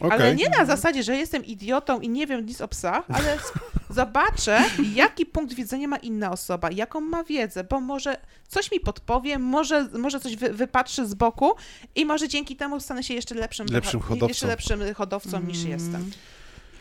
Okej. 0.00 0.12
Ale 0.20 0.34
nie 0.34 0.48
na 0.48 0.64
zasadzie, 0.64 1.02
że 1.02 1.16
jestem 1.16 1.44
idiotą 1.44 2.00
i 2.00 2.08
nie 2.08 2.26
wiem 2.26 2.46
nic 2.46 2.60
o 2.60 2.68
psach, 2.68 3.04
ale 3.08 3.38
zobaczę, 3.90 4.64
jaki 4.94 5.26
punkt 5.26 5.54
widzenia 5.54 5.88
ma 5.88 5.96
inna 5.96 6.30
osoba, 6.32 6.70
jaką 6.70 7.00
ma 7.00 7.24
wiedzę, 7.24 7.64
bo 7.64 7.80
może 7.80 8.16
coś 8.48 8.72
mi 8.72 8.80
podpowie, 8.80 9.38
może, 9.38 9.88
może 9.98 10.20
coś 10.20 10.36
wy, 10.36 10.52
wypatrzy 10.52 11.06
z 11.06 11.14
boku 11.14 11.52
i 11.94 12.06
może 12.06 12.28
dzięki 12.28 12.56
temu 12.56 12.80
stanę 12.80 13.02
się 13.02 13.14
jeszcze 13.14 13.34
lepszym, 13.34 13.66
Lepszym 13.70 14.00
hodowcą. 14.00 14.28
Jeszcze 14.28 14.46
lepszym 14.46 14.94
hodowcą 14.94 15.40
niż 15.40 15.58
Mm. 15.58 15.70
jestem. 15.70 16.10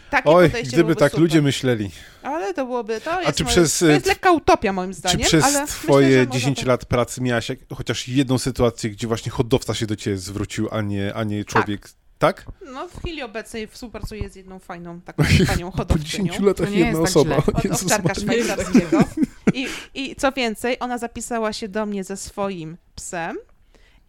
Takie 0.10 0.30
Oj, 0.30 0.52
gdyby 0.64 0.96
tak 0.96 1.12
super. 1.12 1.22
ludzie 1.22 1.42
myśleli. 1.42 1.90
Ale 2.24 2.54
to 2.54 2.66
byłoby, 2.66 3.02
to 3.02 3.22
jest, 3.22 3.38
czy 3.38 3.44
moje, 3.44 3.54
przez, 3.56 3.80
to 3.80 3.86
jest 3.86 4.06
e, 4.06 4.10
lekka 4.10 4.32
utopia 4.32 4.74
moim 4.74 4.92
Czy 4.92 4.98
zdaniem, 4.98 5.22
przez 5.22 5.44
ale 5.44 5.68
twoje 5.68 6.08
myślę, 6.08 6.20
że 6.20 6.26
można 6.26 6.40
10 6.40 6.60
to- 6.62 6.68
lat 6.68 6.86
pracy 6.86 7.22
miałaś 7.22 7.50
jak, 7.50 7.60
chociaż 7.76 8.08
jedną 8.08 8.38
sytuację, 8.38 8.90
gdzie 8.90 9.08
właśnie 9.08 9.32
hodowca 9.32 9.74
się 9.74 9.86
do 9.88 9.96
ciebie 9.96 10.18
zwrócił, 10.18 10.68
a 10.72 10.82
nie, 10.82 11.14
a 11.16 11.24
nie 11.24 11.46
człowiek, 11.46 11.82
tak? 11.82 12.03
No 12.74 12.88
w 12.88 13.00
chwili 13.00 13.24
obecnej 13.24 13.68
współpracuję 13.68 14.30
z 14.30 14.36
jedną 14.36 14.60
fajną 14.60 15.02
taką 15.02 15.24
panią 15.48 15.72
Po 15.72 15.78
hodowczynią. 15.78 16.26
10 16.34 16.40
latach 16.46 16.68
To 16.68 16.74
nie 16.74 16.80
jedna 16.80 17.00
jest 17.00 17.14
tak 17.14 17.22
osoba. 17.22 17.36
źle. 17.62 17.72
od 17.72 17.82
owczarka 17.82 18.16
szwajcarskiego. 18.16 19.00
I, 19.54 19.68
I 19.94 20.16
co 20.16 20.32
więcej, 20.32 20.78
ona 20.80 20.98
zapisała 20.98 21.54
się 21.54 21.68
do 21.68 21.86
mnie 21.86 22.04
ze 22.04 22.18
swoim 22.18 22.78
psem 22.96 23.38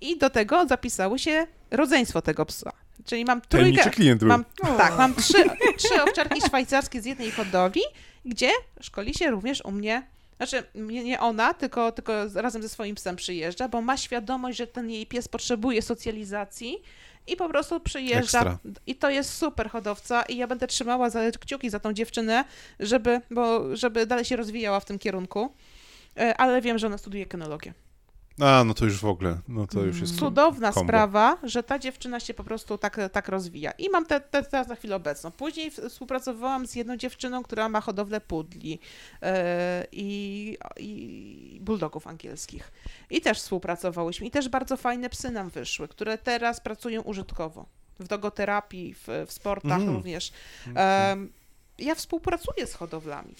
i 0.00 0.18
do 0.18 0.30
tego 0.30 0.66
zapisało 0.66 1.18
się 1.18 1.46
rodzeństwo 1.70 2.22
tego 2.22 2.46
psa. 2.46 2.72
Czyli 3.04 3.24
mam 3.24 3.40
trójkę, 3.40 3.90
mam, 4.26 4.44
tak, 4.78 4.98
mam 4.98 5.14
trzy, 5.14 5.44
trzy 5.76 6.02
owczarki 6.02 6.40
szwajcarskie 6.40 7.02
z 7.02 7.04
jednej 7.04 7.30
hodowli, 7.30 7.82
gdzie 8.24 8.50
szkoli 8.80 9.14
się 9.14 9.30
również 9.30 9.64
u 9.64 9.70
mnie 9.70 10.06
Znaczy, 10.36 10.62
nie, 10.74 11.20
ona, 11.20 11.54
tylko, 11.54 11.92
tylko 11.92 12.12
razem 12.34 12.62
ze 12.62 12.68
swoim 12.68 12.94
psem 12.94 13.16
przyjeżdża, 13.16 13.68
bo 13.68 13.80
ma 13.80 13.96
świadomość, 13.96 14.58
że 14.58 14.66
ten 14.66 14.90
jej 14.90 15.06
pies 15.06 15.28
potrzebuje 15.28 15.82
socjalizacji 15.82 16.82
i 17.26 17.36
po 17.36 17.48
prostu 17.48 17.80
przyjeżdża. 17.80 18.38
Ekstra. 18.38 18.58
I 18.86 18.94
to 18.94 19.10
jest 19.10 19.34
super 19.34 19.70
hodowca 19.70 20.22
i 20.22 20.36
ja 20.36 20.46
będę 20.46 20.66
trzymała 20.66 21.10
za 21.10 21.30
kciuki 21.30 21.70
za 21.70 21.80
tą 21.80 21.92
dziewczynę, 21.92 22.44
żeby, 22.80 23.20
bo, 23.30 23.76
żeby 23.76 24.06
dalej 24.06 24.24
się 24.24 24.36
rozwijała 24.36 24.80
w 24.80 24.84
tym 24.84 24.98
kierunku. 24.98 25.54
E, 26.18 26.36
Ale 26.36 26.60
wiem, 26.60 26.78
że 26.78 26.86
ona 26.86 26.98
studiuje 26.98 27.26
kynologię. 27.26 27.74
A, 28.40 28.64
no 28.64 28.74
to 28.74 28.84
już 28.84 29.00
w 29.00 29.04
ogóle, 29.04 29.38
no 29.48 29.66
to 29.66 29.80
już 29.80 30.00
jest... 30.00 30.12
Mm. 30.12 30.20
Cudowna 30.20 30.72
kombo. 30.72 30.88
sprawa, 30.88 31.38
że 31.42 31.62
ta 31.62 31.78
dziewczyna 31.78 32.20
się 32.20 32.34
po 32.34 32.44
prostu 32.44 32.78
tak, 32.78 33.00
tak 33.12 33.28
rozwija. 33.28 33.70
I 33.70 33.90
mam 33.90 34.06
te, 34.06 34.20
te, 34.20 34.42
teraz 34.42 34.68
na 34.68 34.74
chwilę 34.74 34.96
obecną. 34.96 35.30
Później 35.30 35.70
współpracowałam 35.70 36.66
z 36.66 36.74
jedną 36.74 36.96
dziewczyną, 36.96 37.42
która 37.42 37.68
ma 37.68 37.80
hodowlę 37.80 38.20
pudli 38.20 38.78
e, 39.22 39.86
i, 39.92 40.58
i 40.76 41.58
bulldogów 41.62 42.06
angielskich. 42.06 42.72
I 43.10 43.20
też 43.20 43.38
współpracowałyśmy. 43.38 44.26
I 44.26 44.30
też 44.30 44.48
bardzo 44.48 44.76
fajne 44.76 45.10
psy 45.10 45.30
nam 45.30 45.50
wyszły, 45.50 45.88
które 45.88 46.18
teraz 46.18 46.60
pracują 46.60 47.02
użytkowo. 47.02 47.66
W 47.98 48.08
dogoterapii, 48.08 48.94
w, 48.94 49.08
w 49.26 49.32
sportach 49.32 49.72
Mhm. 49.80 49.94
również. 49.96 50.32
Em, 50.74 51.32
ja 51.78 51.94
współpracuję 51.94 52.66
z 52.66 52.74
hodowlami. 52.74 53.34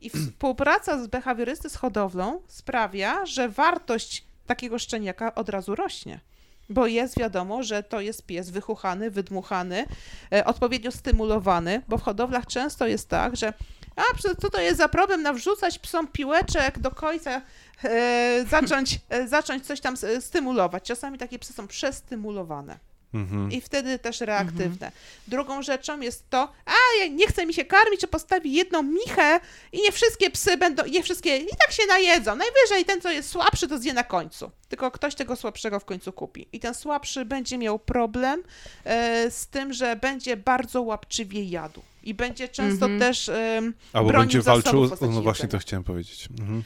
I 0.00 0.10
współpraca 0.10 1.04
z 1.04 1.06
behawiorysty 1.06 1.70
z 1.70 1.76
hodowlą 1.76 2.40
sprawia, 2.48 3.26
że 3.26 3.48
wartość 3.48 4.24
takiego 4.46 4.78
szczeniaka 4.78 5.34
od 5.34 5.48
razu 5.48 5.74
rośnie. 5.74 6.20
Bo 6.68 6.86
jest 6.86 7.18
wiadomo, 7.18 7.62
że 7.62 7.82
to 7.82 8.00
jest 8.00 8.26
pies 8.26 8.50
wychuchany, 8.50 9.10
wydmuchany, 9.10 9.84
e, 10.32 10.44
odpowiednio 10.44 10.92
stymulowany, 10.92 11.82
bo 11.88 11.98
w 11.98 12.02
hodowlach 12.02 12.46
często 12.46 12.86
jest 12.86 13.08
tak, 13.08 13.36
że 13.36 13.52
a 13.96 14.02
co 14.40 14.50
to 14.50 14.60
jest 14.60 14.78
za 14.78 14.88
problem 14.88 15.22
nawrzucać 15.22 15.78
psom 15.78 16.08
piłeczek 16.08 16.78
do 16.78 16.90
końca, 16.90 17.42
e, 17.84 18.44
zacząć, 18.50 19.00
e, 19.08 19.28
zacząć 19.28 19.66
coś 19.66 19.80
tam 19.80 19.94
s- 19.94 20.24
stymulować. 20.24 20.82
Czasami 20.82 21.18
takie 21.18 21.38
psy 21.38 21.52
są 21.52 21.66
przestymulowane 21.68 22.78
Mhm. 23.14 23.52
i 23.52 23.60
wtedy 23.60 23.98
też 23.98 24.20
reaktywne. 24.20 24.92
Drugą 25.28 25.62
rzeczą 25.62 26.00
jest 26.00 26.30
to, 26.30 26.52
a 26.66 27.06
nie 27.10 27.26
chce 27.26 27.46
mi 27.46 27.54
się 27.54 27.64
karmić, 27.64 28.00
czy 28.00 28.06
postawi 28.06 28.52
jedną 28.52 28.82
michę 28.82 29.40
i 29.72 29.82
nie 29.82 29.92
wszystkie 29.92 30.30
psy 30.30 30.56
będą, 30.56 30.86
nie 30.86 31.02
wszystkie 31.02 31.36
i 31.36 31.48
tak 31.58 31.72
się 31.72 31.82
najedzą. 31.88 32.36
Najwyżej 32.36 32.84
ten, 32.84 33.00
co 33.00 33.10
jest 33.10 33.30
słabszy, 33.30 33.68
to 33.68 33.78
zje 33.78 33.92
na 33.92 34.04
końcu. 34.04 34.50
Tylko 34.68 34.90
ktoś 34.90 35.14
tego 35.14 35.36
słabszego 35.36 35.80
w 35.80 35.84
końcu 35.84 36.12
kupi. 36.12 36.48
I 36.52 36.60
ten 36.60 36.74
słabszy 36.74 37.24
będzie 37.24 37.58
miał 37.58 37.78
problem 37.78 38.42
e, 38.84 39.30
z 39.30 39.46
tym, 39.46 39.72
że 39.72 39.96
będzie 39.96 40.36
bardzo 40.36 40.82
łapczywie 40.82 41.44
jadł. 41.44 41.82
I 42.02 42.14
będzie 42.14 42.48
często 42.48 42.86
Mhm. 42.86 43.00
też 43.00 43.28
em, 43.28 43.74
Albo 43.92 44.10
będzie 44.12 44.42
walczył, 44.42 44.90
no 45.00 45.22
właśnie 45.22 45.48
to 45.48 45.58
chciałem 45.58 45.84
powiedzieć. 45.84 46.28
Mhm. 46.40 46.62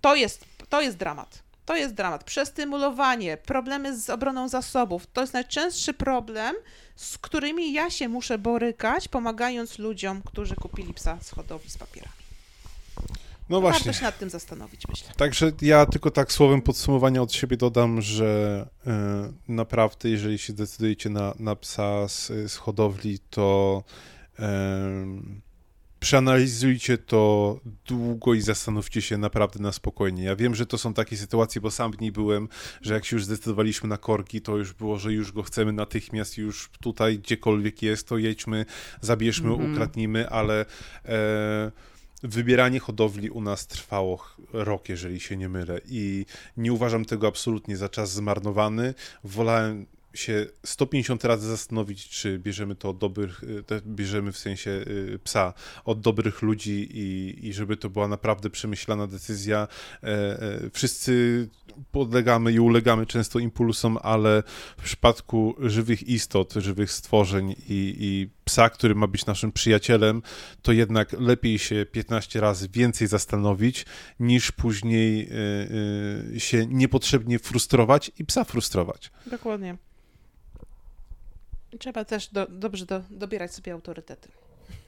To 0.00 0.14
jest, 0.14 0.44
to 0.68 0.80
jest 0.80 0.96
dramat. 0.96 1.42
To 1.68 1.76
jest 1.76 1.94
dramat. 1.94 2.24
Przestymulowanie, 2.24 3.36
problemy 3.36 3.98
z 3.98 4.10
obroną 4.10 4.48
zasobów. 4.48 5.06
To 5.12 5.20
jest 5.20 5.32
najczęstszy 5.32 5.94
problem, 5.94 6.56
z 6.96 7.18
którymi 7.18 7.72
ja 7.72 7.90
się 7.90 8.08
muszę 8.08 8.38
borykać, 8.38 9.08
pomagając 9.08 9.78
ludziom, 9.78 10.22
którzy 10.22 10.54
kupili 10.54 10.94
psa 10.94 11.18
z 11.22 11.30
hodowli 11.30 11.70
z 11.70 11.78
papierami. 11.78 12.12
No 13.48 13.60
Warto 13.60 13.78
właśnie. 13.78 13.94
się 13.94 14.02
nad 14.02 14.18
tym 14.18 14.30
zastanowić, 14.30 14.88
myślę. 14.88 15.08
Także 15.16 15.52
ja 15.62 15.86
tylko 15.86 16.10
tak 16.10 16.32
słowem 16.32 16.62
podsumowania 16.62 17.22
od 17.22 17.32
siebie 17.32 17.56
dodam, 17.56 18.02
że 18.02 18.66
e, 18.86 19.32
naprawdę, 19.48 20.08
jeżeli 20.08 20.38
się 20.38 20.52
decydujecie 20.52 21.10
na, 21.10 21.34
na 21.38 21.56
psa 21.56 22.08
z, 22.08 22.26
z 22.52 22.56
hodowli, 22.56 23.18
to 23.30 23.82
em, 24.38 25.40
przeanalizujcie 26.00 26.98
to 26.98 27.60
długo 27.86 28.34
i 28.34 28.40
zastanówcie 28.40 29.02
się 29.02 29.18
naprawdę 29.18 29.60
na 29.60 29.72
spokojnie. 29.72 30.22
Ja 30.24 30.36
wiem, 30.36 30.54
że 30.54 30.66
to 30.66 30.78
są 30.78 30.94
takie 30.94 31.16
sytuacje, 31.16 31.60
bo 31.60 31.70
sam 31.70 31.92
w 31.92 32.00
niej 32.00 32.12
byłem, 32.12 32.48
że 32.82 32.94
jak 32.94 33.04
się 33.04 33.16
już 33.16 33.24
zdecydowaliśmy 33.24 33.88
na 33.88 33.98
korki, 33.98 34.40
to 34.40 34.56
już 34.56 34.72
było, 34.72 34.98
że 34.98 35.12
już 35.12 35.32
go 35.32 35.42
chcemy 35.42 35.72
natychmiast, 35.72 36.38
już 36.38 36.70
tutaj 36.80 37.18
gdziekolwiek 37.18 37.82
jest, 37.82 38.08
to 38.08 38.18
jedźmy, 38.18 38.64
zabierzmy, 39.00 39.50
Mhm. 39.50 39.72
ukradnijmy, 39.72 40.28
ale 40.30 40.66
e, 41.04 41.72
wybieranie 42.22 42.80
hodowli 42.80 43.30
u 43.30 43.40
nas 43.40 43.66
trwało 43.66 44.24
rok, 44.52 44.88
jeżeli 44.88 45.20
się 45.20 45.36
nie 45.36 45.48
mylę 45.48 45.80
i 45.88 46.26
nie 46.56 46.72
uważam 46.72 47.04
tego 47.04 47.26
absolutnie 47.28 47.76
za 47.76 47.88
czas 47.88 48.12
zmarnowany. 48.12 48.94
Wolałem 49.24 49.86
się 50.18 50.46
150 50.64 51.24
razy 51.24 51.48
zastanowić, 51.48 52.08
czy 52.08 52.38
bierzemy 52.38 52.74
to 52.74 52.88
od 52.90 52.98
dobrych, 52.98 53.42
y, 53.42 53.82
bierzemy 53.86 54.32
w 54.32 54.38
sensie 54.38 54.70
y, 54.70 55.18
psa 55.24 55.54
od 55.84 56.00
dobrych 56.00 56.42
ludzi 56.42 56.88
i, 56.90 57.38
i 57.46 57.52
żeby 57.52 57.76
to 57.76 57.90
była 57.90 58.08
naprawdę 58.08 58.50
przemyślana 58.50 59.06
decyzja. 59.06 59.68
E, 60.02 60.06
e, 60.06 60.70
Wszyscy 60.72 61.48
podlegamy 61.92 62.52
i 62.52 62.60
ulegamy 62.60 63.06
często 63.06 63.38
impulsom, 63.38 63.98
ale 64.02 64.42
w 64.78 64.82
przypadku 64.82 65.54
żywych 65.58 66.08
istot, 66.08 66.54
żywych 66.54 66.92
stworzeń 66.92 67.50
i, 67.50 67.96
i 67.98 68.28
psa, 68.44 68.70
który 68.70 68.94
ma 68.94 69.06
być 69.06 69.26
naszym 69.26 69.52
przyjacielem, 69.52 70.22
to 70.62 70.72
jednak 70.72 71.12
lepiej 71.12 71.58
się 71.58 71.86
15 71.92 72.40
razy 72.40 72.68
więcej 72.68 73.08
zastanowić, 73.08 73.86
niż 74.20 74.52
później 74.52 75.28
y, 76.34 76.40
się 76.40 76.66
niepotrzebnie 76.66 77.38
frustrować 77.38 78.10
i 78.18 78.24
psa 78.24 78.44
frustrować. 78.44 79.10
Dokładnie. 79.26 79.87
Trzeba 81.78 82.04
też 82.04 82.28
do, 82.28 82.46
dobrze 82.46 82.86
do, 82.86 83.02
dobierać 83.10 83.54
sobie 83.54 83.72
autorytety. 83.72 84.28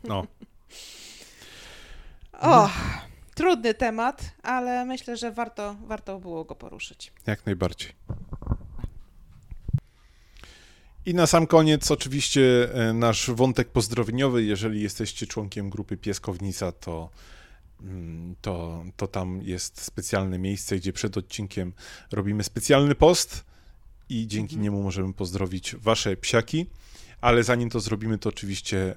No. 0.05 0.27
O, 2.43 2.71
trudny 3.35 3.75
temat, 3.75 4.31
ale 4.43 4.85
myślę, 4.85 5.17
że 5.17 5.33
warto, 5.33 5.77
warto 5.87 6.19
było 6.19 6.45
go 6.45 6.55
poruszyć. 6.55 7.13
Jak 7.27 7.47
najbardziej. 7.47 7.93
I 11.07 11.15
na 11.15 11.27
sam 11.27 11.47
koniec 11.47 11.91
oczywiście 11.91 12.75
e, 12.75 12.93
nasz 12.93 13.31
wątek 13.31 13.69
pozdrowieniowy. 13.69 14.45
Jeżeli 14.45 14.83
jesteście 14.83 15.27
członkiem 15.27 15.71
grupy 15.71 15.97
Pieskownica, 15.97 16.73
to, 16.73 17.11
mm, 17.83 18.35
to, 18.41 18.85
to 18.97 19.07
tam 19.07 19.43
jest 19.43 19.81
specjalne 19.81 20.39
miejsce, 20.39 20.77
gdzie 20.77 20.93
przed 20.93 21.17
odcinkiem 21.17 21.73
robimy 22.13 22.45
specjalny 22.45 22.95
post 22.95 23.45
i 24.11 24.27
dzięki 24.27 24.55
Mhm. 24.55 24.63
niemu 24.63 24.83
możemy 24.83 25.13
pozdrowić 25.13 25.77
wasze 25.77 26.17
psiaki. 26.17 26.67
Ale 27.21 27.45
zanim 27.45 27.71
to 27.71 27.81
zrobimy, 27.81 28.19
to 28.19 28.29
oczywiście 28.29 28.95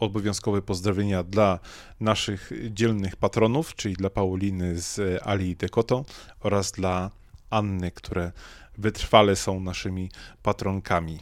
obowiązkowe 0.00 0.62
pozdrowienia 0.62 1.22
dla 1.22 1.58
naszych 2.00 2.50
dzielnych 2.70 3.16
patronów, 3.16 3.74
czyli 3.74 3.94
dla 3.94 4.10
Pauliny 4.10 4.80
z 4.80 4.98
e, 4.98 5.24
Ali 5.24 5.50
i 5.50 5.56
Dekoto 5.56 6.04
oraz 6.40 6.72
dla 6.72 7.10
Anny, 7.50 7.90
które 7.90 8.32
wytrwale 8.78 9.36
są 9.36 9.60
naszymi 9.60 10.10
patronkami. 10.42 11.18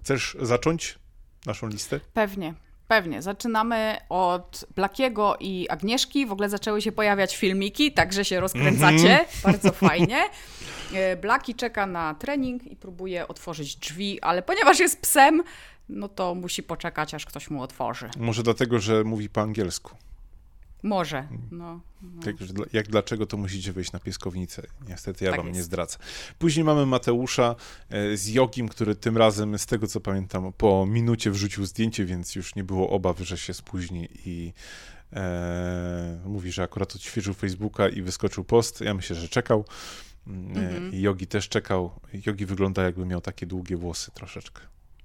Chcesz 0.00 0.36
zacząć 0.42 0.98
naszą 1.46 1.68
listę? 1.68 2.00
Pewnie, 2.14 2.54
pewnie. 2.92 3.22
Zaczynamy 3.22 3.96
od 4.08 4.64
Blakiego 4.76 5.36
i 5.40 5.68
Agnieszki. 5.68 6.26
W 6.26 6.32
ogóle 6.32 6.48
zaczęły 6.48 6.82
się 6.82 6.92
pojawiać 6.92 7.36
filmiki, 7.36 7.92
także 7.92 8.24
się 8.24 8.40
rozkręcacie. 8.40 9.24
Bardzo 9.44 9.72
fajnie. 9.72 10.18
E, 10.94 11.16
Blaki 11.16 11.54
czeka 11.54 11.86
na 11.86 12.14
trening 12.14 12.64
i 12.64 12.76
próbuje 12.76 13.28
otworzyć 13.28 13.76
drzwi, 13.76 14.20
ale 14.20 14.42
ponieważ 14.42 14.78
jest 14.78 15.00
psem, 15.00 15.42
no 15.88 16.08
to 16.08 16.34
musi 16.34 16.62
poczekać, 16.62 17.14
aż 17.14 17.26
ktoś 17.26 17.50
mu 17.50 17.62
otworzy. 17.62 18.10
Może 18.18 18.42
dlatego, 18.42 18.78
że 18.78 19.04
mówi 19.04 19.28
po 19.28 19.40
angielsku. 19.40 19.96
Może. 20.82 21.28
No, 21.50 21.80
no. 22.02 22.22
Jak, 22.26 22.36
jak 22.72 22.88
dlaczego, 22.88 23.26
to 23.26 23.36
musicie 23.36 23.72
wyjść 23.72 23.92
na 23.92 23.98
pieskownicę. 24.00 24.62
Niestety 24.88 25.24
ja 25.24 25.30
Tak 25.30 25.40
wam 25.40 25.46
nie 25.46 25.56
jest. 25.56 25.66
zdradzę. 25.66 25.98
Później 26.38 26.64
mamy 26.64 26.86
Mateusza 26.86 27.54
e, 27.90 28.16
z 28.16 28.28
Jogim, 28.28 28.68
który 28.68 28.94
tym 28.94 29.16
razem, 29.16 29.58
z 29.58 29.66
tego 29.66 29.86
co 29.86 30.00
pamiętam, 30.00 30.52
po 30.52 30.86
minucie 30.86 31.30
wrzucił 31.30 31.66
zdjęcie, 31.66 32.04
więc 32.04 32.34
już 32.34 32.54
nie 32.54 32.64
było 32.64 32.90
obaw, 32.90 33.18
że 33.18 33.38
się 33.38 33.54
spóźni 33.54 34.08
i 34.26 34.52
e, 35.12 36.20
mówi, 36.26 36.52
że 36.52 36.62
akurat 36.62 36.94
odświeżył 36.96 37.34
Facebooka 37.34 37.88
i 37.88 38.02
wyskoczył 38.02 38.44
post. 38.44 38.80
Ja 38.80 38.94
myślę, 38.94 39.16
że 39.16 39.28
czekał. 39.28 39.64
Mm, 40.26 40.56
e, 40.56 40.60
Mhm. 40.70 40.90
Jogi 40.94 41.26
też 41.26 41.48
czekał. 41.48 41.90
Jogi 42.26 42.46
wygląda 42.46 42.82
jakby 42.82 43.06
miał 43.06 43.20
takie 43.20 43.46
długie 43.46 43.76
włosy 43.76 44.10
troszeczkę. 44.14 44.62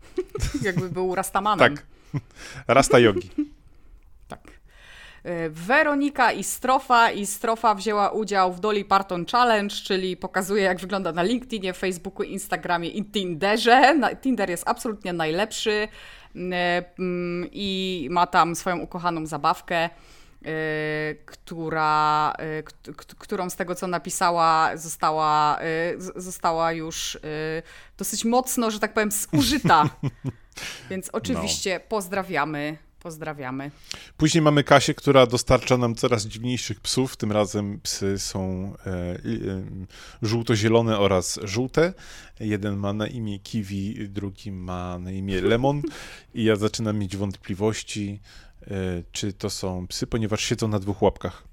Jakby 0.63 0.89
był 0.89 1.15
Rastamanem. 1.21 1.75
Tak. 1.75 1.85
Rasta 2.67 2.99
Jogi. 2.99 3.29
Tak. 4.27 4.56
E, 5.27 5.49
Weronika 5.49 6.31
i 6.31 6.43
Strofa. 6.43 7.11
I 7.11 7.25
Strofa 7.25 7.75
wzięła 7.75 8.09
udział 8.09 8.53
w 8.53 8.59
Dolly 8.59 8.85
Parton 8.85 9.25
Challenge, 9.25 9.75
czyli 9.75 10.17
pokazuje, 10.17 10.63
jak 10.63 10.79
wygląda 10.79 11.11
na 11.11 11.23
LinkedInie, 11.23 11.73
Facebooku, 11.73 12.23
Instagramie 12.23 12.89
i 12.89 13.05
Tinderze. 13.05 13.95
Tinder 14.21 14.49
jest 14.49 14.63
absolutnie 14.67 15.13
najlepszy 15.13 15.87
e, 16.35 16.83
mm, 16.99 17.49
i 17.51 18.07
ma 18.11 18.27
tam 18.27 18.55
swoją 18.55 18.79
ukochaną 18.79 19.25
zabawkę. 19.25 19.75
e, 19.75 19.89
Która, 21.25 22.33
którą 23.17 23.49
z 23.49 23.55
tego 23.55 23.75
co 23.75 23.87
napisała, 23.87 24.77
została, 24.77 25.59
została 26.15 26.71
już 26.71 27.17
dosyć 27.97 28.25
mocno, 28.25 28.71
że 28.71 28.79
tak 28.79 28.93
powiem, 28.93 29.09
zużyta. 29.11 29.89
Więc 30.89 31.09
oczywiście 31.13 31.79
pozdrawiamy, 31.79 32.77
Pozdrawiamy. 33.07 33.71
Później 34.17 34.41
mamy 34.41 34.63
Kasię, 34.63 34.93
która 34.93 35.25
dostarcza 35.25 35.77
nam 35.77 35.95
coraz 35.95 36.25
dziwniejszych 36.25 36.79
psów. 36.79 37.17
Tym 37.17 37.31
razem 37.31 37.79
psy 37.83 38.19
są 38.19 38.73
e, 38.85 38.89
e, 38.89 39.17
żółto-zielone 40.21 40.99
oraz 40.99 41.39
żółte. 41.43 41.93
Jeden 42.39 42.75
ma 42.77 42.93
na 42.93 43.07
imię 43.07 43.39
Kiwi, 43.39 44.09
drugi 44.09 44.51
ma 44.51 44.99
na 44.99 45.11
imię 45.11 45.41
Lemon. 45.41 45.81
I 46.33 46.43
ja 46.43 46.55
zaczynam 46.55 46.99
mieć 46.99 47.17
wątpliwości, 47.17 48.19
e, 48.61 48.67
czy 49.11 49.33
to 49.33 49.49
są 49.49 49.87
psy, 49.87 50.07
ponieważ 50.07 50.43
siedzą 50.43 50.67
na 50.67 50.79
dwóch 50.79 51.01
łapkach. 51.01 51.46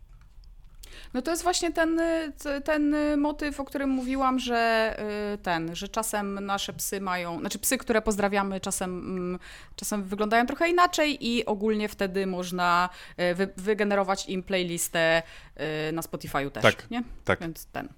No 1.14 1.22
to 1.22 1.30
jest 1.30 1.42
właśnie 1.42 1.72
ten, 1.72 2.00
y, 2.00 2.32
ten 2.64 2.94
y, 2.94 3.16
motyw, 3.16 3.60
o 3.60 3.64
którym 3.64 3.90
mówiłam, 3.90 4.38
że 4.38 4.94
y, 5.34 5.38
ten, 5.38 5.76
że 5.76 5.88
czasem 5.88 6.46
nasze 6.46 6.72
psy 6.72 7.00
mają, 7.00 7.40
znaczy 7.40 7.58
psy, 7.58 7.78
które 7.78 8.02
pozdrawiamy, 8.02 8.60
czasem, 8.60 8.98
mm, 8.98 9.38
czasem 9.76 10.04
wyglądają 10.04 10.46
trochę 10.46 10.68
inaczej 10.68 11.26
i 11.26 11.46
ogólnie 11.46 11.88
wtedy 11.88 12.26
można 12.26 12.88
wy, 13.34 13.48
wygenerować 13.56 14.28
im 14.28 14.42
playlistę 14.42 15.22
na 15.92 16.02
Spotify'u 16.02 16.50
też. 16.50 16.62
Tak, 16.62 16.90
nie? 16.90 17.02
tak. 17.24 17.40
Więc 17.40 17.66
ten. 17.66 17.88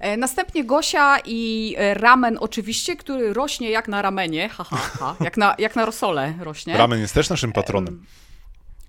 E, 0.00 0.16
następnie 0.16 0.64
Gosia 0.64 1.18
i 1.24 1.76
ramen 1.94 2.38
oczywiście, 2.40 2.96
który 2.96 3.32
rośnie 3.32 3.70
jak 3.70 3.88
na 3.88 4.02
ramenie, 4.02 4.48
ha, 4.48 4.64
ha, 4.64 4.76
ha, 4.76 5.16
jak, 5.20 5.36
na, 5.36 5.54
jak 5.58 5.76
na 5.76 5.86
rosole 5.86 6.34
rośnie. 6.40 6.76
Ramen 6.76 7.00
jest 7.00 7.14
też 7.14 7.30
naszym 7.30 7.52
patronem. 7.52 8.04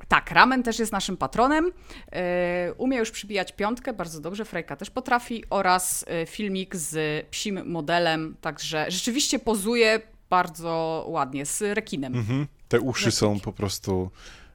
Tak, 0.07 0.31
Ramen 0.31 0.63
też 0.63 0.79
jest 0.79 0.91
naszym 0.91 1.17
patronem. 1.17 1.71
E, 2.11 2.73
umie 2.77 2.97
już 2.97 3.11
przybijać 3.11 3.51
piątkę, 3.51 3.93
bardzo 3.93 4.21
dobrze, 4.21 4.45
Frejka 4.45 4.75
też 4.75 4.89
potrafi, 4.89 5.43
oraz 5.49 6.05
e, 6.07 6.25
filmik 6.25 6.75
z 6.75 7.25
psim 7.29 7.71
modelem, 7.71 8.35
także 8.41 8.85
rzeczywiście 8.89 9.39
pozuje 9.39 10.01
bardzo 10.29 11.05
ładnie, 11.07 11.45
z 11.45 11.61
rekinem. 11.61 12.15
Mhm. 12.15 12.47
Te 12.67 12.79
uszy 12.79 13.05
Rekiki. 13.05 13.17
są 13.17 13.39
po 13.39 13.53
prostu 13.53 14.11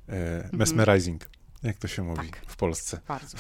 e, 0.09 0.49
mesmerizing, 0.53 1.23
mhm. 1.23 1.41
jak 1.63 1.77
to 1.77 1.89
się 1.89 2.03
mówi 2.03 2.31
tak. 2.31 2.43
w 2.47 2.57
Polsce. 2.57 3.01
Bardzo. 3.09 3.39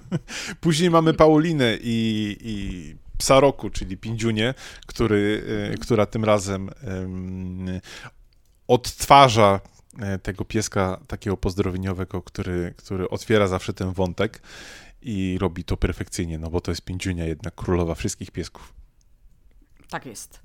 Później 0.60 0.90
mamy 0.90 1.14
Paulinę 1.14 1.78
i, 1.80 2.36
i 2.40 2.96
psa 3.18 3.40
roku, 3.40 3.70
czyli 3.70 3.96
Pindziunię, 3.96 4.54
który, 4.86 5.44
e, 5.72 5.78
która 5.78 6.06
tym 6.06 6.24
razem 6.24 6.70
odtwarza 8.66 9.60
E, 9.64 9.71
tego 10.22 10.44
pieska 10.44 11.00
takiego 11.06 11.36
pozdrowieniowego, 11.36 12.22
który, 12.22 12.74
który 12.76 13.08
otwiera 13.08 13.46
zawsze 13.46 13.72
ten 13.72 13.92
wątek 13.92 14.42
i 15.02 15.38
robi 15.40 15.64
to 15.64 15.76
perfekcyjnie, 15.76 16.38
no 16.38 16.50
bo 16.50 16.60
to 16.60 16.70
jest 16.70 16.82
Pindziunia, 16.82 17.24
jednak 17.24 17.54
królowa 17.54 17.94
wszystkich 17.94 18.30
piesków. 18.30 18.74
Tak 19.88 20.06
jest. 20.06 20.40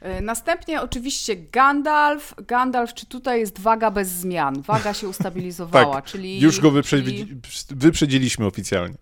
E, 0.00 0.20
następnie 0.20 0.82
oczywiście 0.82 1.36
Gandalf. 1.36 2.34
Gandalf, 2.46 2.94
czy 2.94 3.06
tutaj 3.06 3.40
jest 3.40 3.60
waga 3.60 3.90
bez 3.90 4.08
zmian? 4.08 4.62
Waga 4.62 4.94
się 4.94 5.08
ustabilizowała, 5.14 5.94
tak, 5.94 6.04
czyli... 6.04 6.40
Już 6.40 6.60
go 6.60 6.70
wyprzedzi, 6.70 7.40
wyprzedziliśmy 7.70 8.46
oficjalnie. 8.46 8.96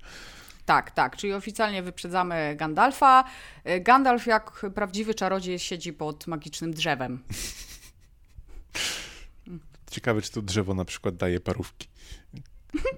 Tak, 0.67 0.91
tak, 0.91 1.17
czyli 1.17 1.33
oficjalnie 1.33 1.83
wyprzedzamy 1.83 2.57
Gandalfa. 2.57 3.25
E, 3.65 3.81
Gandalf 3.81 4.27
jak 4.27 4.67
prawdziwy 4.75 5.15
czarodziej 5.15 5.59
siedzi 5.59 5.93
pod 5.93 6.27
magicznym 6.27 6.75
drzewem. 6.75 7.23
Ciekawe, 9.93 10.23
czy 10.23 10.31
to 10.33 10.43
drzewo 10.43 10.75
na 10.75 10.85
przykład 10.85 11.17
daje 11.17 11.41
parówki. 11.41 11.89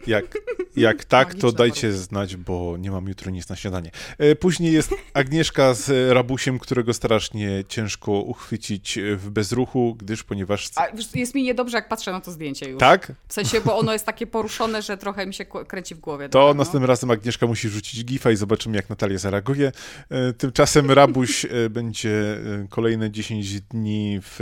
Jak, 0.07 0.39
jak 0.77 1.05
tak, 1.15 1.35
to 1.35 1.53
dajcie 1.53 1.93
znać, 1.93 2.37
bo 2.37 2.77
nie 2.77 2.91
mam 2.91 3.09
jutro 3.09 3.31
nic 3.31 3.49
na 3.49 3.57
śniadanie. 3.57 3.91
E, 4.19 4.37
później 4.37 4.73
jest 4.73 4.95
Agnieszka 5.15 5.75
z 5.75 6.13
Rabusiem, 6.13 6.59
którego 6.59 6.95
strasznie 6.95 7.65
ciężko 7.69 8.13
uchwycić 8.13 8.99
w 9.17 9.31
bezruchu, 9.31 9.95
gdyż 9.99 10.23
ponieważ... 10.23 10.71
A 10.77 10.87
jest 11.15 11.35
mi 11.35 11.43
niedobrze, 11.43 11.77
jak 11.77 11.89
patrzę 11.89 12.13
na 12.13 12.21
to 12.21 12.31
zdjęcie 12.31 12.71
już. 12.71 12.81
Tak? 12.81 13.13
W 13.29 13.33
sensie, 13.33 13.61
bo 13.61 13.79
ono 13.79 13.93
jest 13.93 14.07
takie 14.07 14.27
poruszone, 14.27 14.83
że 14.83 14.97
trochę 14.97 15.27
mi 15.27 15.35
się 15.35 15.45
kręci 15.45 15.95
w 15.95 16.01
głowie. 16.01 16.29
To 16.29 16.39
no. 16.39 16.55
następnym 16.55 16.89
razem 16.89 17.11
Agnieszka 17.11 17.47
musi 17.47 17.69
rzucić 17.69 18.05
gifa 18.05 18.31
i 18.31 18.37
zobaczymy, 18.37 18.77
jak 18.77 18.91
Natalia 18.91 19.19
zareaguje. 19.19 19.73
E, 20.11 20.33
tymczasem 20.33 20.91
Rabuś 20.91 21.45
e, 21.45 21.71
będzie 21.71 22.39
kolejne 22.71 23.11
10 23.11 23.61
dni 23.61 24.21
w 24.23 24.41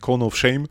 Cone 0.00 0.24
of 0.24 0.36
Shame 0.36 0.64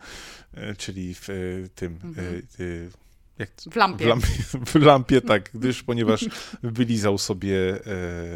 czyli 0.78 1.16
w 1.16 1.30
e, 1.30 1.34
tym... 1.76 2.00
Mhm. 2.04 2.42
E, 2.60 3.10
jak, 3.40 3.50
w 3.72 3.76
lampie. 3.76 4.06
W 4.06 4.08
lampie, 4.08 4.28
w 4.72 4.76
lampie 4.76 5.22
tak, 5.22 5.50
gdyż 5.54 5.84
ponieważ 5.84 6.26
wylizał 6.64 7.18
sobie, 7.18 7.80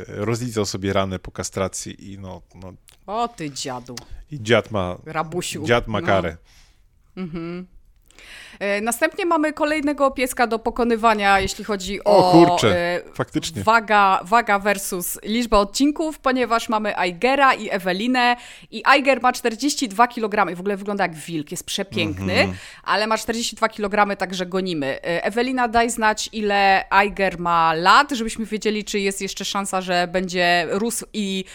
rozlizał 0.07 0.65
sobie 0.65 0.93
ranę 0.93 1.19
po 1.19 1.31
kastracji 1.31 2.11
i 2.11 2.19
no, 2.19 2.41
no... 2.55 2.73
O 3.07 3.27
ty 3.27 3.51
dziadu. 3.51 3.95
I 4.31 4.41
dziad 4.41 4.71
ma... 4.71 4.97
Rabusiu. 5.05 5.65
Dziad 5.65 5.87
ma 5.87 6.01
karę. 6.01 6.37
No. 7.15 7.23
Mhm. 7.23 7.67
E, 8.59 8.81
następnie 8.81 9.25
mamy 9.25 9.53
kolejnego 9.53 10.11
pieska 10.11 10.47
do 10.47 10.59
pokonywania, 10.59 11.39
jeśli 11.39 11.63
chodzi 11.63 12.03
o, 12.03 12.17
o 12.17 12.31
kurczę, 12.31 12.77
e, 12.77 13.01
faktycznie. 13.13 13.63
Waga, 13.63 14.19
waga 14.23 14.59
versus 14.59 15.19
liczba 15.23 15.57
odcinków, 15.57 16.19
ponieważ 16.19 16.69
mamy 16.69 16.97
Aigera 16.97 17.53
i 17.53 17.69
Ewelinę 17.69 18.35
i 18.71 18.81
Aiger 18.85 19.21
ma 19.21 19.33
42 19.33 20.07
kg 20.07 20.51
i 20.51 20.55
w 20.55 20.59
ogóle 20.59 20.77
wygląda 20.77 21.03
jak 21.03 21.15
wilk, 21.15 21.51
jest 21.51 21.65
przepiękny, 21.65 22.33
mm 22.33 22.51
-hmm. 22.51 22.55
ale 22.83 23.07
ma 23.07 23.17
42 23.17 23.69
kg, 23.69 24.17
także 24.17 24.45
gonimy. 24.45 24.87
E, 24.87 25.23
Ewelina, 25.23 25.67
daj 25.67 25.89
znać, 25.89 26.29
ile 26.31 26.85
Aiger 26.89 27.39
ma 27.39 27.73
lat, 27.73 28.11
żebyśmy 28.11 28.45
wiedzieli, 28.45 28.83
czy 28.83 28.99
jest 28.99 29.21
jeszcze 29.21 29.45
szansa, 29.45 29.81
że 29.81 30.07
będzie 30.11 30.67
rósł 30.69 31.05
i 31.13 31.45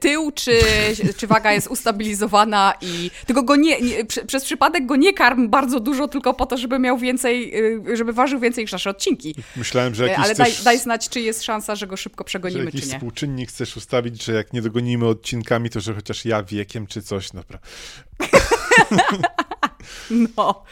tył, 0.00 0.32
czy, 0.32 0.60
czy 1.18 1.26
waga 1.26 1.52
jest 1.52 1.66
ustabilizowana 1.66 2.74
i 2.80 3.10
tylko 3.26 3.42
go 3.42 3.56
nie, 3.56 3.80
nie, 3.80 4.04
przez 4.26 4.44
przypadek 4.44 4.86
go 4.86 4.96
nie 4.96 5.12
karm 5.12 5.48
bardzo 5.48 5.80
dużo, 5.80 6.07
tylko 6.08 6.34
po 6.34 6.46
to, 6.46 6.56
żeby 6.56 6.78
miał 6.78 6.98
więcej, 6.98 7.54
y, 7.90 7.96
żeby 7.96 8.12
ważył 8.12 8.40
więcej 8.40 8.64
niż 8.64 8.72
nasze 8.72 8.90
odcinki. 8.90 9.34
Myślałem, 9.56 9.94
że 9.94 10.08
jakiś 10.08 10.24
Ale 10.24 10.34
daj, 10.34 10.52
daj 10.64 10.78
znać, 10.78 11.08
czy 11.08 11.20
jest 11.20 11.42
szansa, 11.42 11.74
że 11.74 11.86
go 11.86 11.96
szybko 11.96 12.24
przegonimy, 12.24 12.64
że 12.64 12.70
czy 12.70 12.86
nie. 12.86 12.94
współczynnik 12.94 13.48
chcesz 13.48 13.76
ustawić, 13.76 14.24
że 14.24 14.32
jak 14.32 14.52
nie 14.52 14.62
dogonimy 14.62 15.06
odcinkami, 15.06 15.70
to 15.70 15.80
że 15.80 15.94
chociaż 15.94 16.24
ja 16.24 16.42
wiekiem, 16.42 16.86
czy 16.86 17.02
coś, 17.02 17.30
dobra. 17.30 17.58
No. 20.10 20.64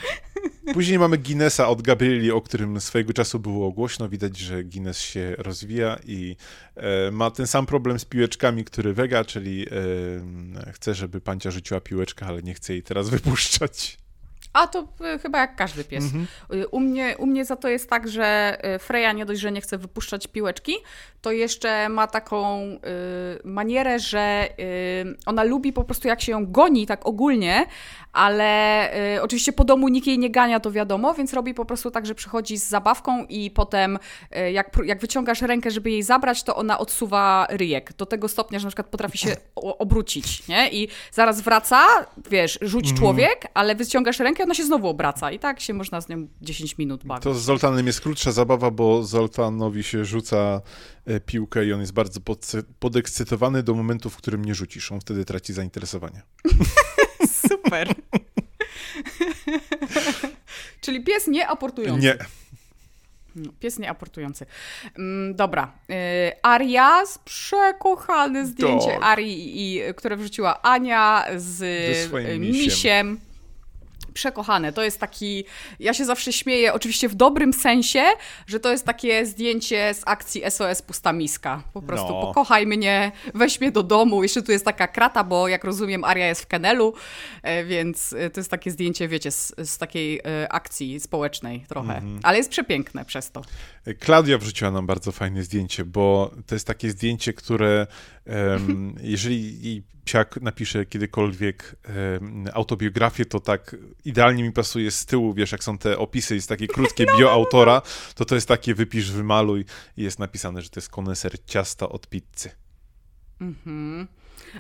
Później 0.74 0.98
mamy 0.98 1.18
Guinnessa 1.18 1.68
od 1.68 1.82
Gabrieli, 1.82 2.30
o 2.30 2.40
którym 2.40 2.80
swojego 2.80 3.12
czasu 3.12 3.38
było 3.38 3.72
głośno. 3.72 4.08
Widać, 4.08 4.38
że 4.38 4.64
Guinness 4.64 4.98
się 4.98 5.34
rozwija 5.38 5.98
i 6.04 6.36
e, 6.76 7.10
ma 7.10 7.30
ten 7.30 7.46
sam 7.46 7.66
problem 7.66 7.98
z 7.98 8.04
piłeczkami, 8.04 8.64
który 8.64 8.92
Vega, 8.94 9.24
czyli 9.24 9.66
e, 10.66 10.72
chce, 10.72 10.94
żeby 10.94 11.20
pancia 11.20 11.50
rzuciła 11.50 11.80
piłeczkę, 11.80 12.26
ale 12.26 12.42
nie 12.42 12.54
chce 12.54 12.72
jej 12.72 12.82
teraz 12.82 13.08
wypuszczać. 13.08 13.98
A 14.56 14.66
to 14.66 14.88
y, 15.14 15.18
chyba 15.18 15.38
jak 15.38 15.56
każdy 15.56 15.84
pies. 15.84 16.04
Mhm. 16.04 16.26
Y, 16.52 16.68
u, 16.68 16.80
mnie, 16.80 17.14
u 17.18 17.26
mnie 17.26 17.44
za 17.44 17.56
to 17.56 17.68
jest 17.68 17.90
tak, 17.90 18.08
że 18.08 18.58
y, 18.74 18.78
Freya 18.78 19.12
nie 19.14 19.26
dość, 19.26 19.40
że 19.40 19.52
nie 19.52 19.60
chce 19.60 19.78
wypuszczać 19.78 20.26
piłeczki, 20.26 20.74
to 21.26 21.32
jeszcze 21.32 21.88
ma 21.88 22.06
taką 22.06 22.62
y, 22.62 22.78
manierę, 23.44 23.98
że 23.98 24.48
y, 24.60 25.16
ona 25.26 25.44
lubi 25.44 25.72
po 25.72 25.84
prostu 25.84 26.08
jak 26.08 26.20
się 26.20 26.32
ją 26.32 26.46
goni 26.46 26.86
tak 26.86 27.06
ogólnie, 27.06 27.66
ale 28.12 28.90
y, 29.16 29.22
oczywiście 29.22 29.52
po 29.52 29.64
domu 29.64 29.88
nikt 29.88 30.06
jej 30.06 30.18
nie 30.18 30.30
gania, 30.30 30.60
to 30.60 30.72
wiadomo, 30.72 31.14
więc 31.14 31.32
robi 31.32 31.54
po 31.54 31.64
prostu 31.64 31.90
tak, 31.90 32.06
że 32.06 32.14
przychodzi 32.14 32.58
z 32.58 32.68
zabawką 32.68 33.24
i 33.28 33.50
potem 33.50 33.98
jak, 34.52 34.76
jak 34.84 35.00
wyciągasz 35.00 35.42
rękę, 35.42 35.70
żeby 35.70 35.90
jej 35.90 36.02
zabrać, 36.02 36.42
to 36.42 36.56
ona 36.56 36.78
odsuwa 36.78 37.46
ryjek 37.50 37.92
do 37.92 38.06
tego 38.06 38.28
stopnia, 38.28 38.58
że 38.58 38.64
na 38.64 38.70
przykład 38.70 38.86
potrafi 38.86 39.18
się 39.18 39.36
obrócić, 39.84 40.48
nie? 40.48 40.70
I 40.70 40.88
zaraz 41.12 41.40
wraca, 41.40 41.86
wiesz, 42.30 42.58
rzuć 42.62 42.84
mhm. 42.84 42.98
człowiek, 42.98 43.46
ale 43.54 43.74
wyciągasz 43.74 44.18
rękę, 44.18 44.45
ona 44.46 44.54
się 44.54 44.64
znowu 44.64 44.88
obraca 44.88 45.30
i 45.30 45.38
tak 45.38 45.60
się 45.60 45.74
można 45.74 46.00
z 46.00 46.08
nią 46.08 46.28
10 46.40 46.78
minut 46.78 47.04
bawić. 47.04 47.24
To 47.24 47.34
z 47.34 47.42
Zoltanem 47.42 47.86
jest 47.86 48.00
krótsza 48.00 48.32
zabawa, 48.32 48.70
bo 48.70 49.02
Zoltanowi 49.02 49.82
się 49.82 50.04
rzuca 50.04 50.60
e, 51.06 51.20
piłkę 51.20 51.66
i 51.66 51.72
on 51.72 51.80
jest 51.80 51.92
bardzo 51.92 52.20
podekscytowany 52.78 53.62
do 53.62 53.74
momentu, 53.74 54.10
w 54.10 54.16
którym 54.16 54.44
nie 54.44 54.54
rzucisz. 54.54 54.92
On 54.92 55.00
wtedy 55.00 55.24
traci 55.24 55.52
zainteresowanie. 55.52 56.22
Super. 57.48 57.88
Czyli 60.80 61.04
pies 61.04 61.26
nie 61.26 61.48
aportujący. 61.48 62.02
Nie. 62.02 62.18
No, 63.36 63.52
pies 63.60 63.78
nieaportujący. 63.78 64.46
Mm, 64.98 65.34
dobra. 65.34 65.72
Y, 65.90 65.94
Arias, 66.42 67.18
przekochane 67.24 68.46
zdjęcie 68.46 68.86
tak. 68.86 69.02
Arii, 69.02 69.80
które 69.96 70.16
wrzuciła 70.16 70.62
Ania 70.62 71.24
z 71.36 71.60
misiem. 72.40 72.40
misiem 72.40 73.20
przekochane. 74.16 74.72
To 74.72 74.82
jest 74.82 75.00
taki, 75.00 75.44
ja 75.80 75.94
się 75.94 76.04
zawsze 76.04 76.32
śmieję, 76.32 76.72
oczywiście 76.72 77.08
w 77.08 77.14
dobrym 77.14 77.52
sensie, 77.52 78.02
że 78.46 78.60
to 78.60 78.72
jest 78.72 78.84
takie 78.84 79.26
zdjęcie 79.26 79.94
z 79.94 80.02
akcji 80.06 80.42
SOS 80.50 80.82
Pusta 80.82 81.12
Miska. 81.12 81.62
Po 81.72 81.82
prostu 81.82 82.12
no. 82.12 82.20
pokochaj 82.20 82.66
mnie, 82.66 83.12
weź 83.34 83.60
mnie 83.60 83.72
do 83.72 83.82
domu. 83.82 84.22
Jeszcze 84.22 84.42
tu 84.42 84.52
jest 84.52 84.64
taka 84.64 84.88
krata, 84.88 85.24
bo 85.24 85.48
jak 85.48 85.64
rozumiem 85.64 86.04
Aria 86.04 86.26
jest 86.26 86.42
w 86.42 86.46
Kenelu, 86.46 86.94
e, 87.42 87.64
więc 87.64 88.12
e, 88.12 88.30
to 88.30 88.40
jest 88.40 88.50
takie 88.50 88.70
zdjęcie, 88.70 89.08
wiecie, 89.08 89.30
z, 89.30 89.54
z 89.64 89.78
takiej 89.78 90.20
e, 90.24 90.52
akcji 90.52 91.00
społecznej 91.00 91.64
trochę. 91.68 92.00
-hmm. 92.00 92.18
Ale 92.22 92.38
jest 92.38 92.50
przepiękne 92.50 93.04
przez 93.04 93.30
to. 93.30 93.42
Klaudia 94.00 94.38
wrzuciła 94.38 94.70
nam 94.70 94.86
bardzo 94.86 95.12
fajne 95.12 95.42
zdjęcie, 95.42 95.84
bo 95.84 96.30
to 96.46 96.54
jest 96.54 96.66
takie 96.66 96.90
zdjęcie, 96.90 97.32
które 97.32 97.86
um, 98.26 98.94
jeżeli 99.16 99.82
psiak 100.06 100.36
napisze 100.42 100.86
kiedykolwiek 100.86 101.76
autobiografię, 102.52 103.24
to 103.24 103.40
tak 103.40 103.76
idealnie 104.04 104.42
mi 104.42 104.52
pasuje 104.52 104.90
z 104.90 105.06
tyłu, 105.06 105.34
wiesz, 105.34 105.52
jak 105.52 105.64
są 105.64 105.78
te 105.78 105.98
opisy, 105.98 106.34
jest 106.34 106.48
takie 106.48 106.66
krótkie 106.66 107.06
bio 107.18 107.32
autora, 107.32 107.82
to 108.14 108.24
to 108.24 108.34
jest 108.34 108.48
takie 108.48 108.74
wypisz, 108.74 109.12
wymaluj 109.12 109.64
i 109.96 110.02
jest 110.02 110.18
napisane, 110.18 110.62
że 110.62 110.68
to 110.70 110.80
jest 110.80 110.88
koneser 110.88 111.44
ciasta 111.44 111.88
od 111.88 112.08
pizzy. 112.08 112.50
Mhm. 113.40 114.08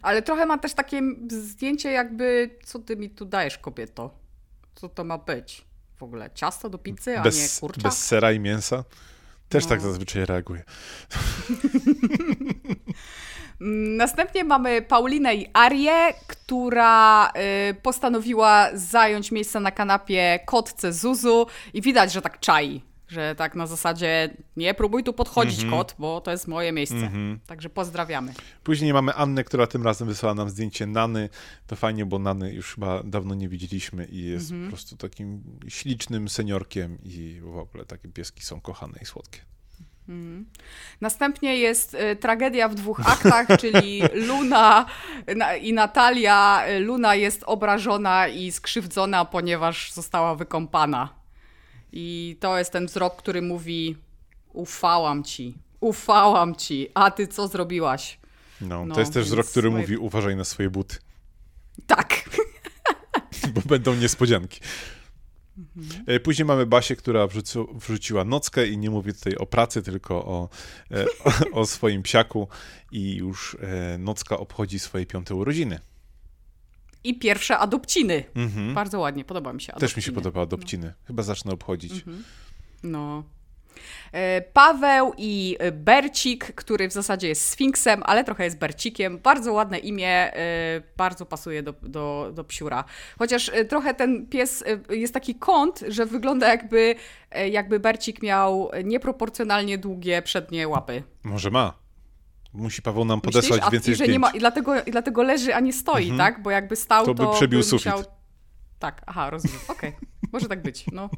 Ale 0.02 0.22
trochę 0.22 0.46
ma 0.46 0.58
też 0.58 0.74
takie 0.74 1.00
zdjęcie 1.28 1.90
jakby, 1.90 2.50
co 2.64 2.78
ty 2.78 2.96
mi 2.96 3.10
tu 3.10 3.24
dajesz, 3.24 3.58
kobieto? 3.58 4.18
Co 4.74 4.88
to 4.88 5.04
ma 5.04 5.18
być? 5.18 5.64
W 5.96 6.02
ogóle 6.02 6.30
ciasto 6.34 6.70
do 6.70 6.78
pizzy, 6.78 7.18
a 7.18 7.22
Bez, 7.22 7.36
nie 7.54 7.60
kurczak? 7.60 7.82
bez 7.82 8.04
sera 8.04 8.32
i 8.32 8.40
mięsa. 8.40 8.84
Też 9.48 9.64
No. 9.64 9.68
tak 9.70 9.80
zazwyczaj 9.80 10.26
reaguję. 10.26 10.62
Mm, 13.60 13.96
Następnie 13.96 14.44
mamy 14.44 14.82
Paulinę 14.82 15.34
i 15.34 15.46
Arię, 15.52 16.12
która 16.26 17.28
y, 17.70 17.74
postanowiła 17.74 18.68
zająć 18.74 19.32
miejsce 19.32 19.60
na 19.60 19.70
kanapie 19.70 20.38
kotce 20.46 20.92
Zuzu 20.92 21.46
i 21.74 21.82
widać, 21.82 22.12
że 22.12 22.22
tak 22.22 22.40
czai. 22.40 22.82
Że 23.08 23.34
tak 23.34 23.54
na 23.54 23.66
zasadzie 23.66 24.30
nie 24.56 24.74
próbuj 24.74 25.04
tu 25.04 25.12
podchodzić 25.12 25.62
Mhm. 25.62 25.78
kot, 25.78 25.94
bo 25.98 26.20
to 26.20 26.30
jest 26.30 26.48
moje 26.48 26.72
miejsce. 26.72 27.10
Także 27.46 27.70
pozdrawiamy. 27.70 28.34
Później 28.64 28.92
mamy 28.92 29.14
Annę, 29.14 29.44
która 29.44 29.66
tym 29.66 29.82
razem 29.82 30.08
wysłała 30.08 30.34
nam 30.34 30.50
zdjęcie 30.50 30.86
Nany. 30.86 31.28
To 31.66 31.76
fajnie, 31.76 32.06
bo 32.06 32.18
Nany 32.18 32.52
już 32.52 32.74
chyba 32.74 33.02
dawno 33.02 33.34
nie 33.34 33.48
widzieliśmy 33.48 34.04
i 34.04 34.24
jest 34.24 34.50
Mhm. 34.50 34.64
po 34.70 34.76
prostu 34.76 34.96
takim 34.96 35.42
ślicznym 35.68 36.28
seniorkiem 36.28 36.98
i 37.04 37.40
w 37.42 37.56
ogóle 37.58 37.84
takie 37.84 38.08
pieski 38.08 38.42
są 38.42 38.60
kochane 38.60 38.98
i 39.02 39.04
słodkie. 39.06 39.40
Następnie 41.00 41.56
jest 41.56 41.94
y, 41.94 42.16
tragedia 42.16 42.68
w 42.68 42.74
dwóch 42.74 43.00
aktach, 43.00 43.46
czyli 43.60 44.02
Luna 44.14 44.86
na, 45.36 45.56
i 45.56 45.72
Natalia. 45.72 46.62
Luna 46.80 47.14
jest 47.14 47.42
obrażona 47.46 48.28
i 48.28 48.52
skrzywdzona, 48.52 49.24
ponieważ 49.24 49.92
została 49.92 50.34
wykąpana. 50.34 51.08
I 51.92 52.36
to 52.40 52.58
jest 52.58 52.72
ten 52.72 52.86
wzrok, 52.86 53.16
który 53.16 53.42
mówi: 53.42 53.96
Ufałam 54.52 55.24
ci, 55.24 55.54
ufałam 55.80 56.54
ci, 56.54 56.88
a 56.94 57.10
ty 57.10 57.26
co 57.26 57.48
zrobiłaś? 57.48 58.18
No, 58.60 58.86
No, 58.86 58.94
to 58.94 59.00
jest 59.00 59.12
też 59.12 59.24
wzrok, 59.24 59.46
który 59.46 59.70
moje- 59.70 59.82
mówi 59.82 59.96
uważaj 59.96 60.36
na 60.36 60.44
swoje 60.44 60.70
buty, 60.70 60.96
Tak. 61.86 62.14
bo 63.54 63.60
będą 63.64 63.94
niespodzianki. 63.94 64.60
Mhm. 65.58 66.20
Później 66.20 66.46
mamy 66.46 66.66
Basię, 66.66 66.96
która 66.96 67.26
wrzucu, 67.26 67.68
wrzuciła 67.74 68.24
nockę 68.24 68.66
i 68.66 68.78
nie 68.78 68.90
mówię 68.90 69.12
tutaj 69.12 69.36
o 69.36 69.46
pracy, 69.46 69.82
tylko 69.82 70.14
o, 70.24 70.48
e, 70.90 71.06
o, 71.52 71.60
o 71.60 71.66
swoim 71.66 72.02
psiaku 72.02 72.48
i 72.92 73.14
już 73.14 73.56
e, 73.60 73.98
nocka 73.98 74.38
obchodzi 74.38 74.78
swoje 74.78 75.06
piąte 75.06 75.34
urodziny. 75.34 75.80
I 77.04 77.18
pierwsze 77.18 77.58
adopciny. 77.58 78.24
Mhm. 78.34 78.74
Bardzo 78.74 79.00
ładnie, 79.00 79.24
podoba 79.24 79.52
mi 79.52 79.60
się. 79.60 79.72
Też 79.72 79.96
mi 79.96 80.02
się 80.02 80.10
adopciny. 80.10 80.14
podoba 80.14 80.42
adopciny. 80.42 80.94
Chyba 81.06 81.22
zacznę 81.22 81.52
obchodzić. 81.52 81.92
Mhm. 81.92 82.24
No. 82.82 83.24
E, 84.12 84.40
Paweł 84.42 85.12
i 85.18 85.56
Bercik, 85.72 86.44
który 86.54 86.88
w 86.88 86.92
zasadzie 86.92 87.28
jest 87.28 87.48
Sfinksem, 87.48 88.02
ale 88.06 88.24
trochę 88.24 88.44
jest 88.44 88.58
Bercikiem. 88.58 89.18
Bardzo 89.18 89.52
ładne 89.52 89.78
imię, 89.78 90.08
e, 90.36 90.82
bardzo 90.96 91.26
pasuje 91.26 91.62
do, 91.62 91.74
do, 91.82 92.30
do 92.34 92.44
psiura. 92.44 92.84
Chociaż 93.18 93.48
e, 93.48 93.64
trochę 93.64 93.94
ten 93.94 94.26
pies 94.26 94.64
jest 94.90 95.14
taki 95.14 95.34
kąt, 95.34 95.84
że 95.88 96.06
wygląda 96.06 96.48
jakby, 96.48 96.94
jakby 97.50 97.80
Bercik 97.80 98.22
miał 98.22 98.70
nieproporcjonalnie 98.84 99.78
długie 99.78 100.22
przednie 100.22 100.68
łapy. 100.68 101.02
Może 101.24 101.50
ma. 101.50 101.72
Musi 102.52 102.82
Paweł 102.82 103.04
nam 103.04 103.20
Myślisz? 103.24 103.34
podesłać 103.34 103.60
A, 103.64 103.70
więcej 103.70 103.94
i, 103.94 103.96
że 103.96 104.08
nie 104.08 104.18
ma, 104.18 104.30
i, 104.30 104.38
dlatego, 104.38 104.82
I 104.82 104.90
dlatego 104.90 105.22
leży, 105.22 105.54
a 105.54 105.60
nie 105.60 105.72
stoi, 105.72 106.10
Mhm. 106.10 106.18
tak? 106.18 106.42
Bo 106.42 106.50
jakby 106.50 106.76
stał, 106.76 107.04
To 107.06 107.14
to, 107.14 107.26
by 107.30 107.36
przebił 107.36 107.58
by 107.60 107.64
sufit. 107.64 107.92
musiał... 107.92 108.15
Tak, 108.78 109.02
aha, 109.06 109.30
rozumiem. 109.30 109.58
Okej, 109.68 109.92
może 110.32 110.48
tak 110.48 110.62
być. 110.62 110.84
No. 110.92 111.10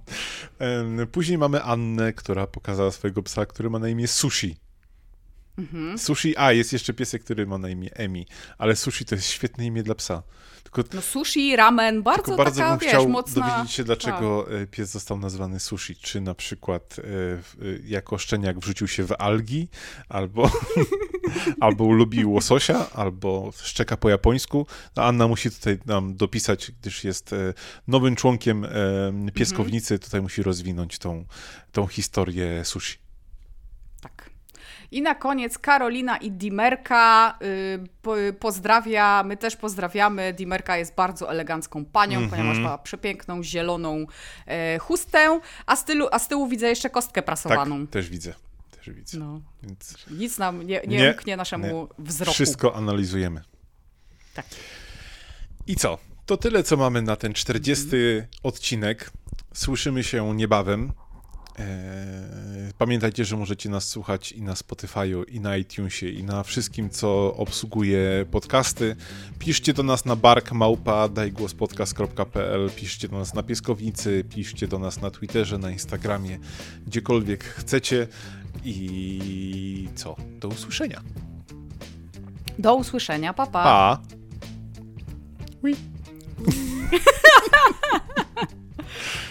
Później 1.13 1.39
mamy 1.39 1.63
Annę, 1.63 2.13
która 2.13 2.47
pokazała 2.47 2.91
swojego 2.91 3.23
psa, 3.23 3.47
który 3.47 3.71
ma 3.71 3.79
na 3.79 3.89
imię 3.89 4.09
Sushi. 4.09 4.57
Mhm. 5.59 5.99
Sushi, 5.99 6.37
a 6.37 6.53
jest 6.53 6.73
jeszcze 6.73 6.95
piesek, 6.95 7.25
który 7.25 7.47
ma 7.47 7.59
na 7.59 7.69
imię 7.69 7.91
Emi, 7.95 8.27
ale 8.59 8.77
Sushi 8.77 9.05
to 9.05 9.15
jest 9.15 9.29
świetne 9.29 9.67
imię 9.67 9.83
dla 9.83 9.95
psa. 9.95 10.23
Tylko, 10.63 10.97
No 10.97 11.03
sushi, 11.03 11.57
ramen, 11.57 12.03
bardzo, 12.03 12.23
tylko 12.23 12.37
bardzo 12.37 12.61
taka, 12.61 12.71
bym 12.71 12.79
wiesz, 12.79 12.89
chciał 12.89 13.09
mocna... 13.09 13.43
Tak. 13.43 13.53
dowiedzieć 13.53 13.73
się, 13.73 13.85
dlaczego 13.85 14.47
e, 14.61 14.67
pies 14.67 14.91
został 14.91 15.19
nazwany 15.19 15.61
Sushi. 15.61 15.97
Czy 15.97 16.21
na 16.21 16.35
przykład 16.35 16.97
e, 16.99 17.03
e, 17.03 17.79
jako 17.85 18.19
szczeniak 18.19 18.59
wrzucił 18.59 18.89
się 18.89 19.05
w 19.05 19.13
algi, 19.19 19.69
albo, 20.09 20.51
albo 21.61 21.93
lubi 21.93 22.25
łososia, 22.25 22.91
albo 22.91 23.53
szczeka 23.63 23.97
po 23.97 24.09
japońsku. 24.09 24.67
No, 24.97 25.05
Anna 25.05 25.29
musi 25.29 25.51
tutaj 25.51 25.79
nam 25.87 26.17
dopisać, 26.17 26.73
gdyż 26.81 27.05
jest 27.05 27.35
nowym 27.87 28.17
członkiem 28.17 28.67
pieskownicy, 29.35 29.95
Mhm. 29.95 30.05
tutaj 30.05 30.23
musi 30.23 30.43
rozwinąć 30.43 30.99
tą, 30.99 31.25
tą 31.73 31.87
historię 31.87 32.65
Sushi. 32.65 33.08
Tak. 34.91 34.93
I 34.93 35.03
na 35.03 35.15
koniec 35.15 35.59
Karolina 35.59 36.17
i 36.17 36.31
Dimerka 36.33 37.39
y, 37.43 37.79
po, 38.03 38.15
pozdrawia, 38.41 39.23
my 39.27 39.37
też 39.37 39.57
pozdrawiamy. 39.57 40.33
Dimerka 40.33 40.77
jest 40.77 40.95
bardzo 40.95 41.31
elegancką 41.31 41.85
panią, 41.85 42.19
Mhm. 42.19 42.31
ponieważ 42.31 42.59
ma 42.59 42.79
przepiękną, 42.79 43.43
zieloną 43.43 44.07
e, 44.47 44.79
chustę, 44.79 45.41
a 45.67 45.77
z, 45.77 45.85
tylu, 45.85 46.09
a 46.13 46.19
z 46.19 46.29
tyłu 46.29 46.49
widzę 46.49 46.69
jeszcze 46.69 46.91
kostkę 46.91 47.15
Tak, 47.15 47.25
prasowaną. 47.25 47.87
też 47.87 48.09
widzę. 48.11 48.35
Też 48.71 48.91
widzę. 48.91 49.19
No, 49.19 49.41
Więc 49.63 49.95
nic 50.11 50.39
nam 50.39 50.63
nie, 50.63 50.81
nie, 50.87 50.97
Nie, 50.99 51.11
umknie 51.11 51.37
naszemu 51.37 51.89
wzroku. 51.99 52.33
wszystko 52.33 52.77
analizujemy. 52.77 53.41
Tak. 54.35 54.47
I 55.67 55.77
co? 55.77 55.99
To 56.27 56.37
tyle, 56.37 56.63
co 56.63 56.77
mamy 56.77 57.03
na 57.03 57.17
ten 57.17 57.33
40 57.33 57.87
odcinek. 58.43 59.11
Słyszymy 59.55 60.05
się 60.05 60.35
niebawem. 60.37 60.93
Eee, 61.59 62.73
pamiętajcie, 62.79 63.25
że 63.25 63.37
możecie 63.37 63.69
nas 63.69 63.89
słuchać 63.89 64.33
i 64.33 64.43
na 64.43 64.55
Spotify'u, 64.55 65.25
i 65.29 65.41
na 65.41 65.57
iTunesie, 65.57 66.09
i 66.09 66.25
na 66.25 66.43
wszystkim, 66.43 66.91
co 66.91 67.35
obsługuje 67.35 68.27
podcasty. 68.31 68.97
Piszcie 69.39 69.73
do 69.73 69.83
nas 69.83 70.05
na 70.05 70.17
barkmałpa 70.17 71.09
dajgłospodcast.pl, 71.09 72.71
piszcie 72.77 73.09
do 73.09 73.19
nas 73.19 73.35
na 73.35 73.43
Pieskownicy, 73.43 74.25
piszcie 74.35 74.69
do 74.69 74.79
nas 74.79 75.01
na 75.01 75.11
Twitterze, 75.11 75.59
na 75.59 75.71
Instagramie, 75.71 76.39
gdziekolwiek 76.87 77.45
chcecie. 77.45 78.07
I 78.65 79.89
co? 79.95 80.17
Do 80.41 80.49
usłyszenia. 80.49 81.01
Do 82.59 82.75
usłyszenia, 82.75 83.35
papa. 83.35 83.53
Pa. 83.53 83.65
pa. 83.65 84.03
Oui. 85.63 85.77